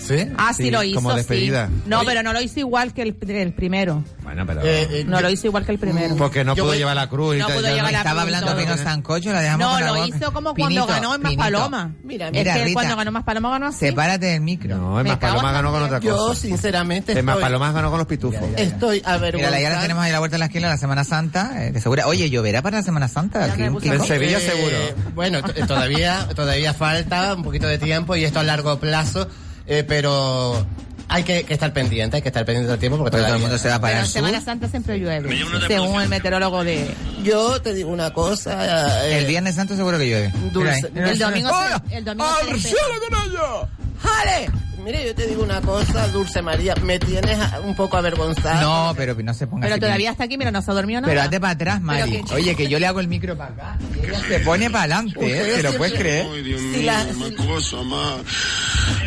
¿Sí? 0.00 0.26
Ah, 0.36 0.52
sí, 0.54 0.64
Sí, 0.64 0.70
lo 0.70 0.82
hizo. 0.82 0.94
como 0.96 1.14
despedida. 1.14 1.66
sí. 1.68 1.82
No, 1.86 2.02
pero 2.04 2.22
no 2.22 2.32
lo 2.32 2.40
hizo 2.40 2.58
igual 2.60 2.92
que 2.94 3.02
el, 3.02 3.16
el 3.28 3.52
primero. 3.52 4.02
Bueno, 4.22 4.44
pero. 4.46 4.60
Eh, 4.64 5.04
No 5.06 5.20
lo 5.20 5.30
hizo 5.30 5.46
igual 5.46 5.64
que 5.66 5.72
el 5.72 5.78
primero. 5.78 6.16
porque 6.16 6.44
no 6.44 6.54
Yo 6.54 6.62
pudo 6.64 6.70
voy- 6.72 6.78
llevar 6.78 6.96
la 6.96 7.08
cruz 7.08 7.36
y 7.36 7.38
No 7.38 7.46
pudo 7.48 7.60
llevar 7.62 7.92
la 7.92 7.98
Estaba 7.98 8.22
cruz 8.22 8.34
hablando. 8.34 8.56
Pino 8.56 8.76
Sancocho, 8.76 9.32
la 9.32 9.40
dejamos 9.40 9.66
No, 9.66 9.72
con 9.72 9.80
la 9.80 9.86
lo 9.86 9.94
boca. 10.04 10.16
hizo 10.16 10.32
como 10.32 10.54
Pinito, 10.54 10.86
cuando 10.86 11.08
ganó 11.08 11.14
en 11.14 11.22
Maspaloma. 11.22 11.92
Mira, 12.02 12.26
Es 12.28 12.32
Mira, 12.32 12.54
que 12.54 12.64
Rita, 12.64 12.74
cuando 12.74 12.96
ganó 12.96 13.12
Maspaloma 13.12 13.50
ganó 13.50 13.66
así. 13.66 13.78
sepárate 13.78 14.26
del 14.26 14.40
micro. 14.40 14.76
No, 14.76 15.00
en 15.00 15.06
en 15.06 15.18
ganó 15.18 15.70
con 15.72 15.82
otra 15.82 16.00
Yo, 16.00 16.16
cosa. 16.16 16.40
sinceramente, 16.40 17.12
En 17.12 17.18
estoy, 17.18 17.26
Maspalomas 17.34 17.74
ganó 17.74 17.90
con 17.90 17.98
los 17.98 18.06
pitufos. 18.06 18.40
estoy 18.56 18.96
Mira, 18.98 19.12
avergonzada. 19.14 19.60
ya 19.60 19.70
la 19.70 19.80
tenemos 19.82 20.02
ahí 20.04 20.10
a 20.10 20.12
la 20.14 20.18
vuelta 20.18 20.34
de 20.36 20.38
la 20.38 20.46
esquina 20.46 20.68
la 20.68 20.76
Semana 20.78 21.04
Santa. 21.04 21.66
eh, 21.66 21.72
que 21.72 21.80
segura. 21.80 22.06
Oye, 22.06 22.30
¿lloverá 22.30 22.62
para 22.62 22.78
la 22.78 22.82
Semana 22.82 23.08
Santa? 23.08 23.46
En 23.54 23.80
Sevilla 24.00 24.38
Eh, 24.38 24.40
seguro. 24.40 24.76
Bueno, 25.14 25.42
todavía, 25.66 26.26
todavía 26.34 26.74
falta 26.74 27.34
un 27.34 27.42
poquito 27.42 27.66
de 27.66 27.78
tiempo 27.78 28.16
y 28.16 28.24
esto 28.24 28.40
a 28.40 28.42
largo 28.42 28.78
plazo, 28.78 29.28
eh, 29.70 29.84
pero 29.86 30.66
hay 31.08 31.22
que, 31.24 31.44
que 31.44 31.54
estar 31.54 31.72
pendiente, 31.72 32.16
hay 32.16 32.22
que 32.22 32.28
estar 32.28 32.44
pendiente 32.44 32.70
del 32.70 32.78
tiempo 32.78 32.98
porque 32.98 33.16
todo 33.16 33.26
el 33.34 33.40
mundo 33.40 33.56
se 33.58 33.68
va 33.68 33.80
para 33.80 33.94
Pero 33.94 34.00
el 34.00 34.06
en. 34.06 34.12
Semana 34.12 34.40
Santa 34.40 34.68
siempre 34.68 34.98
llueve. 34.98 35.28
Según 35.66 36.02
el 36.02 36.08
meteorólogo 36.08 36.62
de. 36.62 36.88
Yo 37.24 37.60
te 37.62 37.72
digo 37.74 37.90
una 37.90 38.12
cosa. 38.12 39.06
eh, 39.08 39.18
El 39.18 39.26
Viernes 39.26 39.54
Santo 39.54 39.74
seguro 39.76 39.98
que 39.98 40.06
llueve. 40.06 40.32
Dulce- 40.52 40.90
El 40.94 41.18
domingo 41.18 41.50
se, 41.88 41.96
el 41.96 42.04
domingo. 42.04 43.68
¡Jale! 44.02 44.50
Mire, 44.82 45.04
yo 45.06 45.14
te 45.14 45.26
digo 45.26 45.42
una 45.42 45.60
cosa, 45.60 46.08
Dulce 46.08 46.40
María, 46.40 46.74
me 46.76 46.98
tienes 46.98 47.38
un 47.62 47.76
poco 47.76 47.98
avergonzada. 47.98 48.62
No, 48.62 48.94
pero 48.96 49.14
que 49.14 49.22
no 49.22 49.34
se 49.34 49.46
ponga 49.46 49.64
Pero 49.64 49.74
así, 49.74 49.80
todavía 49.82 50.10
está 50.10 50.24
aquí, 50.24 50.38
mira, 50.38 50.50
no 50.50 50.62
se 50.62 50.70
ha 50.70 50.74
dormido 50.74 51.02
nada. 51.02 51.10
Pero 51.12 51.20
hazte 51.22 51.38
para 51.38 51.52
atrás, 51.52 51.82
Mari. 51.82 52.22
Que- 52.22 52.34
Oye, 52.34 52.56
que 52.56 52.66
yo 52.66 52.78
le 52.78 52.86
hago 52.86 52.98
el 53.00 53.06
micro 53.08 53.36
para 53.36 53.50
acá. 53.52 53.78
y 53.94 54.06
ella 54.06 54.18
se 54.26 54.40
pone 54.40 54.70
para 54.70 54.84
adelante, 54.84 55.18
¿eh? 55.20 55.56
¿Te 55.56 55.62
lo 55.64 55.74
puedes 55.76 55.98
creer? 55.98 56.26
Ay, 56.32 56.42
Dios 56.42 56.60
Si 56.62 56.66
mío, 56.68 56.82
la- 56.86 57.06
una 57.14 57.36
cosa 57.46 57.76
más. 57.82 58.20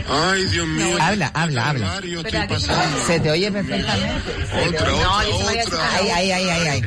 Ay, 0.10 0.46
Dios 0.46 0.68
mío. 0.68 0.98
Habla, 1.00 1.32
habla, 1.34 1.70
habla. 1.70 2.02
Se 3.06 3.20
te 3.20 3.32
oye 3.32 3.52
perfectamente. 3.52 4.32
Otra, 4.68 4.94
otra, 4.94 5.64
otra. 5.66 5.96
Ay, 5.96 6.10
ay, 6.10 6.32
ay, 6.32 6.50
ay, 6.50 6.68
ay. 6.68 6.82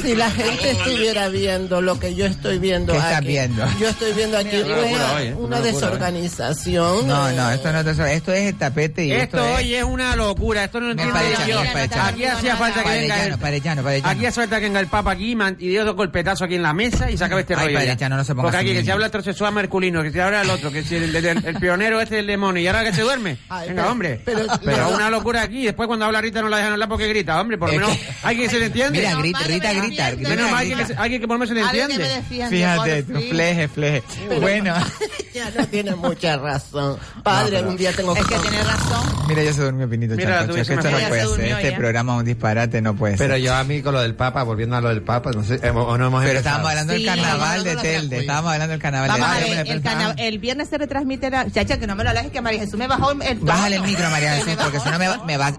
Si 0.00 0.14
la 0.14 0.30
gente 0.30 0.70
estuviera 0.70 1.28
viendo 1.28 1.80
lo 1.80 1.98
que 1.98 2.14
yo 2.14 2.26
estoy 2.26 2.58
viendo 2.58 2.92
¿Qué 2.92 2.98
aquí. 2.98 3.08
estás 3.08 3.24
viendo? 3.24 3.64
Yo 3.78 3.88
estoy 3.88 4.12
viendo 4.14 4.38
aquí 4.38 4.56
Una 4.56 4.76
locura 4.76 4.86
una, 5.12 5.22
¿eh? 5.22 5.34
una 5.34 5.46
Una 5.46 5.56
locura, 5.58 5.72
desorganización. 5.72 7.06
No, 7.08 7.30
no, 7.32 7.50
esto 7.50 7.72
no 7.72 7.80
es 7.80 7.86
eso. 7.86 8.04
Esto 8.06 8.32
es 8.32 8.48
el 8.48 8.58
tapete 8.58 9.04
y 9.04 9.12
esto, 9.12 9.38
Esto 9.38 9.48
es... 9.48 9.56
hoy 9.58 9.74
es 9.74 9.84
una 9.84 10.16
locura, 10.16 10.64
esto 10.64 10.80
no 10.80 10.86
lo 10.86 10.92
entiendo 10.92 11.16
yo. 11.48 11.60
Aquí 11.60 12.24
hacía 12.24 12.56
falta 12.56 12.82
que 12.82 12.88
venga 12.90 13.24
el, 13.24 13.38
parellano, 13.38 13.82
aquí 14.04 14.26
hace 14.26 14.40
falta 14.40 14.56
que 14.58 14.64
venga 14.64 14.80
el 14.80 14.86
Papa 14.88 15.12
aquí 15.12 15.36
y 15.58 15.68
dio 15.68 15.84
dos 15.84 15.96
golpetazos 15.96 16.42
aquí 16.42 16.54
en 16.56 16.62
la 16.62 16.72
mesa 16.72 17.10
y 17.10 17.16
se 17.16 17.24
acabe 17.24 17.42
este 17.42 17.54
Ay, 17.54 17.66
rollo. 17.66 17.78
Parellano, 17.78 18.16
no 18.16 18.24
se 18.24 18.34
ponga 18.34 18.42
Porque 18.50 18.56
aquí 18.58 18.72
que 18.72 18.84
se 18.84 18.92
habla 18.92 19.06
heterosexual 19.06 19.52
masculino, 19.52 20.02
que 20.02 20.10
se 20.12 20.20
habla 20.20 20.42
el 20.42 20.50
otro, 20.50 20.70
que 20.70 20.82
si 20.82 20.96
el, 20.96 21.14
el- 21.14 21.22
el 21.44 21.54
pionero 21.56 22.00
este 22.00 22.16
es 22.16 22.20
el 22.20 22.26
demonio 22.26 22.62
y 22.62 22.66
ahora 22.66 22.84
que 22.84 22.92
se 22.92 23.02
duerme. 23.02 23.38
Ay, 23.48 23.68
venga, 23.68 23.82
pero- 23.82 23.92
hombre. 23.92 24.20
pero- 24.24 24.38
Pero, 24.46 24.58
pero- 24.64 24.88
una 24.94 25.10
locura 25.10 25.42
aquí. 25.42 25.64
Después 25.64 25.86
cuando 25.86 26.04
habla 26.06 26.20
Rita 26.20 26.40
no 26.42 26.48
la 26.48 26.56
dejan 26.58 26.72
hablar 26.72 26.88
porque 26.88 27.08
grita, 27.08 27.40
hombre. 27.40 27.58
Por 27.58 27.72
lo 27.72 27.80
menos 27.80 27.96
hay 28.22 28.36
que 28.36 28.48
se 28.48 28.58
le 28.58 28.66
entiende. 28.66 28.98
Mira, 28.98 29.14
grita, 29.16 29.38
Madre 29.40 29.54
Rita, 29.54 29.68
me 29.68 29.74
grita, 29.74 29.81
defiende. 29.90 30.16
grita, 30.16 30.28
Menos 30.30 30.50
mal 30.50 30.66
que, 30.66 30.94
alguien 30.94 31.20
que 31.20 31.28
por 31.28 31.34
lo 31.36 31.38
menos 31.40 31.48
se 31.48 31.54
le 31.54 31.60
entiende. 31.60 32.22
Fíjate, 32.48 33.02
tú, 33.04 33.20
fleje, 33.30 33.68
fleje. 33.68 34.02
Bueno, 34.40 34.74
Ya 35.34 35.50
no 35.56 35.66
tiene 35.66 35.94
mucha 35.94 36.36
razón. 36.36 36.98
Padre, 37.22 37.62
un 37.62 37.76
día 37.76 37.92
tengo 37.92 38.14
Es 38.14 38.26
que 38.26 38.36
tiene 38.38 38.62
razón. 38.62 39.06
mira, 39.28 39.42
ya 39.42 39.52
se 39.52 39.62
durmió 39.62 39.88
Pinito 39.88 40.14
Mira, 40.14 40.40
Chancocho. 40.40 40.54
que 40.54 40.60
esto 40.60 40.74
no 40.74 41.08
puede 41.08 41.26
ser. 41.36 41.52
Este 41.52 41.70
ya. 41.70 41.76
programa 41.76 42.12
es 42.14 42.18
un 42.18 42.24
disparate, 42.26 42.82
no 42.82 42.94
puede 42.94 43.16
ser. 43.16 43.26
Pero 43.28 43.38
yo 43.38 43.54
a 43.54 43.64
mí 43.64 43.80
con 43.80 43.94
lo 43.94 44.02
del 44.02 44.14
Papa, 44.14 44.42
volviendo 44.42 44.76
a 44.76 44.80
lo 44.82 44.90
del 44.90 45.02
Papa, 45.02 45.30
no 45.32 45.42
sé, 45.42 45.58
hemos, 45.62 45.86
o 45.88 45.96
no 45.96 46.08
hemos 46.08 46.22
Pero 46.22 46.38
estábamos 46.38 46.68
hablando 46.70 46.92
del 46.92 47.02
Sí, 47.02 47.08
carnaval 47.08 47.64
de 47.64 47.76
Telde. 47.76 48.18
Estábamos 48.20 48.52
hablando 48.52 48.72
del 48.72 48.80
carnaval 48.82 49.20
de 49.40 49.64
Telde. 49.64 50.14
el, 50.18 50.38
viernes 50.38 50.68
se 50.68 50.78
retransmite 50.78 51.30
la... 51.30 51.50
Chacha, 51.50 51.78
que 51.78 51.86
no 51.86 51.96
me 51.96 52.04
lo 52.04 52.10
alejes, 52.10 52.30
que 52.30 52.40
María 52.40 52.60
Jesús 52.60 52.78
me 52.78 52.86
bajó 52.86 53.12
el. 53.12 53.38
Bájale 53.38 53.76
el 53.76 53.82
micro, 53.82 54.10
María 54.10 54.34
Jesús, 54.36 54.54
porque 54.62 54.80
si 54.80 54.90
no 54.90 54.98
me 54.98 55.36
va. 55.36 55.58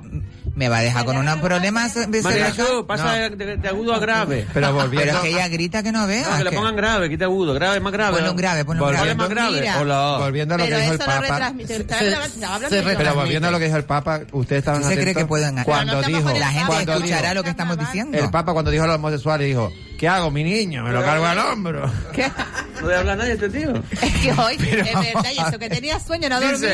Me 0.56 0.70
va, 0.70 0.78
a 0.78 0.82
dejar 0.82 1.04
con 1.06 1.18
un 1.18 1.42
problema. 1.42 1.90
de 1.90 2.22
María. 2.22 2.52
Jesús, 2.52 2.86
pasa 2.88 3.06
No. 3.30 3.36
de, 3.36 3.58
de- 3.58 3.68
agudo 3.68 3.94
a 3.96 4.00
grave. 4.00 4.46
Pero 4.54 4.68
Pero 4.68 4.74
volviendo, 4.74 5.14
es 5.16 5.20
que 5.22 5.30
ella 5.30 5.48
grita 5.48 5.82
que 5.82 5.92
no 5.92 6.06
vea. 6.06 6.30
No, 6.30 6.38
que 6.38 6.44
le 6.44 6.50
que- 6.52 6.56
pongan 6.56 6.76
grave, 6.76 7.10
quita 7.10 7.26
agudo, 7.26 7.54
grave, 7.54 7.80
más 7.80 7.92
grave. 7.94 8.14
Ponle 8.18 8.30
un 8.30 8.36
grave, 8.38 8.66
ponle 8.66 8.82
un 8.82 8.86
¿Cuál 8.88 8.94
grave. 8.96 9.12
es 9.12 9.18
más 9.18 9.30
grave? 9.30 9.72
Hola. 9.80 10.18
volviendo 10.20 10.56
a 10.56 10.58
lo 10.58 10.64
Pero 10.66 10.76
que 10.76 10.82
dijo 10.82 10.94
el 10.94 11.00
Papa, 11.00 11.54
se- 11.58 11.66
se 12.70 12.82
de- 12.84 12.96
pero 12.96 13.14
volviendo 13.16 13.48
a 13.48 13.52
lo 13.52 13.60
que 13.60 13.66
dijo 13.66 13.78
el 13.78 13.86
Papa, 13.86 14.22
ustedes 14.32 14.60
estaban 14.60 14.84
¿Sí 14.84 14.90
se 14.90 14.96
cree 15.02 15.16
que 15.16 15.26
pueden- 15.26 15.64
cuando 15.64 15.94
Pero 15.94 16.02
no 16.02 16.08
dijo, 16.20 16.30
La 16.40 16.48
gente 16.50 16.68
cuando 16.68 16.94
escuchará 16.94 17.22
dijo, 17.30 17.34
lo 17.36 17.44
que 17.44 17.50
estamos 17.50 17.78
diciendo. 17.78 18.18
el 18.18 18.30
Papa 18.30 18.54
cuando 18.54 18.72
dijo 18.72 18.84
a 18.84 18.88
los 18.88 18.96
homosexuales 18.98 19.48
dijo, 19.48 19.72
¿qué 19.98 20.08
hago, 20.08 20.30
mi 20.32 20.44
niño? 20.44 20.84
Me 20.84 20.92
lo 20.92 21.04
cargo 21.04 21.26
al 21.26 21.40
hombro. 21.40 21.92
¿Qué? 22.14 22.30
No 22.82 22.88
debe 22.88 23.00
hablar 23.00 23.18
nadie 23.18 23.34
este 23.34 23.50
tío. 23.50 23.74
Es 24.02 24.14
que 24.22 24.32
hoy, 24.34 24.56
es 24.56 24.60
verdad, 24.60 25.24
y 25.34 25.40
eso 25.40 25.58
que 25.60 25.70
tenía 25.70 26.00
sueño, 26.00 26.28
no 26.30 26.36
ha 26.36 26.40
dormido, 26.42 26.68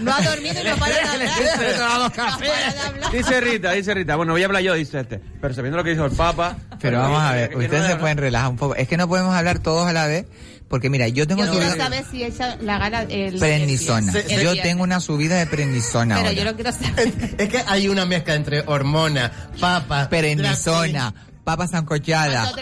no 0.00 0.12
ha 0.14 0.20
dormido 0.22 0.60
y 0.62 0.68
no 0.68 0.76
para 0.76 0.94
de 0.94 1.00
hablar. 1.08 1.18
Le 1.38 1.78
No 1.78 2.10
para 2.10 2.72
de 2.72 2.80
hablar. 2.80 3.11
Dice 3.12 3.40
Rita, 3.40 3.72
dice 3.72 3.94
Rita. 3.94 4.16
Bueno, 4.16 4.32
voy 4.32 4.42
a 4.42 4.46
hablar 4.46 4.62
yo, 4.62 4.74
dice 4.74 5.00
este. 5.00 5.20
Pero 5.40 5.54
sabiendo 5.54 5.76
lo 5.76 5.84
que 5.84 5.90
dijo 5.90 6.04
el 6.06 6.12
Papa. 6.12 6.56
Pero 6.80 6.98
vamos 6.98 7.20
a 7.22 7.32
ver, 7.32 7.56
ustedes 7.56 7.86
se 7.86 7.96
pueden 7.96 8.18
relajar 8.18 8.50
un 8.50 8.56
poco. 8.56 8.74
Es 8.74 8.88
que 8.88 8.96
no 8.96 9.06
podemos 9.08 9.34
hablar 9.34 9.58
todos 9.58 9.86
a 9.86 9.92
la 9.92 10.06
vez, 10.06 10.26
porque 10.68 10.88
mira, 10.88 11.06
yo 11.08 11.26
tengo 11.26 11.44
Yo 11.44 11.52
subida 11.52 11.76
saber 11.76 12.04
si 12.10 12.24
ella 12.24 12.56
la 12.60 12.78
gana 12.78 13.02
el... 13.02 13.38
prendizona. 13.38 14.12
el- 14.12 14.30
el 14.30 14.42
Yo 14.42 14.62
tengo 14.62 14.82
una 14.82 15.00
subida 15.00 15.36
de 15.36 15.46
prendizona 15.46 16.14
Pero 16.16 16.28
ahora. 16.28 16.38
yo 16.38 16.44
lo 16.44 16.54
quiero 16.54 16.72
saber. 16.72 17.12
Es 17.38 17.48
que 17.48 17.62
hay 17.66 17.88
una 17.88 18.06
mezcla 18.06 18.34
entre 18.34 18.62
hormona, 18.66 19.30
papa, 19.60 20.08
Prendizona, 20.08 21.12
papa 21.44 21.66
sancochada, 21.68 22.52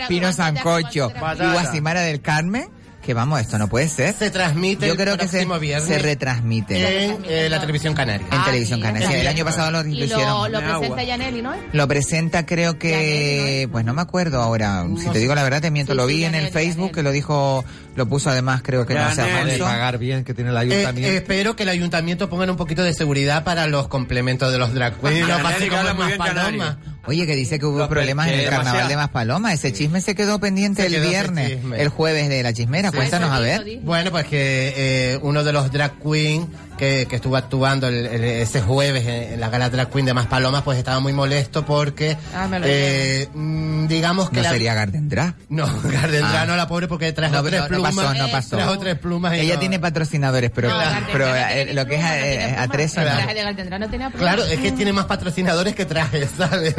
que 3.01 3.15
vamos, 3.15 3.41
esto 3.41 3.59
no 3.59 3.69
puede 3.69 3.89
ser. 3.89 4.15
Se 4.15 4.31
transmite 4.31 4.87
Yo 4.87 4.97
creo 4.97 5.15
el 5.15 5.19
próximo 5.19 5.55
que 5.55 5.61
se, 5.61 5.61
viernes 5.61 5.89
se 5.89 5.99
retransmite. 5.99 7.05
En 7.05 7.25
eh, 7.25 7.49
la 7.49 7.61
televisión 7.61 7.95
canaria. 7.95 8.27
En 8.31 8.45
televisión 8.45 8.81
ah, 8.83 8.87
canaria. 8.87 9.09
Sí, 9.09 9.15
el 9.15 9.27
año 9.27 9.45
pasado 9.45 9.71
lo 9.71 9.89
hicieron. 9.89 10.53
Lo, 10.53 10.61
lo 10.61 10.61
presenta 10.61 11.03
Yaneli, 11.03 11.43
¿no? 11.43 11.55
Lo 11.73 11.89
presenta 11.89 12.47
creo 12.47 12.79
que, 12.79 13.69
pues 13.73 13.85
no 13.85 13.95
me 13.95 14.03
acuerdo 14.03 14.41
ahora. 14.43 14.85
No 14.85 14.99
si 14.99 15.09
te 15.09 15.19
digo 15.19 15.35
la 15.35 15.43
verdad 15.43 15.63
te 15.63 15.71
miento, 15.71 15.93
sí, 15.93 15.97
lo 15.97 16.07
vi 16.07 16.19
sí, 16.19 16.25
en 16.25 16.35
el 16.35 16.49
Facebook 16.49 16.93
que 16.93 17.03
lo 17.03 17.11
dijo, 17.11 17.65
lo 17.97 18.07
puso 18.07 18.31
además 18.31 18.63
creo 18.63 18.87
que 18.87 18.95
no 18.95 19.15
se 19.15 19.23
afanso. 19.23 19.65
pagar 19.65 19.99
bien 19.99 20.25
que 20.25 20.35
tiene 20.35 20.51
el 20.51 20.57
eh, 20.57 20.61
ayuntamiento. 20.61 21.13
Eh, 21.13 21.17
espero 21.17 21.57
que 21.57 21.63
el 21.63 21.71
ayuntamiento 21.71 22.29
pongan 22.29 22.51
un 22.51 22.57
poquito 22.57 22.83
de 22.83 22.93
seguridad 22.93 23.45
para 23.45 23.67
los 23.67 23.89
complementos 23.89 24.53
de 24.53 24.59
los 24.59 24.75
drag 24.75 25.01
queens. 25.01 25.27
no 25.27 25.39
pase 25.43 25.69
como 25.69 25.95
más 25.95 26.13
paloma. 26.13 26.79
Oye, 27.07 27.27
que 27.27 27.35
dice 27.35 27.59
que 27.59 27.67
hubo 27.67 27.89
problemas 27.89 28.29
en 28.29 28.41
el 28.41 28.49
carnaval 28.49 28.89
de 28.89 28.97
Maspaloma. 28.97 29.53
Ese 29.53 29.73
chisme 29.73 30.01
se 30.01 30.15
quedó 30.15 30.39
pendiente 30.39 30.87
el 30.87 31.01
viernes, 31.01 31.59
el 31.77 31.89
jueves 31.89 32.29
de 32.29 32.43
la 32.43 32.53
chismera. 32.53 32.93
Cuéntanos 32.93 33.31
a 33.31 33.41
ver. 33.41 33.81
Bueno, 33.83 34.11
pues 34.11 34.27
que 34.27 34.75
eh, 34.77 35.19
uno 35.23 35.43
de 35.45 35.53
los 35.53 35.71
drag 35.73 35.99
queens 36.01 36.47
que, 36.81 37.07
estuvo 37.11 37.37
actuando 37.37 37.89
ese 37.89 38.63
jueves 38.63 39.07
en, 39.07 39.39
la 39.39 39.51
gala 39.51 39.69
Drag 39.69 39.91
Queen 39.91 40.07
de 40.07 40.15
Más 40.15 40.27
Palomas, 40.27 40.63
pues 40.63 40.79
estaba 40.79 40.99
muy 40.99 41.13
molesto 41.13 41.65
porque, 41.65 42.17
ah, 42.35 42.49
eh, 42.65 43.29
mm, 43.33 43.87
digamos 43.87 44.31
que... 44.31 44.37
No 44.37 44.43
la... 44.45 44.51
sería 44.51 44.75
Gardendra. 44.75 45.35
No, 45.51 45.67
Gardendra 45.85 46.43
ah. 46.43 46.47
no, 46.47 46.57
la 46.57 46.67
pobre, 46.67 46.89
porque 46.89 47.13
trajo 47.13 47.35
no, 47.35 47.43
tres 47.43 47.63
plumas. 47.63 47.95
No 47.95 48.03
pasó, 48.03 48.15
no 48.15 48.29
pasó. 48.31 48.79
Tres 48.79 48.99
plumas 48.99 49.35
Ella 49.35 49.59
tiene 49.59 49.79
patrocinadores, 49.79 50.51
pero, 50.55 50.71
pero 51.13 51.27
eh, 51.37 51.75
lo 51.75 51.85
que 51.87 51.97
es 51.97 52.03
a, 52.03 52.61
a, 52.61 52.63
a 52.63 52.69
tres... 52.69 52.97
No. 52.97 53.03
Eh, 53.03 54.11
claro, 54.17 54.45
es 54.45 54.59
que 54.59 54.73
tiene 54.73 54.93
más 54.93 55.05
patrocinadores 55.05 55.75
que 55.75 55.85
trajes, 55.85 56.31
¿sabes? 56.39 56.75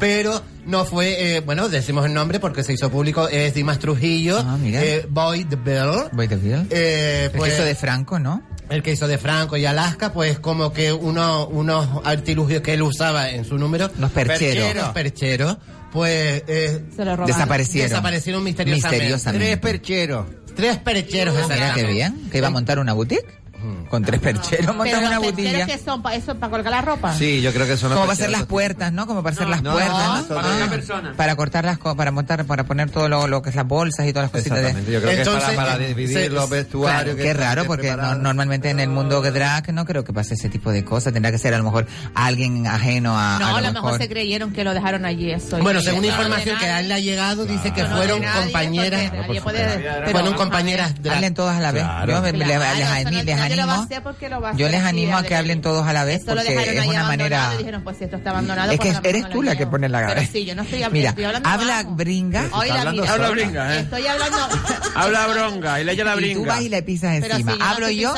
Pero 0.00 0.42
no 0.64 0.84
fue, 0.84 1.36
eh, 1.36 1.40
bueno, 1.40 1.68
decimos 1.68 2.06
el 2.06 2.14
nombre 2.14 2.40
porque 2.40 2.62
se 2.62 2.72
hizo 2.72 2.90
público, 2.90 3.28
es 3.28 3.52
Dimas 3.52 3.78
Trujillo, 3.78 4.38
ah, 4.38 4.58
eh, 4.64 5.06
Boy 5.08 5.44
the 5.44 5.56
Bell. 5.56 6.08
Boy 6.12 6.28
the 6.28 6.36
Bell. 6.36 6.66
Pues, 7.36 7.52
eso 7.52 7.64
de 7.64 7.74
Franco, 7.74 8.18
¿no? 8.18 8.42
el 8.68 8.82
que 8.82 8.92
hizo 8.92 9.06
de 9.08 9.18
Franco 9.18 9.56
y 9.56 9.64
Alaska, 9.64 10.12
pues 10.12 10.38
como 10.38 10.72
que 10.72 10.92
uno, 10.92 11.46
unos 11.46 11.88
artilugios 12.04 12.62
que 12.62 12.74
él 12.74 12.82
usaba 12.82 13.30
en 13.30 13.44
su 13.44 13.58
número. 13.58 13.90
Los 13.98 14.10
percheros. 14.10 14.64
Percheros, 14.64 14.88
percheros 14.90 15.56
pues 15.96 16.42
eh, 16.46 16.84
Se 16.94 17.04
desaparecieron. 17.04 17.88
Desaparecieron 17.88 18.44
misteriosamente. 18.44 18.96
misteriosamente. 18.96 19.46
Tres 19.46 19.58
percheros. 19.58 20.26
Tres 20.54 20.78
percheros, 20.78 21.36
ah, 21.50 21.72
qué 21.74 21.84
bien, 21.84 22.28
que 22.30 22.38
iba 22.38 22.48
a 22.48 22.50
montar 22.50 22.78
una 22.78 22.92
boutique. 22.94 23.26
Con 23.88 24.02
tres 24.04 24.20
percheros 24.20 24.74
montan 24.76 25.04
una 25.04 25.18
botella. 25.18 25.66
que 25.66 25.78
son? 25.78 26.02
¿Para 26.02 26.16
eso, 26.16 26.34
para 26.34 26.50
colgar 26.50 26.72
la 26.72 26.82
ropa? 26.82 27.14
Sí, 27.14 27.40
yo 27.40 27.52
creo 27.52 27.66
que 27.66 27.76
son 27.76 27.90
Como 27.90 28.02
para 28.02 28.12
hacer 28.12 28.30
las 28.30 28.44
puertas, 28.44 28.92
¿no? 28.92 29.06
Como 29.06 29.22
para 29.22 29.34
hacer 29.34 29.48
las 29.48 29.62
puertas. 29.62 29.90
Ah. 29.90 30.24
para 30.28 30.48
una. 31.00 31.12
Para 31.16 31.36
cortar 31.36 31.64
las 31.64 31.78
cosas 31.78 31.96
para 31.96 32.10
montar, 32.10 32.44
para 32.44 32.64
poner 32.64 32.90
todo 32.90 33.08
lo, 33.08 33.26
lo 33.26 33.42
que 33.42 33.50
es 33.50 33.56
las 33.56 33.66
bolsas 33.66 34.06
y 34.06 34.12
todas 34.12 34.24
las 34.24 34.32
cositas. 34.32 34.58
Exactamente, 34.58 34.92
yo 34.92 35.00
creo 35.00 35.12
Entonces, 35.12 35.44
que 35.44 35.50
es 35.50 35.56
para, 35.56 35.76
eh, 35.76 35.88
dividir 35.88 36.32
los 36.32 36.48
vestuarios. 36.48 37.16
Claro, 37.16 37.16
qué 37.16 37.34
raro, 37.34 37.64
porque 37.64 37.96
no, 37.96 38.14
normalmente 38.14 38.70
en 38.70 38.80
el 38.80 38.88
mundo 38.88 39.22
drag 39.22 39.72
no 39.72 39.84
creo 39.84 40.04
que 40.04 40.12
pase 40.12 40.34
ese 40.34 40.48
tipo 40.48 40.70
de 40.70 40.84
cosas. 40.84 41.12
Tendrá 41.12 41.32
que 41.32 41.38
ser 41.38 41.54
a 41.54 41.58
lo 41.58 41.64
mejor 41.64 41.86
alguien 42.14 42.66
ajeno 42.66 43.18
a. 43.18 43.38
No, 43.38 43.56
a 43.56 43.60
lo, 43.60 43.72
mejor 43.72 43.98
se 43.98 44.08
creyeron 44.08 44.52
que 44.52 44.64
lo 44.64 44.74
dejaron 44.74 45.04
allí. 45.04 45.32
Eso, 45.32 45.58
bueno, 45.58 45.80
según 45.80 46.04
información 46.04 46.58
que 46.58 46.68
a 46.68 46.82
le 46.82 46.94
ha 46.94 46.98
llegado, 46.98 47.46
dice 47.46 47.72
que 47.72 47.84
fueron 47.84 48.22
compañeras. 48.22 49.12
Fueron 50.10 50.34
compañeras 50.34 50.94
drag. 51.02 51.26
Todas 51.34 51.56
a 51.58 51.60
la 51.60 51.72
vez. 51.72 51.84
Les 52.34 53.40
animo. 53.58 53.86
Lo 53.88 54.02
porque 54.02 54.28
lo 54.28 54.56
yo 54.56 54.68
les 54.68 54.82
animo 54.82 55.16
a 55.16 55.22
que 55.22 55.34
hablen 55.34 55.60
todos 55.60 55.86
a 55.86 55.92
la 55.92 56.04
vez 56.04 56.22
porque 56.24 56.78
es 56.78 56.86
una 56.86 57.04
manera. 57.04 57.52
Es 58.70 58.80
que 58.80 58.94
eres 59.08 59.28
tú 59.30 59.42
la 59.42 59.56
que 59.56 59.66
pone 59.66 59.88
la 59.88 60.06
cabeza. 60.06 60.32
Sí, 60.32 60.44
yo 60.44 60.54
no 60.54 60.62
estoy 60.62 60.84
Mira, 60.90 61.10
hablando 61.10 61.48
habla 61.48 61.82
bringa. 61.88 62.48
Habla 62.52 62.92
¿eh? 63.76 63.80
Estoy 63.80 64.06
hablando. 64.06 64.38
habla 64.94 65.26
bronca. 65.26 65.80
Y 65.80 65.84
le 65.84 65.92
ella 65.92 66.04
la 66.04 66.14
bringa. 66.14 66.32
Y 66.32 66.34
tú 66.34 66.44
vas 66.44 66.62
y 66.62 66.68
le 66.68 66.82
pisas 66.82 67.16
encima. 67.16 67.56
Hablo 67.60 67.90
yo. 67.90 68.14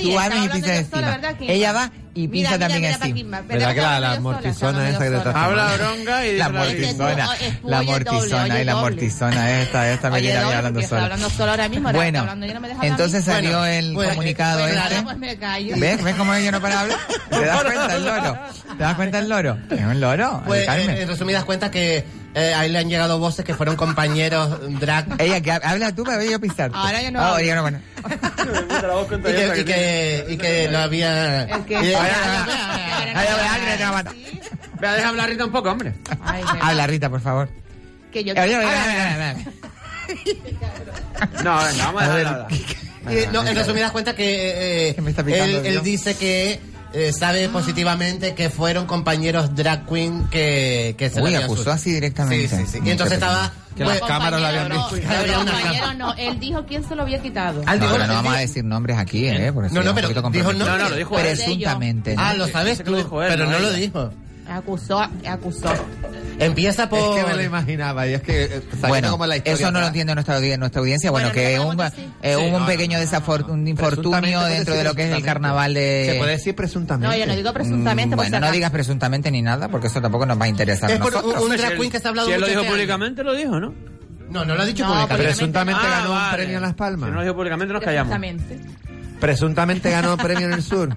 Y 0.00 0.02
tú 0.02 0.20
y 0.44 0.48
pisas 0.48 0.78
encima. 0.78 1.20
Ella 1.40 1.72
va 1.72 1.90
y 2.16 2.28
pinza 2.28 2.52
mira, 2.52 2.58
también 2.58 2.82
mira, 2.82 2.94
así. 2.94 3.10
Paquima, 3.10 3.40
¿Verdad 3.42 3.74
que 3.74 3.80
la, 3.82 4.00
la 4.00 4.20
mortizona 4.20 4.88
esa 4.88 4.98
que 4.98 5.10
te 5.10 5.16
está 5.18 5.44
Habla 5.44 5.76
bronca 5.76 6.26
y... 6.26 6.36
La 6.38 6.48
mortizona, 6.48 7.28
la 7.62 7.82
mortizona, 7.82 8.60
y 8.60 8.64
la 8.64 8.76
mortizona 8.76 9.60
esta, 9.60 9.92
esta 9.92 10.10
me 10.10 10.32
hablando 10.32 10.82
sola. 10.82 11.02
hablando 11.04 11.30
sola 11.30 11.50
ahora 11.52 11.68
mismo. 11.68 11.92
Bueno, 11.92 12.20
hablando, 12.20 12.46
no 12.46 12.60
me 12.60 12.68
entonces 12.82 13.24
salió 13.24 13.64
el 13.66 13.92
pues, 13.92 14.08
comunicado 14.10 14.62
pues, 14.62 14.76
este. 14.76 15.02
Pues, 15.02 15.80
¿Ves? 15.80 16.02
¿Ves 16.02 16.14
cómo 16.16 16.36
yo 16.38 16.52
no 16.52 16.60
para 16.60 16.80
hablar? 16.80 16.98
¿Te 17.28 17.44
das 17.44 17.62
cuenta 17.62 17.96
el 17.96 18.04
loro? 18.04 18.38
¿Te 18.76 18.82
das 18.82 18.94
cuenta 18.94 19.18
el 19.18 19.28
loro? 19.28 19.58
¿Es 19.70 19.80
un 19.84 20.00
loro? 20.00 20.42
Pues, 20.46 20.66
en 20.68 21.08
resumidas 21.08 21.44
cuentas 21.44 21.70
que 21.70 22.04
eh, 22.36 22.52
ahí 22.52 22.68
le 22.68 22.78
han 22.78 22.88
llegado 22.90 23.18
voces 23.18 23.46
que 23.46 23.54
fueron 23.54 23.76
compañeros 23.76 24.60
drag. 24.78 25.06
Ella 25.18 25.40
que 25.40 25.52
habla 25.52 25.94
tú, 25.94 26.04
me 26.04 26.18
veía 26.18 26.38
pisar. 26.38 26.70
Ahora 26.74 27.00
ya 27.00 27.10
no. 27.10 27.18
Ah, 27.18 27.28
ahora 27.30 27.42
ya 27.42 27.54
no, 27.54 27.62
bueno. 27.62 27.80
y 29.20 29.32
que, 29.32 29.60
y 29.60 29.64
que, 29.64 30.26
y 30.28 30.36
que 30.36 30.68
lo 30.68 30.78
había. 30.78 31.44
Es 31.44 31.64
que. 31.64 31.78
Vea, 34.78 34.92
deja 34.92 35.08
hablar 35.08 35.30
Rita 35.30 35.46
un 35.46 35.52
poco, 35.52 35.70
hombre. 35.70 35.94
Ay, 36.22 36.44
habla 36.60 36.86
Rita, 36.86 37.08
por 37.08 37.22
favor. 37.22 37.48
Que 38.12 38.22
yo. 38.22 38.34
No, 41.42 41.72
no, 41.72 41.78
vamos 41.78 42.02
a 42.02 42.16
dejar 42.16 42.46
No, 43.32 43.46
en 43.46 43.56
resumidas 43.56 43.92
cuentas 43.92 44.14
que 44.14 44.90
eh, 44.90 44.90
eh, 44.90 45.14
él, 45.28 45.64
él 45.64 45.82
dice 45.82 46.14
que 46.18 46.60
eh, 46.96 47.12
sabe 47.12 47.48
positivamente 47.50 48.34
que 48.34 48.48
fueron 48.48 48.86
compañeros 48.86 49.54
drag 49.54 49.86
queen 49.86 50.28
que, 50.30 50.94
que 50.96 51.10
se 51.10 51.20
Uy, 51.20 51.34
acusó 51.34 51.70
así 51.70 51.92
directamente. 51.92 52.48
Sí, 52.48 52.64
sí, 52.64 52.72
sí. 52.72 52.80
Y 52.84 52.90
entonces 52.90 53.14
estaba... 53.14 53.52
Que 53.76 53.84
pues, 53.84 54.00
las 54.00 54.08
cámaras 54.08 54.40
lo 54.40 54.46
habían 54.46 54.68
visto. 54.70 54.96
No, 54.96 55.44
compañero 55.44 55.94
no, 55.94 56.14
él 56.14 56.40
dijo 56.40 56.64
quién 56.64 56.82
se 56.82 56.96
lo 56.96 57.02
había 57.02 57.20
quitado. 57.20 57.62
Ah, 57.66 57.76
no, 57.76 57.82
dijo, 57.82 57.92
pero 57.92 58.06
no 58.06 58.14
vamos 58.14 58.34
a 58.34 58.38
decir 58.38 58.64
nombres 58.64 58.96
aquí, 58.96 59.26
eh, 59.26 59.48
¿eh? 59.48 59.52
Por 59.52 59.66
eso 59.66 59.74
no, 59.74 59.82
no, 59.82 59.94
pero 59.94 60.08
dijo 60.08 60.52
no, 60.54 60.78
no, 60.78 60.88
lo 60.88 60.96
dijo 60.96 61.14
Presuntamente. 61.14 62.14
Ah, 62.16 62.32
lo 62.32 62.48
sabes 62.48 62.82
tú, 62.82 63.06
pero 63.10 63.44
no 63.44 63.58
lo 63.58 63.72
dijo. 63.72 64.10
Acusó, 64.48 65.00
acusó. 65.26 65.72
Empieza 66.38 66.88
por. 66.88 66.98
Es 66.98 67.24
que 67.24 67.30
me 67.30 67.36
lo 67.36 67.42
imaginaba, 67.42 68.06
y 68.06 68.14
es 68.14 68.22
que. 68.22 68.44
Eh, 68.44 68.62
bueno, 68.88 69.10
como 69.10 69.26
la 69.26 69.36
historia 69.36 69.54
eso 69.54 69.64
no 69.64 69.68
atrás. 69.68 69.82
lo 69.82 69.86
entiende 69.88 70.14
nuestra, 70.14 70.36
audiencia. 70.36 70.58
Nuestra 70.58 70.80
audiencia. 70.80 71.10
Bueno, 71.10 71.28
bueno 71.28 71.48
que 71.48 71.60
un, 71.60 71.90
sí. 71.90 72.12
eh, 72.22 72.34
sí, 72.34 72.42
hubo 72.42 72.50
no, 72.52 72.58
un 72.58 72.66
pequeño 72.66 72.98
no, 72.98 73.52
un 73.52 73.68
infortunio 73.68 74.42
dentro 74.44 74.74
de 74.74 74.84
lo 74.84 74.94
que 74.94 75.04
es 75.04 75.16
el 75.16 75.22
carnaval 75.22 75.74
de. 75.74 76.10
Se 76.12 76.18
puede 76.18 76.32
decir 76.32 76.54
presuntamente. 76.54 77.08
No, 77.08 77.20
yo 77.20 77.26
no 77.26 77.34
digo 77.36 77.50
mm, 77.50 77.54
presuntamente. 77.54 78.14
Mm, 78.14 78.18
bueno, 78.18 78.40
no 78.40 78.52
digas 78.52 78.70
presuntamente 78.70 79.30
ni 79.30 79.42
nada, 79.42 79.68
porque 79.68 79.88
eso 79.88 80.00
tampoco 80.00 80.26
nos 80.26 80.40
va 80.40 80.44
a 80.44 80.48
interesar. 80.48 80.90
Es 80.90 80.98
por 80.98 81.14
un, 81.14 81.56
drag 81.56 81.76
queen 81.76 81.90
que 81.90 81.98
se 81.98 82.06
ha 82.06 82.10
hablado. 82.10 82.28
Si 82.28 82.34
él 82.34 82.40
lo 82.40 82.46
dijo 82.46 82.60
este 82.60 82.70
públicamente, 82.70 83.24
lo 83.24 83.34
dijo, 83.34 83.58
¿no? 83.58 83.74
No, 84.30 84.44
no 84.44 84.54
lo 84.54 84.62
ha 84.62 84.66
dicho 84.66 84.84
públicamente. 84.84 85.24
Presuntamente 85.24 85.82
ah, 85.84 85.90
ganó 85.90 86.10
vale. 86.10 86.24
un 86.24 86.36
premio 86.36 86.56
en 86.56 86.62
Las 86.62 86.74
Palmas. 86.74 87.08
Si 87.08 87.10
no 87.10 87.16
lo 87.16 87.22
dijo 87.22 87.34
públicamente, 87.34 87.72
nos 87.72 87.82
callamos. 87.82 88.18
Presuntamente 89.20 89.90
ganó 89.90 90.12
un 90.12 90.18
premio 90.18 90.46
en 90.46 90.52
el 90.52 90.62
sur. 90.62 90.94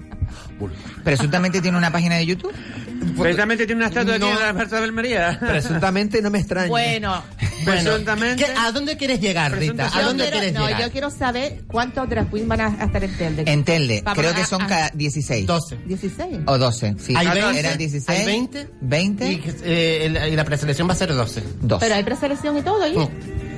Presuntamente 1.04 1.62
tiene 1.62 1.78
una 1.78 1.91
página 1.91 2.16
de 2.16 2.26
YouTube. 2.26 2.54
Presuntamente 3.00 3.66
tiene 3.66 3.80
una 3.80 3.88
estatua 3.88 4.18
no, 4.18 4.28
aquí 4.28 4.36
en 4.36 4.47
la 4.47 4.54
Marta 4.54 4.78
de 4.78 4.84
Almería. 4.84 5.39
Presuntamente 5.39 6.22
no 6.22 6.30
me 6.30 6.39
extraña. 6.39 6.68
Bueno, 6.68 7.24
presuntamente. 7.66 8.45
¿A 8.58 8.72
dónde 8.72 8.97
quieres 8.97 9.20
llegar, 9.20 9.58
Rita? 9.58 9.89
¿A 9.93 10.02
dónde 10.04 10.24
quiero, 10.24 10.39
quieres 10.39 10.54
no, 10.54 10.68
llegar? 10.68 10.82
yo 10.82 10.91
quiero 10.91 11.10
saber 11.10 11.62
cuántos 11.68 12.10
drag 12.10 12.30
queens 12.30 12.47
van 12.47 12.62
a, 12.62 12.84
estar 12.86 13.04
en 13.04 13.18
Telde. 13.18 13.43
En 13.47 13.64
Telde, 13.64 14.04
creo 14.16 14.34
que 14.34 14.45
son 14.45 14.62
a, 14.62 14.89
16. 14.93 15.45
12. 15.45 15.78
16. 15.86 16.39
O 16.45 16.58
12, 16.58 16.95
sí. 17.00 17.14
¿Hay 17.16 17.28
20? 17.28 17.60
Eran 17.60 17.78
16. 17.78 18.20
¿Hay 18.20 18.26
20? 18.26 18.70
20. 18.82 19.32
Y, 19.32 19.43
eh, 19.64 20.30
y, 20.32 20.36
la 20.36 20.45
preselección 20.45 20.88
va 20.88 20.93
a 20.93 20.97
ser 20.97 21.14
12. 21.14 21.43
12. 21.62 21.86
Pero 21.86 21.95
hay 21.95 22.04
preselección 22.04 22.58
y 22.58 22.62
todo, 22.62 22.88
¿y? 22.88 22.97
Mm. 22.97 23.02
Oh, 23.02 23.12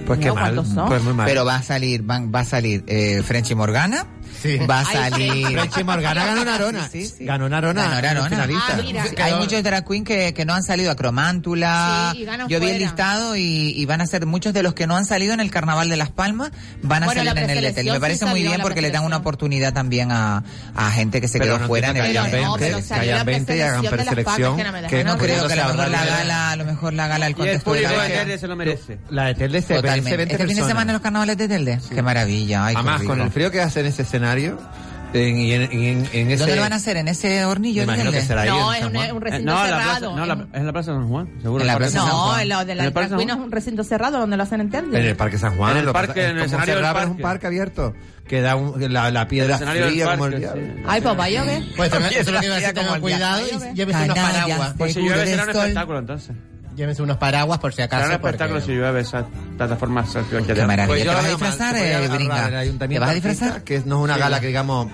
pues 0.05 0.19
no, 0.19 0.25
qué 0.25 0.31
mal. 0.33 0.87
Pues 0.87 1.03
muy 1.03 1.13
mal. 1.13 1.25
Pero 1.25 1.45
va 1.45 1.55
a 1.55 1.63
salir, 1.63 2.01
van, 2.03 2.31
va 2.33 2.41
a 2.41 2.45
salir 2.45 2.83
eh, 2.87 3.21
Frenchy 3.23 3.55
Morgana. 3.55 4.07
Sí. 4.41 4.57
Va 4.57 4.79
a 4.79 4.85
salir. 4.85 5.47
Franchi 5.47 5.83
ganó 5.83 6.43
Narona. 6.45 6.89
Sí, 6.89 7.05
sí. 7.05 7.25
Ganó 7.25 7.47
Narona. 7.47 8.01
Ganó 8.01 8.27
Narona. 8.27 8.61
Ah, 8.67 8.79
mira. 8.81 9.05
Hay 9.23 9.35
muchos 9.35 9.63
drag 9.63 9.87
queen 9.87 10.03
que, 10.03 10.33
que 10.33 10.45
no 10.45 10.53
han 10.53 10.63
salido 10.63 10.91
a 10.91 10.95
Cromántula. 10.95 12.11
Sí, 12.13 12.25
Yo 12.25 12.27
fuera. 12.27 12.59
vi 12.59 12.69
el 12.71 12.79
listado 12.79 13.35
y, 13.35 13.73
y, 13.75 13.85
van 13.85 14.01
a 14.01 14.07
ser 14.07 14.25
muchos 14.25 14.53
de 14.53 14.63
los 14.63 14.73
que 14.73 14.87
no 14.87 14.95
han 14.95 15.05
salido 15.05 15.33
en 15.33 15.39
el 15.39 15.51
Carnaval 15.51 15.89
de 15.89 15.97
Las 15.97 16.09
Palmas, 16.09 16.51
van 16.81 17.03
a 17.03 17.05
bueno, 17.05 17.23
salir 17.23 17.43
en 17.43 17.49
el 17.49 17.61
Letel. 17.61 17.91
Me 17.91 17.99
parece 17.99 18.25
muy 18.25 18.41
bien 18.41 18.61
porque 18.61 18.81
le 18.81 18.91
dan 18.91 19.03
una 19.03 19.17
oportunidad 19.17 19.73
también 19.73 20.11
a, 20.11 20.43
a 20.75 20.91
gente 20.91 21.21
que 21.21 21.27
se 21.27 21.39
pero 21.39 21.53
quedó 21.53 21.59
no 21.59 21.67
fuera 21.67 21.89
en 21.89 21.97
el 21.97 22.11
Que 22.57 22.95
hayan 22.95 23.25
20 23.25 23.57
y 23.57 23.61
hagan 23.61 23.85
preselección. 23.85 24.57
Que 24.89 25.03
no 25.03 25.17
creo 25.17 25.47
que 25.47 25.53
a 25.53 25.67
lo 25.67 25.73
mejor 25.73 25.89
la 25.89 26.05
gala, 26.05 26.51
a 26.51 26.55
lo 26.55 26.65
mejor 26.65 26.93
la 26.93 27.07
gala, 27.07 27.27
el 27.27 27.35
contexto 27.35 27.73
de 27.73 27.81
la 27.81 28.07
Telde 28.07 28.37
se 28.37 28.47
lo 28.47 28.55
merece. 28.55 28.99
La 29.09 29.25
de 29.25 29.35
Telde 29.35 29.61
se 29.61 29.81
merece. 29.81 30.23
Este 30.23 30.47
fin 30.47 30.55
de 30.55 30.63
semana 30.63 30.93
los 30.93 31.01
carnavales 31.01 31.37
de 31.37 31.47
Telde. 31.47 31.79
Qué 31.93 32.01
maravilla. 32.01 32.65
Además, 32.65 33.03
con 33.03 33.21
el 33.21 33.31
frío 33.31 33.51
que 33.51 33.61
hace 33.61 33.81
en 33.81 33.87
ese 33.87 34.01
escenario 34.01 34.30
escenario. 34.37 34.81
En, 35.13 35.37
en, 35.37 35.61
en, 35.73 36.09
en 36.13 36.31
ese... 36.31 36.37
¿Dónde 36.37 36.55
lo 36.55 36.61
van 36.61 36.71
a 36.71 36.77
hacer? 36.77 36.95
¿En 36.95 37.09
ese 37.09 37.43
hornillo? 37.43 37.81
Me 37.81 37.93
imagino 37.93 38.11
que 38.11 38.21
será 38.21 38.43
ahí 38.43 38.49
no, 38.49 38.73
en 38.73 38.81
San 38.81 38.93
Juan. 38.93 39.11
un 39.11 39.17
eh, 39.17 39.25
recinto 39.25 39.51
no, 39.51 39.65
cerrado. 39.65 40.15
No, 40.15 40.23
es 40.23 40.47
en 40.53 40.65
la 40.65 40.71
Plaza 40.71 40.91
de 40.91 40.97
San 40.99 41.09
Juan, 41.09 41.29
seguro. 41.41 41.61
En 41.61 41.67
la 41.67 41.77
Plaza 41.77 41.97
no, 41.97 42.05
San 42.05 42.15
Juan. 42.15 42.49
lo 42.49 42.65
de 42.65 42.75
la 42.75 42.85
el 42.85 42.93
San 42.93 43.09
Juan? 43.09 43.29
es 43.29 43.35
un 43.35 43.51
recinto 43.51 43.83
cerrado 43.83 44.19
donde 44.19 44.37
lo 44.37 44.43
hacen 44.43 44.61
en 44.61 44.73
En 44.73 44.95
el 44.95 45.15
Parque 45.17 45.37
San 45.37 45.57
Juan. 45.57 45.75
En 45.75 45.85
el 45.85 45.91
parque, 45.91 46.27
en 46.27 46.37
el 46.37 46.43
escenario 46.43 46.75
del 46.75 46.83
parque. 46.83 47.03
es 47.03 47.09
un 47.09 47.17
parque 47.17 47.47
abierto 47.47 47.93
que 48.25 48.39
da 48.39 48.55
un, 48.55 48.93
la, 48.93 49.11
la, 49.11 49.27
piedra 49.27 49.57
el 49.57 49.89
fría 49.89 50.05
parque, 50.05 50.17
como 50.17 50.25
el 50.27 50.39
diablo. 50.39 50.61
Sí. 50.63 50.83
Ay, 50.87 51.01
papá, 51.01 51.29
¿yo 51.29 51.43
qué? 51.43 51.61
Pues, 51.75 51.89
pues 51.89 52.11
eso 52.11 52.19
es 52.19 52.31
lo 52.31 52.39
que 52.39 52.45
iba 52.45 52.55
a 52.55 52.59
decir, 52.59 53.01
cuidado 53.01 53.41
y 53.45 53.75
llévese 53.75 54.03
unos 54.05 54.17
paraguas. 54.17 54.73
Pues 54.77 54.93
si 54.93 55.01
llueve 55.01 55.25
será 55.25 55.43
un 55.43 55.49
espectáculo 55.49 55.99
entonces. 55.99 56.35
Llévense 56.75 57.01
unos 57.01 57.17
paraguas 57.17 57.59
por 57.59 57.73
si 57.73 57.81
acaso. 57.81 58.03
Será 58.03 58.15
un 58.15 58.21
porque- 58.21 58.35
espectáculo 58.35 58.61
si 58.65 58.71
llueve 58.73 59.01
esas 59.01 59.25
plataformas. 59.57 60.09
Qué 60.29 60.65
maravilla. 60.65 60.87
Pues 60.87 60.99
¿Te 61.01 61.05
yo 61.05 61.13
vas 61.13 61.25
a 61.25 61.29
disfrazar, 61.29 61.75
eh, 61.75 61.95
el 61.95 62.79
¿Te 62.79 62.99
vas 62.99 63.09
a 63.09 63.13
disfrazar? 63.13 63.63
Que 63.63 63.79
no 63.85 63.97
es 63.97 64.03
una 64.03 64.13
Sí. 64.15 64.19
gala 64.19 64.39
que 64.39 64.47
digamos 64.47 64.87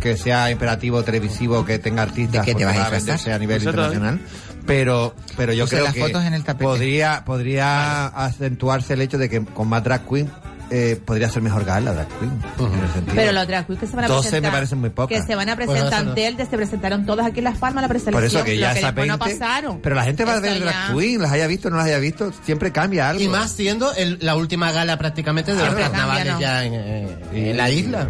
que 0.00 0.16
sea 0.16 0.50
imperativo 0.50 1.02
televisivo 1.02 1.64
que 1.64 1.78
tenga 1.78 2.02
artistas 2.02 2.32
¿De 2.32 2.38
qué 2.40 2.46
te 2.46 2.52
porque 2.52 2.64
vas 2.66 2.74
a 2.76 2.78
disfrazar? 2.80 3.00
venderse 3.06 3.32
a 3.32 3.38
nivel 3.38 3.64
Nosotros- 3.64 3.86
internacional 3.94 4.20
pero 4.66 5.14
pero 5.36 5.52
yo 5.52 5.64
Puse 5.64 5.76
creo 5.76 5.84
las 5.86 5.94
que 5.94 6.00
fotos 6.00 6.24
en 6.24 6.34
el 6.34 6.42
podría 6.44 7.22
podría 7.24 8.06
acentuarse 8.06 8.94
el 8.94 9.00
hecho 9.02 9.18
de 9.18 9.28
que 9.28 9.44
con 9.44 9.68
más 9.68 9.82
drag 9.84 10.06
queen 10.08 10.30
eh, 10.70 10.98
podría 11.04 11.28
ser 11.30 11.42
mejor 11.42 11.64
gala 11.64 11.92
drag 11.92 12.08
queen 12.08 12.30
en 12.58 12.80
el 12.80 12.92
sentido. 12.92 13.14
Pero 13.16 13.32
los 13.32 13.46
drag 13.46 13.66
queens 13.66 13.80
que 13.80 13.86
se 13.86 13.96
van 13.96 14.04
a 14.06 14.08
12 14.08 14.22
presentar. 14.28 14.50
me 14.52 14.56
parecen 14.56 14.78
muy 14.80 14.90
pocas. 14.90 15.20
Que 15.20 15.26
se 15.26 15.34
van 15.34 15.48
a 15.48 15.56
presentar 15.56 15.92
eso 16.00 16.04
no. 16.04 16.14
Telde, 16.14 16.46
se 16.46 16.56
presentaron 16.56 17.06
todos 17.06 17.24
aquí 17.24 17.38
en 17.38 17.44
Las 17.44 17.58
Palmas 17.58 17.82
la 17.82 17.88
preselección. 17.88 18.14
por 18.22 18.24
eso 18.24 18.44
que 18.44 18.56
ya 18.58 18.72
esa 18.72 18.86
después 18.92 19.06
20 19.08 19.12
no 19.12 19.18
pasaron. 19.18 19.80
pero 19.80 19.94
la 19.94 20.04
gente 20.04 20.24
va 20.24 20.34
a 20.36 20.40
ver 20.40 20.60
drag 20.60 20.88
ya- 20.88 20.94
queen 20.94 21.20
las 21.22 21.32
haya 21.32 21.46
visto 21.46 21.68
o 21.68 21.70
no 21.70 21.76
las 21.76 21.86
haya 21.86 21.98
visto 21.98 22.32
siempre 22.44 22.72
cambia 22.72 23.08
algo 23.10 23.22
Y 23.22 23.28
más 23.28 23.50
siendo 23.52 23.92
el- 23.94 24.18
la 24.20 24.36
última 24.36 24.72
gala 24.72 24.98
prácticamente 24.98 25.52
de 25.52 25.58
los 25.58 25.66
Siempre 25.66 25.84
carnavales 25.84 26.26
cambia, 26.26 26.34
¿no? 26.34 26.40
ya 26.40 26.64
en, 26.64 26.74
eh, 26.74 27.50
en 27.50 27.56
la 27.56 27.70
isla. 27.70 28.08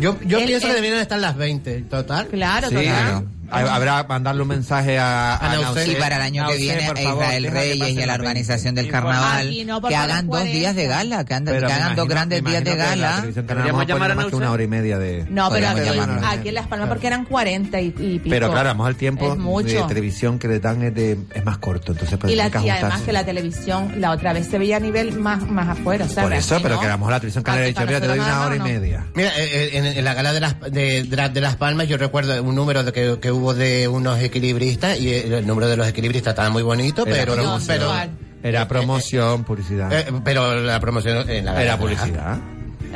Yo, 0.00 0.16
yo 0.26 0.38
El- 0.38 0.46
pienso 0.46 0.66
el- 0.66 0.72
que 0.72 0.76
deberían 0.80 1.00
estar 1.00 1.18
las 1.18 1.36
20, 1.36 1.82
total. 1.82 2.26
Claro, 2.28 2.68
Sí, 2.68 2.76
ha- 2.88 3.22
habrá 3.50 4.04
mandarle 4.04 4.42
un 4.42 4.48
mensaje 4.48 4.98
a, 4.98 5.36
a 5.36 5.84
Y 5.86 5.96
para 5.96 6.16
el 6.16 6.22
año 6.22 6.46
que 6.48 6.56
viene 6.56 6.86
a 6.86 6.92
Israel 7.00 7.50
Reyes 7.50 7.90
y 7.90 8.02
a 8.02 8.06
la 8.06 8.14
organización 8.14 8.74
del 8.74 8.90
carnaval 8.90 9.50
no, 9.66 9.80
porque 9.80 9.94
que 9.94 9.96
a 9.96 10.02
hagan 10.04 10.26
dos 10.26 10.36
40. 10.40 10.58
días 10.58 10.76
de 10.76 10.86
gala, 10.86 11.24
que, 11.24 11.34
andan- 11.34 11.58
que 11.58 11.72
hagan 11.72 11.96
dos 11.96 12.08
grandes 12.08 12.44
días 12.44 12.64
de 12.64 12.70
que 12.70 12.76
gala. 12.76 13.24
canaria 13.46 13.72
no 13.72 13.86
pone 13.86 14.14
más 14.14 14.26
que 14.26 14.36
una 14.36 14.50
hora 14.52 14.62
y 14.62 14.68
media 14.68 14.98
de 14.98 15.26
No, 15.28 15.50
pero 15.50 15.66
Podríamos 15.72 16.24
aquí, 16.26 16.48
en 16.48 16.54
Las 16.54 16.66
Palmas 16.66 16.88
porque 16.88 17.06
eran 17.06 17.24
40 17.24 17.80
y, 17.80 17.86
y 17.86 18.18
pico. 18.18 18.30
pero 18.30 18.50
claro, 18.50 18.70
a 18.70 18.72
lo 18.72 18.78
mejor 18.78 18.90
el 18.90 18.96
tiempo 18.96 19.36
de 19.62 19.82
televisión 19.88 20.38
que 20.38 20.48
le 20.48 20.60
dan 20.60 20.82
es, 20.82 20.94
de, 20.94 21.18
es 21.34 21.44
más 21.44 21.58
corto, 21.58 21.92
entonces 21.92 22.18
pues 22.18 22.32
y, 22.32 22.36
la, 22.36 22.50
que 22.50 22.60
y 22.60 22.70
además 22.70 23.02
que 23.02 23.12
la 23.12 23.24
televisión 23.24 23.94
la 24.00 24.10
otra 24.12 24.32
vez 24.32 24.46
se 24.46 24.58
veía 24.58 24.76
a 24.76 24.80
nivel 24.80 25.12
más, 25.18 25.46
más 25.48 25.68
afuera. 25.68 26.08
¿sabes? 26.08 26.24
Por 26.24 26.32
eso, 26.34 26.54
Aquí 26.56 26.62
pero 26.64 26.80
que 26.80 26.86
a 26.86 26.90
lo 26.90 26.98
mejor 26.98 27.12
la 27.12 27.20
televisión 27.20 27.44
ha 27.46 27.52
Aquí 27.52 27.62
dicho, 27.62 27.86
mira, 27.86 28.00
te 28.00 28.06
doy 28.06 28.18
una 28.18 28.46
hora 28.46 28.56
y 28.56 28.60
media. 28.60 29.06
Mira, 29.14 29.28
eh, 29.38 29.70
eh, 29.72 29.92
en, 29.96 30.04
la 30.04 30.14
gala 30.14 30.32
de 30.32 30.40
las, 30.40 30.60
de, 30.60 31.40
las 31.40 31.56
Palmas 31.56 31.88
yo 31.88 31.96
recuerdo 31.96 32.42
un 32.42 32.54
número 32.54 32.84
de 32.84 32.92
que, 32.92 33.18
que 33.20 33.30
hubo 33.36 33.54
de 33.54 33.88
unos 33.88 34.18
equilibristas 34.20 34.98
y 35.00 35.12
el 35.14 35.46
número 35.46 35.68
de 35.68 35.76
los 35.76 35.86
equilibristas 35.88 36.32
estaba 36.32 36.50
muy 36.50 36.62
bonito, 36.62 37.06
Era 37.06 37.16
pero, 37.16 37.34
promoción. 37.34 37.78
pero, 37.78 37.92
Era 38.42 38.68
promoción, 38.68 39.44
publicidad. 39.44 39.92
eh, 39.92 40.06
pero 40.24 40.60
la 40.60 40.80
promoción 40.80 41.28
en 41.30 41.44
la 41.44 41.62
Era 41.62 41.78
publicidad. 41.78 42.38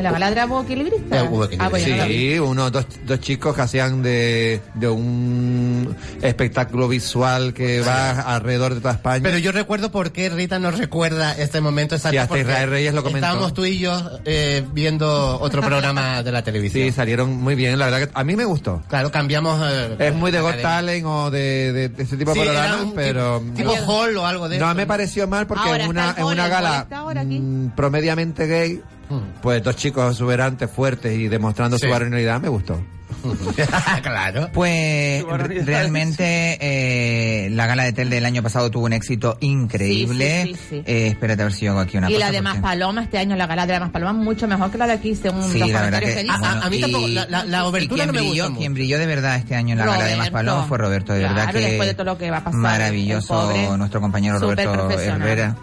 ¿En 0.00 0.04
la 0.04 0.12
gala 0.12 0.26
de 0.28 0.34
Drabo 0.34 0.62
equilibrista? 0.62 1.20
Ah, 1.58 1.68
pues 1.70 1.86
no. 1.86 2.04
Sí, 2.06 2.38
unos 2.38 2.72
dos, 2.72 2.86
dos 3.04 3.20
chicos 3.20 3.54
que 3.54 3.60
hacían 3.60 4.02
de, 4.02 4.62
de 4.72 4.88
un 4.88 5.94
espectáculo 6.22 6.88
visual 6.88 7.52
que 7.52 7.82
va 7.82 8.12
alrededor 8.20 8.74
de 8.74 8.80
toda 8.80 8.94
España. 8.94 9.20
Pero 9.22 9.36
yo 9.36 9.52
recuerdo 9.52 9.92
por 9.92 10.10
qué 10.10 10.30
Rita 10.30 10.58
no 10.58 10.70
recuerda 10.70 11.36
este 11.36 11.60
momento 11.60 11.96
exacto. 11.96 12.12
Sí, 12.12 12.16
hasta 12.16 12.38
Israel 12.38 12.70
Reyes 12.70 12.94
lo 12.94 13.02
comentó. 13.02 13.26
Estábamos 13.26 13.52
tú 13.52 13.66
y 13.66 13.78
yo 13.78 13.92
eh, 14.24 14.64
viendo 14.72 15.38
otro 15.38 15.60
programa 15.60 16.22
de 16.22 16.32
la 16.32 16.42
televisión. 16.42 16.82
Sí, 16.86 16.92
salieron 16.92 17.36
muy 17.36 17.54
bien, 17.54 17.78
la 17.78 17.84
verdad 17.90 18.08
que 18.08 18.10
a 18.14 18.24
mí 18.24 18.36
me 18.36 18.46
gustó. 18.46 18.82
Claro, 18.88 19.10
cambiamos. 19.10 19.60
eh, 19.70 19.96
Es 19.98 20.14
muy 20.14 20.30
de 20.30 20.40
Got. 20.40 20.62
Talent 20.62 21.04
o 21.06 21.30
de, 21.30 21.72
de- 21.74 21.88
de 21.90 22.02
ese 22.02 22.16
tipo 22.16 22.32
Sí, 22.32 22.38
de 22.38 22.44
programas, 22.46 22.86
pero... 22.94 23.42
Tipo 23.54 23.72
Hall 23.86 24.16
o 24.16 24.24
algo 24.26 24.48
de 24.48 24.58
No 24.58 24.66
eso, 24.66 24.74
me 24.74 24.86
pareció 24.86 25.28
mal 25.28 25.46
porque 25.46 25.68
Ahora 25.68 25.84
en 25.84 25.90
una, 25.90 26.14
en 26.16 26.24
una 26.24 26.48
gala 26.48 26.86
mm, 27.26 27.68
promediamente 27.76 28.46
gay. 28.46 28.80
Pues 29.42 29.62
dos 29.62 29.76
chicos 29.76 30.10
exuberantes, 30.12 30.70
fuertes 30.70 31.12
y 31.18 31.28
demostrando 31.28 31.76
Sí. 31.78 31.86
su 31.86 31.92
varonilidad 31.92 32.40
me 32.40 32.48
gustó. 32.48 32.80
claro. 34.02 34.48
Pues 34.52 35.24
re- 35.24 35.62
realmente 35.64 36.58
eh, 36.60 37.48
la 37.50 37.66
gala 37.66 37.84
de 37.84 37.92
Tel 37.92 38.10
del 38.10 38.24
año 38.24 38.42
pasado 38.42 38.70
tuvo 38.70 38.86
un 38.86 38.92
éxito 38.92 39.36
increíble. 39.40 40.42
Sí, 40.44 40.48
sí, 40.54 40.54
sí, 40.54 40.66
sí. 40.76 40.82
Eh, 40.86 41.06
espérate 41.08 41.42
a 41.42 41.44
ver 41.46 41.54
si 41.54 41.64
yo 41.66 41.72
hago 41.72 41.80
aquí 41.80 41.96
una 41.98 42.10
Y 42.10 42.14
cosa. 42.14 42.26
la 42.26 42.32
de 42.32 42.38
porque- 42.42 42.52
Maspaloma, 42.60 43.02
este 43.04 43.18
año 43.18 43.36
la 43.36 43.46
gala 43.46 43.66
de 43.66 43.80
Maspaloma 43.80 44.12
mucho 44.12 44.48
mejor 44.48 44.70
que 44.70 44.78
la 44.78 44.86
de 44.86 44.92
aquí, 44.94 45.14
según 45.14 45.50
Sí, 45.50 45.58
los 45.58 45.70
la 45.70 45.82
verdad 45.82 46.00
que, 46.00 46.06
dicen. 46.08 46.26
bueno, 46.26 46.46
a 46.62 46.70
mí 46.70 46.76
y- 46.76 46.80
tampoco, 46.80 47.08
la- 47.08 47.26
la- 47.26 47.44
la 47.44 47.58
y 47.58 47.62
obertura 47.62 47.94
quien 48.04 48.06
no 48.06 48.12
me 48.12 48.20
brilló, 48.28 48.44
gusta 48.44 48.58
quien 48.58 48.74
brilló 48.74 48.98
de 48.98 49.06
verdad 49.06 49.36
este 49.36 49.54
año 49.54 49.72
en 49.72 49.78
la 49.78 49.84
gala 49.86 49.96
de 49.98 50.02
Roberto. 50.14 50.18
Maspaloma 50.22 50.64
fue 50.66 50.78
Roberto, 50.78 51.12
de 51.12 51.20
verdad 51.20 51.50
que 51.52 51.58
después 51.58 51.88
de 51.88 51.94
todo 51.94 52.04
lo 52.04 52.18
que 52.18 52.30
va 52.30 52.38
a 52.38 52.44
pasar, 52.44 52.54
el 52.56 52.60
maravilloso 52.62 53.28
pobre, 53.34 53.68
nuestro 53.78 54.00
compañero 54.00 54.38
Roberto. 54.38 54.90
Herrera. 55.00 55.56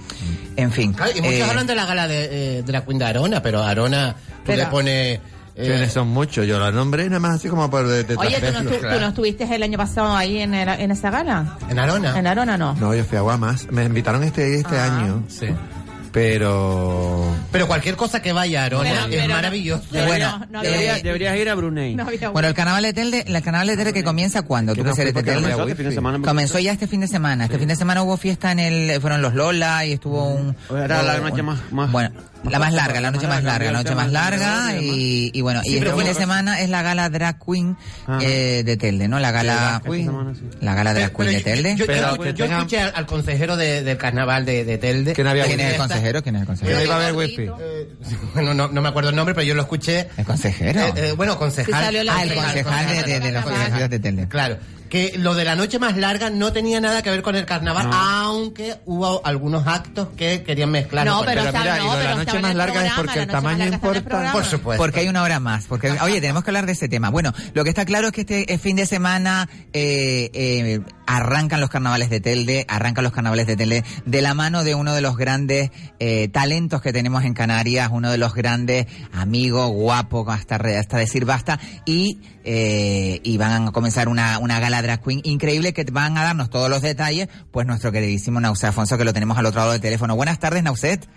En 0.55 0.71
fin. 0.71 0.93
Claro, 0.93 1.11
y 1.15 1.21
muchos 1.21 1.33
eh, 1.35 1.43
hablan 1.43 1.67
de 1.67 1.75
la 1.75 1.85
gala 1.85 2.07
de, 2.07 2.57
eh, 2.59 2.63
de 2.63 2.71
la 2.71 2.83
Queen 2.83 2.97
de 2.97 3.05
Arona, 3.05 3.41
pero 3.43 3.61
Arona 3.63 4.13
tú 4.13 4.41
Pero- 4.45 4.57
le 4.63 4.65
pones... 4.67 5.19
¿Quiénes 5.65 5.91
son 5.91 6.07
muchos? 6.09 6.45
Yo 6.45 6.59
la 6.59 6.71
nombré 6.71 7.05
nada 7.05 7.19
más 7.19 7.35
así 7.35 7.49
como 7.49 7.69
por 7.69 7.87
de, 7.87 8.03
de 8.03 8.15
Oye, 8.15 8.39
¿tú 8.39 8.51
no, 8.63 8.69
tú 8.69 8.99
no 9.01 9.07
estuviste 9.07 9.43
el 9.55 9.63
año 9.63 9.77
pasado 9.77 10.15
ahí 10.15 10.37
en, 10.39 10.53
el- 10.53 10.69
en 10.69 10.91
esa 10.91 11.09
gala? 11.09 11.57
¿En 11.69 11.79
Arona? 11.79 12.17
En 12.17 12.27
Arona 12.27 12.57
no. 12.57 12.73
No, 12.75 12.93
yo 12.93 13.03
fui 13.03 13.17
a 13.17 13.21
Guamas. 13.21 13.67
Me 13.71 13.83
invitaron 13.85 14.23
este, 14.23 14.55
este 14.59 14.77
Ah. 14.77 14.85
año. 14.97 15.23
Sí. 15.27 15.47
Pero... 16.17 17.35
Pero 17.51 17.67
cualquier 17.67 17.95
cosa 17.95 18.21
que 18.21 18.33
vaya 18.33 18.63
a 18.63 18.65
Arona 18.65 18.89
Pero- 18.89 19.05
es 19.05 19.21
pero 19.21 19.33
maravilloso. 19.33 19.83
pero 19.91 20.05
Bueno, 20.07 20.39
no- 20.39 20.45
no 20.49 20.59
había- 20.59 20.71
Deberías, 20.71 21.03
deberías 21.03 21.37
ir 21.37 21.49
a 21.49 21.55
Brunei. 21.55 21.95
no 21.95 22.03
había- 22.07 22.29
Bueno, 22.29 22.47
el 22.47 22.53
carnaval 22.53 22.83
de 22.83 22.93
Telde, 22.93 23.23
el 23.27 23.41
carnaval 23.43 23.67
de 23.67 23.77
Telde 23.77 23.93
que 23.93 24.03
comienza 24.03 24.41
cuando, 24.41 24.73
tú 24.75 24.83
Que 24.83 24.89
de 24.89 25.13
Telde. 25.13 25.51
había 25.53 25.63
Este 25.63 25.75
fin 25.75 25.85
de 25.85 25.91
semana. 25.95 26.19
Comenzó 26.27 26.59
ya 26.59 26.71
este 26.71 26.87
fin 26.87 26.99
de 27.01 27.07
semana. 27.07 27.45
Este 27.45 27.57
fin 27.59 27.67
de 27.67 27.75
semana 27.75 28.01
hubo 28.03 28.17
fiesta 28.17 28.51
en 28.51 28.59
el, 28.59 28.99
fueron 29.01 29.21
los 29.21 29.33
Lola 29.33 29.85
y 29.85 29.93
estuvo 29.93 30.25
un. 30.33 30.55
Era 30.69 31.01
la 31.03 31.17
noche 31.19 31.41
más- 31.43 31.59
más- 31.71 31.91
bueno, 31.91 32.11
la 32.43 32.59
más 32.59 32.73
larga, 32.73 32.99
la 33.01 33.11
noche 33.11 33.27
más 33.27 33.43
larga, 33.43 33.71
la 33.71 33.79
noche 33.83 33.95
más 33.95 34.11
larga 34.11 34.79
y, 34.79 35.31
y 35.33 35.41
bueno, 35.41 35.61
Sí, 35.63 35.73
y 35.73 35.77
este 35.77 35.91
fin 35.93 36.03
de 36.05 36.13
semana 36.13 36.61
es 36.61 36.69
la 36.69 36.81
gala 36.81 37.09
drag 37.09 37.37
queen 37.43 37.77
eh, 38.21 38.63
de 38.65 38.77
Telde, 38.77 39.07
¿no? 39.07 39.19
La 39.19 39.31
gala, 39.31 39.81
Drag 39.83 39.83
queen. 39.83 40.11
la 40.61 40.75
gala 40.75 40.93
drag 40.93 41.13
queen 41.15 41.31
de 41.31 41.41
Telde. 41.41 41.75
Yo, 41.75 41.85
escuché 41.85 42.79
al, 42.81 43.05
consejero 43.05 43.55
de- 43.57 43.83
del 43.83 43.97
carnaval 43.97 44.45
de, 44.45 44.63
de 44.65 44.77
Telde. 44.77 45.13
Que 45.13 45.23
no 45.23 45.29
había 45.31 45.45
¿Quién 46.23 46.35
es 46.35 46.41
el 46.41 46.43
Esta- 46.43 46.45
consejero? 46.45 46.45
¿Quién 46.45 46.45
es 46.45 46.45
el 46.45 46.47
Que 46.47 46.47
consejero? 46.47 46.77
no 46.77 46.83
iba 46.85 46.95
a 46.95 46.97
haber 46.97 47.15
wifi. 47.15 47.41
Eh, 47.43 47.89
bueno, 48.33 48.53
no, 48.53 48.67
no 48.69 48.81
me 48.81 48.89
acuerdo 48.89 49.09
el 49.09 49.15
nombre, 49.15 49.35
pero 49.35 49.45
yo 49.45 49.53
lo 49.55 49.61
escuché. 49.61 50.07
¿El 50.17 50.25
consejero? 50.25 50.79
Eh, 50.81 50.93
eh, 50.95 51.11
bueno, 51.13 51.33
Sí, 51.33 51.39
concejal. 51.39 51.83
salió 51.85 52.03
la 52.03 52.15
ah, 52.17 52.23
el 52.23 52.29
tele. 52.29 52.41
concejal 52.41 52.87
de, 52.87 53.03
de, 53.03 53.19
de 53.19 53.31
los 53.31 53.43
Concejal. 53.43 53.65
conocidos 53.67 53.89
de 53.89 53.99
Telde. 53.99 54.27
Claro, 54.27 54.57
que 54.89 55.13
lo 55.17 55.33
de 55.35 55.45
la 55.45 55.55
noche 55.55 55.79
más 55.79 55.97
larga 55.97 56.29
no 56.29 56.51
tenía 56.53 56.79
nada 56.81 57.01
que 57.01 57.09
ver 57.09 57.21
con 57.21 57.35
el 57.35 57.45
carnaval, 57.45 57.89
aunque 57.91 58.75
hubo 58.85 59.25
algunos 59.25 59.67
actos 59.67 60.09
que 60.17 60.43
querían 60.43 60.69
mezclarlo 60.71 61.11
No, 61.19 61.25
pero, 61.25 61.43
está- 61.43 61.59
mira, 61.59 61.77
y 61.79 61.83
no, 61.83 61.85
lo 61.85 61.91
de 61.91 61.97
pero 62.05 62.09
la 62.17 62.23
noche 62.23 62.39
más 62.39 62.55
larga 62.55 62.85
es 62.85 62.93
porque 62.93 63.15
la 63.15 63.21
el 63.23 63.27
tamaño 63.29 63.65
importa. 63.65 64.31
Por 64.31 64.45
supuesto. 64.45 64.81
Porque 64.83 64.99
hay 65.01 65.07
una 65.07 65.23
hora 65.23 65.39
más. 65.39 65.65
Porque, 65.65 65.91
oye, 66.01 66.21
tenemos 66.21 66.43
que 66.43 66.49
hablar 66.51 66.65
de 66.65 66.71
ese 66.73 66.87
tema. 66.89 67.09
Bueno, 67.09 67.33
lo 67.53 67.63
que 67.63 67.69
está 67.69 67.85
claro 67.85 68.07
es 68.07 68.13
que 68.13 68.21
este 68.21 68.53
eh, 68.53 68.57
fin 68.57 68.75
de 68.75 68.85
semana 68.85 69.49
eh, 69.73 70.29
eh, 70.33 70.79
arrancan 71.05 71.61
los 71.61 71.69
carnavales 71.69 72.09
de 72.09 72.19
Telde, 72.19 72.65
arrancan 72.67 73.03
los 73.03 73.13
carnavales 73.13 73.47
de 73.47 73.55
Telde 73.55 73.83
de 74.05 74.21
la 74.21 74.33
mano 74.33 74.63
de 74.63 74.75
uno 74.75 74.93
de 74.93 75.01
los 75.01 75.17
grandes 75.17 75.71
eh, 75.99 76.27
talentos 76.29 76.81
que 76.81 76.91
tenemos 76.93 77.23
en 77.23 77.33
Canarias, 77.33 77.89
uno 77.91 78.11
de 78.11 78.17
los 78.17 78.33
grandes 78.33 78.87
amigos, 79.13 79.69
guapo, 79.71 80.29
hasta, 80.29 80.57
re- 80.57 80.77
hasta 80.77 80.97
decir 80.97 81.25
basta, 81.25 81.59
y, 81.85 82.19
eh, 82.49 83.19
y 83.23 83.37
van 83.37 83.67
a 83.67 83.71
comenzar 83.71 84.07
una, 84.07 84.39
una 84.39 84.59
gala 84.61 84.81
drag 84.81 85.03
queen 85.03 85.19
increíble 85.23 85.73
que 85.73 85.83
van 85.91 86.17
a 86.17 86.23
darnos 86.23 86.49
todos 86.49 86.69
los 86.69 86.81
detalles, 86.81 87.27
pues 87.51 87.67
nuestro 87.67 87.91
queridísimo 87.91 88.39
Nauset 88.39 88.69
Afonso, 88.69 88.97
que 88.97 89.03
lo 89.05 89.11
tenemos 89.13 89.37
al 89.37 89.45
otro 89.45 89.59
lado 89.59 89.73
del 89.73 89.81
teléfono. 89.81 90.15
Buenas 90.15 90.39
tardes, 90.39 90.63
Nauset. 90.63 91.07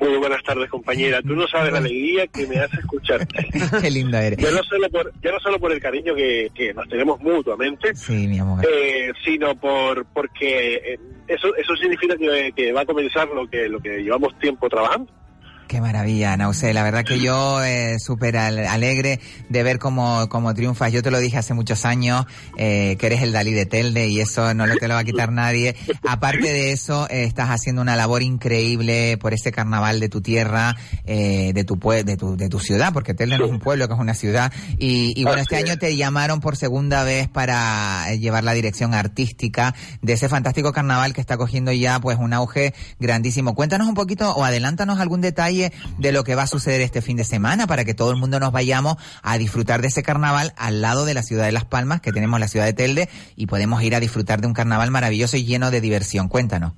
Muy 0.00 0.16
buenas 0.18 0.42
tardes, 0.42 0.68
compañera. 0.70 1.22
Tú 1.22 1.34
no 1.34 1.46
sabes 1.48 1.72
la 1.72 1.78
alegría 1.78 2.26
que 2.26 2.46
me 2.46 2.58
hace 2.58 2.76
escucharte. 2.78 3.46
Qué 3.80 3.90
lindo 3.90 4.18
eres. 4.18 4.38
Ya 4.38 4.50
no 4.50 4.62
solo 4.64 4.88
por, 4.90 5.12
ya 5.22 5.30
no 5.32 5.40
solo 5.40 5.58
por 5.58 5.72
el 5.72 5.80
cariño 5.80 6.14
que, 6.14 6.50
que 6.54 6.74
nos 6.74 6.88
tenemos 6.88 7.20
mutuamente, 7.20 7.94
Sí, 7.94 8.26
mi 8.28 8.38
amor. 8.38 8.64
eh, 8.68 9.12
sino 9.24 9.54
por 9.58 10.04
porque 10.06 10.74
eh, 10.74 10.98
eso 11.28 11.54
eso 11.56 11.74
significa 11.76 12.16
que, 12.16 12.52
que 12.54 12.72
va 12.72 12.82
a 12.82 12.86
comenzar 12.86 13.28
lo 13.28 13.48
que 13.48 13.68
lo 13.68 13.80
que 13.80 14.02
llevamos 14.02 14.38
tiempo 14.40 14.68
trabajando. 14.68 15.10
Qué 15.66 15.80
maravilla, 15.80 16.36
Nausé. 16.36 16.72
La 16.74 16.82
verdad 16.84 17.04
que 17.04 17.18
yo 17.18 17.64
eh, 17.64 17.98
súper 17.98 18.36
al- 18.36 18.66
alegre 18.66 19.18
de 19.48 19.62
ver 19.62 19.78
cómo, 19.78 20.28
cómo 20.28 20.54
triunfas. 20.54 20.92
Yo 20.92 21.02
te 21.02 21.10
lo 21.10 21.18
dije 21.18 21.38
hace 21.38 21.54
muchos 21.54 21.84
años, 21.84 22.26
eh, 22.58 22.96
que 23.00 23.06
eres 23.06 23.22
el 23.22 23.32
Dalí 23.32 23.52
de 23.52 23.64
Telde 23.66 24.06
y 24.08 24.20
eso 24.20 24.52
no 24.54 24.66
lo 24.66 24.76
te 24.76 24.86
lo 24.88 24.94
va 24.94 25.00
a 25.00 25.04
quitar 25.04 25.32
nadie. 25.32 25.74
Aparte 26.06 26.52
de 26.52 26.70
eso, 26.72 27.08
eh, 27.10 27.24
estás 27.24 27.48
haciendo 27.48 27.80
una 27.82 27.96
labor 27.96 28.22
increíble 28.22 29.16
por 29.18 29.32
ese 29.32 29.50
carnaval 29.52 30.00
de 30.00 30.08
tu 30.10 30.20
tierra, 30.20 30.76
eh, 31.06 31.52
de 31.54 31.64
tu 31.64 31.76
pue- 31.76 32.04
de 32.04 32.16
tu 32.18 32.36
de 32.36 32.48
tu 32.50 32.60
ciudad, 32.60 32.92
porque 32.92 33.14
Telde 33.14 33.38
no 33.38 33.46
es 33.46 33.50
un 33.50 33.58
pueblo, 33.58 33.88
que 33.88 33.94
es 33.94 34.00
una 34.00 34.14
ciudad. 34.14 34.52
Y, 34.78 35.18
y 35.18 35.24
bueno, 35.24 35.40
este 35.42 35.56
año 35.56 35.78
te 35.78 35.96
llamaron 35.96 36.40
por 36.40 36.56
segunda 36.56 37.02
vez 37.04 37.26
para 37.28 38.12
eh, 38.12 38.18
llevar 38.20 38.44
la 38.44 38.52
dirección 38.52 38.92
artística 38.94 39.74
de 40.02 40.12
ese 40.12 40.28
fantástico 40.28 40.72
carnaval 40.72 41.14
que 41.14 41.22
está 41.22 41.36
cogiendo 41.38 41.72
ya 41.72 41.98
pues 42.00 42.18
un 42.18 42.32
auge 42.34 42.74
grandísimo. 43.00 43.54
Cuéntanos 43.54 43.88
un 43.88 43.94
poquito 43.94 44.30
o 44.36 44.44
adelántanos 44.44 45.00
algún 45.00 45.20
detalle 45.22 45.53
de 45.98 46.12
lo 46.12 46.24
que 46.24 46.34
va 46.34 46.42
a 46.42 46.46
suceder 46.46 46.80
este 46.80 47.02
fin 47.02 47.16
de 47.16 47.24
semana 47.24 47.66
para 47.66 47.84
que 47.84 47.94
todo 47.94 48.10
el 48.10 48.16
mundo 48.16 48.40
nos 48.40 48.52
vayamos 48.52 48.96
a 49.22 49.38
disfrutar 49.38 49.80
de 49.80 49.88
ese 49.88 50.02
carnaval 50.02 50.52
al 50.56 50.80
lado 50.80 51.04
de 51.04 51.14
la 51.14 51.22
ciudad 51.22 51.44
de 51.46 51.52
Las 51.52 51.64
Palmas, 51.64 52.00
que 52.00 52.12
tenemos 52.12 52.40
la 52.40 52.48
ciudad 52.48 52.66
de 52.66 52.72
Telde, 52.72 53.08
y 53.36 53.46
podemos 53.46 53.82
ir 53.82 53.94
a 53.94 54.00
disfrutar 54.00 54.40
de 54.40 54.46
un 54.46 54.54
carnaval 54.54 54.90
maravilloso 54.90 55.36
y 55.36 55.44
lleno 55.44 55.70
de 55.70 55.80
diversión. 55.80 56.28
Cuéntanos. 56.28 56.72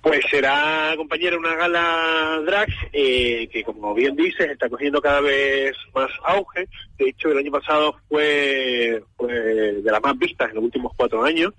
Pues 0.00 0.20
será 0.30 0.94
compañera 0.96 1.36
una 1.36 1.54
gala 1.54 2.40
drag 2.46 2.68
eh, 2.92 3.48
que, 3.52 3.62
como 3.64 3.92
bien 3.94 4.16
dices, 4.16 4.48
está 4.48 4.68
cogiendo 4.68 5.02
cada 5.02 5.20
vez 5.20 5.74
más 5.94 6.10
auge. 6.24 6.66
De 6.96 7.10
hecho, 7.10 7.30
el 7.30 7.38
año 7.38 7.50
pasado 7.50 7.96
fue, 8.08 9.02
fue 9.16 9.32
de 9.32 9.90
las 9.92 10.00
más 10.00 10.16
vistas 10.16 10.48
en 10.48 10.54
los 10.54 10.64
últimos 10.64 10.92
cuatro 10.96 11.24
años. 11.24 11.52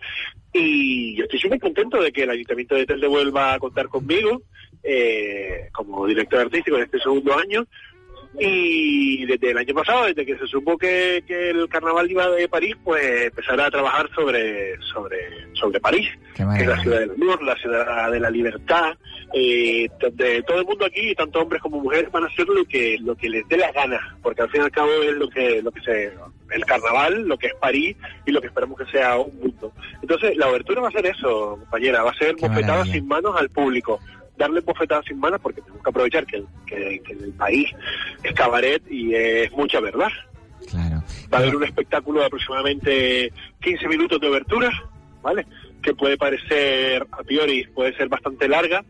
Y 0.53 1.15
yo 1.15 1.25
estoy 1.25 1.39
súper 1.39 1.59
contento 1.59 2.01
de 2.01 2.11
que 2.11 2.23
el 2.23 2.29
Ayuntamiento 2.31 2.75
de 2.75 2.85
Telde 2.85 3.07
vuelva 3.07 3.53
a 3.53 3.59
contar 3.59 3.87
conmigo 3.87 4.41
eh, 4.83 5.69
como 5.71 6.05
director 6.05 6.41
artístico 6.41 6.77
en 6.77 6.83
este 6.83 6.99
segundo 6.99 7.37
año. 7.37 7.65
Y 8.37 9.25
desde 9.25 9.51
el 9.51 9.57
año 9.57 9.73
pasado, 9.73 10.05
desde 10.05 10.25
que 10.25 10.37
se 10.37 10.45
supo 10.45 10.77
que, 10.77 11.23
que 11.25 11.49
el 11.49 11.67
carnaval 11.67 12.09
iba 12.09 12.29
de 12.29 12.47
París, 12.47 12.75
pues 12.83 13.25
empezar 13.25 13.59
a 13.59 13.71
trabajar 13.71 14.07
sobre, 14.13 14.79
sobre, 14.93 15.17
sobre 15.55 15.79
París, 15.79 16.07
que 16.35 16.43
es 16.43 16.67
la 16.67 16.79
ciudad 16.79 16.99
del 16.99 17.11
amor, 17.11 17.41
la 17.41 17.55
ciudad 17.55 18.11
de 18.11 18.19
la 18.19 18.29
libertad, 18.29 18.95
eh, 19.33 19.89
donde 19.99 20.43
todo 20.43 20.59
el 20.59 20.65
mundo 20.65 20.85
aquí, 20.85 21.13
tanto 21.15 21.41
hombres 21.41 21.61
como 21.61 21.81
mujeres, 21.81 22.11
van 22.11 22.23
a 22.23 22.27
hacer 22.27 22.47
lo 22.47 22.63
que, 22.65 22.97
lo 23.01 23.15
que 23.15 23.29
les 23.29 23.47
dé 23.47 23.57
la 23.57 23.71
gana, 23.71 24.17
porque 24.21 24.43
al 24.43 24.49
fin 24.51 24.61
y 24.61 24.63
al 24.65 24.71
cabo 24.71 24.91
es 25.01 25.15
lo 25.15 25.27
que, 25.27 25.61
lo 25.63 25.71
que 25.71 25.81
se, 25.81 26.13
el 26.51 26.65
carnaval, 26.65 27.27
lo 27.27 27.37
que 27.37 27.47
es 27.47 27.55
París 27.55 27.97
y 28.25 28.31
lo 28.31 28.41
que 28.41 28.47
esperamos 28.47 28.77
que 28.77 28.85
sea 28.85 29.17
un 29.17 29.35
mundo. 29.39 29.73
Entonces, 30.01 30.37
la 30.37 30.45
abertura 30.45 30.81
va 30.81 30.89
a 30.89 30.91
ser 30.91 31.05
eso, 31.07 31.57
compañera, 31.59 32.03
va 32.03 32.11
a 32.11 32.17
ser 32.17 32.35
bofetadas 32.39 32.89
sin 32.89 33.07
manos 33.07 33.35
al 33.35 33.49
público. 33.49 33.99
Darle 34.39 34.61
bofetadas 34.61 35.05
sin 35.05 35.19
manos 35.19 35.39
porque 35.39 35.61
tenemos 35.61 35.83
que 35.83 35.89
aprovechar 35.91 36.25
que, 36.25 36.43
que 36.65 37.01
el 37.11 37.33
país 37.33 37.69
es 38.23 38.33
cabaret 38.33 38.81
y 38.89 39.13
es 39.13 39.51
mucha 39.51 39.79
verdad. 39.79 40.09
Claro. 40.67 41.03
Va 41.31 41.37
a 41.37 41.41
haber 41.41 41.55
un 41.55 41.63
espectáculo 41.63 42.21
de 42.21 42.25
aproximadamente 42.25 43.31
15 43.61 43.87
minutos 43.87 44.19
de 44.19 44.27
abertura, 44.27 44.71
¿vale? 45.21 45.45
Que 45.83 45.93
puede 45.93 46.17
parecer, 46.17 47.05
a 47.11 47.23
priori, 47.23 47.65
puede 47.67 47.95
ser 47.95 48.09
bastante 48.09 48.47
larga, 48.47 48.83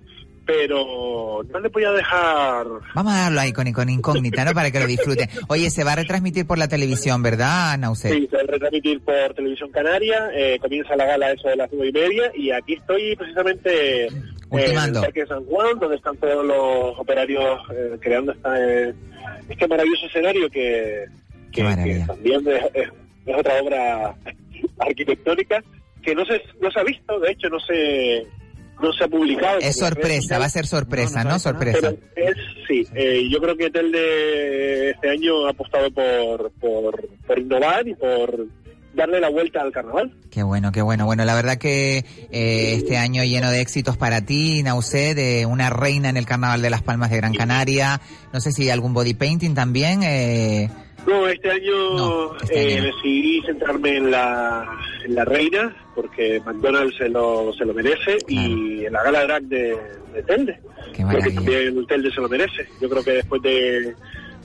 pero 0.49 1.43
no 1.47 1.59
le 1.59 1.69
voy 1.69 1.83
a 1.83 1.91
dejar... 1.91 2.65
Vamos 2.95 3.13
a 3.13 3.17
darlo 3.21 3.39
ahí 3.39 3.53
con, 3.53 3.71
con 3.71 3.87
incógnita, 3.87 4.43
¿no? 4.45 4.53
Para 4.53 4.71
que 4.71 4.79
lo 4.79 4.87
disfruten. 4.87 5.29
Oye, 5.47 5.69
se 5.69 5.83
va 5.83 5.91
a 5.93 5.95
retransmitir 5.97 6.47
por 6.47 6.57
la 6.57 6.67
televisión, 6.67 7.21
¿verdad, 7.21 7.77
Nauset? 7.77 8.11
Sí, 8.13 8.27
se 8.31 8.35
va 8.37 8.41
a 8.41 8.45
retransmitir 8.47 8.99
por 9.01 9.33
Televisión 9.35 9.69
Canaria, 9.71 10.31
eh, 10.33 10.57
comienza 10.59 10.95
la 10.95 11.05
gala 11.05 11.31
eso 11.31 11.49
de 11.49 11.55
las 11.55 11.69
nueve 11.71 11.89
y 11.89 11.91
media, 11.91 12.31
y 12.35 12.49
aquí 12.51 12.73
estoy 12.73 13.15
precisamente 13.15 14.07
en 14.07 14.13
el. 14.51 15.01
Parque 15.01 15.21
de 15.21 15.27
San 15.27 15.45
Juan, 15.45 15.77
donde 15.79 15.97
están 15.97 16.17
todos 16.17 16.43
los 16.43 16.97
operarios 16.99 17.59
eh, 17.71 17.97
creando 18.01 18.31
esta, 18.31 18.59
eh, 18.59 18.93
este 19.49 19.67
maravilloso 19.67 20.07
escenario 20.07 20.49
que, 20.49 21.05
que, 21.51 21.61
que 21.61 22.03
también 22.07 22.47
es, 22.47 22.63
es- 22.73 22.89
es 23.27 23.35
otra 23.37 23.61
obra 23.61 24.15
arquitectónica 24.79 25.63
que 26.01 26.15
no 26.15 26.25
se, 26.25 26.41
no 26.59 26.71
se 26.71 26.79
ha 26.79 26.83
visto, 26.83 27.19
de 27.19 27.31
hecho 27.31 27.49
no 27.49 27.59
se, 27.59 28.25
no 28.81 28.93
se 28.93 29.03
ha 29.03 29.07
publicado. 29.07 29.59
Es 29.59 29.77
sorpresa, 29.77 30.39
va 30.39 30.45
a 30.45 30.49
ser 30.49 30.65
sorpresa, 30.65 31.23
¿no? 31.23 31.39
Sorpresa. 31.39 31.79
Pero 31.81 31.97
es, 32.15 32.37
sí, 32.67 32.87
eh, 32.95 33.27
yo 33.29 33.39
creo 33.39 33.55
que 33.55 33.69
Telde 33.69 34.91
este 34.91 35.09
año 35.09 35.45
ha 35.45 35.51
apostado 35.51 35.91
por, 35.91 36.51
por, 36.59 37.07
por 37.25 37.39
innovar 37.39 37.87
y 37.87 37.95
por 37.95 38.47
darle 38.93 39.19
la 39.19 39.29
vuelta 39.29 39.61
al 39.61 39.71
carnaval. 39.71 40.11
Qué 40.31 40.43
bueno, 40.43 40.71
qué 40.71 40.81
bueno. 40.81 41.05
Bueno, 41.05 41.25
la 41.25 41.35
verdad 41.35 41.57
que 41.57 41.99
eh, 42.31 42.73
este 42.73 42.97
año 42.97 43.23
lleno 43.23 43.51
de 43.51 43.61
éxitos 43.61 43.97
para 43.97 44.21
ti, 44.25 44.63
Nauset, 44.63 45.15
de 45.15 45.45
una 45.45 45.69
reina 45.69 46.09
en 46.09 46.17
el 46.17 46.25
Carnaval 46.25 46.61
de 46.61 46.69
las 46.69 46.81
Palmas 46.81 47.09
de 47.09 47.17
Gran 47.17 47.33
Canaria. 47.33 48.01
No 48.33 48.41
sé 48.41 48.51
si 48.51 48.69
algún 48.69 48.93
body 48.93 49.13
painting 49.13 49.53
también. 49.53 50.03
Eh, 50.03 50.69
No, 51.07 51.27
este 51.27 51.49
año, 51.49 52.35
este 52.41 52.73
eh, 52.73 52.77
año 52.77 52.83
decidí 52.85 53.41
centrarme 53.45 53.97
en 53.97 54.11
la, 54.11 54.67
en 55.05 55.15
la 55.15 55.25
reina, 55.25 55.75
porque 55.95 56.41
McDonald's 56.45 56.97
se 56.97 57.09
lo, 57.09 57.51
se 57.53 57.65
lo 57.65 57.73
merece, 57.73 58.17
y 58.27 58.85
en 58.85 58.93
la 58.93 59.03
gala 59.03 59.23
drag 59.23 59.43
de, 59.43 59.77
de 60.13 60.23
Telde. 60.23 60.59
Creo 60.93 61.21
que 61.21 61.31
también 61.31 61.85
Telde 61.87 62.11
se 62.11 62.21
lo 62.21 62.29
merece. 62.29 62.67
Yo 62.81 62.89
creo 62.89 63.03
que 63.03 63.11
después 63.11 63.41
de, 63.41 63.95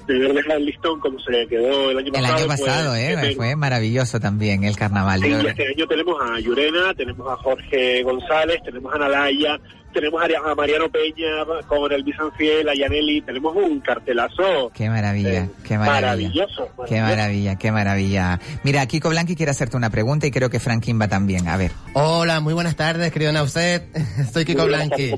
de 0.07 0.17
haber 0.17 0.35
dejado 0.35 0.59
el 0.59 0.67
listón 0.67 1.01
como 1.01 1.19
se 1.21 1.47
quedó 1.49 1.91
el 1.91 1.99
año 1.99 2.07
el 2.07 2.13
pasado. 2.13 2.37
año 2.37 2.47
pues, 2.47 2.61
pasado, 2.61 2.97
¿eh? 2.97 3.17
que 3.21 3.35
Fue 3.35 3.57
maravilloso 3.57 4.21
también 4.21 4.65
el 4.65 4.77
Carnaval. 4.77 5.21
Sí, 5.21 5.33
este 5.33 5.69
año 5.69 5.87
tenemos 5.87 6.17
a 6.23 6.39
Llurena, 6.41 6.95
tenemos 6.95 7.31
a 7.31 7.37
Jorge 7.37 8.03
González, 8.03 8.59
tenemos 8.65 8.95
a 8.95 8.99
Nalaya, 8.99 9.59
tenemos 9.95 10.21
a 10.23 10.55
Mariano 10.55 10.89
Peña 10.91 11.45
con 11.67 11.91
el 11.93 12.03
Bisanfiel, 12.03 12.69
a 12.69 12.75
Yaneli, 12.75 13.23
tenemos 13.23 13.57
un 13.57 13.81
cartelazo 13.81 14.71
Qué 14.75 14.91
maravilla, 14.91 15.49
qué 15.67 15.79
maravilla. 15.79 16.01
maravilloso. 16.01 16.69
Qué 16.87 17.01
maravilla, 17.01 17.57
qué 17.57 17.73
maravilla. 17.73 18.41
Mira, 18.65 18.85
Kiko 18.87 19.09
Blanqui 19.11 19.37
quiere 19.37 19.51
hacerte 19.53 19.77
una 19.77 19.91
pregunta 19.91 20.27
y 20.27 20.31
creo 20.31 20.51
que 20.51 20.61
Franklin 20.61 21.01
va 21.01 21.09
también. 21.09 21.49
A 21.49 21.57
ver. 21.57 21.71
Hola, 21.95 22.41
muy 22.41 22.53
buenas 22.55 22.77
tardes, 22.77 23.13
querido 23.13 23.33
Nauset. 23.33 23.85
Soy 24.33 24.45
Kiko 24.45 24.67
Blanqui. 24.67 25.15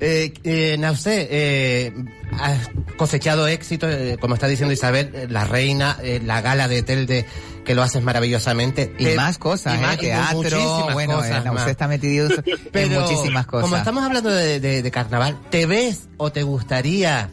Eh, 0.00 0.32
eh, 0.42 0.76
Nauset, 0.78 1.28
eh, 1.30 1.92
has 2.40 2.70
cosechado 2.96 3.46
éxito, 3.46 3.88
eh, 3.88 4.16
como 4.20 4.34
está 4.34 4.46
diciendo 4.48 4.72
Isabel, 4.72 5.10
eh, 5.14 5.26
la 5.28 5.44
reina, 5.44 5.98
eh, 6.02 6.20
la 6.24 6.40
gala 6.40 6.66
de 6.68 6.82
Telde, 6.82 7.26
que 7.64 7.74
lo 7.74 7.82
haces 7.82 8.02
maravillosamente. 8.02 8.94
Y 8.98 9.04
Te- 9.04 9.16
más 9.16 9.38
cosas, 9.38 9.74
y 9.74 9.78
¿eh? 9.78 9.80
más- 9.80 9.98
Teatro, 9.98 10.36
muchísimas 10.36 10.92
bueno, 10.94 11.14
cosas 11.16 11.44
eh, 11.46 11.70
está 11.70 11.88
metido 11.88 12.26
en 12.28 12.44
Pero, 12.72 13.00
muchísimas 13.00 13.46
cosas. 13.46 13.64
Como 13.64 13.76
estamos 13.76 14.02
hablando 14.04 14.30
de, 14.30 14.60
de- 14.60 14.82
de 14.82 14.90
carnaval, 14.90 15.38
¿te 15.50 15.66
ves 15.66 16.08
o 16.16 16.30
te 16.32 16.42
gustaría 16.42 17.30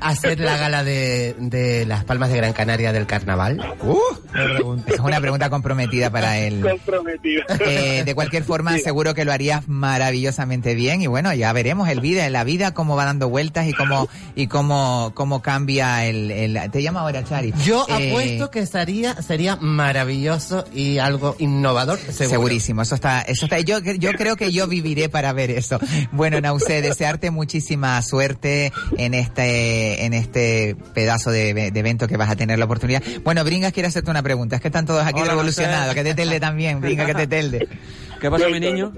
hacer 0.00 0.40
la 0.40 0.56
gala 0.56 0.84
de, 0.84 1.34
de 1.38 1.86
las 1.86 2.04
Palmas 2.04 2.30
de 2.30 2.36
Gran 2.36 2.52
Canaria 2.52 2.92
del 2.92 3.06
carnaval? 3.06 3.60
Es 4.86 5.00
una 5.00 5.20
pregunta 5.20 5.50
comprometida 5.50 6.10
para 6.10 6.38
él. 6.38 6.60
Comprometido. 6.60 7.42
Eh, 7.66 8.02
de 8.04 8.14
cualquier 8.14 8.44
forma, 8.44 8.76
seguro 8.78 9.14
que 9.14 9.24
lo 9.24 9.32
harías 9.32 9.68
maravillosamente 9.68 10.74
bien 10.74 11.02
y 11.02 11.06
bueno, 11.06 11.32
ya 11.34 11.52
veremos 11.52 11.88
el 11.88 12.00
vida, 12.00 12.28
la 12.30 12.44
vida 12.44 12.74
cómo 12.74 12.96
va 12.96 13.04
dando 13.04 13.28
vueltas 13.28 13.66
y 13.68 13.72
cómo 13.72 14.08
y 14.34 14.46
cómo 14.46 15.12
cómo 15.14 15.42
cambia 15.42 16.06
el, 16.06 16.30
el- 16.30 16.70
te 16.70 16.82
llama 16.82 17.00
ahora 17.00 17.24
Chari. 17.24 17.52
Yo 17.64 17.86
Eh, 17.88 18.10
apuesto 18.10 18.50
que 18.50 18.66
sería, 18.66 19.20
sería 19.22 19.56
maravilloso 19.56 20.64
y 20.74 20.98
algo 20.98 21.36
innovador, 21.38 21.98
seguro. 21.98 22.28
Segurísimo, 22.30 22.82
eso 22.82 22.94
está, 22.94 23.22
eso 23.22 23.46
está. 23.46 23.60
Yo, 23.60 23.78
yo 23.80 24.12
creo 24.12 24.36
que 24.36 24.52
yo 24.52 24.66
viviré 24.66 25.08
para 25.08 25.32
ver 25.32 25.50
eso. 25.50 25.78
Bueno, 26.12 26.40
Nauce, 26.40 26.82
desearte 26.82 27.30
muchísima 27.30 28.00
suerte 28.02 28.72
en 28.96 29.14
este, 29.14 29.63
en 30.04 30.14
este 30.14 30.76
pedazo 30.94 31.30
de, 31.30 31.54
de 31.72 31.80
evento 31.80 32.06
que 32.08 32.16
vas 32.16 32.30
a 32.30 32.36
tener 32.36 32.58
la 32.58 32.64
oportunidad. 32.64 33.02
Bueno, 33.24 33.44
Bringas 33.44 33.72
quiere 33.72 33.88
hacerte 33.88 34.10
una 34.10 34.22
pregunta. 34.22 34.56
Es 34.56 34.62
que 34.62 34.68
están 34.68 34.86
todos 34.86 35.04
aquí 35.04 35.20
Hola, 35.20 35.30
revolucionados. 35.30 35.86
Marcel. 35.88 36.04
Que 36.04 36.10
te 36.10 36.14
telde 36.14 36.40
también, 36.40 36.80
Bringas, 36.80 37.06
que 37.06 37.14
te 37.14 37.26
telde. 37.26 37.68
¿Qué 38.20 38.30
pasa, 38.30 38.48
mi 38.48 38.60
niño? 38.60 38.92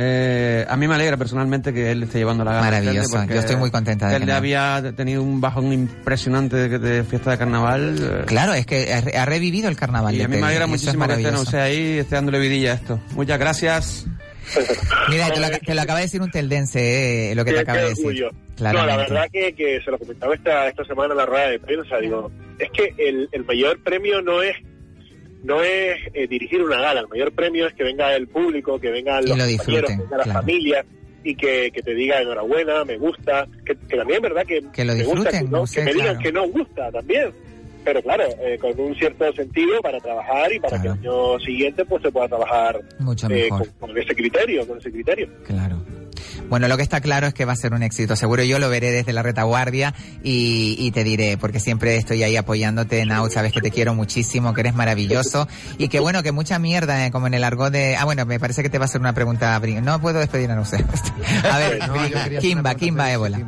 Eh, 0.00 0.64
a 0.68 0.76
mí 0.76 0.86
me 0.86 0.94
alegra 0.94 1.16
personalmente 1.16 1.72
que 1.72 1.90
él 1.90 2.04
esté 2.04 2.18
llevando 2.18 2.44
la 2.44 2.52
gala. 2.52 2.64
Maravilloso, 2.66 3.24
yo 3.24 3.34
estoy 3.34 3.56
muy 3.56 3.72
contenta 3.72 4.08
de 4.08 4.20
que 4.20 4.26
no. 4.26 4.34
había 4.34 4.92
tenido 4.96 5.24
un 5.24 5.40
bajón 5.40 5.72
impresionante 5.72 6.54
de, 6.68 6.78
de 6.78 7.02
fiesta 7.02 7.32
de 7.32 7.38
carnaval. 7.38 7.96
eh, 8.00 8.24
Claro, 8.26 8.54
es 8.54 8.64
que 8.64 8.92
ha 8.92 9.24
revivido 9.24 9.68
el 9.68 9.74
carnaval. 9.76 10.14
Y 10.14 10.22
a 10.22 10.28
mí 10.28 10.36
me 10.36 10.46
alegra 10.46 10.68
muchísimo 10.68 11.04
que 11.04 11.14
esté 11.14 11.22
maravilloso. 11.24 11.36
Nauset 11.52 11.60
ahí, 11.60 11.98
esté 11.98 12.14
dándole 12.14 12.38
vidilla 12.38 12.72
a 12.72 12.74
esto. 12.76 13.00
Muchas 13.16 13.38
gracias. 13.40 14.06
Mira, 15.10 15.32
te 15.32 15.40
lo, 15.40 15.48
te 15.58 15.74
lo 15.74 15.80
acaba 15.82 15.98
de 15.98 16.04
decir 16.06 16.20
un 16.22 16.30
teldense, 16.30 17.30
eh, 17.32 17.34
lo 17.34 17.44
que 17.44 17.52
te 17.52 17.60
acaba 17.60 17.78
de 17.80 17.88
decir. 17.90 18.26
No, 18.60 18.72
la 18.86 18.96
verdad 18.96 19.28
que, 19.32 19.52
que 19.52 19.80
se 19.84 19.90
lo 19.90 19.98
comentaba 19.98 20.34
esta, 20.34 20.68
esta 20.68 20.84
semana 20.84 21.12
en 21.12 21.18
la 21.18 21.26
rueda 21.26 21.48
de 21.50 21.58
prensa, 21.60 21.98
digo, 21.98 22.30
es 22.58 22.70
que 22.70 22.92
el, 22.98 23.28
el 23.32 23.44
mayor 23.44 23.82
premio 23.82 24.20
no 24.22 24.42
es 24.42 24.56
no 25.44 25.62
es 25.62 25.96
eh, 26.14 26.26
dirigir 26.26 26.60
una 26.62 26.80
gala, 26.80 27.00
el 27.00 27.08
mayor 27.08 27.32
premio 27.32 27.66
es 27.68 27.74
que 27.74 27.84
venga 27.84 28.14
el 28.16 28.26
público, 28.26 28.80
que 28.80 28.90
vengan 28.90 29.22
Y 29.24 29.28
los 29.28 29.38
lo 29.38 29.44
compañeros, 29.56 29.90
que 29.90 29.96
venga 29.96 30.16
la 30.16 30.24
claro. 30.24 30.40
familia 30.40 30.84
y 31.22 31.34
que, 31.36 31.70
que 31.72 31.80
te 31.82 31.94
diga 31.94 32.20
enhorabuena, 32.20 32.84
me 32.84 32.96
gusta, 32.98 33.46
que, 33.64 33.76
que 33.88 33.96
también 33.96 34.16
es 34.16 34.22
verdad 34.22 34.44
que, 34.46 34.62
Que 34.72 34.84
lo 34.84 34.94
me 34.94 35.04
gusta, 35.04 35.30
disfruten, 35.30 35.44
que, 35.46 35.50
no- 35.52 35.58
no 35.58 35.66
sé, 35.66 35.84
me 35.84 35.92
digan 35.92 36.06
claro. 36.16 36.20
que 36.22 36.32
no 36.32 36.48
gusta 36.48 36.90
también. 36.90 37.32
Pero 37.88 38.02
claro, 38.02 38.24
eh, 38.42 38.58
con 38.60 38.78
un 38.78 38.94
cierto 38.96 39.32
sentido 39.32 39.80
para 39.80 39.98
trabajar 39.98 40.52
y 40.52 40.60
para 40.60 40.78
que 40.78 40.88
el 40.88 40.92
año 40.92 41.40
siguiente 41.40 41.86
pues 41.86 42.02
se 42.02 42.12
pueda 42.12 42.28
trabajar 42.28 42.78
Mucho 42.98 43.28
eh, 43.30 43.44
mejor. 43.50 43.66
con, 43.78 43.88
con 43.88 43.98
ese 43.98 44.14
criterio, 44.14 44.66
con 44.68 44.76
ese 44.76 44.92
criterio. 44.92 45.26
Claro. 45.46 45.82
Bueno, 46.50 46.68
lo 46.68 46.76
que 46.76 46.82
está 46.82 47.00
claro 47.00 47.26
es 47.26 47.32
que 47.32 47.46
va 47.46 47.52
a 47.52 47.56
ser 47.56 47.72
un 47.72 47.82
éxito. 47.82 48.14
Seguro 48.14 48.42
yo 48.44 48.58
lo 48.58 48.68
veré 48.68 48.90
desde 48.90 49.14
la 49.14 49.22
retaguardia 49.22 49.94
y, 50.22 50.76
y 50.78 50.90
te 50.90 51.02
diré, 51.02 51.38
porque 51.38 51.60
siempre 51.60 51.96
estoy 51.96 52.22
ahí 52.22 52.36
apoyándote, 52.36 53.06
Nau, 53.06 53.30
sabes 53.30 53.52
que 53.52 53.62
te 53.62 53.70
quiero 53.70 53.94
muchísimo, 53.94 54.52
que 54.52 54.60
eres 54.60 54.74
maravilloso 54.74 55.48
y 55.78 55.88
que 55.88 55.98
bueno, 55.98 56.22
que 56.22 56.32
mucha 56.32 56.58
mierda, 56.58 57.06
eh, 57.06 57.10
como 57.10 57.26
en 57.26 57.32
el 57.32 57.42
argot 57.44 57.72
de... 57.72 57.96
Ah, 57.96 58.04
bueno, 58.04 58.26
me 58.26 58.38
parece 58.38 58.62
que 58.62 58.68
te 58.68 58.76
va 58.76 58.84
a 58.84 58.88
hacer 58.88 59.00
una 59.00 59.14
pregunta. 59.14 59.58
No 59.82 59.98
puedo 60.02 60.18
despedir 60.18 60.50
a 60.50 60.56
no 60.56 60.66
sé. 60.66 60.84
A 61.50 61.58
ver, 61.58 61.88
No, 61.88 62.38
Kimba, 62.38 62.74
Kimba 62.74 63.10
Ébola. 63.10 63.40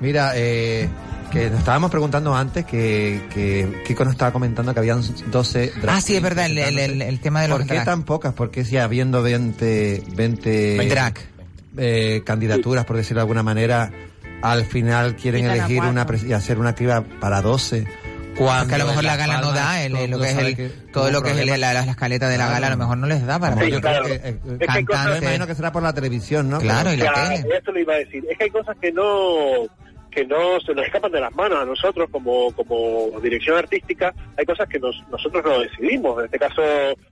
Mira, 0.00 0.32
eh, 0.34 0.88
que 1.32 1.48
nos 1.50 1.60
estábamos 1.60 1.90
preguntando 1.90 2.34
antes 2.34 2.64
que, 2.66 3.22
que 3.32 3.82
Kiko 3.86 4.04
nos 4.04 4.12
estaba 4.12 4.32
comentando 4.32 4.72
que 4.74 4.80
habían 4.80 5.02
12 5.30 5.72
drag 5.80 5.96
Ah, 5.96 6.00
sí, 6.00 6.14
es 6.14 6.22
verdad, 6.22 6.46
el, 6.46 6.58
el- 6.58 6.78
el- 6.78 7.02
el 7.02 7.20
tema 7.20 7.40
de 7.42 7.48
los 7.48 7.58
¿Por 7.58 7.66
qué 7.66 7.74
drag. 7.74 7.86
tan 7.86 8.02
pocas? 8.02 8.34
¿Por 8.34 8.50
qué 8.50 8.64
si 8.64 8.76
habiendo 8.76 9.22
20, 9.22 10.02
20 10.14 10.88
Drag. 10.88 11.14
eh, 11.78 12.22
candidaturas, 12.26 12.84
por 12.84 12.96
decirlo 12.96 13.20
de 13.20 13.22
alguna 13.22 13.42
manera, 13.42 13.90
al 14.42 14.64
final 14.66 15.16
quieren 15.16 15.42
Quitan 15.42 15.56
elegir 15.58 15.82
una 15.84 16.06
pres- 16.06 16.26
y 16.28 16.32
hacer 16.34 16.58
una 16.58 16.74
criba 16.74 17.02
para 17.20 17.40
12? 17.40 17.86
Porque 18.36 18.74
a 18.74 18.78
lo 18.78 18.86
mejor 18.86 19.04
la 19.04 19.16
gala 19.16 19.40
no 19.40 19.52
da, 19.52 19.82
el- 19.82 20.10
lo 20.10 20.18
que 20.18 20.30
es 20.30 20.38
el, 20.38 20.56
que 20.56 20.68
todo 20.92 21.10
lo 21.10 21.22
que 21.22 21.30
es 21.30 21.46
la, 21.46 21.56
la- 21.56 21.72
la 21.74 21.82
escaleta 21.84 22.28
de 22.28 22.36
la 22.38 22.48
gala, 22.48 22.66
a 22.66 22.70
lo 22.70 22.76
mejor 22.76 22.98
no 22.98 23.06
les 23.06 23.24
da 23.24 23.38
para 23.38 23.56
Sí, 23.62 23.70
claro. 23.80 24.06
eh, 24.06 24.38
Es 24.60 24.68
que 24.74 24.80
imagino 25.22 25.46
que 25.46 25.54
será 25.54 25.72
por 25.72 25.82
la 25.82 25.92
televisión, 25.94 26.50
¿no? 26.50 26.58
Claro, 26.58 26.92
y 26.92 26.96
la 26.98 27.10
Claro, 27.12 27.28
tele. 27.42 27.56
Esto 27.56 27.72
lo 27.72 27.80
iba 27.80 27.94
a 27.94 27.98
decir. 27.98 28.22
Es 28.30 28.36
que 28.36 28.44
hay 28.44 28.50
cosas 28.50 28.76
que 28.80 28.90
no 28.92 29.02
que 30.12 30.26
no 30.26 30.60
se 30.60 30.74
nos 30.74 30.84
escapan 30.84 31.10
de 31.10 31.20
las 31.20 31.34
manos 31.34 31.58
a 31.58 31.64
nosotros 31.64 32.08
como, 32.10 32.52
como 32.52 33.18
dirección 33.20 33.56
artística, 33.58 34.14
hay 34.36 34.44
cosas 34.44 34.68
que 34.68 34.78
nos, 34.78 35.02
nosotros 35.10 35.44
no 35.44 35.60
decidimos. 35.60 36.18
En 36.18 36.26
este 36.26 36.38
caso, 36.38 36.62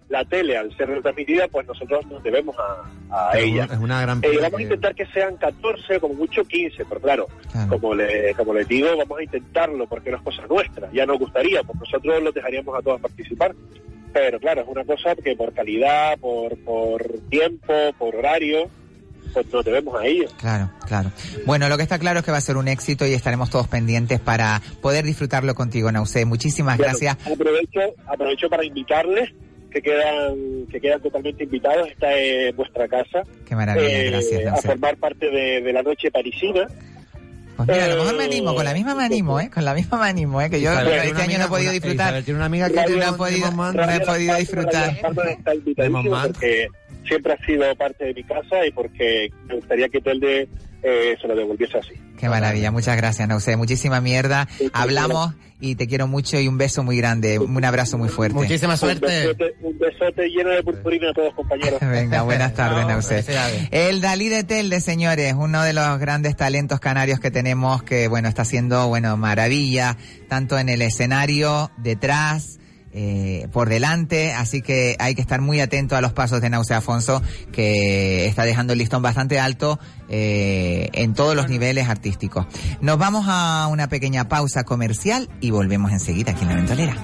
la 0.08 0.24
tele, 0.24 0.56
al 0.56 0.76
ser 0.76 0.88
retransmitida, 0.88 1.48
pues 1.48 1.66
nosotros 1.66 2.06
nos 2.06 2.22
debemos 2.22 2.54
a, 2.58 3.38
ella. 3.38 3.64
es 3.64 3.78
una 3.78 4.02
gran 4.02 4.20
Eh, 4.22 4.38
vamos 4.40 4.60
a 4.60 4.62
intentar 4.62 4.94
que 4.94 5.06
sean 5.06 5.36
14, 5.36 5.98
como 5.98 6.14
mucho 6.14 6.44
15, 6.44 6.84
pero 6.84 7.00
claro, 7.00 7.26
como 7.68 7.94
le, 7.94 8.34
como 8.34 8.54
les 8.54 8.68
digo, 8.68 8.88
vamos 8.96 9.18
a 9.18 9.22
intentarlo 9.22 9.86
porque 9.88 10.10
no 10.10 10.18
es 10.18 10.22
cosa 10.22 10.46
nuestra. 10.46 10.90
Ya 10.92 11.06
nos 11.06 11.18
gustaría, 11.18 11.62
pues 11.62 11.78
nosotros 11.78 12.22
los 12.22 12.34
dejaríamos 12.34 12.78
a 12.78 12.82
todos 12.82 13.00
participar. 13.00 13.54
Pero 14.12 14.40
claro, 14.40 14.62
es 14.62 14.68
una 14.68 14.84
cosa 14.84 15.14
que 15.14 15.36
por 15.36 15.52
calidad, 15.54 16.18
por, 16.18 16.58
por 16.64 17.02
tiempo, 17.30 17.72
por 17.96 18.16
horario, 18.16 18.68
nos 19.52 19.64
debemos 19.64 20.00
a 20.00 20.06
ellos. 20.06 20.32
Claro, 20.38 20.70
claro. 20.86 21.10
Bueno, 21.46 21.68
lo 21.68 21.76
que 21.76 21.82
está 21.82 21.98
claro 21.98 22.20
es 22.20 22.24
que 22.24 22.30
va 22.30 22.38
a 22.38 22.42
ser 22.42 22.56
un 22.56 22.68
éxito 22.68 23.06
y 23.06 23.12
estaremos 23.14 23.50
todos 23.50 23.68
pendientes 23.68 24.20
para 24.20 24.60
poder 24.80 25.04
disfrutarlo 25.04 25.54
contigo, 25.54 25.90
Nausé. 25.92 26.24
Muchísimas 26.24 26.76
Bueno, 26.76 26.90
gracias. 26.92 27.16
Aprovecho, 27.26 27.80
aprovecho 28.06 28.48
para 28.48 28.64
invitarles 28.64 29.30
que 29.70 29.80
quedan 29.82 30.66
que 30.70 30.80
quedan 30.80 31.00
totalmente 31.00 31.44
invitados. 31.44 31.88
Esta 31.88 32.12
es 32.14 32.54
vuestra 32.56 32.88
casa. 32.88 33.22
Qué 33.46 33.54
maravilla, 33.54 33.88
eh, 33.88 34.10
gracias, 34.10 34.40
a 34.42 34.50
Nausé. 34.50 34.68
formar 34.68 34.96
parte 34.96 35.30
de, 35.30 35.60
de 35.62 35.72
la 35.72 35.82
noche 35.82 36.10
parisina. 36.10 36.66
Pues 37.66 37.76
mira, 37.78 37.84
a 37.84 37.88
lo 37.96 37.96
mejor 38.02 38.16
me 38.18 38.24
animo, 38.24 38.54
con 38.54 38.64
la 38.64 38.72
misma 38.74 38.94
me 38.94 39.04
animo, 39.04 39.40
¿eh? 39.40 39.50
Con 39.52 39.64
la 39.64 39.74
misma 39.74 39.98
me 39.98 40.08
animo, 40.08 40.40
¿eh? 40.40 40.50
Que 40.50 40.60
yo 40.60 40.72
Isabel 40.72 40.92
este 41.08 41.22
año 41.22 41.38
no 41.38 41.44
he 41.44 41.48
podido 41.48 41.72
disfrutar. 41.72 42.06
Isabel 42.08 42.24
tiene 42.24 42.36
una 42.38 42.46
amiga 42.46 42.68
que 42.68 42.74
no 42.74 43.08
un- 43.10 43.16
podido, 43.16 43.50
de 43.50 43.72
no 43.74 43.90
he 43.92 44.00
podido 44.00 44.36
disfrutar. 44.36 44.96
Porque 46.32 46.68
siempre 47.06 47.32
ha 47.32 47.46
sido 47.46 47.76
parte 47.76 48.04
de 48.04 48.14
mi 48.14 48.22
casa 48.24 48.66
y 48.66 48.70
porque 48.72 49.30
me 49.48 49.54
gustaría 49.56 49.88
que 49.88 50.00
Telde 50.00 50.48
eh, 50.82 51.16
se 51.20 51.28
lo 51.28 51.34
devolviese 51.34 51.78
así. 51.78 51.94
Qué 52.18 52.28
maravilla, 52.28 52.70
muchas 52.70 52.96
gracias, 52.96 53.26
Nausé. 53.28 53.56
Muchísima 53.56 54.00
mierda. 54.00 54.48
Hablamos 54.72 55.34
y 55.60 55.74
te 55.74 55.86
quiero 55.86 56.06
mucho 56.06 56.38
y 56.40 56.48
un 56.48 56.58
beso 56.58 56.82
muy 56.82 56.96
grande, 56.96 57.38
un 57.38 57.64
abrazo 57.64 57.98
muy 57.98 58.08
fuerte. 58.08 58.36
Un 58.36 58.48
besote, 58.48 59.54
un 59.60 59.78
besote 59.78 60.28
lleno 60.28 60.50
de 60.50 60.62
purpurina 60.62 61.10
a 61.10 61.12
todos, 61.12 61.34
compañeros. 61.34 61.80
Venga, 61.90 62.22
buenas 62.22 62.54
tardes, 62.54 62.86
Nausé. 62.86 63.24
El 63.70 64.00
Dalí 64.00 64.28
de 64.28 64.44
Telde, 64.44 64.80
señores, 64.80 65.34
uno 65.36 65.62
de 65.62 65.72
los 65.72 65.98
grandes 65.98 66.36
talentos 66.36 66.80
canarios 66.80 67.20
que 67.20 67.30
tenemos 67.30 67.82
que, 67.82 68.08
bueno, 68.08 68.28
está 68.28 68.42
haciendo, 68.42 68.88
bueno, 68.88 69.16
maravilla, 69.16 69.96
tanto 70.28 70.58
en 70.58 70.70
el 70.70 70.80
escenario, 70.82 71.70
detrás, 71.76 72.58
eh, 72.92 73.46
por 73.52 73.68
delante, 73.68 74.32
así 74.32 74.62
que 74.62 74.96
hay 74.98 75.14
que 75.14 75.20
estar 75.20 75.40
muy 75.40 75.60
atento 75.60 75.94
a 75.94 76.00
los 76.00 76.12
pasos 76.12 76.40
de 76.40 76.50
Nausea 76.50 76.78
Afonso, 76.78 77.22
que 77.52 78.26
está 78.26 78.44
dejando 78.44 78.72
el 78.72 78.80
listón 78.80 79.02
bastante 79.02 79.38
alto 79.38 79.78
eh, 80.10 80.90
en 80.92 81.14
todos 81.14 81.36
los 81.36 81.48
niveles 81.48 81.88
artísticos. 81.88 82.46
Nos 82.80 82.98
vamos 82.98 83.26
a 83.28 83.68
una 83.70 83.88
pequeña 83.88 84.28
pausa 84.28 84.64
comercial 84.64 85.28
y 85.40 85.50
volvemos 85.50 85.92
enseguida 85.92 86.32
aquí 86.32 86.42
en 86.42 86.48
la 86.48 86.56
ventolera. 86.56 86.96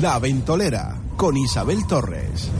La 0.00 0.18
Ventolera 0.18 0.98
con 1.14 1.36
Isabel 1.36 1.86
Torres. 1.86 2.50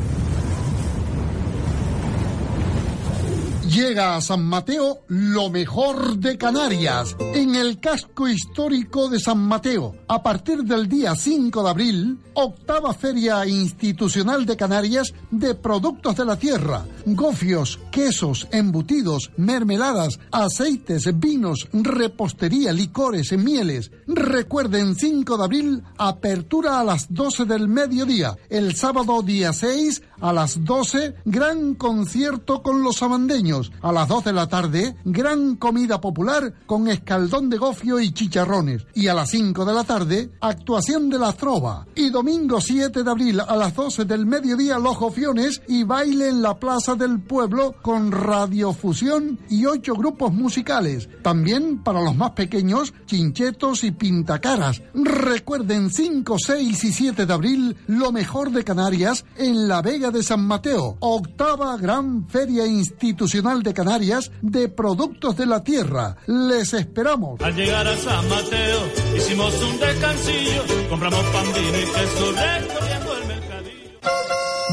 Llega 3.70 4.16
a 4.16 4.20
San 4.20 4.44
Mateo 4.44 5.02
lo 5.06 5.48
mejor 5.48 6.16
de 6.18 6.36
Canarias, 6.36 7.14
en 7.20 7.54
el 7.54 7.78
casco 7.78 8.26
histórico 8.26 9.08
de 9.08 9.20
San 9.20 9.38
Mateo. 9.38 9.94
A 10.08 10.24
partir 10.24 10.64
del 10.64 10.88
día 10.88 11.14
5 11.14 11.62
de 11.62 11.70
abril, 11.70 12.18
octava 12.34 12.92
Feria 12.92 13.46
Institucional 13.46 14.44
de 14.44 14.56
Canarias 14.56 15.14
de 15.30 15.54
Productos 15.54 16.16
de 16.16 16.24
la 16.24 16.36
Tierra. 16.36 16.84
Gofios, 17.06 17.78
quesos, 17.92 18.48
embutidos, 18.50 19.30
mermeladas, 19.36 20.18
aceites, 20.32 21.08
vinos, 21.20 21.68
repostería, 21.72 22.72
licores, 22.72 23.30
mieles. 23.38 23.92
Recuerden 24.08 24.96
5 24.96 25.36
de 25.36 25.44
abril, 25.44 25.82
apertura 25.96 26.80
a 26.80 26.84
las 26.84 27.06
12 27.14 27.44
del 27.44 27.68
mediodía. 27.68 28.36
El 28.48 28.74
sábado 28.74 29.22
día 29.22 29.52
6 29.52 30.02
a 30.20 30.32
las 30.32 30.64
12, 30.64 31.14
gran 31.24 31.74
concierto 31.74 32.62
con 32.62 32.82
los 32.82 32.96
sabandeños. 32.96 33.59
A 33.82 33.92
las 33.92 34.08
2 34.08 34.24
de 34.24 34.32
la 34.32 34.46
tarde, 34.46 34.96
gran 35.04 35.56
comida 35.56 36.00
popular 36.00 36.52
con 36.66 36.88
escaldón 36.88 37.50
de 37.50 37.58
gofio 37.58 38.00
y 38.00 38.12
chicharrones. 38.12 38.86
Y 38.94 39.08
a 39.08 39.14
las 39.14 39.30
5 39.30 39.64
de 39.64 39.72
la 39.72 39.84
tarde, 39.84 40.30
actuación 40.40 41.08
de 41.08 41.18
la 41.18 41.32
trova. 41.32 41.86
Y 41.94 42.10
domingo 42.10 42.60
7 42.60 43.02
de 43.02 43.10
abril 43.10 43.40
a 43.40 43.56
las 43.56 43.74
12 43.74 44.04
del 44.04 44.26
mediodía, 44.26 44.78
los 44.78 44.98
gofiones 44.98 45.62
y 45.68 45.84
baile 45.84 46.28
en 46.28 46.42
la 46.42 46.58
Plaza 46.58 46.94
del 46.94 47.20
Pueblo 47.20 47.74
con 47.82 48.12
radiofusión 48.12 49.38
y 49.48 49.66
ocho 49.66 49.94
grupos 49.94 50.32
musicales. 50.32 51.08
También 51.22 51.82
para 51.82 52.02
los 52.02 52.16
más 52.16 52.32
pequeños, 52.32 52.94
chinchetos 53.06 53.84
y 53.84 53.90
pintacaras. 53.90 54.82
Recuerden 54.94 55.90
5, 55.90 56.36
6 56.38 56.84
y 56.84 56.92
7 56.92 57.26
de 57.26 57.32
abril, 57.32 57.76
lo 57.86 58.12
mejor 58.12 58.50
de 58.50 58.64
Canarias 58.64 59.24
en 59.36 59.68
la 59.68 59.82
Vega 59.82 60.10
de 60.10 60.22
San 60.22 60.46
Mateo. 60.46 60.96
Octava 61.00 61.76
Gran 61.76 62.28
Feria 62.28 62.66
Institucional 62.66 63.49
de 63.58 63.74
Canarias 63.74 64.30
de 64.40 64.68
Productos 64.68 65.36
de 65.36 65.46
la 65.46 65.64
Tierra. 65.64 66.16
Les 66.26 66.72
esperamos. 66.72 67.40
Al 67.40 67.54
llegar 67.54 67.86
a 67.86 67.96
San 67.96 68.28
Mateo 68.28 68.80
hicimos 69.16 69.52
un 69.62 69.80
descansillo, 69.80 70.62
compramos 70.88 71.24
pan, 71.26 71.46
vino 71.52 71.78
y 71.78 71.84
queso 71.84 72.32
mercadillo. 72.32 72.99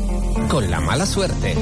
con 0.49 0.69
la 0.69 0.82
mala 0.82 1.05
suerte. 1.05 1.55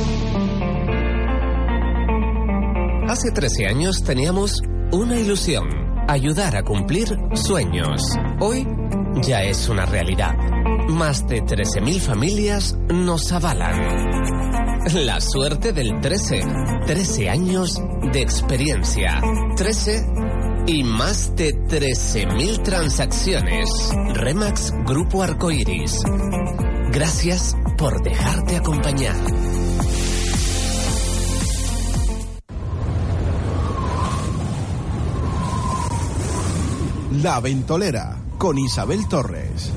Hace 3.08 3.32
13 3.32 3.68
años 3.68 4.04
teníamos 4.04 4.64
una 4.92 5.20
ilusión, 5.20 5.68
ayudar 6.08 6.56
a 6.56 6.64
cumplir 6.64 7.18
sueños. 7.34 8.02
Hoy 8.40 8.68
ya 9.22 9.44
es 9.44 9.70
una 9.70 9.86
realidad. 9.86 10.36
Más 10.90 11.28
de 11.28 11.44
13.000 11.44 12.00
familias 12.00 12.78
nos 12.90 13.32
avalan. 13.32 14.84
La 14.94 15.22
suerte 15.22 15.72
del 15.72 16.02
13. 16.02 16.42
13 16.86 17.30
años 17.30 17.82
de 18.12 18.22
experiencia. 18.22 19.22
13 19.56 20.06
y 20.68 20.84
más 20.84 21.36
de 21.36 21.56
13.000 21.56 22.64
transacciones. 22.64 23.70
Remax 24.14 24.74
Grupo 24.86 25.24
Arcoiris. 25.24 26.02
Gracias 26.92 27.56
por 27.78 28.04
dejarte 28.04 28.58
acompañar. 28.58 29.16
La 37.22 37.40
Ventolera 37.40 38.18
con 38.40 38.58
Isabel 38.58 39.08
Torres. 39.08 39.72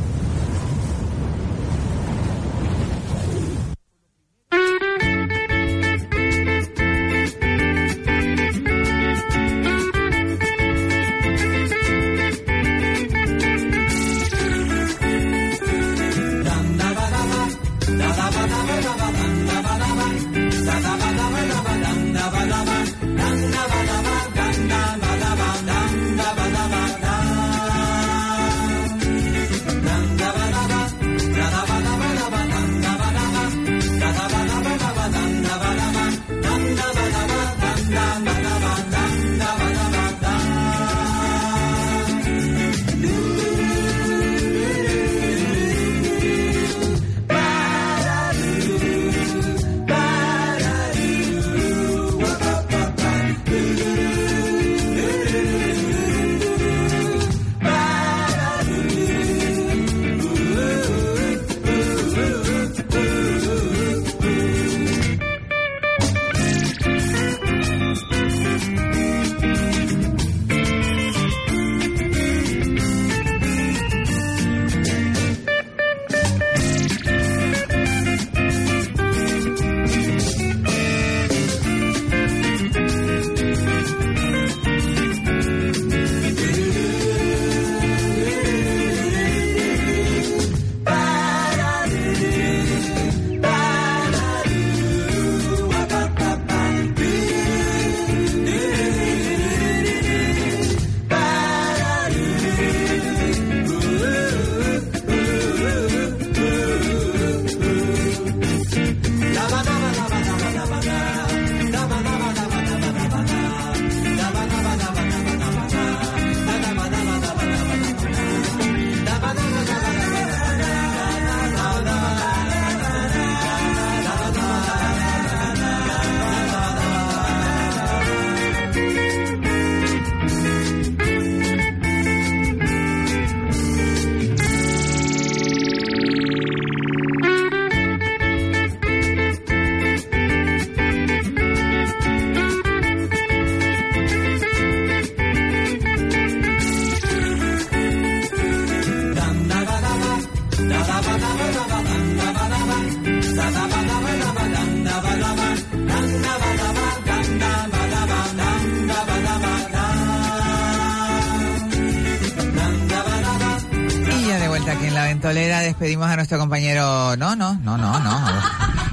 La 164.96 165.04
ventolera 165.04 165.60
despedimos 165.60 166.08
a 166.08 166.16
nuestro 166.16 166.38
compañero. 166.38 167.16
No, 167.18 167.36
no, 167.36 167.52
no, 167.62 167.76
no, 167.76 168.00
no. 168.00 168.26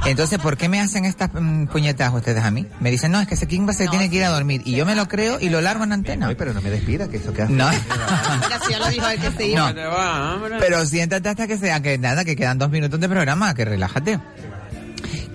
Entonces, 0.06 0.38
¿por 0.38 0.58
qué 0.58 0.68
me 0.68 0.82
hacen 0.82 1.06
estas 1.06 1.30
mm, 1.34 1.68
puñetas 1.68 2.14
ustedes 2.14 2.44
a 2.44 2.52
mí? 2.52 2.68
Me 2.82 2.92
dicen, 2.92 3.10
no, 3.10 3.22
es 3.22 3.28
que 3.28 3.36
ese 3.36 3.48
Kimba 3.48 3.72
se 3.72 3.88
tiene 3.88 4.10
que 4.10 4.18
ir 4.18 4.26
a 4.26 4.30
dormir. 4.30 4.62
Y 4.66 4.76
yo 4.76 4.86
me 4.86 4.96
lo 4.96 5.08
creo 5.08 5.40
y 5.40 5.48
lo 5.48 5.62
largo 5.62 5.86
en 5.86 5.94
antena. 5.94 6.30
pero 6.38 6.54
no 6.54 6.62
me 6.62 6.70
despida, 6.70 7.08
que 7.08 7.18
eso 7.18 7.32
que 7.32 7.44
hace. 7.44 7.54
No. 7.54 7.72
Ya 8.70 8.80
lo 8.80 8.88
dijo 8.90 9.08
el 9.08 9.20
que 9.20 9.32
se 9.32 9.48
iba. 9.48 9.72
No. 9.72 10.60
Pero 10.60 10.86
siéntate 10.86 11.30
hasta 11.30 11.48
que 11.48 11.58
sea, 11.58 11.82
que 11.82 11.98
nada, 11.98 12.26
que 12.26 12.36
quedan 12.36 12.58
dos 12.58 12.70
minutos 12.70 13.00
de 13.00 13.08
programa, 13.08 13.54
que 13.54 13.64
relájate. 13.64 14.20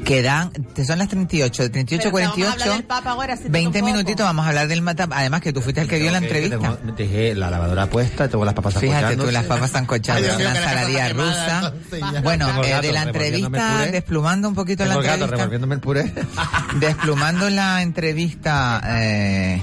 Quedan, 0.08 0.50
son 0.86 0.98
las 0.98 1.08
38, 1.08 1.64
de 1.64 1.68
38 1.68 2.08
a 2.08 2.12
Pero 2.12 2.28
vamos 2.30 2.38
a 2.38 2.52
hablar 2.52 2.56
48, 2.56 2.72
del 2.78 2.84
Papa 2.84 3.10
ahora, 3.10 3.36
si 3.36 3.42
te 3.42 3.48
20 3.50 3.78
toca 3.78 3.90
minutitos, 3.92 4.24
vamos 4.24 4.46
a 4.46 4.48
hablar 4.48 4.66
del 4.68 4.80
mata. 4.80 5.06
Además 5.10 5.42
que 5.42 5.52
tú 5.52 5.60
fuiste 5.60 5.82
el 5.82 5.86
que 5.88 5.98
dio 5.98 6.10
la 6.10 6.16
entrevista. 6.18 6.56
Tengo- 6.58 6.78
dejé 6.96 7.34
la 7.34 7.50
lavadora 7.50 7.86
puesta, 7.90 8.26
tengo 8.26 8.44
las 8.46 8.54
papas 8.54 8.78
Fíjate 8.78 9.16
tú, 9.18 9.30
las 9.30 9.44
papas 9.44 9.70
sancochadas, 9.72 10.22
una 10.36 10.44
la 10.44 10.58
ensaladilla 10.58 11.08
rusa. 11.10 11.74
quemada, 11.90 12.20
Bueno, 12.22 12.48
eh, 12.64 12.70
gato 12.70 12.86
de 12.86 12.92
la 12.94 13.02
entrevista, 13.02 13.86
desplumando 13.92 14.48
un 14.48 14.54
poquito 14.54 14.84
la 14.86 14.94
Tengo 14.94 15.02
gato 15.02 15.12
entrevista. 15.24 15.36
revolviéndome 15.36 15.74
el 15.74 15.80
puré. 15.82 16.12
Desplumando 16.80 17.50
la 17.50 17.82
entrevista 17.82 18.80
eh, 18.86 19.62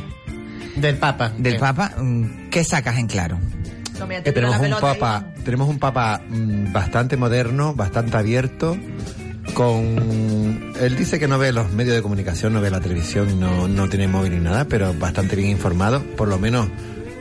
del 0.75 0.97
Papa. 0.97 1.31
Del 1.39 1.57
Papa, 1.57 1.93
mm, 1.97 2.49
¿qué 2.51 2.63
sacas 2.63 2.97
en 2.99 3.07
claro? 3.07 3.39
Que 4.23 4.31
tenemos 4.31 4.59
un 4.59 4.71
papa, 4.79 5.25
tenemos 5.43 5.69
un 5.69 5.79
papa 5.79 6.21
mm, 6.29 6.71
bastante 6.71 7.17
moderno, 7.17 7.73
bastante 7.73 8.15
abierto, 8.17 8.77
con... 9.53 10.73
Él 10.79 10.95
dice 10.97 11.19
que 11.19 11.27
no 11.27 11.37
ve 11.37 11.51
los 11.51 11.71
medios 11.71 11.95
de 11.95 12.01
comunicación, 12.01 12.53
no 12.53 12.61
ve 12.61 12.69
la 12.69 12.81
televisión, 12.81 13.39
no, 13.39 13.67
no 13.67 13.89
tiene 13.89 14.07
móvil 14.07 14.33
ni 14.33 14.39
nada, 14.39 14.65
pero 14.65 14.93
bastante 14.93 15.35
bien 15.35 15.49
informado. 15.49 16.01
Por 16.15 16.27
lo 16.27 16.39
menos 16.39 16.67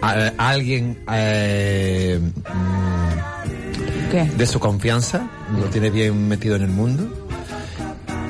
a, 0.01 0.33
alguien 0.39 0.99
eh, 1.13 2.21
mm, 2.21 4.37
de 4.37 4.47
su 4.47 4.61
confianza 4.61 5.29
lo 5.59 5.67
tiene 5.67 5.91
bien 5.91 6.29
metido 6.29 6.57
en 6.57 6.63
el 6.63 6.71
mundo. 6.71 7.21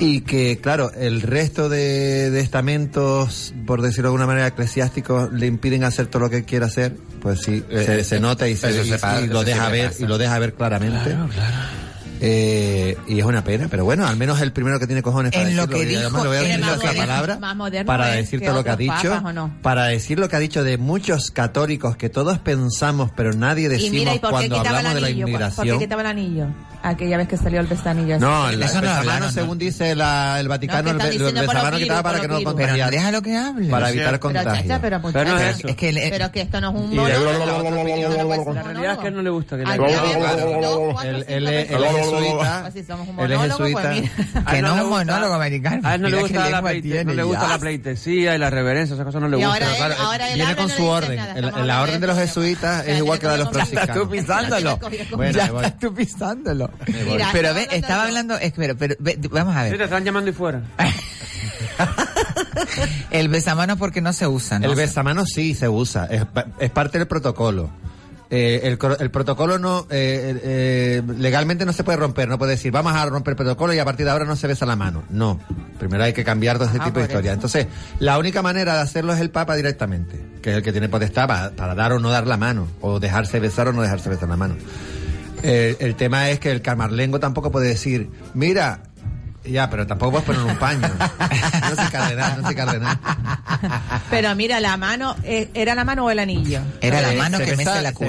Y 0.00 0.22
que, 0.22 0.58
claro, 0.60 0.90
el 0.92 1.22
resto 1.22 1.68
de, 1.68 2.30
de 2.30 2.40
estamentos, 2.40 3.54
por 3.64 3.80
decirlo 3.80 4.08
de 4.08 4.10
alguna 4.14 4.26
manera, 4.26 4.48
eclesiásticos, 4.48 5.32
le 5.32 5.46
impiden 5.46 5.84
hacer 5.84 6.08
todo 6.08 6.22
lo 6.22 6.30
que 6.30 6.44
quiera 6.44 6.66
hacer, 6.66 6.96
pues 7.22 7.40
sí, 7.40 7.62
se, 8.02 8.18
nota 8.18 8.48
y, 8.48 8.56
se, 8.56 8.72
lo 9.28 9.44
deja 9.44 9.68
ver 9.68 9.92
y 9.98 10.06
lo 10.06 10.18
deja 10.18 10.36
ver 10.40 10.54
claramente. 10.54 11.04
Claro, 11.04 11.28
claro. 11.28 11.83
Eh, 12.26 12.96
y 13.06 13.20
es 13.20 13.26
una 13.26 13.44
pena, 13.44 13.68
pero 13.70 13.84
bueno, 13.84 14.06
al 14.06 14.16
menos 14.16 14.40
el 14.40 14.50
primero 14.50 14.80
que 14.80 14.86
tiene 14.86 15.02
cojones 15.02 15.30
para 15.30 15.42
en 15.42 15.56
decirlo. 15.56 15.66
Lo 15.66 15.78
que 15.78 15.84
dijo, 15.84 16.00
además, 16.00 16.24
voy 16.24 16.36
a 16.36 16.40
decir 16.40 16.60
la 16.60 16.94
palabra 16.94 17.84
para 17.84 18.06
decirte 18.08 18.50
lo 18.50 18.64
que 18.64 18.70
ha 18.70 18.76
dicho. 18.76 19.20
No. 19.34 19.54
Para 19.60 19.84
decir 19.86 20.18
lo 20.18 20.26
que 20.30 20.36
ha 20.36 20.38
dicho 20.38 20.64
de 20.64 20.78
muchos 20.78 21.30
católicos 21.30 21.98
que 21.98 22.08
todos 22.08 22.38
pensamos, 22.38 23.10
pero 23.14 23.34
nadie 23.34 23.68
decimos 23.68 23.94
y 23.94 23.98
mira, 23.98 24.14
¿y 24.14 24.20
cuando 24.20 24.56
hablamos 24.56 24.78
anillo, 24.78 24.94
de 24.94 25.00
la 25.02 25.10
inmigración. 25.10 25.68
¿Por 25.68 25.78
qué 25.78 25.84
quitaba 25.84 26.00
el 26.00 26.08
anillo? 26.08 26.46
Aquella 26.82 27.16
vez 27.18 27.28
que 27.28 27.36
salió 27.36 27.60
el 27.60 27.66
besanillo. 27.66 28.18
No, 28.18 28.48
el 28.48 28.58
besamano, 28.58 29.30
según 29.30 29.58
dice 29.58 29.94
la, 29.94 30.40
el 30.40 30.48
Vaticano, 30.48 30.92
el, 30.92 30.96
besamano 30.96 31.76
quitaba 31.76 32.02
para 32.02 32.20
que 32.20 32.28
no 32.28 32.42
contagiara. 32.42 32.90
Déjalo 32.90 33.20
que 33.20 33.36
hable. 33.36 33.68
Para 33.68 33.90
evitar 33.90 34.18
contagios. 34.18 34.80
Pero 35.12 36.24
es 36.24 36.30
que 36.30 36.40
esto 36.40 36.60
no 36.62 36.70
es 36.70 36.74
un. 36.74 36.96
La 36.96 38.62
realidad 38.62 38.92
es 38.92 38.98
que 38.98 39.08
él 39.08 39.14
no 39.14 39.22
le 39.22 39.30
gusta 39.30 39.58
que 39.58 39.64
le 39.64 39.74
jesuita. 42.20 42.70
Si 42.70 42.84
somos 42.84 43.08
un 43.08 43.16
monólogo, 43.16 43.64
pues. 43.72 44.10
Que 44.44 44.58
ah, 44.58 44.62
no, 44.62 44.76
es 44.76 44.82
un 44.82 44.90
monólogo 44.90 45.34
americano. 45.34 45.80
Ah, 45.84 45.90
a 45.90 45.94
él 45.94 46.02
no 46.02 46.08
le 46.08 46.20
gusta, 46.20 46.50
la, 46.50 46.62
pleite, 46.62 47.04
no 47.04 47.14
le 47.14 47.22
gusta 47.22 47.48
la 47.48 47.58
pleitesía 47.58 48.34
y 48.34 48.38
la 48.38 48.50
reverencia, 48.50 48.94
esas 48.94 49.06
cosas 49.06 49.20
no 49.20 49.28
le 49.28 49.36
gustan. 49.36 49.62
Ahora, 49.80 49.96
ahora 49.98 50.34
viene 50.34 50.56
con 50.56 50.68
su 50.68 50.84
orden. 50.84 51.20
La 51.66 51.82
orden 51.82 52.00
de 52.00 52.06
los 52.06 52.18
jesuitas 52.18 52.86
es 52.86 52.98
igual 52.98 53.18
que 53.18 53.26
la 53.26 53.32
de 53.32 53.38
los 53.38 53.50
franciscanos. 53.50 53.88
Estás 53.88 54.02
tú 54.02 54.10
pisándolo. 54.10 54.78
Ya 55.32 55.46
estás 55.46 55.78
tú 55.78 55.94
pisándolo. 55.94 56.70
Pero 57.32 57.54
ve, 57.54 57.68
estaba 57.70 58.04
hablando, 58.04 58.36
pero 58.54 58.76
vamos 59.30 59.56
a 59.56 59.64
ver. 59.64 59.72
Sí, 59.72 59.78
te 59.78 59.84
están 59.84 60.04
llamando 60.04 60.30
y 60.30 60.32
fuera. 60.32 60.62
El 63.10 63.28
besamanos 63.28 63.78
porque 63.78 64.00
no 64.00 64.12
se 64.12 64.26
usa. 64.26 64.58
¿no? 64.58 64.68
El 64.68 64.74
besamanos 64.74 65.28
sí 65.34 65.54
se 65.54 65.68
usa, 65.68 66.06
es, 66.06 66.22
es 66.58 66.70
parte 66.70 66.98
del 66.98 67.06
protocolo 67.06 67.70
eh, 68.30 68.60
el, 68.64 68.78
el, 69.00 69.10
protocolo 69.10 69.58
no 69.58 69.80
eh, 69.80 69.84
eh, 69.90 70.40
eh, 70.42 71.02
legalmente 71.18 71.66
no 71.66 71.72
se 71.72 71.84
puede 71.84 71.98
romper, 71.98 72.28
no 72.28 72.38
puede 72.38 72.52
decir 72.52 72.72
vamos 72.72 72.94
a 72.94 73.04
romper 73.06 73.32
el 73.32 73.36
protocolo 73.36 73.74
y 73.74 73.78
a 73.78 73.84
partir 73.84 74.06
de 74.06 74.12
ahora 74.12 74.24
no 74.24 74.36
se 74.36 74.46
besa 74.46 74.66
la 74.66 74.76
mano. 74.76 75.04
No, 75.10 75.38
primero 75.78 76.04
hay 76.04 76.12
que 76.12 76.24
cambiar 76.24 76.56
todo 76.56 76.66
este 76.66 76.80
tipo 76.80 76.98
de 76.98 77.06
historias. 77.06 77.34
Entonces, 77.34 77.66
la 77.98 78.18
única 78.18 78.42
manera 78.42 78.74
de 78.74 78.80
hacerlo 78.80 79.12
es 79.12 79.20
el 79.20 79.30
Papa 79.30 79.56
directamente, 79.56 80.20
que 80.42 80.50
es 80.50 80.56
el 80.56 80.62
que 80.62 80.72
tiene 80.72 80.88
potestad 80.88 81.28
para, 81.28 81.50
para 81.50 81.74
dar 81.74 81.92
o 81.92 81.98
no 81.98 82.10
dar 82.10 82.26
la 82.26 82.36
mano, 82.36 82.66
o 82.80 82.98
dejarse 82.98 83.40
besar 83.40 83.68
o 83.68 83.72
no 83.72 83.82
dejarse 83.82 84.08
besar 84.08 84.28
la 84.28 84.36
mano. 84.36 84.56
el 85.42 85.94
tema 85.96 86.30
es 86.30 86.40
que 86.40 86.50
el 86.50 86.62
camarlengo 86.62 87.20
tampoco 87.20 87.50
puede 87.50 87.68
decir, 87.68 88.10
mira, 88.32 88.80
ya, 89.44 89.68
pero 89.68 89.86
tampoco 89.86 90.22
puedes 90.22 90.26
poner 90.26 90.42
un 90.42 90.58
paño. 90.58 90.80
No 90.80 91.82
se 91.82 91.90
cardenal, 91.90 92.42
no 92.42 92.48
se 92.48 92.54
cardenal. 92.54 92.98
Pero 94.10 94.34
mira, 94.34 94.60
la 94.60 94.76
mano, 94.76 95.16
eh, 95.22 95.50
¿era 95.54 95.74
la 95.74 95.84
mano 95.84 96.06
o 96.06 96.10
el 96.10 96.18
anillo? 96.18 96.60
Era 96.80 97.00
la 97.00 97.12
eh, 97.12 97.16
mano 97.16 97.38
que 97.38 97.56
besa, 97.56 97.70
mece 97.70 97.82
la 97.82 97.92
cuna. 97.92 98.08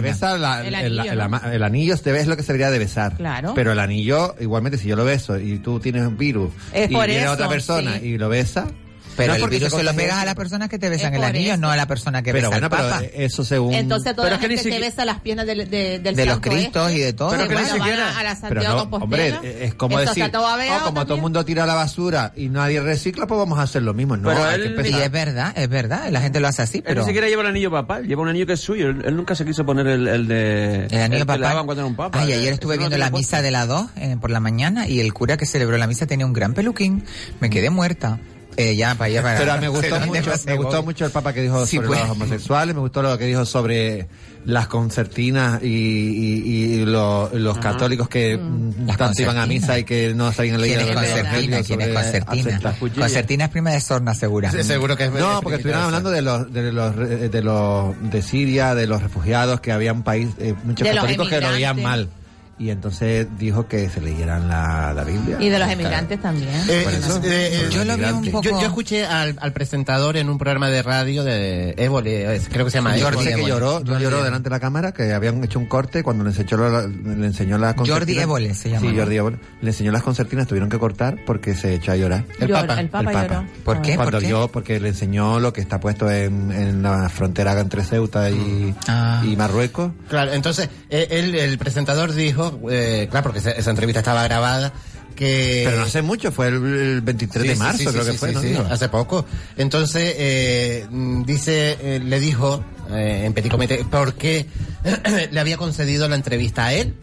El, 0.66 0.76
anillo, 0.76 1.12
el, 1.52 1.64
anillo, 1.64 1.98
te 1.98 2.12
ves 2.12 2.28
lo 2.28 2.38
que 2.38 2.44
se 2.44 2.54
de 2.54 2.80
besar. 2.80 3.18
Claro. 3.18 3.54
Pero 3.54 3.72
el 3.72 3.80
anillo, 3.80 4.36
igualmente, 4.40 4.78
si 4.78 4.88
yo 4.88 4.96
lo 4.96 5.06
beso 5.06 5.38
y 5.38 5.60
tú 5.60 5.80
tienes 5.80 6.06
un 6.06 6.18
virus 6.18 6.52
y 6.74 6.88
viene 6.88 7.24
eso, 7.24 7.34
otra 7.34 7.50
persona 7.50 7.98
y 7.98 8.18
lo 8.18 8.30
besa, 8.30 8.68
pero 9.16 9.38
no 9.38 9.46
el 9.46 9.50
virus 9.50 9.72
se, 9.72 9.78
se 9.78 9.84
lo 9.84 9.94
pegas 9.94 10.18
a 10.18 10.26
las 10.26 10.36
personas 10.36 10.70
que 10.70 10.80
te 10.80 10.90
besan 10.90 11.14
el 11.14 11.24
anillo, 11.24 11.54
eso. 11.54 11.62
no 11.62 11.70
a 11.70 11.76
la 11.76 11.88
persona 11.88 12.22
que 12.22 12.32
pero 12.32 12.50
besa 12.50 12.60
bueno, 12.60 12.66
el 12.66 12.70
papa. 12.70 12.98
Pero 13.00 13.24
eso 13.24 13.44
según... 13.44 13.74
Entonces 13.74 14.16
toda 14.16 14.28
pero 14.28 14.36
la 14.36 14.42
gente 14.42 14.56
que, 14.56 14.64
que 14.64 14.70
sigue... 14.70 14.80
besa 14.80 15.06
las 15.06 15.20
piernas 15.22 15.46
del, 15.46 15.70
de, 15.70 16.00
del 16.00 16.16
de 16.16 16.26
los 16.26 16.38
¿eh? 16.38 16.42
cristos 16.42 16.92
y 16.92 17.00
de 17.00 17.14
todo. 17.14 17.30
Pero 17.32 17.48
que 17.48 17.54
bueno, 17.54 17.74
ni 17.74 17.80
siquiera... 17.80 18.18
A, 18.18 18.24
la 18.24 18.36
Santiago 18.36 18.88
no, 18.90 18.98
hombre, 18.98 19.40
es 19.62 19.74
como 19.76 20.00
Entonces, 20.00 20.24
decir, 20.24 20.38
oh, 20.38 20.84
como 20.86 21.06
todo 21.06 21.16
el 21.16 21.22
mundo 21.22 21.44
tira 21.46 21.66
la 21.66 21.76
basura 21.76 22.34
y 22.36 22.50
nadie 22.50 22.82
recicla, 22.82 23.28
pues 23.28 23.38
vamos 23.38 23.60
a 23.60 23.64
hacer 23.64 23.84
lo 23.84 23.94
mismo. 23.94 24.18
No, 24.18 24.30
pero 24.30 24.44
hay 24.44 24.62
él, 24.62 24.76
que 24.76 24.90
y 24.90 24.94
es 24.94 25.12
verdad, 25.12 25.54
es 25.56 25.70
verdad, 25.70 26.10
la 26.10 26.22
gente 26.22 26.40
lo 26.40 26.48
hace 26.48 26.62
así, 26.62 26.82
pero... 26.82 26.94
Él 26.94 27.00
ni 27.00 27.06
siquiera 27.06 27.28
lleva 27.28 27.42
el 27.42 27.50
anillo 27.50 27.72
papal, 27.72 28.08
lleva 28.08 28.22
un 28.22 28.30
anillo 28.30 28.46
que 28.46 28.54
es 28.54 28.62
suyo. 28.62 28.90
Él, 28.90 29.16
nunca 29.16 29.36
se 29.36 29.46
quiso 29.46 29.66
poner 29.66 29.88
el, 29.88 30.28
de... 30.28 30.88
El 30.90 31.02
anillo 31.02 31.26
papal. 31.26 31.66
Ay, 32.14 32.34
ayer 32.34 32.54
estuve 32.54 32.78
viendo 32.78 32.98
la 32.98 33.10
misa 33.10 33.42
de 33.42 33.52
la 33.52 33.66
2 33.66 33.88
eh, 33.98 34.18
por 34.20 34.32
la 34.32 34.40
mañana 34.40 34.88
y 34.88 35.00
el 35.00 35.14
cura 35.14 35.38
que 35.38 35.46
celebró 35.46 35.78
la 35.78 35.88
misa 35.88 36.06
tenía 36.06 36.26
un 36.26 36.34
gran 36.34 36.54
peluquín. 36.54 37.04
Me 37.40 37.50
quedé 37.50 37.70
muerta. 37.70 38.20
Eh, 38.58 38.78
para 38.98 39.22
para 39.22 39.38
Pero 39.38 39.58
me 39.60 39.68
gustó, 39.68 40.00
mucho, 40.02 40.32
me 40.46 40.56
gustó 40.56 40.84
mucho 40.84 41.06
el 41.06 41.12
Papa 41.12 41.34
que 41.34 41.42
dijo 41.42 41.66
sobre 41.66 41.88
los 41.88 42.10
homosexuales, 42.10 42.76
me 42.76 42.82
gustó 42.82 43.02
lo 43.02 43.18
que 43.18 43.26
dijo 43.26 43.46
sobre 43.46 44.08
las 44.46 44.68
concertinas 44.68 45.62
y, 45.64 45.68
y, 45.68 46.74
y 46.74 46.86
lo, 46.86 47.30
los 47.34 47.58
católicos 47.58 48.08
que 48.08 48.38
las 48.38 48.96
mm, 48.96 48.98
tanto 48.98 49.22
iban 49.24 49.38
a 49.38 49.46
misa 49.46 49.80
y 49.80 49.84
que 49.84 50.14
no 50.14 50.32
sabían 50.32 50.62
leer 50.62 50.78
¿Quién 50.78 50.90
es 50.90 50.96
concertina? 50.96 51.60
Es 51.60 51.68
concertina? 51.94 52.76
Concertina 52.96 53.46
es 53.46 53.52
prima 53.52 53.72
de 53.72 53.82
Sorna, 53.82 54.14
segura. 54.14 54.52
Seguro 54.52 54.96
que 54.96 55.10
No, 55.10 55.42
porque 55.42 55.58
estuvieron 55.58 55.84
hablando 55.84 56.12
de 56.12 56.22
los, 56.22 56.52
de 56.54 56.72
los, 56.72 56.96
de 56.96 57.42
los, 57.42 58.12
de 58.12 58.22
Siria, 58.22 58.76
de 58.76 58.88
los 58.88 59.02
refugiados, 59.02 59.60
que 59.60 59.72
había 59.72 59.92
un 59.92 60.04
país, 60.04 60.30
eh, 60.40 60.54
muchos 60.64 60.88
católicos 60.88 61.28
que 61.28 61.42
lo 61.42 61.50
veían 61.50 61.82
mal 61.82 62.10
y 62.58 62.70
entonces 62.70 63.28
dijo 63.38 63.68
que 63.68 63.90
se 63.90 64.00
leyeran 64.00 64.48
la, 64.48 64.94
la 64.94 65.04
Biblia. 65.04 65.38
Y 65.40 65.50
de 65.50 65.60
los 65.60 65.70
emigrantes 65.70 66.22
también. 66.22 66.50
Eh, 66.70 66.86
eh, 66.86 67.20
eh 67.24 67.70
yo 67.70 67.84
lo 67.84 67.98
vi 67.98 68.06
un 68.06 68.32
poco... 68.32 68.44
Yo, 68.44 68.52
yo 68.62 68.68
escuché 68.68 69.06
al, 69.06 69.36
al, 69.42 69.52
presentador 69.52 70.16
en 70.16 70.30
un 70.30 70.38
programa 70.38 70.70
de 70.70 70.82
radio 70.82 71.24
de 71.26 71.76
Évole, 71.78 72.40
creo 72.50 72.66
que 72.66 72.72
se 72.72 72.78
llama 72.78 72.92
Jordi 72.92 73.28
Évole. 73.28 73.36
que 73.36 73.50
lloró, 73.50 73.82
Jordi 73.86 74.04
lloró 74.04 74.24
delante 74.24 74.46
de 74.46 74.56
la 74.56 74.60
cámara, 74.62 74.94
que 74.94 75.12
habían 75.12 75.44
hecho 75.44 75.60
un 75.60 75.66
corte 75.66 76.02
cuando 76.02 76.24
le 76.24 76.30
enseñó, 76.30 76.58
la, 76.58 76.88
le 76.88 77.26
enseñó 77.26 77.58
las 77.58 77.76
concertinas. 77.76 78.08
Jordi 78.08 78.20
Évole 78.20 78.54
se 78.54 78.70
llama. 78.70 78.90
Sí, 78.90 78.98
Jordi 78.98 79.18
Évole. 79.18 79.38
Le 79.62 79.70
enseñó 79.70 79.92
las 79.92 80.04
concertinas, 80.04 80.48
tuvieron 80.48 80.70
que 80.70 80.80
cortar 80.80 81.18
porque 81.26 81.56
se 81.56 81.74
echó 81.74 81.92
a 81.92 81.98
llorar. 81.98 82.24
El, 82.40 82.48
Llor, 82.48 82.68
papa. 82.68 82.80
el 82.80 82.90
Papa. 82.90 83.10
El 83.10 83.16
Papa, 83.16 83.28
lloró. 83.28 83.48
¿Por 83.66 83.82
qué? 83.82 83.96
Cuando 83.96 84.12
¿Por 84.12 84.22
qué? 84.22 84.50
Porque 84.54 84.80
le 84.80 84.90
enseñó 84.90 85.40
lo 85.42 85.52
que 85.52 85.60
está 85.60 85.82
puesto 85.82 86.10
en, 86.10 86.52
en 86.52 86.82
la 86.82 87.10
frontera 87.10 87.60
entre 87.60 87.84
Ceuta 87.84 88.30
y, 88.30 88.74
ah. 88.88 89.24
y 89.26 89.36
Marruecos. 89.36 89.92
Claro, 90.08 90.32
entonces 90.32 90.70
eh, 90.90 91.08
él, 91.12 91.36
el 91.36 91.58
presentador 91.58 92.14
dijo 92.14 92.45
eh, 92.70 93.08
claro, 93.10 93.32
porque 93.32 93.40
esa 93.40 93.70
entrevista 93.70 94.00
estaba 94.00 94.24
grabada, 94.24 94.74
que... 95.16 95.64
Pero 95.66 95.78
no 95.78 95.84
hace 95.84 96.02
mucho, 96.02 96.32
fue 96.32 96.48
el, 96.50 97.02
23 97.02 97.48
de 97.48 97.56
marzo, 97.56 97.92
creo 97.92 98.06
que 98.06 98.14
fue, 98.14 98.34
hace 98.70 98.90
poco. 98.90 99.26
Entonces, 99.58 100.14
eh, 100.18 100.88
dice, 101.26 101.78
eh, 101.82 102.00
le 102.04 102.20
dijo 102.20 102.64
eh, 102.92 103.24
en 103.26 103.34
Petit 103.34 103.52
Comité 103.52 103.86
por 103.90 104.14
qué 104.14 104.46
le 105.32 105.40
había 105.40 105.58
concedido 105.58 106.08
la 106.08 106.16
entrevista 106.16 106.66
a 106.66 106.74
él 106.74 106.94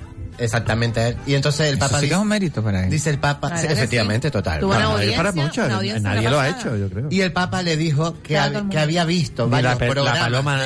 Exactamente. 0.42 1.16
Y 1.26 1.34
entonces 1.34 1.70
el 1.70 1.78
Papa. 1.78 2.00
Sí 2.00 2.08
que 2.08 2.14
es 2.14 2.18
un 2.18 2.28
mérito 2.28 2.62
para 2.62 2.84
él. 2.84 2.90
Dice 2.90 3.10
el 3.10 3.18
Papa. 3.18 3.52
Efectivamente, 3.62 4.30
total. 4.30 4.60
Para 4.60 5.32
muchos. 5.32 5.68
Nadie 6.00 6.28
lo 6.28 6.40
ha 6.40 6.48
hecho, 6.48 6.76
yo 6.76 6.88
creo. 6.88 7.08
Y 7.10 7.20
el 7.20 7.32
Papa 7.32 7.62
le 7.62 7.76
dijo 7.76 8.14
que, 8.22 8.38
que 8.70 8.78
había 8.78 9.04
visto 9.04 9.48
varios 9.48 9.72
la, 9.72 9.78
programas. 9.78 10.18
Paloma. 10.18 10.60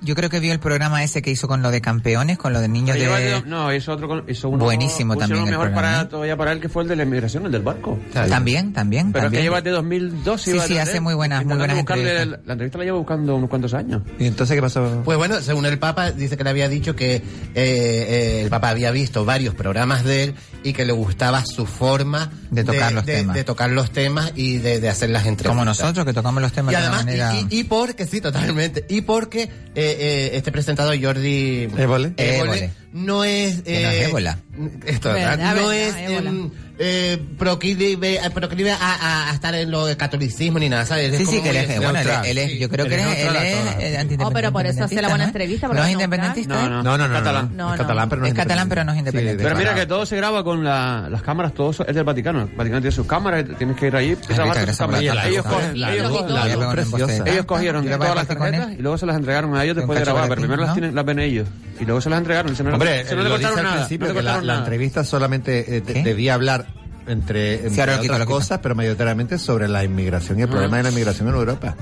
Yo 0.00 0.14
creo 0.14 0.30
que 0.30 0.40
vio 0.40 0.52
el 0.52 0.60
programa 0.60 1.02
ese 1.02 1.22
que 1.22 1.30
hizo 1.30 1.48
con 1.48 1.62
lo 1.62 1.70
de 1.70 1.80
campeones, 1.80 2.38
con 2.38 2.52
lo 2.52 2.60
de 2.60 2.68
niños 2.68 2.96
de. 2.96 3.04
Yo, 3.04 3.42
no, 3.44 3.72
hizo 3.72 3.92
otro. 3.92 4.24
Hizo 4.28 4.50
Buenísimo 4.50 5.16
también. 5.16 5.44
Mejor 5.44 5.72
para, 5.72 6.02
¿eh? 6.02 6.04
todavía 6.06 6.36
para 6.36 6.52
él 6.52 6.60
que 6.60 6.68
fue 6.68 6.82
el 6.82 6.88
de 6.88 6.96
la 6.96 7.02
inmigración, 7.02 7.46
el 7.46 7.52
del 7.52 7.62
barco. 7.62 7.98
También, 8.12 8.72
también. 8.72 9.12
Pero 9.12 9.30
que 9.30 9.42
lleva 9.42 9.60
de 9.60 9.70
2002. 9.70 10.40
Sí, 10.40 10.58
sí, 10.60 10.78
hace 10.78 11.00
muy 11.00 11.12
¿eh? 11.12 11.16
buenas, 11.16 11.44
muy 11.44 11.56
buenas. 11.56 11.84
La 11.86 12.52
entrevista 12.52 12.78
la 12.78 12.84
llevo 12.84 12.98
buscando 12.98 13.36
unos 13.36 13.50
cuantos 13.50 13.74
años. 13.74 14.02
¿Y 14.18 14.26
entonces 14.26 14.54
qué 14.54 14.62
pasó? 14.62 15.02
Pues 15.04 15.18
bueno, 15.18 15.40
según 15.40 15.66
el 15.66 15.78
Papa, 15.78 16.10
dice 16.12 16.36
que 16.36 16.44
le 16.44 16.50
había 16.50 16.68
dicho 16.68 16.94
que 16.96 17.22
eh, 17.54 18.42
el 18.44 18.50
Papa 18.50 18.70
había 18.70 18.90
visto 18.90 19.17
varios 19.24 19.54
programas 19.54 20.04
de 20.04 20.24
él 20.24 20.34
y 20.62 20.72
que 20.72 20.84
le 20.84 20.92
gustaba 20.92 21.44
su 21.44 21.66
forma 21.66 22.30
de 22.50 22.64
tocar, 22.64 22.92
los, 22.92 23.04
temas. 23.04 23.34
De 23.34 23.44
tocar 23.44 23.70
los 23.70 23.90
temas 23.90 24.32
y 24.34 24.58
de, 24.58 24.88
hacer 24.88 25.10
las 25.10 25.26
entrevistas. 25.26 25.50
Como 25.50 25.64
nosotros 25.64 26.04
que 26.04 26.12
tocamos 26.12 26.42
los 26.42 26.52
temas 26.52 26.72
y 26.72 26.76
de 26.76 26.82
además, 26.82 27.04
manera... 27.04 27.34
y, 27.50 27.64
porque, 27.64 28.06
sí, 28.06 28.20
totalmente. 28.20 28.84
Y 28.88 29.02
porque 29.02 29.42
eh, 29.42 29.50
eh, 29.74 30.30
este 30.34 30.52
presentador 30.52 31.00
Jordi... 31.02 31.68
Évole. 31.76 32.14
No 32.16 32.54
es... 32.54 32.70
No 32.92 33.24
es 33.24 33.62
eh, 33.66 34.04
ébola. 34.04 34.38
No 34.58 35.72
es 35.72 35.94
eh, 36.78 37.18
proclive, 37.36 38.16
eh, 38.24 38.30
proclive 38.30 38.72
a, 38.72 38.76
a, 38.76 39.30
a, 39.30 39.34
estar 39.34 39.54
en 39.54 39.70
lo 39.70 39.86
de 39.86 39.96
catolicismo 39.96 40.58
ni 40.58 40.68
nada, 40.68 40.86
¿sabes? 40.86 41.16
Sí, 41.16 41.26
sí, 41.26 41.42
que 41.42 41.50
él 41.50 41.56
es, 41.56 41.80
bueno, 41.80 41.98
él, 41.98 42.08
él 42.24 42.38
es, 42.38 42.58
yo 42.58 42.68
creo 42.68 42.86
que 42.86 42.94
él 42.94 43.00
es, 43.00 43.18
él 43.26 43.36
es 43.80 43.98
anti 43.98 44.16
Oh, 44.18 44.26
ah, 44.26 44.30
pero 44.32 44.52
por 44.52 44.66
eso 44.66 44.84
hace 44.84 45.00
la 45.00 45.08
buena 45.08 45.24
entrevista. 45.24 45.68
¿No 45.68 45.82
es 45.82 45.88
¿eh? 45.88 45.92
independentista? 45.92 46.68
No, 46.68 46.82
no, 46.82 46.98
no, 46.98 47.08
no, 47.08 47.14
catalán. 47.14 47.56
no. 47.56 47.74
Es 47.74 47.78
catalán, 47.78 48.08
pero 48.08 48.20
no 48.20 48.26
es, 48.26 48.32
pero 48.34 48.98
independiente. 48.98 49.42
Pero 49.42 49.56
mira 49.56 49.74
que 49.74 49.86
todo 49.86 50.06
se 50.06 50.16
graba 50.16 50.44
con 50.44 50.64
la, 50.64 51.08
las 51.10 51.22
cámaras, 51.22 51.54
todo 51.54 51.70
eso 51.70 51.86
es 51.86 51.94
del 51.94 52.04
Vaticano. 52.04 52.42
El 52.42 52.56
Vaticano 52.56 52.80
tiene 52.80 52.94
sus 52.94 53.06
cámaras, 53.06 53.44
tienes 53.56 53.76
que 53.76 53.86
ir 53.86 53.96
allí. 53.96 54.16
Ellos 57.26 57.46
cogieron 57.46 57.84
todas 57.84 58.14
las 58.14 58.26
tarjetas 58.26 58.72
y 58.72 58.82
luego 58.82 58.98
se 58.98 59.06
las 59.06 59.16
entregaron 59.16 59.56
a 59.56 59.64
ellos 59.64 59.76
después 59.76 59.98
de 59.98 60.04
grabar, 60.04 60.28
pero 60.28 60.40
primero 60.40 60.62
las 60.64 61.04
ven 61.04 61.18
ellos. 61.18 61.48
Y 61.80 61.84
luego 61.84 62.00
se 62.00 62.10
las 62.10 62.18
entregaron. 62.18 62.54
Hombre, 62.72 63.04
no 63.04 63.22
le 63.22 63.30
cortaron 63.30 63.62
nada. 63.62 64.42
La 64.42 64.58
entrevista 64.58 65.04
solamente 65.04 65.76
eh, 65.76 65.80
debía 65.80 66.34
hablar 66.34 66.67
entre, 67.08 67.66
entre 67.66 67.70
Sí, 67.94 68.00
quito, 68.00 68.12
otras 68.12 68.26
cosas, 68.26 68.60
pero 68.62 68.74
mayoritariamente 68.74 69.38
sobre 69.38 69.66
la 69.68 69.82
inmigración 69.84 70.38
y 70.38 70.42
el 70.42 70.48
problema 70.48 70.76
de 70.78 70.82
la 70.84 70.88
inmigración 70.90 71.28
en 71.28 71.34
Europa. 71.34 71.74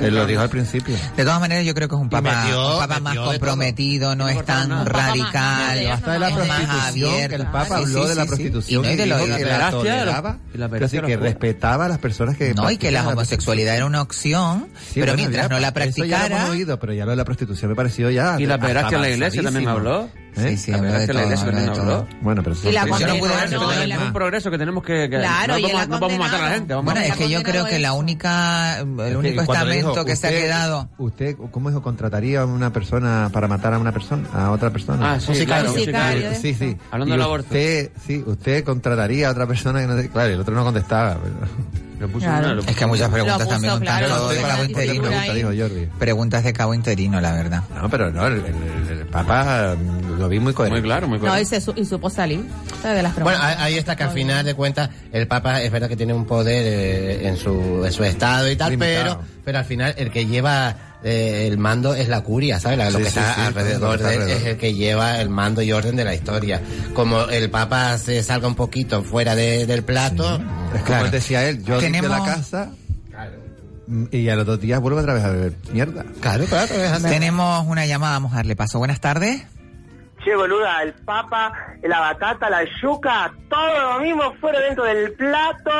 Él 0.00 0.14
lo 0.14 0.26
dijo 0.26 0.40
al 0.40 0.48
principio. 0.50 0.96
De 1.16 1.24
todas 1.24 1.40
maneras, 1.40 1.64
yo 1.64 1.74
creo 1.74 1.88
que 1.88 1.94
es 1.94 2.00
un 2.00 2.08
papa, 2.08 2.44
metió- 2.44 2.74
un 2.74 2.78
papa 2.80 3.00
más 3.00 3.16
comprometido, 3.18 4.14
no 4.16 4.28
es 4.28 4.44
tan 4.44 4.86
radical, 4.86 5.86
Hasta 5.90 6.12
de 6.12 6.18
la 6.18 6.28
es 6.28 6.36
más 6.36 6.46
prostitución, 6.46 7.28
que 7.28 7.34
el 7.34 7.46
Papa 7.46 7.66
Sí, 7.66 7.72
habló 7.74 8.02
sí, 8.04 8.08
de 8.08 8.14
la 8.14 8.22
sí, 8.22 8.28
sí. 8.28 8.28
prostitución 8.28 8.84
Y 8.84 8.86
no, 8.88 8.92
y 8.92 8.96
de 8.96 9.06
lo- 9.06 9.16
que 9.36 9.44
la 9.44 9.70
toleraba, 9.70 10.38
sí 10.52 10.58
peracia 10.70 11.02
que 11.02 11.16
respetaba 11.16 11.84
a 11.86 11.88
las 11.88 11.98
personas 11.98 12.36
que 12.36 12.54
No, 12.54 12.70
y 12.70 12.76
que 12.78 12.90
la 12.90 13.08
homosexualidad 13.08 13.76
era 13.76 13.86
una 13.86 14.02
opción, 14.02 14.68
Sí, 14.92 15.00
pero 15.00 15.14
mientras 15.14 15.50
no 15.50 15.58
la 15.60 15.68
eso 15.68 15.74
ya 15.78 15.80
lo 15.80 15.92
practicara... 15.94 16.36
hemos 16.38 16.50
oído, 16.50 16.78
pero 16.78 16.92
ya 16.92 17.04
lo 17.04 17.10
de 17.10 17.16
la 17.16 17.24
prostitución 17.24 17.70
me 17.70 17.76
pareció 17.76 18.10
ya 18.10 18.36
Y 18.38 18.46
la 18.46 18.58
pederastia 18.58 18.96
en 18.96 19.02
la 19.02 19.10
iglesia 19.10 19.42
también 19.42 19.68
avanzadísimo. 19.68 20.00
habló. 20.04 20.29
¿Eh? 20.36 20.50
Sí, 20.50 20.56
sí, 20.56 20.70
La 20.70 20.80
verdad 20.80 21.00
es 21.02 21.06
que 21.08 21.12
la 21.12 21.22
iglesia 21.24 21.46
también 21.46 21.68
habló. 21.70 22.06
Bueno, 22.20 22.42
pero 22.42 22.56
Y 22.62 22.72
la 22.72 22.84
Yo 22.86 23.06
no 23.06 23.66
no, 23.66 23.86
la- 23.86 23.98
un 23.98 24.12
progreso 24.12 24.50
que 24.50 24.58
tenemos 24.58 24.82
que... 24.84 25.08
que 25.10 25.18
Claro, 25.18 25.54
no, 25.54 25.58
y 25.58 25.62
vamos, 25.72 25.88
no 25.88 25.98
vamos 26.00 26.14
a 26.14 26.18
matar 26.18 26.40
a 26.40 26.48
la 26.48 26.54
gente. 26.54 26.74
Vamos 26.74 26.84
Bueno, 26.92 27.00
a- 27.00 27.06
es 27.06 27.16
que 27.16 27.28
yo 27.28 27.42
creo 27.42 27.64
que 27.66 27.78
la 27.78 27.92
única, 27.92 28.78
el 28.80 28.98
Es 29.00 29.10
que 29.10 29.16
único 29.16 29.42
estamento 29.42 29.90
dijo, 29.90 30.04
que 30.04 30.16
se 30.16 30.26
ha 30.26 30.30
usted- 30.30 30.42
quedado... 30.42 30.88
¿Usted, 30.98 31.36
cómo 31.50 31.68
dijo, 31.70 31.82
contrataría 31.82 32.42
a 32.42 32.46
una 32.46 32.72
persona 32.72 33.28
para 33.32 33.48
matar 33.48 33.74
a 33.74 33.78
una 33.78 33.92
persona, 33.92 34.28
a 34.32 34.50
otra 34.50 34.70
persona? 34.70 35.14
Ah, 35.14 35.20
sí, 35.20 35.44
claro, 35.44 35.70
Un 35.72 35.78
sicario. 35.80 36.30
Sí, 36.40 36.54
sí. 36.54 36.76
Hablando 36.90 37.14
del 37.14 37.22
aborto. 37.22 37.46
Usted, 37.46 37.90
sí, 38.06 38.22
usted 38.26 38.64
contrataría 38.64 39.28
a 39.28 39.32
otra 39.32 39.46
persona 39.46 39.80
que 39.80 39.86
no 39.86 40.10
Claro, 40.10 40.32
el 40.34 40.40
otro 40.40 40.54
no 40.54 40.64
contestaba. 40.64 41.18
pero- 41.22 42.10
Claro. 42.18 42.52
una- 42.62 42.70
Es 42.70 42.76
que 42.76 42.86
muchas 42.86 43.10
preguntas 43.10 43.38
puso, 43.38 43.50
también 43.50 43.78
claro, 43.80 44.28
de 44.30 44.40
cabo 44.40 44.64
interino. 44.64 44.92
figura 44.94 45.10
pregunta, 45.10 45.34
dijo 45.34 45.48
Jordi. 45.48 45.86
Preguntas 45.98 46.44
de 46.44 46.52
cabo 46.54 46.72
interino, 46.74 47.20
la 47.20 47.32
verdad. 47.32 47.62
No, 47.74 47.90
pero 47.90 48.10
no, 48.10 48.26
el, 48.26 48.34
el- 48.36 48.98
el 49.00 49.06
Papa 49.06 49.74
mm, 49.76 50.18
lo 50.20 50.28
vi 50.28 50.38
muy 50.38 50.52
coherente. 50.52 50.80
Muy 50.80 50.86
claro, 50.88 51.08
muy 51.08 51.18
No, 51.18 51.38
y, 51.40 51.44
se 51.44 51.60
su- 51.60 51.74
y 51.76 51.84
supo 51.84 52.08
salir 52.10 52.44
de 52.82 53.02
las 53.02 53.14
Bueno, 53.18 53.38
ahí 53.42 53.76
está 53.76 53.96
que 53.96 54.04
al 54.04 54.10
final 54.10 54.44
de 54.44 54.54
cuentas 54.54 54.90
el 55.12 55.26
Papa 55.26 55.62
es 55.62 55.70
verdad 55.72 55.88
que 55.88 55.96
tiene 55.96 56.12
un 56.14 56.26
poder 56.26 56.62
eh, 56.64 57.28
en, 57.28 57.36
su, 57.36 57.82
en 57.84 57.92
su 57.92 58.04
estado 58.04 58.48
y 58.50 58.56
tal, 58.56 58.70
Limitado. 58.70 59.18
pero 59.20 59.40
pero 59.44 59.58
al 59.58 59.64
final 59.64 59.94
el 59.96 60.10
que 60.10 60.26
lleva 60.26 60.76
eh, 61.02 61.46
el 61.50 61.56
mando 61.58 61.94
es 61.94 62.08
la 62.08 62.20
curia, 62.20 62.60
¿sabes? 62.60 62.78
La- 62.78 62.90
lo 62.90 62.98
Sí, 62.98 63.04
que 63.04 63.10
sí, 63.10 63.18
está 63.18 63.34
sí, 63.34 63.40
alrededor 63.40 63.96
está 63.96 64.08
de 64.08 64.14
él 64.14 64.20
alrededor. 64.20 64.42
es 64.42 64.48
el 64.52 64.56
que 64.58 64.74
lleva 64.74 65.20
el 65.20 65.28
mando 65.30 65.62
y 65.62 65.72
orden 65.72 65.96
de 65.96 66.04
la 66.04 66.14
historia. 66.14 66.60
Como 66.94 67.22
el 67.24 67.50
Papa 67.50 67.96
se 67.98 68.22
salga 68.22 68.46
un 68.46 68.54
poquito 68.54 69.02
fuera 69.02 69.34
de- 69.34 69.66
del 69.66 69.82
plato, 69.82 70.36
Es 70.36 70.82
como 70.82 70.84
Claro. 70.84 71.10
decía 71.10 71.48
él, 71.48 71.64
yo 71.64 71.80
limpio 71.80 72.00
Tenemos- 72.02 72.10
la 72.28 72.34
casa 72.34 72.70
y 74.12 74.28
a 74.28 74.36
los 74.36 74.46
dos 74.46 74.60
días 74.60 74.78
vuelvo 74.80 75.00
otra 75.00 75.14
vez 75.14 75.24
a 75.24 75.30
beber 75.30 75.54
mierda. 75.72 76.04
claro, 76.20 76.44
claro. 76.44 76.72
Tenemos 77.02 77.66
una 77.66 77.86
llamada, 77.86 78.12
vamos 78.12 78.32
a 78.32 78.36
darle 78.36 78.54
paso. 78.54 78.78
Buenas 78.78 79.00
tardes. 79.00 79.42
Che, 80.24 80.34
boluda, 80.36 80.82
el 80.82 80.92
papa, 80.92 81.50
la 81.82 81.98
batata, 82.00 82.50
la 82.50 82.62
yuca, 82.82 83.32
todo 83.48 83.94
lo 83.94 84.00
mismo 84.00 84.34
fuera 84.38 84.60
dentro 84.60 84.84
del 84.84 85.12
plato. 85.14 85.70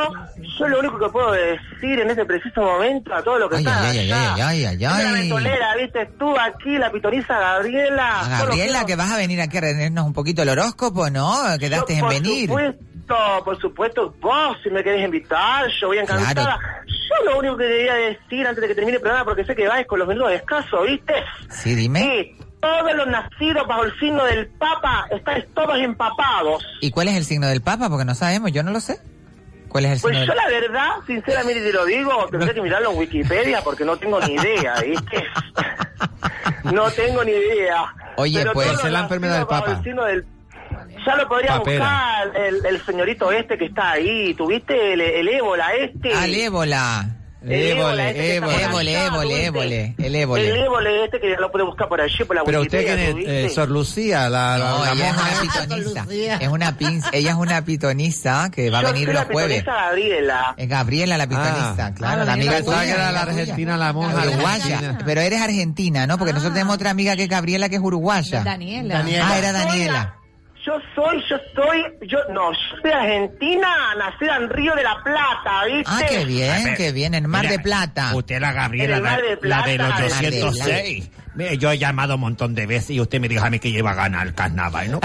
Yo 0.59 0.67
lo 0.69 0.79
único 0.79 0.99
que 0.99 1.09
puedo 1.11 1.33
decir 1.33 2.01
en 2.01 2.09
este 2.09 2.25
preciso 2.25 2.63
momento 2.63 3.15
a 3.15 3.23
todo 3.23 3.39
lo 3.39 3.51
que 3.51 3.57
Ay, 3.57 3.65
está 3.67 3.81
ay, 3.91 3.99
ay, 3.99 4.13
allá. 4.13 4.33
ay, 4.33 4.41
ay, 4.41 4.65
ay, 4.65 4.77
Mira 4.79 4.91
la 4.99 5.09
ay. 5.09 5.13
mentolera, 5.21 5.77
viste, 5.77 6.07
tú 6.19 6.35
aquí, 6.39 6.79
la 6.79 6.91
pitoniza 6.91 7.39
Gabriela. 7.39 8.21
A 8.21 8.39
Solo 8.39 8.51
Gabriela, 8.53 8.87
que 8.87 8.97
vas 8.97 9.13
a 9.13 9.17
venir 9.19 9.41
aquí 9.43 9.59
a 9.59 9.61
rendirnos 9.61 10.07
un 10.07 10.13
poquito 10.15 10.41
el 10.43 10.49
horóscopo, 10.49 11.11
¿no? 11.11 11.35
Quedaste 11.59 11.93
Yo, 11.93 11.99
en 11.99 12.01
por 12.01 12.11
venir. 12.15 12.49
supuesto, 12.49 13.43
por 13.45 13.61
supuesto, 13.61 14.15
vos 14.21 14.57
si 14.63 14.71
me 14.71 14.83
querés 14.83 15.05
invitar, 15.05 15.67
yo 15.81 15.89
voy 15.89 15.99
encantada. 15.99 16.33
Claro. 16.33 16.59
Yo 16.87 17.31
lo 17.31 17.39
único 17.41 17.57
que 17.59 17.67
quería 17.67 17.95
decir 17.95 18.47
antes 18.47 18.63
de 18.63 18.69
que 18.69 18.75
termine 18.75 18.97
el 18.97 19.03
programa, 19.03 19.25
porque 19.27 19.45
sé 19.45 19.55
que 19.55 19.69
vais 19.69 19.87
con 19.87 19.99
los 19.99 20.09
minutos 20.09 20.31
de 20.31 20.37
escaso, 20.37 20.83
¿viste? 20.83 21.13
Sí, 21.51 21.75
dime. 21.75 22.01
Sí, 22.01 22.37
todos 22.61 22.95
los 22.95 23.07
nacidos 23.07 23.67
bajo 23.67 23.85
el 23.85 23.99
signo 23.99 24.25
del 24.25 24.47
Papa 24.49 25.07
estáis 25.11 25.45
todos 25.55 25.79
empapados. 25.79 26.65
¿Y 26.81 26.91
cuál 26.91 27.09
es 27.09 27.17
el 27.17 27.25
signo 27.25 27.47
del 27.47 27.63
Papa? 27.63 27.89
Porque 27.89 28.05
no 28.05 28.15
sabemos, 28.15 28.53
yo 28.53 28.63
no 28.63 28.71
lo 28.71 28.81
sé. 28.81 28.99
¿Cuál 29.69 29.87
es 29.87 29.93
el 29.93 30.01
Pues 30.01 30.17
signo 30.17 30.27
yo 30.35 30.41
del 30.41 30.53
la 30.53 30.61
verdad, 30.61 30.89
sinceramente 31.07 31.61
te 31.61 31.73
lo 31.73 31.85
digo, 31.85 32.27
tendré 32.31 32.53
que 32.55 32.61
mirarlo 32.61 32.91
en 32.91 32.99
Wikipedia 32.99 33.63
porque 33.63 33.85
no 33.85 33.97
tengo 33.97 34.21
ni 34.21 34.35
idea, 34.35 34.75
¿viste? 34.81 35.25
No 36.65 36.91
tengo 36.91 37.25
ni 37.25 37.33
idea. 37.33 37.85
Oye, 38.17 38.39
Pero 38.41 38.53
pues, 38.53 38.67
todos 38.67 38.79
esa 38.81 38.89
es 38.89 38.93
la 38.93 39.01
enfermedad 39.01 39.39
del 39.39 39.47
Papa. 39.47 39.73
el 39.73 39.83
signo 39.83 40.05
del- 40.05 40.25
Ya 41.07 41.17
lo 41.17 41.27
podría 41.29 41.57
Papera. 41.59 41.85
buscar 42.29 42.37
el, 42.45 42.67
el 42.67 42.85
señorito 42.85 43.33
este 43.33 43.57
que 43.57 43.65
está 43.67 43.93
ahí. 43.93 44.35
¿Tuviste 44.35 44.93
el, 44.93 45.01
el 45.01 45.29
ébola 45.29 45.73
este? 45.75 46.13
Ah, 46.15 46.27
el 46.27 46.35
ébola. 46.35 47.07
El 47.43 47.53
este 47.53 48.35
está 48.37 48.47
por 48.47 48.61
Ébole, 48.61 48.97
allá, 48.97 49.07
ébole, 49.07 49.23
¿tuviste? 49.23 49.47
ébole, 49.47 49.95
el 49.97 50.05
El 50.05 50.15
ébola. 50.17 50.43
ébola 50.43 50.91
este 51.05 51.21
que 51.21 51.37
lo 51.39 51.51
puede 51.51 51.65
buscar 51.65 51.89
por 51.89 52.01
allí, 52.01 52.25
por 52.25 52.37
la 52.37 52.45
Pero 52.45 52.61
usted 52.61 52.85
que 52.85 52.93
es 53.11 53.17
eh, 53.27 53.55
Sor 53.55 53.71
Lucía, 53.71 54.29
la, 54.29 54.59
la- 54.59 54.71
No, 54.71 54.85
la 54.85 54.93
ella 54.93 55.07
es 55.09 55.15
monja 55.15 55.23
una 55.23 55.43
esta. 55.49 55.63
pitonisa. 56.07 56.37
Es 56.41 56.49
una 56.49 56.77
pin, 56.77 57.03
ella 57.13 57.31
es 57.31 57.37
una 57.37 57.65
pitonisa 57.65 58.51
que 58.53 58.69
va 58.71 58.81
a 58.81 58.83
venir 58.83 59.07
soy 59.07 59.15
los 59.15 59.27
la 59.27 59.33
jueves. 59.33 59.59
pitonisa 59.61 59.83
Gabriela. 59.87 60.55
Es 60.59 60.69
Gabriela 60.69 61.17
la 61.19 61.27
pitonista, 61.29 61.87
Ah. 61.87 61.95
claro, 61.95 62.23
Ah, 62.23 62.25
la 62.27 62.33
amiga 62.35 62.63
tuya, 62.63 62.83
que 62.85 62.91
era 62.91 63.13
la 63.13 63.23
argentina, 63.23 63.77
la 63.79 63.93
monja 63.95 64.23
Uruguaya. 64.29 64.99
Pero 65.05 65.21
eres 65.23 65.41
argentina, 65.41 66.07
¿no? 66.07 66.19
Porque 66.19 66.33
nosotros 66.35 66.53
tenemos 66.55 66.75
otra 66.75 66.91
amiga 66.91 67.17
que 67.17 67.23
es 67.25 67.29
Gabriela 67.29 67.69
que 67.71 67.77
es 67.77 67.83
uruguaya. 67.83 68.43
Daniela. 68.45 68.99
Daniela. 68.99 69.29
Ah, 69.29 69.39
era 69.39 69.53
Daniela. 69.53 70.15
Yo 70.65 70.75
soy, 70.95 71.23
yo 71.29 71.37
soy, 71.55 71.85
yo, 72.07 72.19
no, 72.33 72.53
yo 72.53 72.59
soy 72.83 72.91
argentina, 72.91 73.95
nacida 73.97 74.37
en 74.37 74.51
Río 74.51 74.75
de 74.75 74.83
la 74.83 75.03
Plata, 75.03 75.65
¿viste? 75.65 75.85
Ah, 75.87 76.03
qué 76.09 76.25
bien, 76.27 76.75
qué 76.77 76.93
bien, 76.93 77.15
en 77.15 77.29
Mar 77.29 77.49
de 77.49 77.59
Plata. 77.59 78.15
Usted 78.15 78.41
la 78.41 78.53
Gabriela, 78.53 79.01
la, 79.01 79.17
de 79.17 79.23
la 79.23 79.63
del 79.63 79.79
Plata, 79.79 80.05
806. 80.05 81.11
Mire, 81.35 81.59
yo 81.59 81.71
he 81.71 81.79
llamado 81.79 82.15
un 82.17 82.21
montón 82.21 82.55
de 82.55 82.67
veces 82.67 82.91
y 82.91 83.01
usted 83.01 83.21
me 83.21 83.29
dijo 83.29 83.45
a 83.45 83.51
mí 83.51 83.59
que 83.59 83.71
lleva 83.71 83.93
a 83.93 83.95
ganar 83.95 84.27
el 84.27 84.35
carnaval, 84.35 84.91
¿no? 84.91 85.01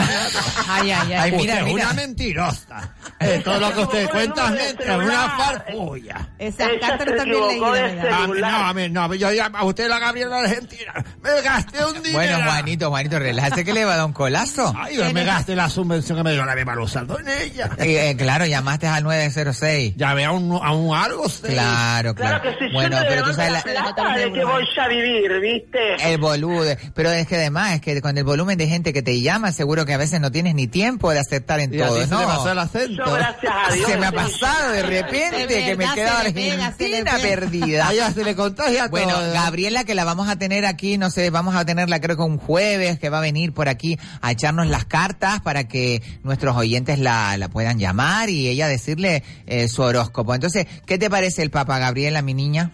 Ay, 0.67 0.91
ay, 0.91 1.13
ay. 1.13 1.13
Ay, 1.13 1.31
mira, 1.31 1.53
usted 1.55 1.57
es 1.67 1.73
mira. 1.73 1.85
una 1.85 1.93
mentirosa. 1.93 2.93
Eh, 3.19 3.41
todo 3.43 3.59
lo 3.59 3.73
que 3.73 3.79
usted 3.81 4.09
cuenta 4.09 4.45
es 4.47 4.51
mentira, 4.75 4.95
es 4.95 5.01
una 5.03 5.29
farfulla. 5.29 6.29
Se 6.39 6.51
también 6.51 7.19
equivocó 7.21 7.73
leí. 7.73 7.81
de 7.95 7.95
la 7.95 8.03
verdad. 8.27 8.69
A 8.69 8.73
mí, 8.73 8.89
no, 8.89 9.01
a 9.03 9.07
mí 9.07 9.09
no, 9.09 9.13
yo 9.15 9.31
llamo 9.31 9.57
a 9.57 9.63
usted 9.65 9.87
la 9.87 9.99
Gabriela 9.99 10.39
Argentina. 10.39 10.93
Me 11.23 11.41
gasté 11.41 11.85
un 11.85 11.93
dinero. 12.03 12.13
Bueno, 12.13 12.37
Juanito, 12.43 12.89
Juanito, 12.89 13.19
relájate 13.19 13.63
que 13.63 13.73
le 13.73 13.85
va 13.85 13.93
a 13.93 13.97
dar 13.97 14.05
un 14.05 14.13
colazo. 14.13 14.73
Ay, 14.77 14.97
yo 14.97 15.13
me 15.13 15.23
gasté 15.23 15.55
la 15.55 15.69
subvención 15.69 16.17
que 16.17 16.23
me 16.23 16.33
dio 16.33 16.43
la 16.45 16.55
Beba 16.55 16.75
Luzardo 16.75 17.19
en 17.19 17.27
ella. 17.29 17.69
Eh, 17.77 18.09
eh, 18.09 18.15
claro, 18.17 18.45
llamaste 18.45 18.87
al 18.87 19.03
906. 19.03 19.95
Llamé 19.95 20.25
a 20.25 20.31
un, 20.31 20.59
a 20.61 20.71
un 20.73 20.95
algo, 20.95 21.29
sí. 21.29 21.43
Claro, 21.43 22.13
Claro 22.15 22.41
claro. 22.41 22.41
que 22.59 22.65
sí, 22.65 22.73
Bueno, 22.73 22.97
pero 23.07 23.23
tú 23.23 23.33
sabes 23.33 23.51
la 23.51 23.73
la, 23.73 23.93
plata 23.93 24.17
de 24.17 24.31
que 24.33 24.43
voy 24.45 24.63
a 24.77 24.87
vivir, 24.87 25.39
¿viste? 25.39 26.14
El 26.15 26.21
boludo. 26.21 26.75
Pero 26.93 27.11
es 27.11 27.27
que 27.27 27.35
además, 27.35 27.73
es 27.75 27.81
que 27.81 28.01
con 28.01 28.17
el 28.17 28.23
volumen 28.23 28.57
de 28.57 28.67
gente 28.67 28.91
que 28.93 29.01
te 29.01 29.21
llama, 29.21 29.51
seguro 29.51 29.85
que 29.85 29.93
a 29.93 29.97
veces 29.97 30.19
no 30.19 30.31
tienes 30.31 30.55
ni 30.55 30.67
tiempo 30.67 31.11
de 31.11 31.19
aceptar 31.19 31.59
en 31.59 31.73
Y 31.73 31.81
a 31.81 31.87
todo, 31.87 31.97
ti 31.97 32.03
se 32.05 32.09
¿no? 32.09 32.19
le 32.21 32.25
pasó 32.25 32.51
el 32.51 32.59
acento. 32.59 33.03
Yo, 33.05 33.13
gracias 33.13 33.53
a 33.69 33.73
Dios. 33.73 33.89
Se 33.89 33.97
me 33.97 34.05
ha 34.07 34.11
pasado 34.11 34.71
de 34.71 34.83
repente 34.83 35.47
De 35.47 35.65
que 35.65 35.75
me 35.77 35.85
se 35.87 35.91
se 35.93 35.95
le 36.01 36.09
Argentina 36.09 36.73
pega. 36.77 37.17
perdida. 37.19 37.87
Allá 37.87 38.11
se 38.11 38.23
le 38.23 38.35
contagia 38.35 38.87
Bueno, 38.87 39.13
todo. 39.13 39.33
Gabriela, 39.33 39.83
que 39.83 39.95
la 39.95 40.03
vamos 40.05 40.27
a 40.29 40.37
tener 40.37 40.65
aquí, 40.65 40.97
no 40.97 41.09
sé, 41.09 41.29
vamos 41.29 41.55
a 41.55 41.65
tenerla 41.65 41.99
creo 42.01 42.15
que 42.17 42.23
un 42.23 42.37
jueves, 42.37 42.99
que 42.99 43.09
va 43.09 43.19
a 43.19 43.21
venir 43.21 43.53
por 43.53 43.69
aquí 43.69 43.97
a 44.21 44.31
echarnos 44.31 44.67
las 44.67 44.85
cartas 44.85 45.41
para 45.41 45.67
que 45.67 46.01
nuestros 46.23 46.55
oyentes 46.57 46.99
la, 46.99 47.37
la 47.37 47.49
puedan 47.49 47.79
llamar 47.79 48.29
y 48.29 48.47
ella 48.47 48.67
decirle 48.67 49.23
eh, 49.45 49.67
su 49.67 49.81
horóscopo. 49.81 50.33
Entonces, 50.33 50.65
¿qué 50.85 50.97
te 50.97 51.09
parece 51.09 51.41
el 51.43 51.51
Papa, 51.51 51.79
Gabriela, 51.79 52.21
mi 52.21 52.33
niña? 52.33 52.71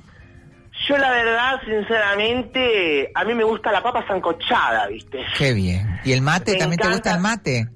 Yo 0.88 0.98
la 0.98 1.12
verdad, 1.12 1.62
sinceramente, 1.64 3.12
a 3.14 3.24
mí 3.24 3.34
me 3.34 3.44
gusta 3.44 3.72
la 3.72 3.84
papa 3.84 4.06
sancochada, 4.08 4.88
¿viste? 4.88 5.20
Qué 5.38 5.54
bien. 5.54 6.00
¿Y 6.04 6.12
el 6.12 6.22
mate? 6.22 6.54
Me 6.54 6.58
¿También 6.58 6.80
te 6.80 6.88
gusta 6.90 7.14
el 7.14 7.22
mate? 7.22 7.68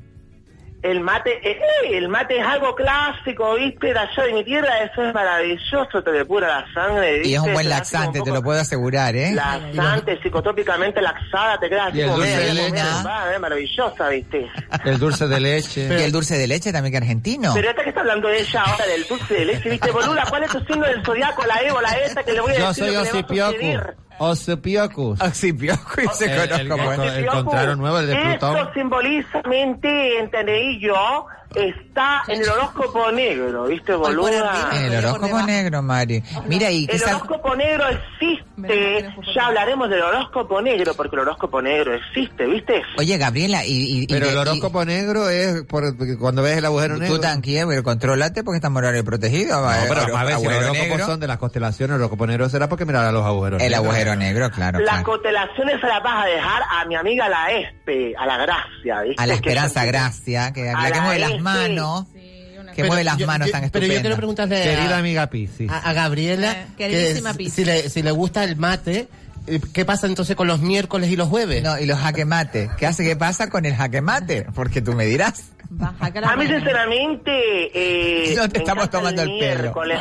El 0.86 1.00
mate, 1.00 1.40
eh, 1.42 1.58
el 1.94 2.10
mate 2.10 2.38
es 2.38 2.46
algo 2.46 2.76
clásico, 2.76 3.56
¿viste? 3.56 3.88
De 3.88 3.98
allá 3.98 4.24
de 4.24 4.34
mi 4.34 4.44
tierra, 4.44 4.84
eso 4.84 5.04
es 5.04 5.16
maravilloso, 5.16 6.04
te 6.04 6.12
depura 6.12 6.48
la 6.48 6.74
sangre, 6.76 7.14
¿viste? 7.14 7.30
Y 7.30 7.34
es 7.34 7.40
un 7.40 7.54
buen 7.54 7.68
laxante, 7.68 8.20
un 8.20 8.26
te 8.26 8.32
lo 8.32 8.44
puedo 8.44 8.60
asegurar, 8.60 9.16
¿eh? 9.16 9.32
Laxante, 9.34 10.22
psicotrópicamente 10.22 11.02
laxada, 11.02 11.58
te 11.58 11.70
quedas 11.70 11.88
así 11.88 12.02
el 12.02 12.08
como 12.10 12.20
dulce 12.20 12.38
de 12.38 12.54
leche. 12.54 12.78
¿eh? 12.78 13.40
maravillosa, 13.40 14.10
¿viste? 14.10 14.48
El 14.86 15.00
dulce 15.00 15.28
de 15.28 15.40
leche. 15.40 15.88
y 16.00 16.04
el 16.04 16.12
dulce 16.12 16.38
de 16.38 16.46
leche 16.46 16.72
también 16.72 16.92
que 16.92 16.98
argentino. 16.98 17.52
Pero 17.56 17.70
esta 17.72 17.82
que 17.82 17.90
está 17.90 18.02
hablando 18.02 18.30
ella 18.30 18.62
ahora 18.62 18.86
del 18.86 19.08
dulce 19.08 19.34
de 19.34 19.46
leche, 19.46 19.70
¿viste? 19.70 19.90
Boluda, 19.90 20.24
¿cuál 20.30 20.44
es 20.44 20.52
tu 20.52 20.60
signo 20.66 20.86
del 20.86 21.04
zodiaco, 21.04 21.46
la 21.48 21.62
ébola 21.62 21.90
esta 22.06 22.24
que 22.24 22.34
le 22.34 22.42
voy 22.42 22.52
a 22.54 22.60
Yo 22.60 22.68
decir 22.68 22.84
soy 22.86 22.94
lo 22.94 23.96
Osipiocus. 24.20 25.22
Oxipioco, 25.22 26.02
y 26.02 26.08
se 26.16 26.26
El- 26.26 26.52
el- 26.52 26.70
conozco, 26.70 26.92
el- 26.92 26.98
pues. 27.00 27.18
el 27.18 27.26
contrario 27.28 27.76
nuevo, 27.76 28.00
el 28.00 28.08
de 28.08 28.16
Plutón. 28.16 28.58
Esto 28.58 28.74
simbolizamente, 28.74 30.20
entendí 30.20 30.80
yo, 30.80 31.26
está 31.54 32.24
en 32.28 32.42
el 32.42 32.50
horóscopo 32.50 33.12
negro, 33.12 33.66
¿viste, 33.66 33.94
boluda? 33.94 34.70
En 34.74 34.92
el 34.92 35.06
horóscopo 35.06 35.42
negro, 35.44 35.82
Mari. 35.82 36.24
Mira, 36.48 36.72
y 36.72 36.88
El 36.90 37.02
horóscopo 37.04 37.56
negro 37.56 37.86
existe, 37.88 39.10
ya 39.36 39.48
hablaremos 39.48 39.90
del 39.90 40.02
horóscopo 40.02 40.62
negro, 40.62 40.94
porque 40.96 41.16
el 41.16 41.22
horóscopo 41.22 41.62
negro 41.62 41.94
existe, 41.94 42.46
¿viste? 42.46 42.82
Oye, 42.98 43.18
Gabriela, 43.18 43.66
y... 43.66 44.06
Pero 44.08 44.26
de- 44.26 44.32
el 44.32 44.38
y- 44.38 44.40
horóscopo 44.40 44.86
negro 44.86 45.30
es 45.30 45.64
por, 45.64 45.96
porque 45.98 46.18
cuando 46.18 46.42
ves 46.42 46.58
el 46.58 46.66
agujero 46.66 46.98
negro. 46.98 47.16
Tú 47.16 47.22
tranquilo, 47.22 47.68
pero 47.68 47.84
contrólate 47.84 48.44
porque 48.44 48.58
estamos 48.58 48.80
en 48.82 48.86
horario 48.86 49.04
protegido. 49.06 49.62
No, 49.62 49.72
pero 49.88 50.18
a 50.18 50.24
ver, 50.24 50.38
si 50.38 50.44
los 50.46 50.54
horóscopos 50.56 50.88
negro. 50.90 51.06
son 51.06 51.20
de 51.20 51.28
las 51.28 51.38
constelaciones, 51.38 51.96
el 51.96 52.02
horóscopo 52.02 52.28
negro 52.28 52.50
será 52.50 52.68
porque 52.70 52.86
mirar 52.86 53.06
a 53.06 53.12
los 53.12 53.26
agujeros 53.26 53.62
El 53.62 53.70
negros. 53.72 53.86
agujero 53.88 54.16
negro, 54.16 54.52
claro, 54.52 54.80
Las 54.80 54.90
claro. 54.90 55.04
constelaciones 55.06 55.80
se 55.82 55.88
las 55.88 56.04
vas 56.04 56.24
a 56.24 56.28
dejar 56.28 56.62
a 56.70 56.86
mi 56.86 56.96
amiga 56.96 57.30
la 57.30 57.52
Espe, 57.52 58.14
a 58.18 58.26
la 58.26 58.38
Gracia, 58.38 59.02
¿viste? 59.02 59.22
A 59.22 59.28
la 59.28 59.34
Esperanza 59.36 59.86
Gracia, 59.86 60.54
que 60.54 60.70
A 60.70 60.74
la 60.74 60.84
que 60.86 60.90
la 60.96 61.02
mueve 61.02 61.20
las 61.36 61.44
manos. 61.44 62.06
que 62.14 62.82
Pero 62.82 62.88
mueve 62.88 63.04
las 63.06 63.18
yo- 63.18 63.28
manos 63.28 63.48
yo- 63.48 63.52
tan 63.54 63.62
Pero 63.62 63.72
yo 63.72 63.78
estupendas. 63.78 64.02
quiero 64.02 64.16
preguntarle 64.18 64.62
Querida 64.62 64.96
a, 64.96 65.00
amiga 65.00 65.28
Piscis. 65.30 65.72
a- 65.72 65.78
a 65.80 65.94
Gabriela 65.94 66.52
Eh, 66.52 66.66
que 66.78 67.50
si- 67.50 67.64
le, 67.64 67.90
si 67.90 68.04
le 68.04 68.12
gusta 68.12 68.44
el 68.44 68.58
mate, 68.58 69.08
eh, 69.48 69.62
¿qué 69.74 69.86
pasa 69.86 70.08
entonces 70.08 70.36
con 70.36 70.48
los 70.48 70.60
miércoles 70.60 71.10
y 71.10 71.16
los 71.16 71.30
jueves? 71.30 71.64
No, 71.64 71.80
y 71.80 71.86
los 71.86 71.98
jaque 72.00 72.26
mate. 72.26 72.70
¿Qué 72.78 72.86
hace? 72.86 73.06
¿Qué 73.06 73.16
pasa 73.16 73.50
con 73.50 73.66
el 73.66 73.76
jaque 73.76 74.02
mate? 74.02 74.46
Porque 74.54 74.82
tú 74.82 74.92
me 74.94 75.06
dirás. 75.06 75.52
A 75.82 76.36
mí, 76.36 76.48
sinceramente, 76.48 77.32
eh, 77.74 78.36
No 78.36 78.44
te 78.50 78.60
me 78.60 78.60
estamos 78.60 78.84
encanta 78.86 78.98
tomando 78.98 79.22
el 79.24 79.30
pelo. 79.40 79.62
miércoles. 79.62 80.00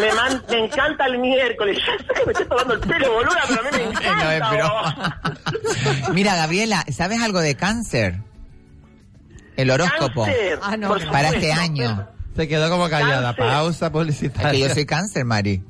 Me, 0.00 0.12
man- 0.14 0.42
me 0.50 0.58
encanta 0.64 1.06
el 1.06 1.18
miércoles. 1.18 1.78
Ya 1.86 1.98
sé 1.98 2.14
que 2.14 2.26
me 2.26 2.32
estoy 2.32 2.46
tomando 2.48 2.74
el 2.74 2.80
pelo, 2.80 3.12
boluda, 3.12 3.40
pero 3.48 3.60
a 3.60 3.64
mí 3.64 3.68
me 3.72 3.82
encanta. 3.84 4.14
No 4.24 4.30
es 4.30 4.50
broma. 4.50 5.20
Mira, 6.14 6.36
Gabriela, 6.36 6.84
¿sabes 6.92 7.20
algo 7.22 7.40
de 7.40 7.54
cáncer? 7.54 8.16
El 9.56 9.70
horóscopo. 9.70 10.24
Cáncer. 10.24 10.58
Ah, 10.62 10.76
no, 10.76 10.88
Para 10.88 11.04
supuesto, 11.04 11.34
este 11.36 11.52
año. 11.52 12.08
Se 12.36 12.48
quedó 12.48 12.70
como 12.70 12.88
callada. 12.88 13.34
Cáncer. 13.34 13.54
Pausa 13.54 13.92
publicitaria. 13.92 14.50
Es 14.50 14.52
que 14.52 14.68
yo 14.68 14.74
soy 14.74 14.86
cáncer, 14.86 15.24
Mari. 15.24 15.62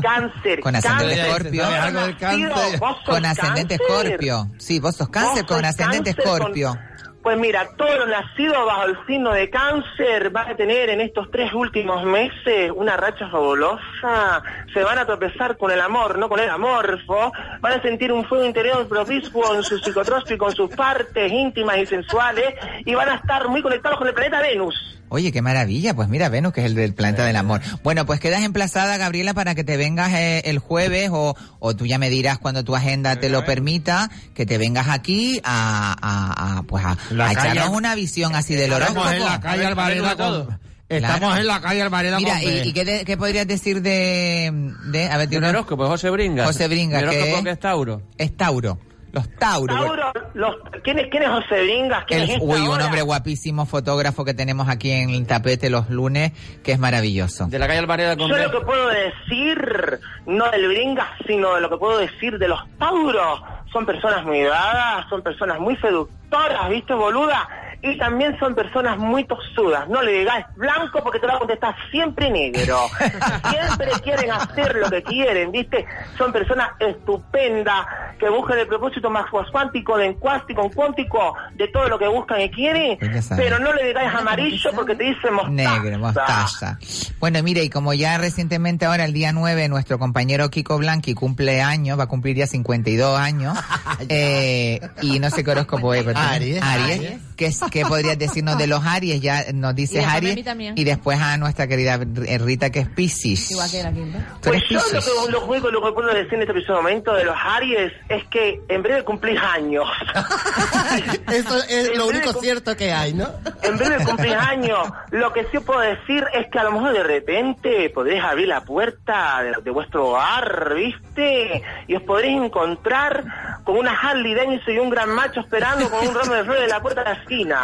Cáncer. 0.00 0.60
Con 0.60 0.76
ascendente. 0.76 1.20
Escorpio. 1.20 1.62
¿Sabes 1.62 1.80
algo 1.80 2.00
del 2.00 2.16
cáncer? 2.16 2.78
¿Vos 2.80 2.96
sos 2.96 3.14
Con 3.14 3.26
ascendente? 3.26 3.74
Escorpio. 3.74 4.50
Sí, 4.58 4.80
vos 4.80 4.96
sos 4.96 5.08
cáncer 5.08 5.44
Vos 5.44 5.52
con 5.56 5.64
ascendente 5.64 6.10
Escorpio. 6.10 6.78
Pues 7.24 7.38
mira, 7.38 7.66
todos 7.78 8.00
los 8.00 8.08
nacidos 8.08 8.66
bajo 8.66 8.84
el 8.84 8.98
signo 9.06 9.32
de 9.32 9.48
cáncer 9.48 10.28
van 10.28 10.50
a 10.50 10.56
tener 10.56 10.90
en 10.90 11.00
estos 11.00 11.30
tres 11.30 11.54
últimos 11.54 12.04
meses 12.04 12.70
una 12.74 12.98
racha 12.98 13.30
fabulosa. 13.30 14.42
Se 14.74 14.84
van 14.84 14.98
a 14.98 15.06
tropezar 15.06 15.56
con 15.56 15.70
el 15.70 15.80
amor, 15.80 16.18
no 16.18 16.28
con 16.28 16.38
el 16.38 16.50
amorfo. 16.50 17.32
Van 17.60 17.72
a 17.72 17.80
sentir 17.80 18.12
un 18.12 18.26
fuego 18.26 18.44
interior 18.44 18.86
promiscuo 18.86 19.54
en 19.54 19.62
su 19.62 19.78
psicotrópico, 19.78 20.50
en 20.50 20.54
sus 20.54 20.76
partes 20.76 21.32
íntimas 21.32 21.78
y 21.78 21.86
sensuales. 21.86 22.56
Y 22.84 22.94
van 22.94 23.08
a 23.08 23.14
estar 23.14 23.48
muy 23.48 23.62
conectados 23.62 23.96
con 23.96 24.06
el 24.06 24.12
planeta 24.12 24.42
Venus. 24.42 25.00
Oye, 25.10 25.30
qué 25.32 25.42
maravilla. 25.42 25.94
Pues 25.94 26.08
mira, 26.08 26.28
Venus, 26.28 26.52
que 26.52 26.60
es 26.60 26.66
el 26.66 26.74
del 26.74 26.94
planeta 26.94 27.24
del 27.24 27.36
amor. 27.36 27.60
Bueno, 27.84 28.04
pues 28.06 28.18
quedas 28.20 28.42
emplazada, 28.42 28.96
Gabriela, 28.96 29.32
para 29.34 29.54
que 29.54 29.62
te 29.62 29.76
vengas 29.76 30.12
eh, 30.12 30.42
el 30.46 30.58
jueves 30.58 31.10
o, 31.12 31.36
o 31.60 31.76
tú 31.76 31.86
ya 31.86 31.98
me 31.98 32.10
dirás 32.10 32.38
cuando 32.38 32.64
tu 32.64 32.74
agenda 32.74 33.16
te 33.16 33.28
lo 33.28 33.44
permita, 33.44 34.10
que 34.34 34.44
te 34.46 34.58
vengas 34.58 34.88
aquí 34.88 35.40
a, 35.44 35.94
a, 36.00 36.58
a, 36.58 36.62
pues 36.64 36.84
a, 36.84 36.96
echarnos 37.30 37.68
una 37.70 37.94
visión 37.94 38.34
así 38.34 38.54
del 38.54 38.72
horóscopo. 38.72 39.00
Estamos 39.08 39.14
en 39.14 39.24
la 39.32 39.40
calle 39.40 39.66
Alvareda 39.66 40.16
con... 40.16 40.58
Estamos 40.86 41.18
Claro. 41.20 41.36
en 41.40 41.46
la 41.46 41.60
calle 41.62 41.82
Alvareda 41.82 42.18
Mira, 42.18 42.34
con... 42.40 42.42
¿y, 42.42 42.58
y 42.68 42.72
qué, 42.72 42.84
de- 42.84 43.04
qué 43.04 43.16
podrías 43.16 43.46
decir 43.46 43.80
de, 43.82 44.72
de 44.90 45.08
a 45.08 45.16
ver, 45.16 45.28
de 45.28 45.38
Un 45.38 45.44
horóscopo, 45.44 45.86
José 45.86 46.10
Bringa. 46.10 46.44
José 46.44 46.68
Bringa, 46.68 46.98
Mi 47.00 47.04
horóscopo 47.08 47.48
es 47.48 47.58
Tauro. 47.60 48.02
Es 48.18 48.36
Tauro. 48.36 48.78
Los 49.14 49.30
Tauro. 49.36 49.74
Tauro, 49.74 50.12
los, 50.34 50.56
¿quién, 50.82 50.98
es, 50.98 51.06
¿quién 51.10 51.22
es 51.22 51.28
José 51.28 51.62
Bringas? 51.62 52.04
¿Quién 52.06 52.22
El- 52.22 52.30
es 52.30 52.34
esta 52.36 52.44
uy, 52.44 52.60
un 52.66 52.80
hombre 52.82 53.02
guapísimo, 53.02 53.64
fotógrafo 53.64 54.24
que 54.24 54.34
tenemos 54.34 54.68
aquí 54.68 54.90
en 54.90 55.10
el 55.10 55.26
tapete 55.26 55.70
los 55.70 55.88
lunes, 55.88 56.32
que 56.62 56.72
es 56.72 56.78
maravilloso. 56.78 57.46
De 57.46 57.58
la 57.58 57.66
calle 57.68 57.78
Alvareda 57.78 58.16
con 58.16 58.28
Yo 58.28 58.36
lo 58.36 58.50
que 58.50 58.60
puedo 58.66 58.88
decir, 58.88 60.00
no 60.26 60.50
del 60.50 60.68
Bringas, 60.68 61.08
sino 61.26 61.54
de 61.54 61.60
lo 61.60 61.70
que 61.70 61.76
puedo 61.76 61.98
decir 61.98 62.38
de 62.38 62.48
los 62.48 62.60
Tauros, 62.78 63.40
son 63.72 63.86
personas 63.86 64.24
muy 64.24 64.42
dadas, 64.42 65.06
son 65.08 65.22
personas 65.22 65.58
muy 65.60 65.76
seductoras, 65.76 66.68
¿viste, 66.70 66.92
boluda? 66.94 67.48
Y 67.86 67.98
también 67.98 68.36
son 68.38 68.54
personas 68.54 68.96
muy 68.98 69.24
tosudas. 69.24 69.86
No 69.90 70.00
le 70.02 70.12
digas 70.20 70.46
blanco 70.56 71.00
porque 71.02 71.18
te 71.18 71.26
va 71.26 71.34
a 71.34 71.38
contestar 71.38 71.74
siempre 71.90 72.30
negro. 72.30 72.78
Siempre 73.50 73.88
quieren 74.02 74.30
hacer 74.32 74.74
lo 74.76 74.90
que 74.90 75.02
quieren, 75.02 75.52
¿viste? 75.52 75.84
Son 76.16 76.32
personas 76.32 76.70
estupendas 76.80 77.86
que 78.18 78.28
buscan 78.28 78.58
el 78.58 78.66
propósito 78.66 79.10
más 79.10 79.26
cuántico, 79.52 79.96
de 79.98 80.14
cuántico, 80.16 80.70
cuántico, 80.74 81.34
de 81.54 81.68
todo 81.68 81.88
lo 81.88 81.98
que 81.98 82.08
buscan 82.08 82.40
y 82.40 82.50
quieren. 82.50 82.98
Pero 83.36 83.58
no 83.58 83.72
le 83.72 83.88
digáis 83.88 84.14
amarillo 84.14 84.70
porque 84.74 84.94
te 84.94 85.04
dicen 85.04 85.34
mostaza. 85.34 85.50
Negro, 85.80 85.98
mostaza. 85.98 86.78
Bueno, 87.20 87.42
mire, 87.42 87.62
y 87.64 87.70
como 87.70 87.92
ya 87.94 88.16
recientemente 88.18 88.86
ahora, 88.86 89.04
el 89.04 89.12
día 89.12 89.32
9, 89.32 89.68
nuestro 89.68 89.98
compañero 89.98 90.48
Kiko 90.50 90.78
Blanqui 90.78 91.14
cumple 91.14 91.60
años, 91.62 91.98
va 91.98 92.04
a 92.04 92.08
cumplir 92.08 92.36
ya 92.36 92.46
52 92.46 93.18
años, 93.18 93.58
eh, 94.08 94.80
y 95.02 95.18
no 95.18 95.30
sé 95.30 95.44
qué 95.44 95.50
horóscopo 95.50 95.92
es, 95.94 96.04
pero 96.04 96.18
Aries. 96.18 96.62
Aries. 96.62 96.98
Aries. 96.98 97.20
¿Qué, 97.36 97.46
es- 97.46 97.60
qué 97.74 97.84
podrías 97.84 98.16
decirnos 98.18 98.56
de 98.56 98.66
los 98.68 98.84
Aries? 98.86 99.20
Ya 99.20 99.44
nos 99.52 99.74
dices 99.74 100.06
Aries. 100.06 100.38
Y 100.76 100.84
después 100.84 101.20
a 101.20 101.36
nuestra 101.36 101.66
querida 101.66 101.98
Rita, 101.98 102.70
que 102.70 102.78
es 102.80 102.88
Piscis. 102.88 103.50
Igual 103.50 103.70
que 103.70 103.82
la 103.82 103.92
quinta. 103.92 104.18
Pues 104.42 104.62
yo 104.70 104.78
lo 104.92 105.00
que, 105.00 105.30
lo, 105.32 105.44
único- 105.46 105.70
lo 105.70 105.82
que 105.84 105.92
puedo 105.92 106.08
decir 106.14 106.34
en 106.34 106.40
este 106.42 106.52
preciso 106.52 106.74
momento 106.74 107.12
de 107.14 107.24
los 107.24 107.36
Aries 107.36 107.92
es 108.08 108.24
que 108.28 108.60
en 108.68 108.82
breve 108.82 109.02
cumplís 109.04 109.40
años. 109.40 109.86
Eso 111.32 111.56
es 111.68 111.88
En 111.90 111.98
lo 111.98 112.06
único 112.06 112.32
cierto 112.40 112.76
que 112.76 112.92
hay, 112.92 113.12
¿no? 113.14 113.28
En 113.62 113.76
breve 113.76 114.04
cumplís 114.04 114.34
años. 114.34 114.78
Lo 115.10 115.32
que 115.32 115.44
sí 115.50 115.58
puedo 115.58 115.80
decir 115.80 116.24
es 116.32 116.46
que 116.50 116.58
a 116.58 116.64
lo 116.64 116.72
mejor 116.72 116.92
de 116.92 117.02
repente 117.02 117.90
podréis 117.90 118.22
abrir 118.22 118.48
la 118.48 118.62
puerta 118.64 119.42
de, 119.42 119.52
de 119.62 119.70
vuestro 119.70 120.08
hogar, 120.10 120.74
¿viste? 120.76 121.62
Y 121.88 121.94
os 121.96 122.02
podréis 122.02 122.40
encontrar 122.40 123.24
con 123.64 123.76
una 123.78 123.92
Harley 123.98 124.34
Davidson 124.34 124.74
y 124.74 124.78
un 124.78 124.90
gran 124.90 125.10
macho 125.10 125.40
esperando 125.40 125.90
con 125.90 126.06
un 126.06 126.14
ramo 126.14 126.34
de 126.34 126.44
flores 126.44 126.62
en 126.64 126.68
la 126.70 126.80
puerta 126.80 127.02
de 127.02 127.10
la 127.10 127.16
esquina. 127.16 127.63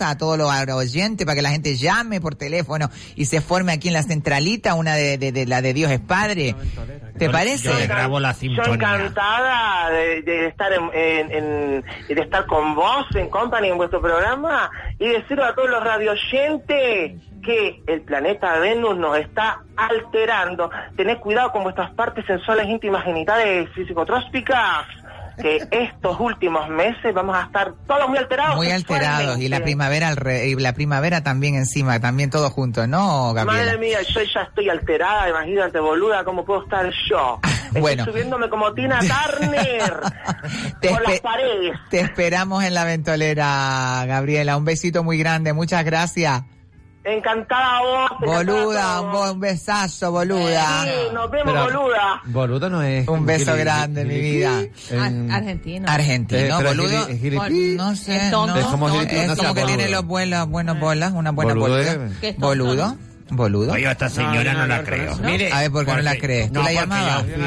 a 0.00 0.16
todos 0.18 0.36
los 0.38 0.50
oyentes, 0.72 1.24
para 1.26 1.34
que 1.36 1.42
la 1.42 1.50
gente 1.50 1.76
llame 1.76 2.20
por 2.20 2.34
teléfono 2.34 2.88
y 3.16 3.24
se 3.24 3.40
forme 3.40 3.72
aquí 3.72 3.88
en 3.88 3.94
la 3.94 4.02
centralita, 4.02 4.74
una 4.74 4.94
de, 4.94 5.18
de- 5.18 5.32
de 5.32 5.46
la 5.46 5.62
de 5.62 5.72
Dios 5.74 5.90
es 5.90 6.00
Padre. 6.00 6.54
¿Te 7.18 7.28
parece? 7.30 7.68
Yo 7.68 7.74
le 7.74 7.86
grabo 7.86 8.20
la 8.20 8.32
Yo 8.32 8.38
sintonía. 8.38 8.74
encantada 8.74 9.90
de, 9.90 10.22
de 10.22 10.46
estar 10.46 10.72
en, 10.72 10.90
en- 10.94 11.32
en- 11.32 11.84
de 12.14 12.20
estar 12.22 12.46
con 12.46 12.74
vos 12.74 13.06
en 13.14 13.28
Company 13.28 13.68
en 13.68 13.76
vuestro 13.76 14.00
programa 14.00 14.70
y 14.98 15.08
decirle 15.08 15.44
a 15.44 15.54
todos 15.54 15.68
los 15.70 15.82
radioyentes 15.82 17.20
que 17.42 17.82
el 17.86 18.02
planeta 18.02 18.58
Venus 18.58 18.96
nos 18.96 19.16
está 19.18 19.62
alterando. 19.76 20.70
Tened 20.96 21.18
cuidado 21.18 21.50
con 21.52 21.62
vuestras 21.62 21.90
partes 21.92 22.24
sensuales, 22.26 22.66
íntimas, 22.68 23.04
genitales 23.04 23.68
y 23.76 23.84
psicotrópicas 23.84 24.86
que 25.40 25.66
estos 25.70 26.18
últimos 26.20 26.68
meses 26.68 27.14
vamos 27.14 27.36
a 27.36 27.42
estar 27.42 27.72
todos 27.86 28.08
muy 28.08 28.18
alterados. 28.18 28.56
Muy 28.56 28.70
alterados 28.70 29.38
y 29.38 29.48
la 29.48 29.60
primavera 29.60 30.08
al 30.08 30.16
re- 30.16 30.48
y 30.48 30.54
la 30.56 30.72
primavera 30.72 31.22
también 31.22 31.54
encima, 31.54 32.00
también 32.00 32.30
todo 32.30 32.50
junto, 32.50 32.86
¿no, 32.86 33.32
Gabriela? 33.34 33.64
Madre 33.64 33.78
mía, 33.78 33.98
yo 34.02 34.20
ya 34.22 34.42
estoy 34.42 34.68
alterada, 34.68 35.28
imagínate, 35.28 35.78
boluda, 35.80 36.24
¿cómo 36.24 36.44
puedo 36.44 36.62
estar 36.64 36.90
yo? 37.08 37.40
Estoy 37.66 37.80
Bueno. 37.80 38.04
subiéndome 38.04 38.48
como 38.48 38.72
Tina 38.72 38.98
Turner 39.38 40.00
Te 40.80 40.88
por 40.90 41.08
las 41.08 41.20
paredes. 41.20 41.78
Te 41.90 42.00
esperamos 42.00 42.64
en 42.64 42.74
la 42.74 42.84
ventolera, 42.84 44.04
Gabriela. 44.06 44.56
Un 44.56 44.64
besito 44.64 45.04
muy 45.04 45.18
grande, 45.18 45.52
muchas 45.52 45.84
gracias. 45.84 46.42
Encantada 47.10 47.80
vos. 47.80 48.10
Boluda, 48.20 49.00
un, 49.00 49.40
besazo, 49.40 50.10
boluda. 50.12 50.84
Sí, 50.84 50.90
nos 51.14 51.30
vemos, 51.30 51.54
Pero- 51.54 51.64
boluda. 51.80 52.20
Boludo 52.26 52.70
no 52.70 52.82
es. 52.82 53.08
Un 53.08 53.24
beso 53.26 53.52
gili- 53.52 53.58
grande, 53.60 54.04
mi 54.04 54.18
vida. 54.20 54.60
en- 54.90 55.30
Ar- 55.30 55.36
argentino. 55.38 55.88
Argentino, 55.88 56.60
Eh, 56.60 56.64
boludo. 56.64 57.06
gili-. 57.08 57.76
No 57.76 57.94
sé, 57.96 58.16
Es 58.16 58.30
tonto. 58.30 58.54
no. 58.54 58.60
Es 58.60 58.66
como 58.66 58.88
es 58.88 58.94
no 59.28 59.36
como 59.36 59.54
sea 59.54 59.54
que 59.54 59.64
tiene 59.64 59.88
los 59.88 60.04
buenos, 60.04 60.48
buenos 60.48 60.78
bolas, 60.78 61.12
una 61.12 61.30
buena 61.30 61.54
Boludo 61.54 61.78
es- 61.78 61.98
es 62.22 62.36
Boludo, 62.36 62.96
boludo. 63.30 63.72
Oye, 63.72 63.86
a 63.86 63.92
esta 63.92 64.08
señora 64.08 64.52
no, 64.54 64.66
la 64.66 64.82
creo. 64.82 65.16
Mire, 65.18 65.52
A 65.52 65.60
ver, 65.60 65.70
¿por 65.70 65.84
qué 65.84 65.92
no 65.92 66.02
la 66.02 66.10
porque- 66.12 66.20
crees? 66.26 66.48
¿Tú 66.48 66.54
no, 66.54 66.60
la 66.60 66.66
porque 66.66 66.80
llamabas? 66.80 67.26
yo 67.26 67.38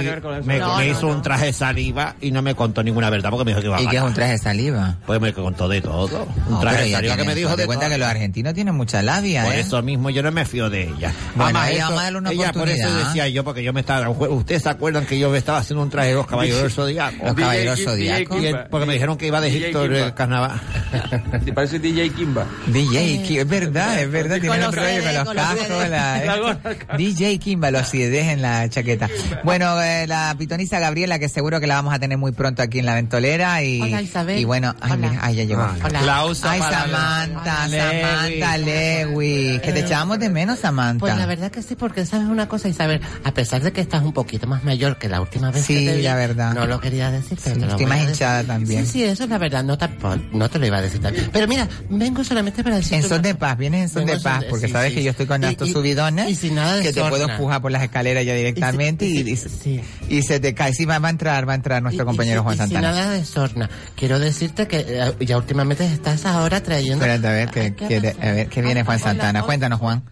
me, 0.46 0.60
No, 0.60 0.78
me 0.78 0.86
no, 0.88 0.92
hizo 0.92 1.08
no. 1.08 1.14
un 1.16 1.22
traje 1.22 1.46
de 1.48 1.54
saliva 1.54 2.16
y 2.22 2.32
no 2.32 2.42
me 2.42 2.56
contó 2.56 2.84
ninguna 2.84 3.10
verdad 3.10 3.30
porque 3.30 3.46
me 3.46 3.52
dijo 3.52 3.62
que 3.62 3.68
iba 3.68 3.78
a 3.78 3.82
¿Y 3.82 3.88
qué 3.88 3.98
es 3.98 4.04
un 4.04 4.14
traje 4.14 4.32
de 4.34 4.38
saliva? 4.38 4.98
Pues 5.06 5.20
me 5.22 5.34
contó 5.34 5.68
de 5.68 5.82
todo. 5.82 6.28
Un 6.48 6.52
No, 6.54 6.60
traje 6.60 6.92
saliva 6.92 7.16
que 7.18 7.24
me 7.24 7.36
dijo 7.36 7.56
de 7.56 7.66
cuenta 7.66 7.86
todo. 7.86 7.94
que 7.94 7.98
los 8.00 8.08
argentinos 8.08 8.54
tienen 8.54 8.76
mucha 8.76 9.02
labia, 9.02 9.44
Por 9.46 9.54
¿eh? 9.56 9.60
eso 9.62 9.82
mismo 9.82 10.10
yo 10.10 10.24
no 10.24 10.32
me 10.32 10.46
fío 10.46 10.70
de 10.70 10.84
ella. 10.84 11.12
Bueno, 11.36 11.44
Además, 11.60 11.68
ahí 11.68 11.76
eso- 11.78 12.18
una 12.18 12.32
ella 12.32 12.52
por 12.54 12.70
eso 12.70 12.94
decía 12.96 13.28
yo, 13.28 13.44
porque 13.44 13.64
yo 13.64 13.74
me 13.74 13.80
estaba... 13.82 14.10
¿Ustedes 14.10 14.64
se 14.64 14.70
acuerdan 14.70 15.06
que 15.06 15.18
yo 15.20 15.30
me 15.30 15.38
estaba 15.38 15.60
haciendo 15.60 15.84
un 15.84 15.90
traje 15.90 16.10
de 16.10 16.16
los 16.16 16.28
caballeros 16.28 16.62
del 16.62 16.72
zodiaco? 16.72 17.26
Los 17.26 17.36
caballeros 17.36 17.80
él- 17.80 18.58
porque 18.70 18.86
me 18.86 18.94
dijeron 18.94 19.18
que 19.18 19.28
iba 19.28 19.42
de 19.42 19.48
Egipto 19.48 19.84
Kimba. 19.84 19.98
el 20.00 20.14
carnaval. 20.14 20.62
Te 21.46 21.54
parece 21.54 21.80
DJ 21.80 22.10
Kimba. 22.12 22.46
DJ, 22.68 23.24
que 23.28 23.42
es 23.42 23.48
verdad, 23.48 24.00
es 24.02 24.12
verdad, 24.12 24.40
tiene 24.40 24.66
un 24.68 24.74
rollo 24.74 25.26
con 25.26 25.36
los. 25.36 25.71
Sola. 25.72 26.22
La 26.26 26.38
gorra 26.38 26.60
DJ 26.98 27.40
Kimbalo, 27.40 27.80
así, 27.80 28.00
dejen 28.00 28.42
la 28.42 28.68
chaqueta. 28.70 29.10
Bueno, 29.44 29.82
eh, 29.82 30.06
la 30.08 30.36
pitonisa 30.38 30.80
Gabriela, 30.80 31.20
que 31.20 31.30
seguro 31.30 31.60
que 31.60 31.68
la 31.68 31.76
vamos 31.76 31.94
a 31.94 32.00
tener 32.00 32.18
muy 32.18 32.32
pronto 32.32 32.62
aquí 32.62 32.80
en 32.80 32.86
la 32.86 32.96
ventolera. 32.96 33.64
Y, 33.64 33.82
Hola, 33.82 34.02
Isabel. 34.02 34.40
Y 34.40 34.46
bueno, 34.46 34.76
ay, 34.82 34.92
Hola. 34.94 35.10
mira, 35.10 35.22
ay, 35.24 35.36
ya 35.36 35.44
llegó. 35.44 35.68
Hola. 35.84 36.02
La 36.02 36.26
usa 36.26 36.52
Ay, 36.52 36.60
para- 36.60 36.82
Samantha, 36.82 37.66
Hola. 37.66 37.92
Samantha 37.92 38.58
Lewis, 38.58 39.62
que 39.62 39.72
te 39.72 39.80
echábamos 39.80 40.20
de 40.20 40.30
menos, 40.30 40.60
Samantha. 40.60 41.00
Pues 41.00 41.16
la 41.18 41.26
verdad 41.26 41.52
que 41.52 41.62
sí, 41.62 41.76
porque 41.76 42.06
sabes 42.06 42.28
una 42.28 42.48
cosa, 42.48 42.68
Isabel, 42.68 43.02
a 43.24 43.34
pesar 43.34 43.62
de 43.62 43.72
que 43.72 43.82
estás 43.82 44.04
un 44.04 44.14
poquito 44.14 44.48
más 44.48 44.64
mayor 44.64 44.98
que 44.98 45.10
la 45.10 45.22
última 45.22 45.52
vez 45.52 45.66
Sí, 45.66 45.74
que 45.76 45.92
te 45.92 45.96
vi, 45.98 46.04
la 46.04 46.16
verdad. 46.16 46.54
no 46.54 46.66
lo 46.68 46.80
quería 46.80 47.12
decir, 47.12 47.38
pero 47.44 47.56
Sí, 47.56 47.60
te 47.62 47.66
lo 47.66 47.72
estoy 47.72 47.86
más 47.86 47.98
decir. 48.00 48.14
hinchada 48.14 48.44
también. 48.44 48.86
Sí, 48.86 48.92
sí, 48.94 49.04
eso 49.04 49.24
es 49.24 49.30
la 49.30 49.38
verdad, 49.38 49.64
no, 49.64 49.78
tampoco, 49.78 50.18
no 50.34 50.50
te 50.50 50.60
lo 50.60 50.66
iba 50.68 50.78
a 50.78 50.82
decir 50.82 51.02
también. 51.02 51.30
Pero 51.32 51.48
mira, 51.48 51.68
vengo 51.90 52.24
solamente 52.24 52.64
para 52.64 52.78
decir... 52.78 52.94
En 52.96 53.04
son 53.04 53.22
de 53.22 53.36
paz, 53.36 53.58
vienes 53.58 53.82
en 53.84 53.90
son 53.90 54.06
Vengo 54.06 54.18
de 54.18 54.24
paz, 54.24 54.44
porque 54.50 54.68
sí, 54.68 54.74
sabes 54.74 54.90
sí. 54.90 54.96
que 54.96 55.04
yo 55.04 55.12
estoy 55.12 55.26
con 55.26 55.44
Y- 55.44 55.46
estos 55.66 55.70
y- 55.70 55.74
subidones 55.74 56.30
y 56.30 56.36
sin 56.36 56.56
nada 56.56 56.76
de 56.78 56.84
que 56.84 56.94
te 56.94 57.04
puedo 57.04 57.30
empujar 57.30 57.62
por 57.62 57.72
las 57.72 57.84
escaleras 57.84 58.26
ya 58.26 58.34
directamente 58.36 59.06
y, 59.06 59.20
y- 59.22 59.82
y 60.10 60.22
se 60.24 60.40
te 60.40 60.54
cae. 60.54 60.74
Sí, 60.74 60.86
va, 60.86 60.96
a 60.98 61.10
entrar, 61.10 61.48
va 61.48 61.54
a 61.54 61.56
entrar 61.56 61.82
nuestro 61.84 62.06
compañero 62.06 62.42
Y- 62.42 62.44
Juan 62.44 62.56
y 62.56 62.58
sin 62.60 62.68
Santana. 62.68 62.92
nada 62.92 63.12
de 63.12 63.26
sorna. 63.26 63.70
Quiero 63.96 64.20
decirte 64.20 64.68
que 64.68 64.86
eh, 64.88 65.16
ya 65.26 65.38
últimamente 65.38 65.86
estás 65.86 66.26
ahora 66.26 66.62
trayendo... 66.62 67.04
Espérate, 67.06 67.28
a 67.28 67.32
ver, 67.32 67.50
que, 67.50 67.74
quiere- 67.76 68.16
a 68.22 68.32
ver, 68.34 68.48
¿qué 68.48 68.62
viene 68.62 68.84
Juan 68.84 69.00
Santana? 69.00 69.44
Cuéntanos, 69.44 69.80
Juan. 69.80 70.04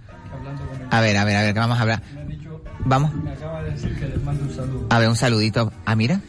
A 0.92 1.02
ver, 1.02 1.18
a 1.18 1.26
ver, 1.26 1.36
a 1.36 1.42
ver, 1.44 1.54
que 1.54 1.60
vamos 1.60 1.78
a 1.78 1.82
hablar. 1.82 2.02
Vamos. 2.86 3.12
A 4.90 5.00
ver, 5.00 5.10
un 5.10 5.16
saludito. 5.16 5.72
Ah, 5.86 5.96
mira. 5.96 6.20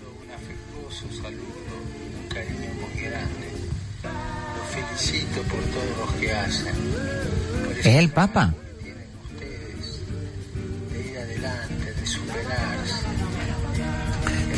Los 4.57 4.69
felicito 4.75 5.43
por 5.43 5.61
todo 5.61 6.07
lo 6.13 6.21
que 6.21 6.33
hacen. 6.35 6.75
Por 7.65 7.79
Es 7.79 7.87
el 7.87 8.09
Papa. 8.11 8.55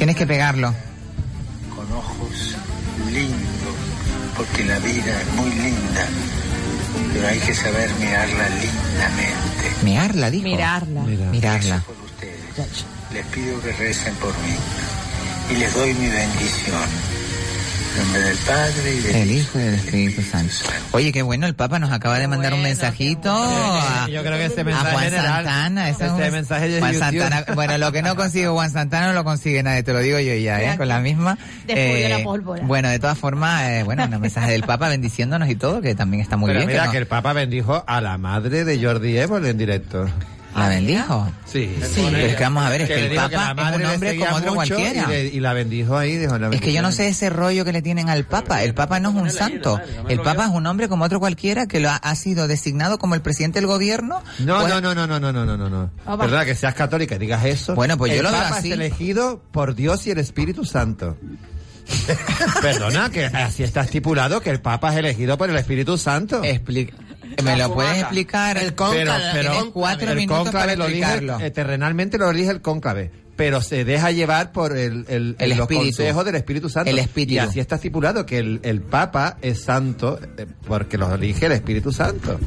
Tienes 0.02 0.16
que 0.16 0.26
pegarlo. 0.26 0.74
con 1.76 1.92
ojos 1.92 2.56
lindos, 3.12 3.76
porque 4.36 4.64
la 4.64 4.80
vida 4.80 5.20
es 5.20 5.32
muy 5.34 5.48
linda, 5.50 6.08
pero 7.12 7.28
hay 7.28 7.38
que 7.38 7.54
saber 7.54 7.88
mirarla 8.00 8.48
lindamente. 8.48 9.84
Mirarla, 9.84 10.28
dijo. 10.28 10.42
Mirarla. 10.42 11.02
Mirarla. 11.02 11.84
Les 13.12 13.26
pido 13.26 13.62
que 13.62 13.70
recen 13.74 14.16
por 14.16 14.36
mí 14.40 14.56
y 15.52 15.58
les 15.58 15.72
doy 15.72 15.94
mi 15.94 16.08
bendición. 16.08 16.82
Del 17.92 18.36
Padre 18.46 18.94
y 18.94 19.00
del 19.00 19.16
El 19.16 19.30
Hijo 19.32 19.58
y 19.58 19.62
del 19.62 19.74
Espíritu 19.74 20.22
Santo. 20.22 20.54
Oye, 20.92 21.12
qué 21.12 21.20
bueno, 21.22 21.46
el 21.46 21.54
Papa 21.54 21.78
nos 21.78 21.92
acaba 21.92 22.18
de 22.18 22.26
mandar 22.26 22.54
un 22.54 22.62
mensajito 22.62 23.30
a, 23.30 24.06
Yo 24.10 24.22
creo 24.22 24.38
que 24.38 24.46
ese 24.46 24.62
a 24.62 24.64
mensaje 24.64 24.90
Juan 24.92 25.04
general, 25.04 25.44
Santana. 25.44 25.88
Ese 25.90 26.06
es 26.06 26.10
un- 26.12 26.18
mensaje 26.20 26.68
de 26.68 26.78
Juan. 26.80 26.94
Santana. 26.94 27.44
Bueno, 27.54 27.76
lo 27.78 27.92
que 27.92 28.02
no 28.02 28.16
consigue 28.16 28.48
Juan 28.48 28.70
Santana 28.70 29.08
no 29.08 29.12
lo 29.12 29.24
consigue 29.24 29.62
nadie, 29.62 29.82
te 29.82 29.92
lo 29.92 29.98
digo 30.00 30.18
yo 30.20 30.34
ya, 30.34 30.62
¿eh? 30.62 30.76
Con 30.78 30.88
la 30.88 31.00
misma. 31.00 31.36
Descubrió 31.66 32.08
la 32.08 32.24
pólvora. 32.24 32.62
Bueno, 32.64 32.88
de 32.88 32.98
todas 32.98 33.18
formas, 33.18 33.62
eh, 33.64 33.82
bueno, 33.82 34.04
un 34.04 34.20
mensaje 34.20 34.52
del 34.52 34.62
Papa 34.62 34.88
bendiciéndonos 34.88 35.48
y 35.50 35.54
todo, 35.56 35.80
que 35.82 35.94
también 35.94 36.22
está 36.22 36.36
muy 36.36 36.48
Pero 36.48 36.60
bien. 36.60 36.68
mira 36.70 36.86
no- 36.86 36.92
que 36.92 36.98
el 36.98 37.06
Papa 37.06 37.32
bendijo 37.34 37.84
a 37.86 38.00
la 38.00 38.16
madre 38.16 38.64
de 38.64 38.82
Jordi 38.82 39.18
Évole 39.18 39.50
en 39.50 39.58
directo. 39.58 40.06
¿La 40.54 40.66
ah, 40.66 40.68
bendijo? 40.68 41.32
Sí. 41.46 41.74
sí. 41.82 42.02
Pero 42.10 42.16
es 42.18 42.36
que 42.36 42.42
vamos 42.42 42.64
a 42.64 42.68
ver, 42.68 42.82
es 42.82 42.88
que, 42.88 43.06
el 43.06 43.14
Papa 43.14 43.70
es 43.70 43.76
un 43.76 43.86
hombre 43.86 44.18
como 44.18 44.36
otro 44.36 44.54
cualquiera. 44.54 45.14
Y, 45.18 45.40
la 45.40 45.54
bendijo 45.54 45.96
ahí, 45.96 46.16
dijo. 46.16 46.32
La 46.32 46.48
bendijo 46.48 46.54
es 46.54 46.60
que 46.60 46.72
yo 46.74 46.82
no 46.82 46.92
sé 46.92 47.08
ese 47.08 47.30
rollo 47.30 47.64
que 47.64 47.72
le 47.72 47.80
tienen 47.80 48.10
al 48.10 48.24
Papa. 48.24 48.62
El 48.62 48.74
Papa 48.74 49.00
no 49.00 49.10
es 49.10 49.14
un 49.14 49.30
santo. 49.30 49.80
El 50.08 50.20
Papa 50.20 50.46
es 50.46 50.50
un 50.50 50.66
hombre 50.66 50.88
como 50.88 51.04
otro 51.04 51.20
cualquiera 51.20 51.66
que 51.66 51.80
lo 51.80 51.90
ha, 51.90 52.14
sido 52.14 52.46
designado 52.46 52.98
como 52.98 53.14
el 53.14 53.22
presidente 53.22 53.60
del 53.60 53.66
gobierno. 53.66 54.22
No, 54.40 54.60
pues 54.60 54.68
no, 54.68 54.80
no, 54.80 54.94
no, 54.94 55.06
no, 55.06 55.20
no, 55.20 55.32
no, 55.32 55.56
no, 55.56 55.68
no. 55.68 56.16
¿Verdad 56.18 56.44
que 56.44 56.54
seas 56.54 56.74
católica 56.74 57.14
y 57.14 57.18
digas 57.18 57.44
eso? 57.44 57.74
Bueno, 57.74 57.96
pues 57.96 58.14
yo 58.14 58.22
lo 58.22 58.30
Papa 58.30 58.48
veo 58.50 58.54
así. 58.58 58.68
es 58.68 58.74
elegido 58.74 59.42
por 59.50 59.74
Dios 59.74 60.06
y 60.06 60.10
el 60.10 60.18
Espíritu 60.18 60.64
Santo. 60.64 61.16
Perdona, 62.62 63.10
que 63.10 63.24
así 63.26 63.62
está 63.62 63.82
estipulado 63.82 64.40
que 64.40 64.50
el 64.50 64.60
Papa 64.60 64.92
es 64.92 64.98
elegido 64.98 65.36
por 65.38 65.50
el 65.50 65.56
Espíritu 65.56 65.98
Santo. 65.98 66.42
Explica. 66.44 66.96
¿Me 67.42 67.56
lo 67.56 67.72
puedes 67.74 67.98
explicar? 67.98 68.56
El 68.58 68.74
Pero, 68.74 69.12
pero 69.32 69.72
cuatro 69.72 70.10
el 70.10 70.16
minutos 70.16 70.44
cónclave 70.44 70.76
para 70.76 70.76
lo 70.76 70.86
elige, 70.86 71.46
eh, 71.46 71.50
terrenalmente 71.50 72.18
lo 72.18 72.30
elige 72.30 72.50
el 72.50 72.60
cónclave. 72.60 73.10
Pero 73.36 73.60
se 73.62 73.84
deja 73.84 74.10
llevar 74.10 74.52
por 74.52 74.76
el, 74.76 75.06
el, 75.08 75.36
El 75.38 75.50
los 75.50 75.60
espíritu. 75.60 75.84
consejos 75.96 76.24
del 76.24 76.34
Espíritu 76.34 76.68
Santo. 76.68 76.90
El 76.90 76.98
espíritu. 76.98 77.34
Y 77.34 77.38
así 77.38 77.60
está 77.60 77.76
estipulado 77.76 78.26
que 78.26 78.38
el, 78.38 78.60
el 78.62 78.82
Papa 78.82 79.38
es 79.40 79.62
santo 79.64 80.20
eh, 80.36 80.46
porque 80.66 80.98
lo 80.98 81.12
elige 81.14 81.46
el 81.46 81.52
Espíritu 81.52 81.92
Santo. 81.92 82.38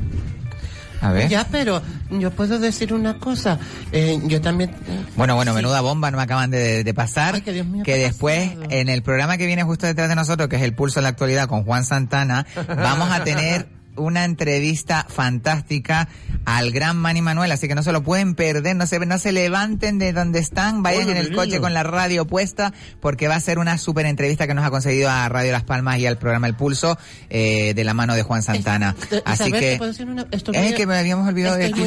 A 1.01 1.11
ver. 1.11 1.27
Ya, 1.27 1.45
pero 1.51 1.81
yo 2.11 2.31
puedo 2.31 2.57
decir 2.59 2.93
una 2.93 3.19
cosa. 3.19 3.59
Eh, 3.91 4.19
yo 4.25 4.41
también... 4.41 4.71
Bueno, 5.15 5.35
bueno, 5.35 5.53
menuda 5.53 5.81
bomba 5.81 6.09
no 6.09 6.17
me 6.17 6.23
acaban 6.23 6.49
de, 6.51 6.83
de 6.83 6.93
pasar. 6.93 7.41
que 7.43 7.97
después, 7.97 8.51
en 8.69 8.87
el 8.89 9.03
programa 9.03 9.37
que 9.37 9.45
viene 9.45 9.63
justo 9.63 9.85
detrás 9.87 10.07
de 10.09 10.15
nosotros, 10.15 10.49
que 10.49 10.55
es 10.55 10.61
el 10.61 10.73
Pulso 10.73 10.99
de 10.99 11.03
la 11.03 11.09
Actualidad 11.09 11.47
con 11.47 11.63
Juan 11.63 11.83
Santana, 11.85 12.45
vamos 12.67 13.11
a 13.11 13.23
tener 13.23 13.67
una 13.97 14.23
entrevista 14.25 15.05
fantástica 15.09 16.07
al 16.45 16.71
gran 16.71 16.97
Manny 16.97 17.21
Manuel, 17.21 17.51
así 17.51 17.67
que 17.67 17.75
no 17.75 17.81
se 17.83 17.91
lo 17.91 18.03
pueden 18.03 18.35
perder, 18.35 18.75
no 18.75 18.85
se, 18.85 18.99
no 18.99 19.17
se 19.17 19.31
levanten 19.31 19.97
de 19.97 20.13
donde 20.13 20.39
están, 20.39 20.83
vayan 20.83 21.09
en 21.09 21.17
el 21.17 21.33
coche 21.33 21.59
con 21.59 21.73
la 21.73 21.83
radio 21.83 22.25
puesta, 22.27 22.71
porque 22.99 23.27
va 23.27 23.35
a 23.35 23.39
ser 23.39 23.57
una 23.57 23.77
súper 23.77 24.05
entrevista 24.05 24.45
que 24.47 24.53
nos 24.53 24.63
ha 24.65 24.69
concedido 24.69 25.09
a 25.09 25.27
Radio 25.29 25.51
Las 25.51 25.63
Palmas 25.63 25.97
y 25.99 26.05
al 26.05 26.17
programa 26.17 26.47
El 26.47 26.55
Pulso, 26.55 26.97
eh, 27.29 27.73
de 27.75 27.83
la 27.83 27.93
mano 27.93 28.13
de 28.15 28.21
Juan 28.23 28.43
Santana. 28.43 28.95
Así 29.25 29.43
Isabel, 29.45 29.51
¿te 29.53 29.59
que... 29.79 29.85
decir 29.85 30.07
una- 30.07 30.27
Es 30.31 30.73
que 30.75 30.85
me 30.85 30.97
habíamos 30.97 31.27
olvidado 31.27 31.55
de 31.57 31.69
ti. 31.71 31.81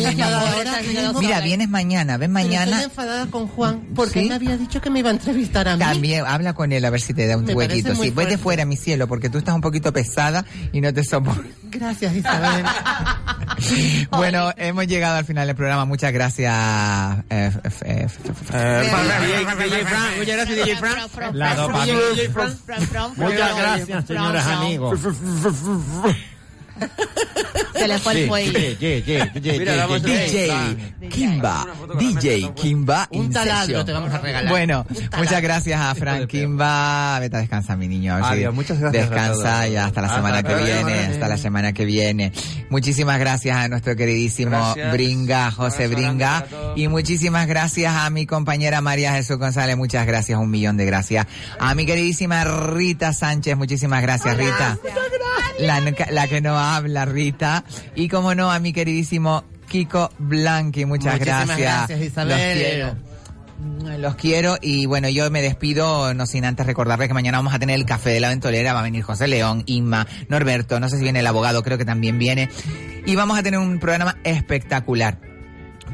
Mira, 1.20 1.40
vienes 1.40 1.68
mañana, 1.68 2.16
ven 2.16 2.32
mañana. 2.32 2.70
estoy 2.72 2.84
enfadada 2.84 3.26
con 3.26 3.46
Juan 3.48 3.80
porque 3.94 4.14
¿Sí? 4.14 4.18
él 4.20 4.28
me 4.28 4.34
había 4.34 4.56
dicho 4.56 4.80
que 4.80 4.90
me 4.90 5.00
iba 5.00 5.10
a 5.10 5.12
entrevistar 5.12 5.68
a 5.68 5.74
mí. 5.76 5.80
También 5.80 6.24
habla 6.26 6.52
con 6.54 6.72
él 6.72 6.84
a 6.84 6.90
ver 6.90 7.00
si 7.00 7.14
te 7.14 7.26
da 7.26 7.36
un 7.36 7.44
Me 7.44 7.54
huequito. 7.54 7.94
Sí, 7.94 8.10
vete 8.10 8.38
fuera, 8.38 8.64
mi 8.64 8.76
cielo, 8.76 9.06
porque 9.08 9.28
tú 9.30 9.38
estás 9.38 9.54
un 9.54 9.60
poquito 9.60 9.92
pesada 9.92 10.44
y 10.72 10.80
no 10.80 10.92
te 10.92 11.04
soporto. 11.04 11.42
Gracias, 11.70 11.97
Isabel. 12.02 12.64
Bueno, 14.10 14.52
hemos 14.56 14.86
llegado 14.86 15.16
al 15.16 15.24
final 15.24 15.46
del 15.46 15.56
programa. 15.56 15.84
Muchas 15.84 16.12
gracias. 16.12 16.54
eh, 17.28 17.50
eh, 17.84 18.06
muchas 20.18 20.36
gracias. 20.36 20.48
DJ 20.56 20.76
Fran. 20.76 20.94
Muchas 23.16 23.56
gracias, 23.56 24.04
señores 24.06 24.46
amigos. 24.46 25.00
Se 27.78 27.88
le 27.88 27.98
fue 27.98 28.22
el 28.22 28.28
fuelle. 28.28 28.76
DJ 28.76 29.30
Kimba, 31.10 31.66
DJ 31.98 32.52
Kimba 32.54 33.08
Un 33.12 33.30
taladro 33.30 33.84
te 33.84 33.92
vamos 33.92 34.12
a 34.12 34.18
regalar. 34.18 34.50
Bueno, 34.50 34.86
muchas 35.16 35.42
gracias 35.42 35.80
a 35.80 35.94
Fran 35.94 36.26
Kimba. 36.26 37.18
Vete 37.20 37.36
a 37.36 37.40
descansar, 37.40 37.76
mi 37.76 37.88
niño. 37.88 38.14
Adiós, 38.14 38.54
muchas 38.54 38.78
gracias 38.78 39.08
Descansa 39.08 39.68
ya 39.68 39.86
hasta 39.86 40.02
la 40.02 40.14
semana 40.14 40.42
que 40.42 40.54
viene, 40.54 40.92
hasta 41.06 41.28
la 41.28 41.36
semana 41.36 41.72
que 41.72 41.84
viene. 41.84 42.32
Muchísimas 42.70 43.18
gracias 43.18 43.56
a 43.56 43.68
nuestro 43.68 43.96
queridísimo. 43.96 44.74
Bringa, 44.92 45.50
José 45.50 45.88
Bringa. 45.88 46.46
Y 46.76 46.88
muchísimas 46.88 47.46
gracias 47.46 47.94
a 47.94 48.10
mi 48.10 48.26
compañera 48.26 48.80
María 48.80 49.12
Jesús 49.12 49.38
González. 49.38 49.76
Muchas 49.76 50.06
gracias, 50.06 50.38
un 50.38 50.50
millón 50.50 50.76
de 50.76 50.84
gracias. 50.84 51.26
A 51.58 51.74
mi 51.74 51.86
queridísima 51.86 52.44
Rita 52.44 53.12
Sánchez. 53.12 53.56
Muchísimas 53.56 54.02
gracias, 54.02 54.36
Rita. 54.36 54.78
La, 55.58 55.80
la 55.80 56.28
que 56.28 56.40
no 56.40 56.58
habla, 56.58 57.04
Rita. 57.04 57.64
Y 57.94 58.08
como 58.08 58.34
no, 58.34 58.50
a 58.50 58.58
mi 58.58 58.72
queridísimo 58.72 59.44
Kiko 59.68 60.10
Blanqui. 60.18 60.84
Muchas 60.84 61.14
Muchísimas 61.14 61.46
gracias. 61.46 61.88
gracias, 61.88 62.00
Isabel. 62.00 62.28
Los 62.28 62.56
quiero. 62.56 63.08
Los 63.98 64.14
quiero 64.14 64.56
y 64.60 64.86
bueno, 64.86 65.08
yo 65.08 65.28
me 65.32 65.42
despido, 65.42 66.14
no 66.14 66.26
sin 66.26 66.44
antes 66.44 66.64
recordarles 66.64 67.08
que 67.08 67.14
mañana 67.14 67.38
vamos 67.38 67.52
a 67.52 67.58
tener 67.58 67.74
el 67.74 67.84
café 67.84 68.10
de 68.10 68.20
la 68.20 68.28
ventolera, 68.28 68.72
va 68.72 68.80
a 68.80 68.84
venir 68.84 69.02
José 69.02 69.26
León, 69.26 69.64
Inma, 69.66 70.06
Norberto, 70.28 70.78
no 70.78 70.88
sé 70.88 70.96
si 70.96 71.02
viene 71.02 71.18
el 71.18 71.26
abogado, 71.26 71.64
creo 71.64 71.76
que 71.76 71.84
también 71.84 72.20
viene. 72.20 72.48
Y 73.04 73.16
vamos 73.16 73.36
a 73.36 73.42
tener 73.42 73.58
un 73.58 73.80
programa 73.80 74.16
espectacular. 74.22 75.18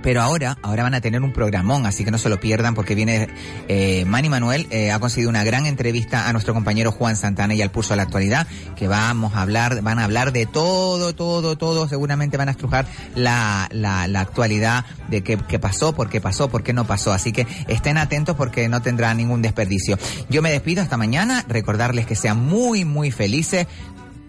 Pero 0.05 0.21
ahora, 0.21 0.59
ahora 0.61 0.83
van 0.83 0.93
a 0.93 1.01
tener 1.01 1.23
un 1.23 1.33
programón, 1.33 1.87
así 1.87 2.05
que 2.05 2.11
no 2.11 2.19
se 2.19 2.29
lo 2.29 2.39
pierdan 2.39 2.75
porque 2.75 2.95
viene 2.95 3.31
eh, 3.69 4.05
Manny 4.05 4.29
Manuel, 4.29 4.67
eh, 4.69 4.93
ha 4.93 4.99
conseguido 4.99 5.31
una 5.31 5.45
gran 5.45 5.65
entrevista 5.65 6.29
a 6.29 6.33
nuestro 6.33 6.53
compañero 6.53 6.93
Juan 6.93 7.17
Santana 7.17 7.55
y 7.55 7.63
al 7.63 7.71
Pulso 7.71 7.95
de 7.95 7.97
la 7.97 8.03
Actualidad, 8.03 8.47
que 8.77 8.87
vamos 8.87 9.35
a 9.35 9.41
hablar, 9.41 9.81
van 9.81 9.99
a 9.99 10.05
hablar 10.05 10.33
de 10.33 10.45
todo, 10.45 11.15
todo, 11.15 11.57
todo, 11.57 11.89
seguramente 11.89 12.37
van 12.37 12.49
a 12.49 12.51
estrujar 12.51 12.85
la, 13.15 13.67
la, 13.73 14.07
la 14.07 14.21
actualidad 14.21 14.85
de 15.09 15.23
qué, 15.23 15.39
qué 15.39 15.59
pasó, 15.59 15.95
por 15.95 16.11
qué 16.11 16.21
pasó, 16.21 16.51
por 16.51 16.63
qué 16.63 16.75
no 16.75 16.87
pasó, 16.87 17.15
así 17.15 17.33
que 17.33 17.47
estén 17.67 17.97
atentos 17.97 18.37
porque 18.37 18.69
no 18.69 18.83
tendrá 18.83 19.15
ningún 19.15 19.41
desperdicio. 19.41 19.99
Yo 20.29 20.43
me 20.43 20.51
despido 20.51 20.83
hasta 20.83 20.99
mañana, 20.99 21.47
recordarles 21.49 22.05
que 22.05 22.15
sean 22.15 22.45
muy, 22.45 22.85
muy 22.85 23.11
felices, 23.11 23.67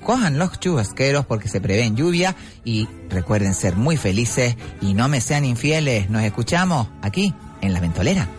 cojan 0.05 0.37
los 0.37 0.57
chubasqueros 0.59 1.25
porque 1.25 1.49
se 1.49 1.59
prevén 1.59 1.97
lluvia 1.97 2.35
y 2.63 2.87
recuerden 3.09 3.53
ser 3.53 3.75
muy 3.75 3.97
felices 3.97 4.55
y 4.79 4.93
no 4.93 5.09
me 5.09 5.19
sean 5.19 5.43
infieles. 5.43 6.09
Nos 6.09 6.23
escuchamos 6.23 6.87
aquí 7.01 7.33
en 7.61 7.73
La 7.73 7.81
Ventolera. 7.81 8.29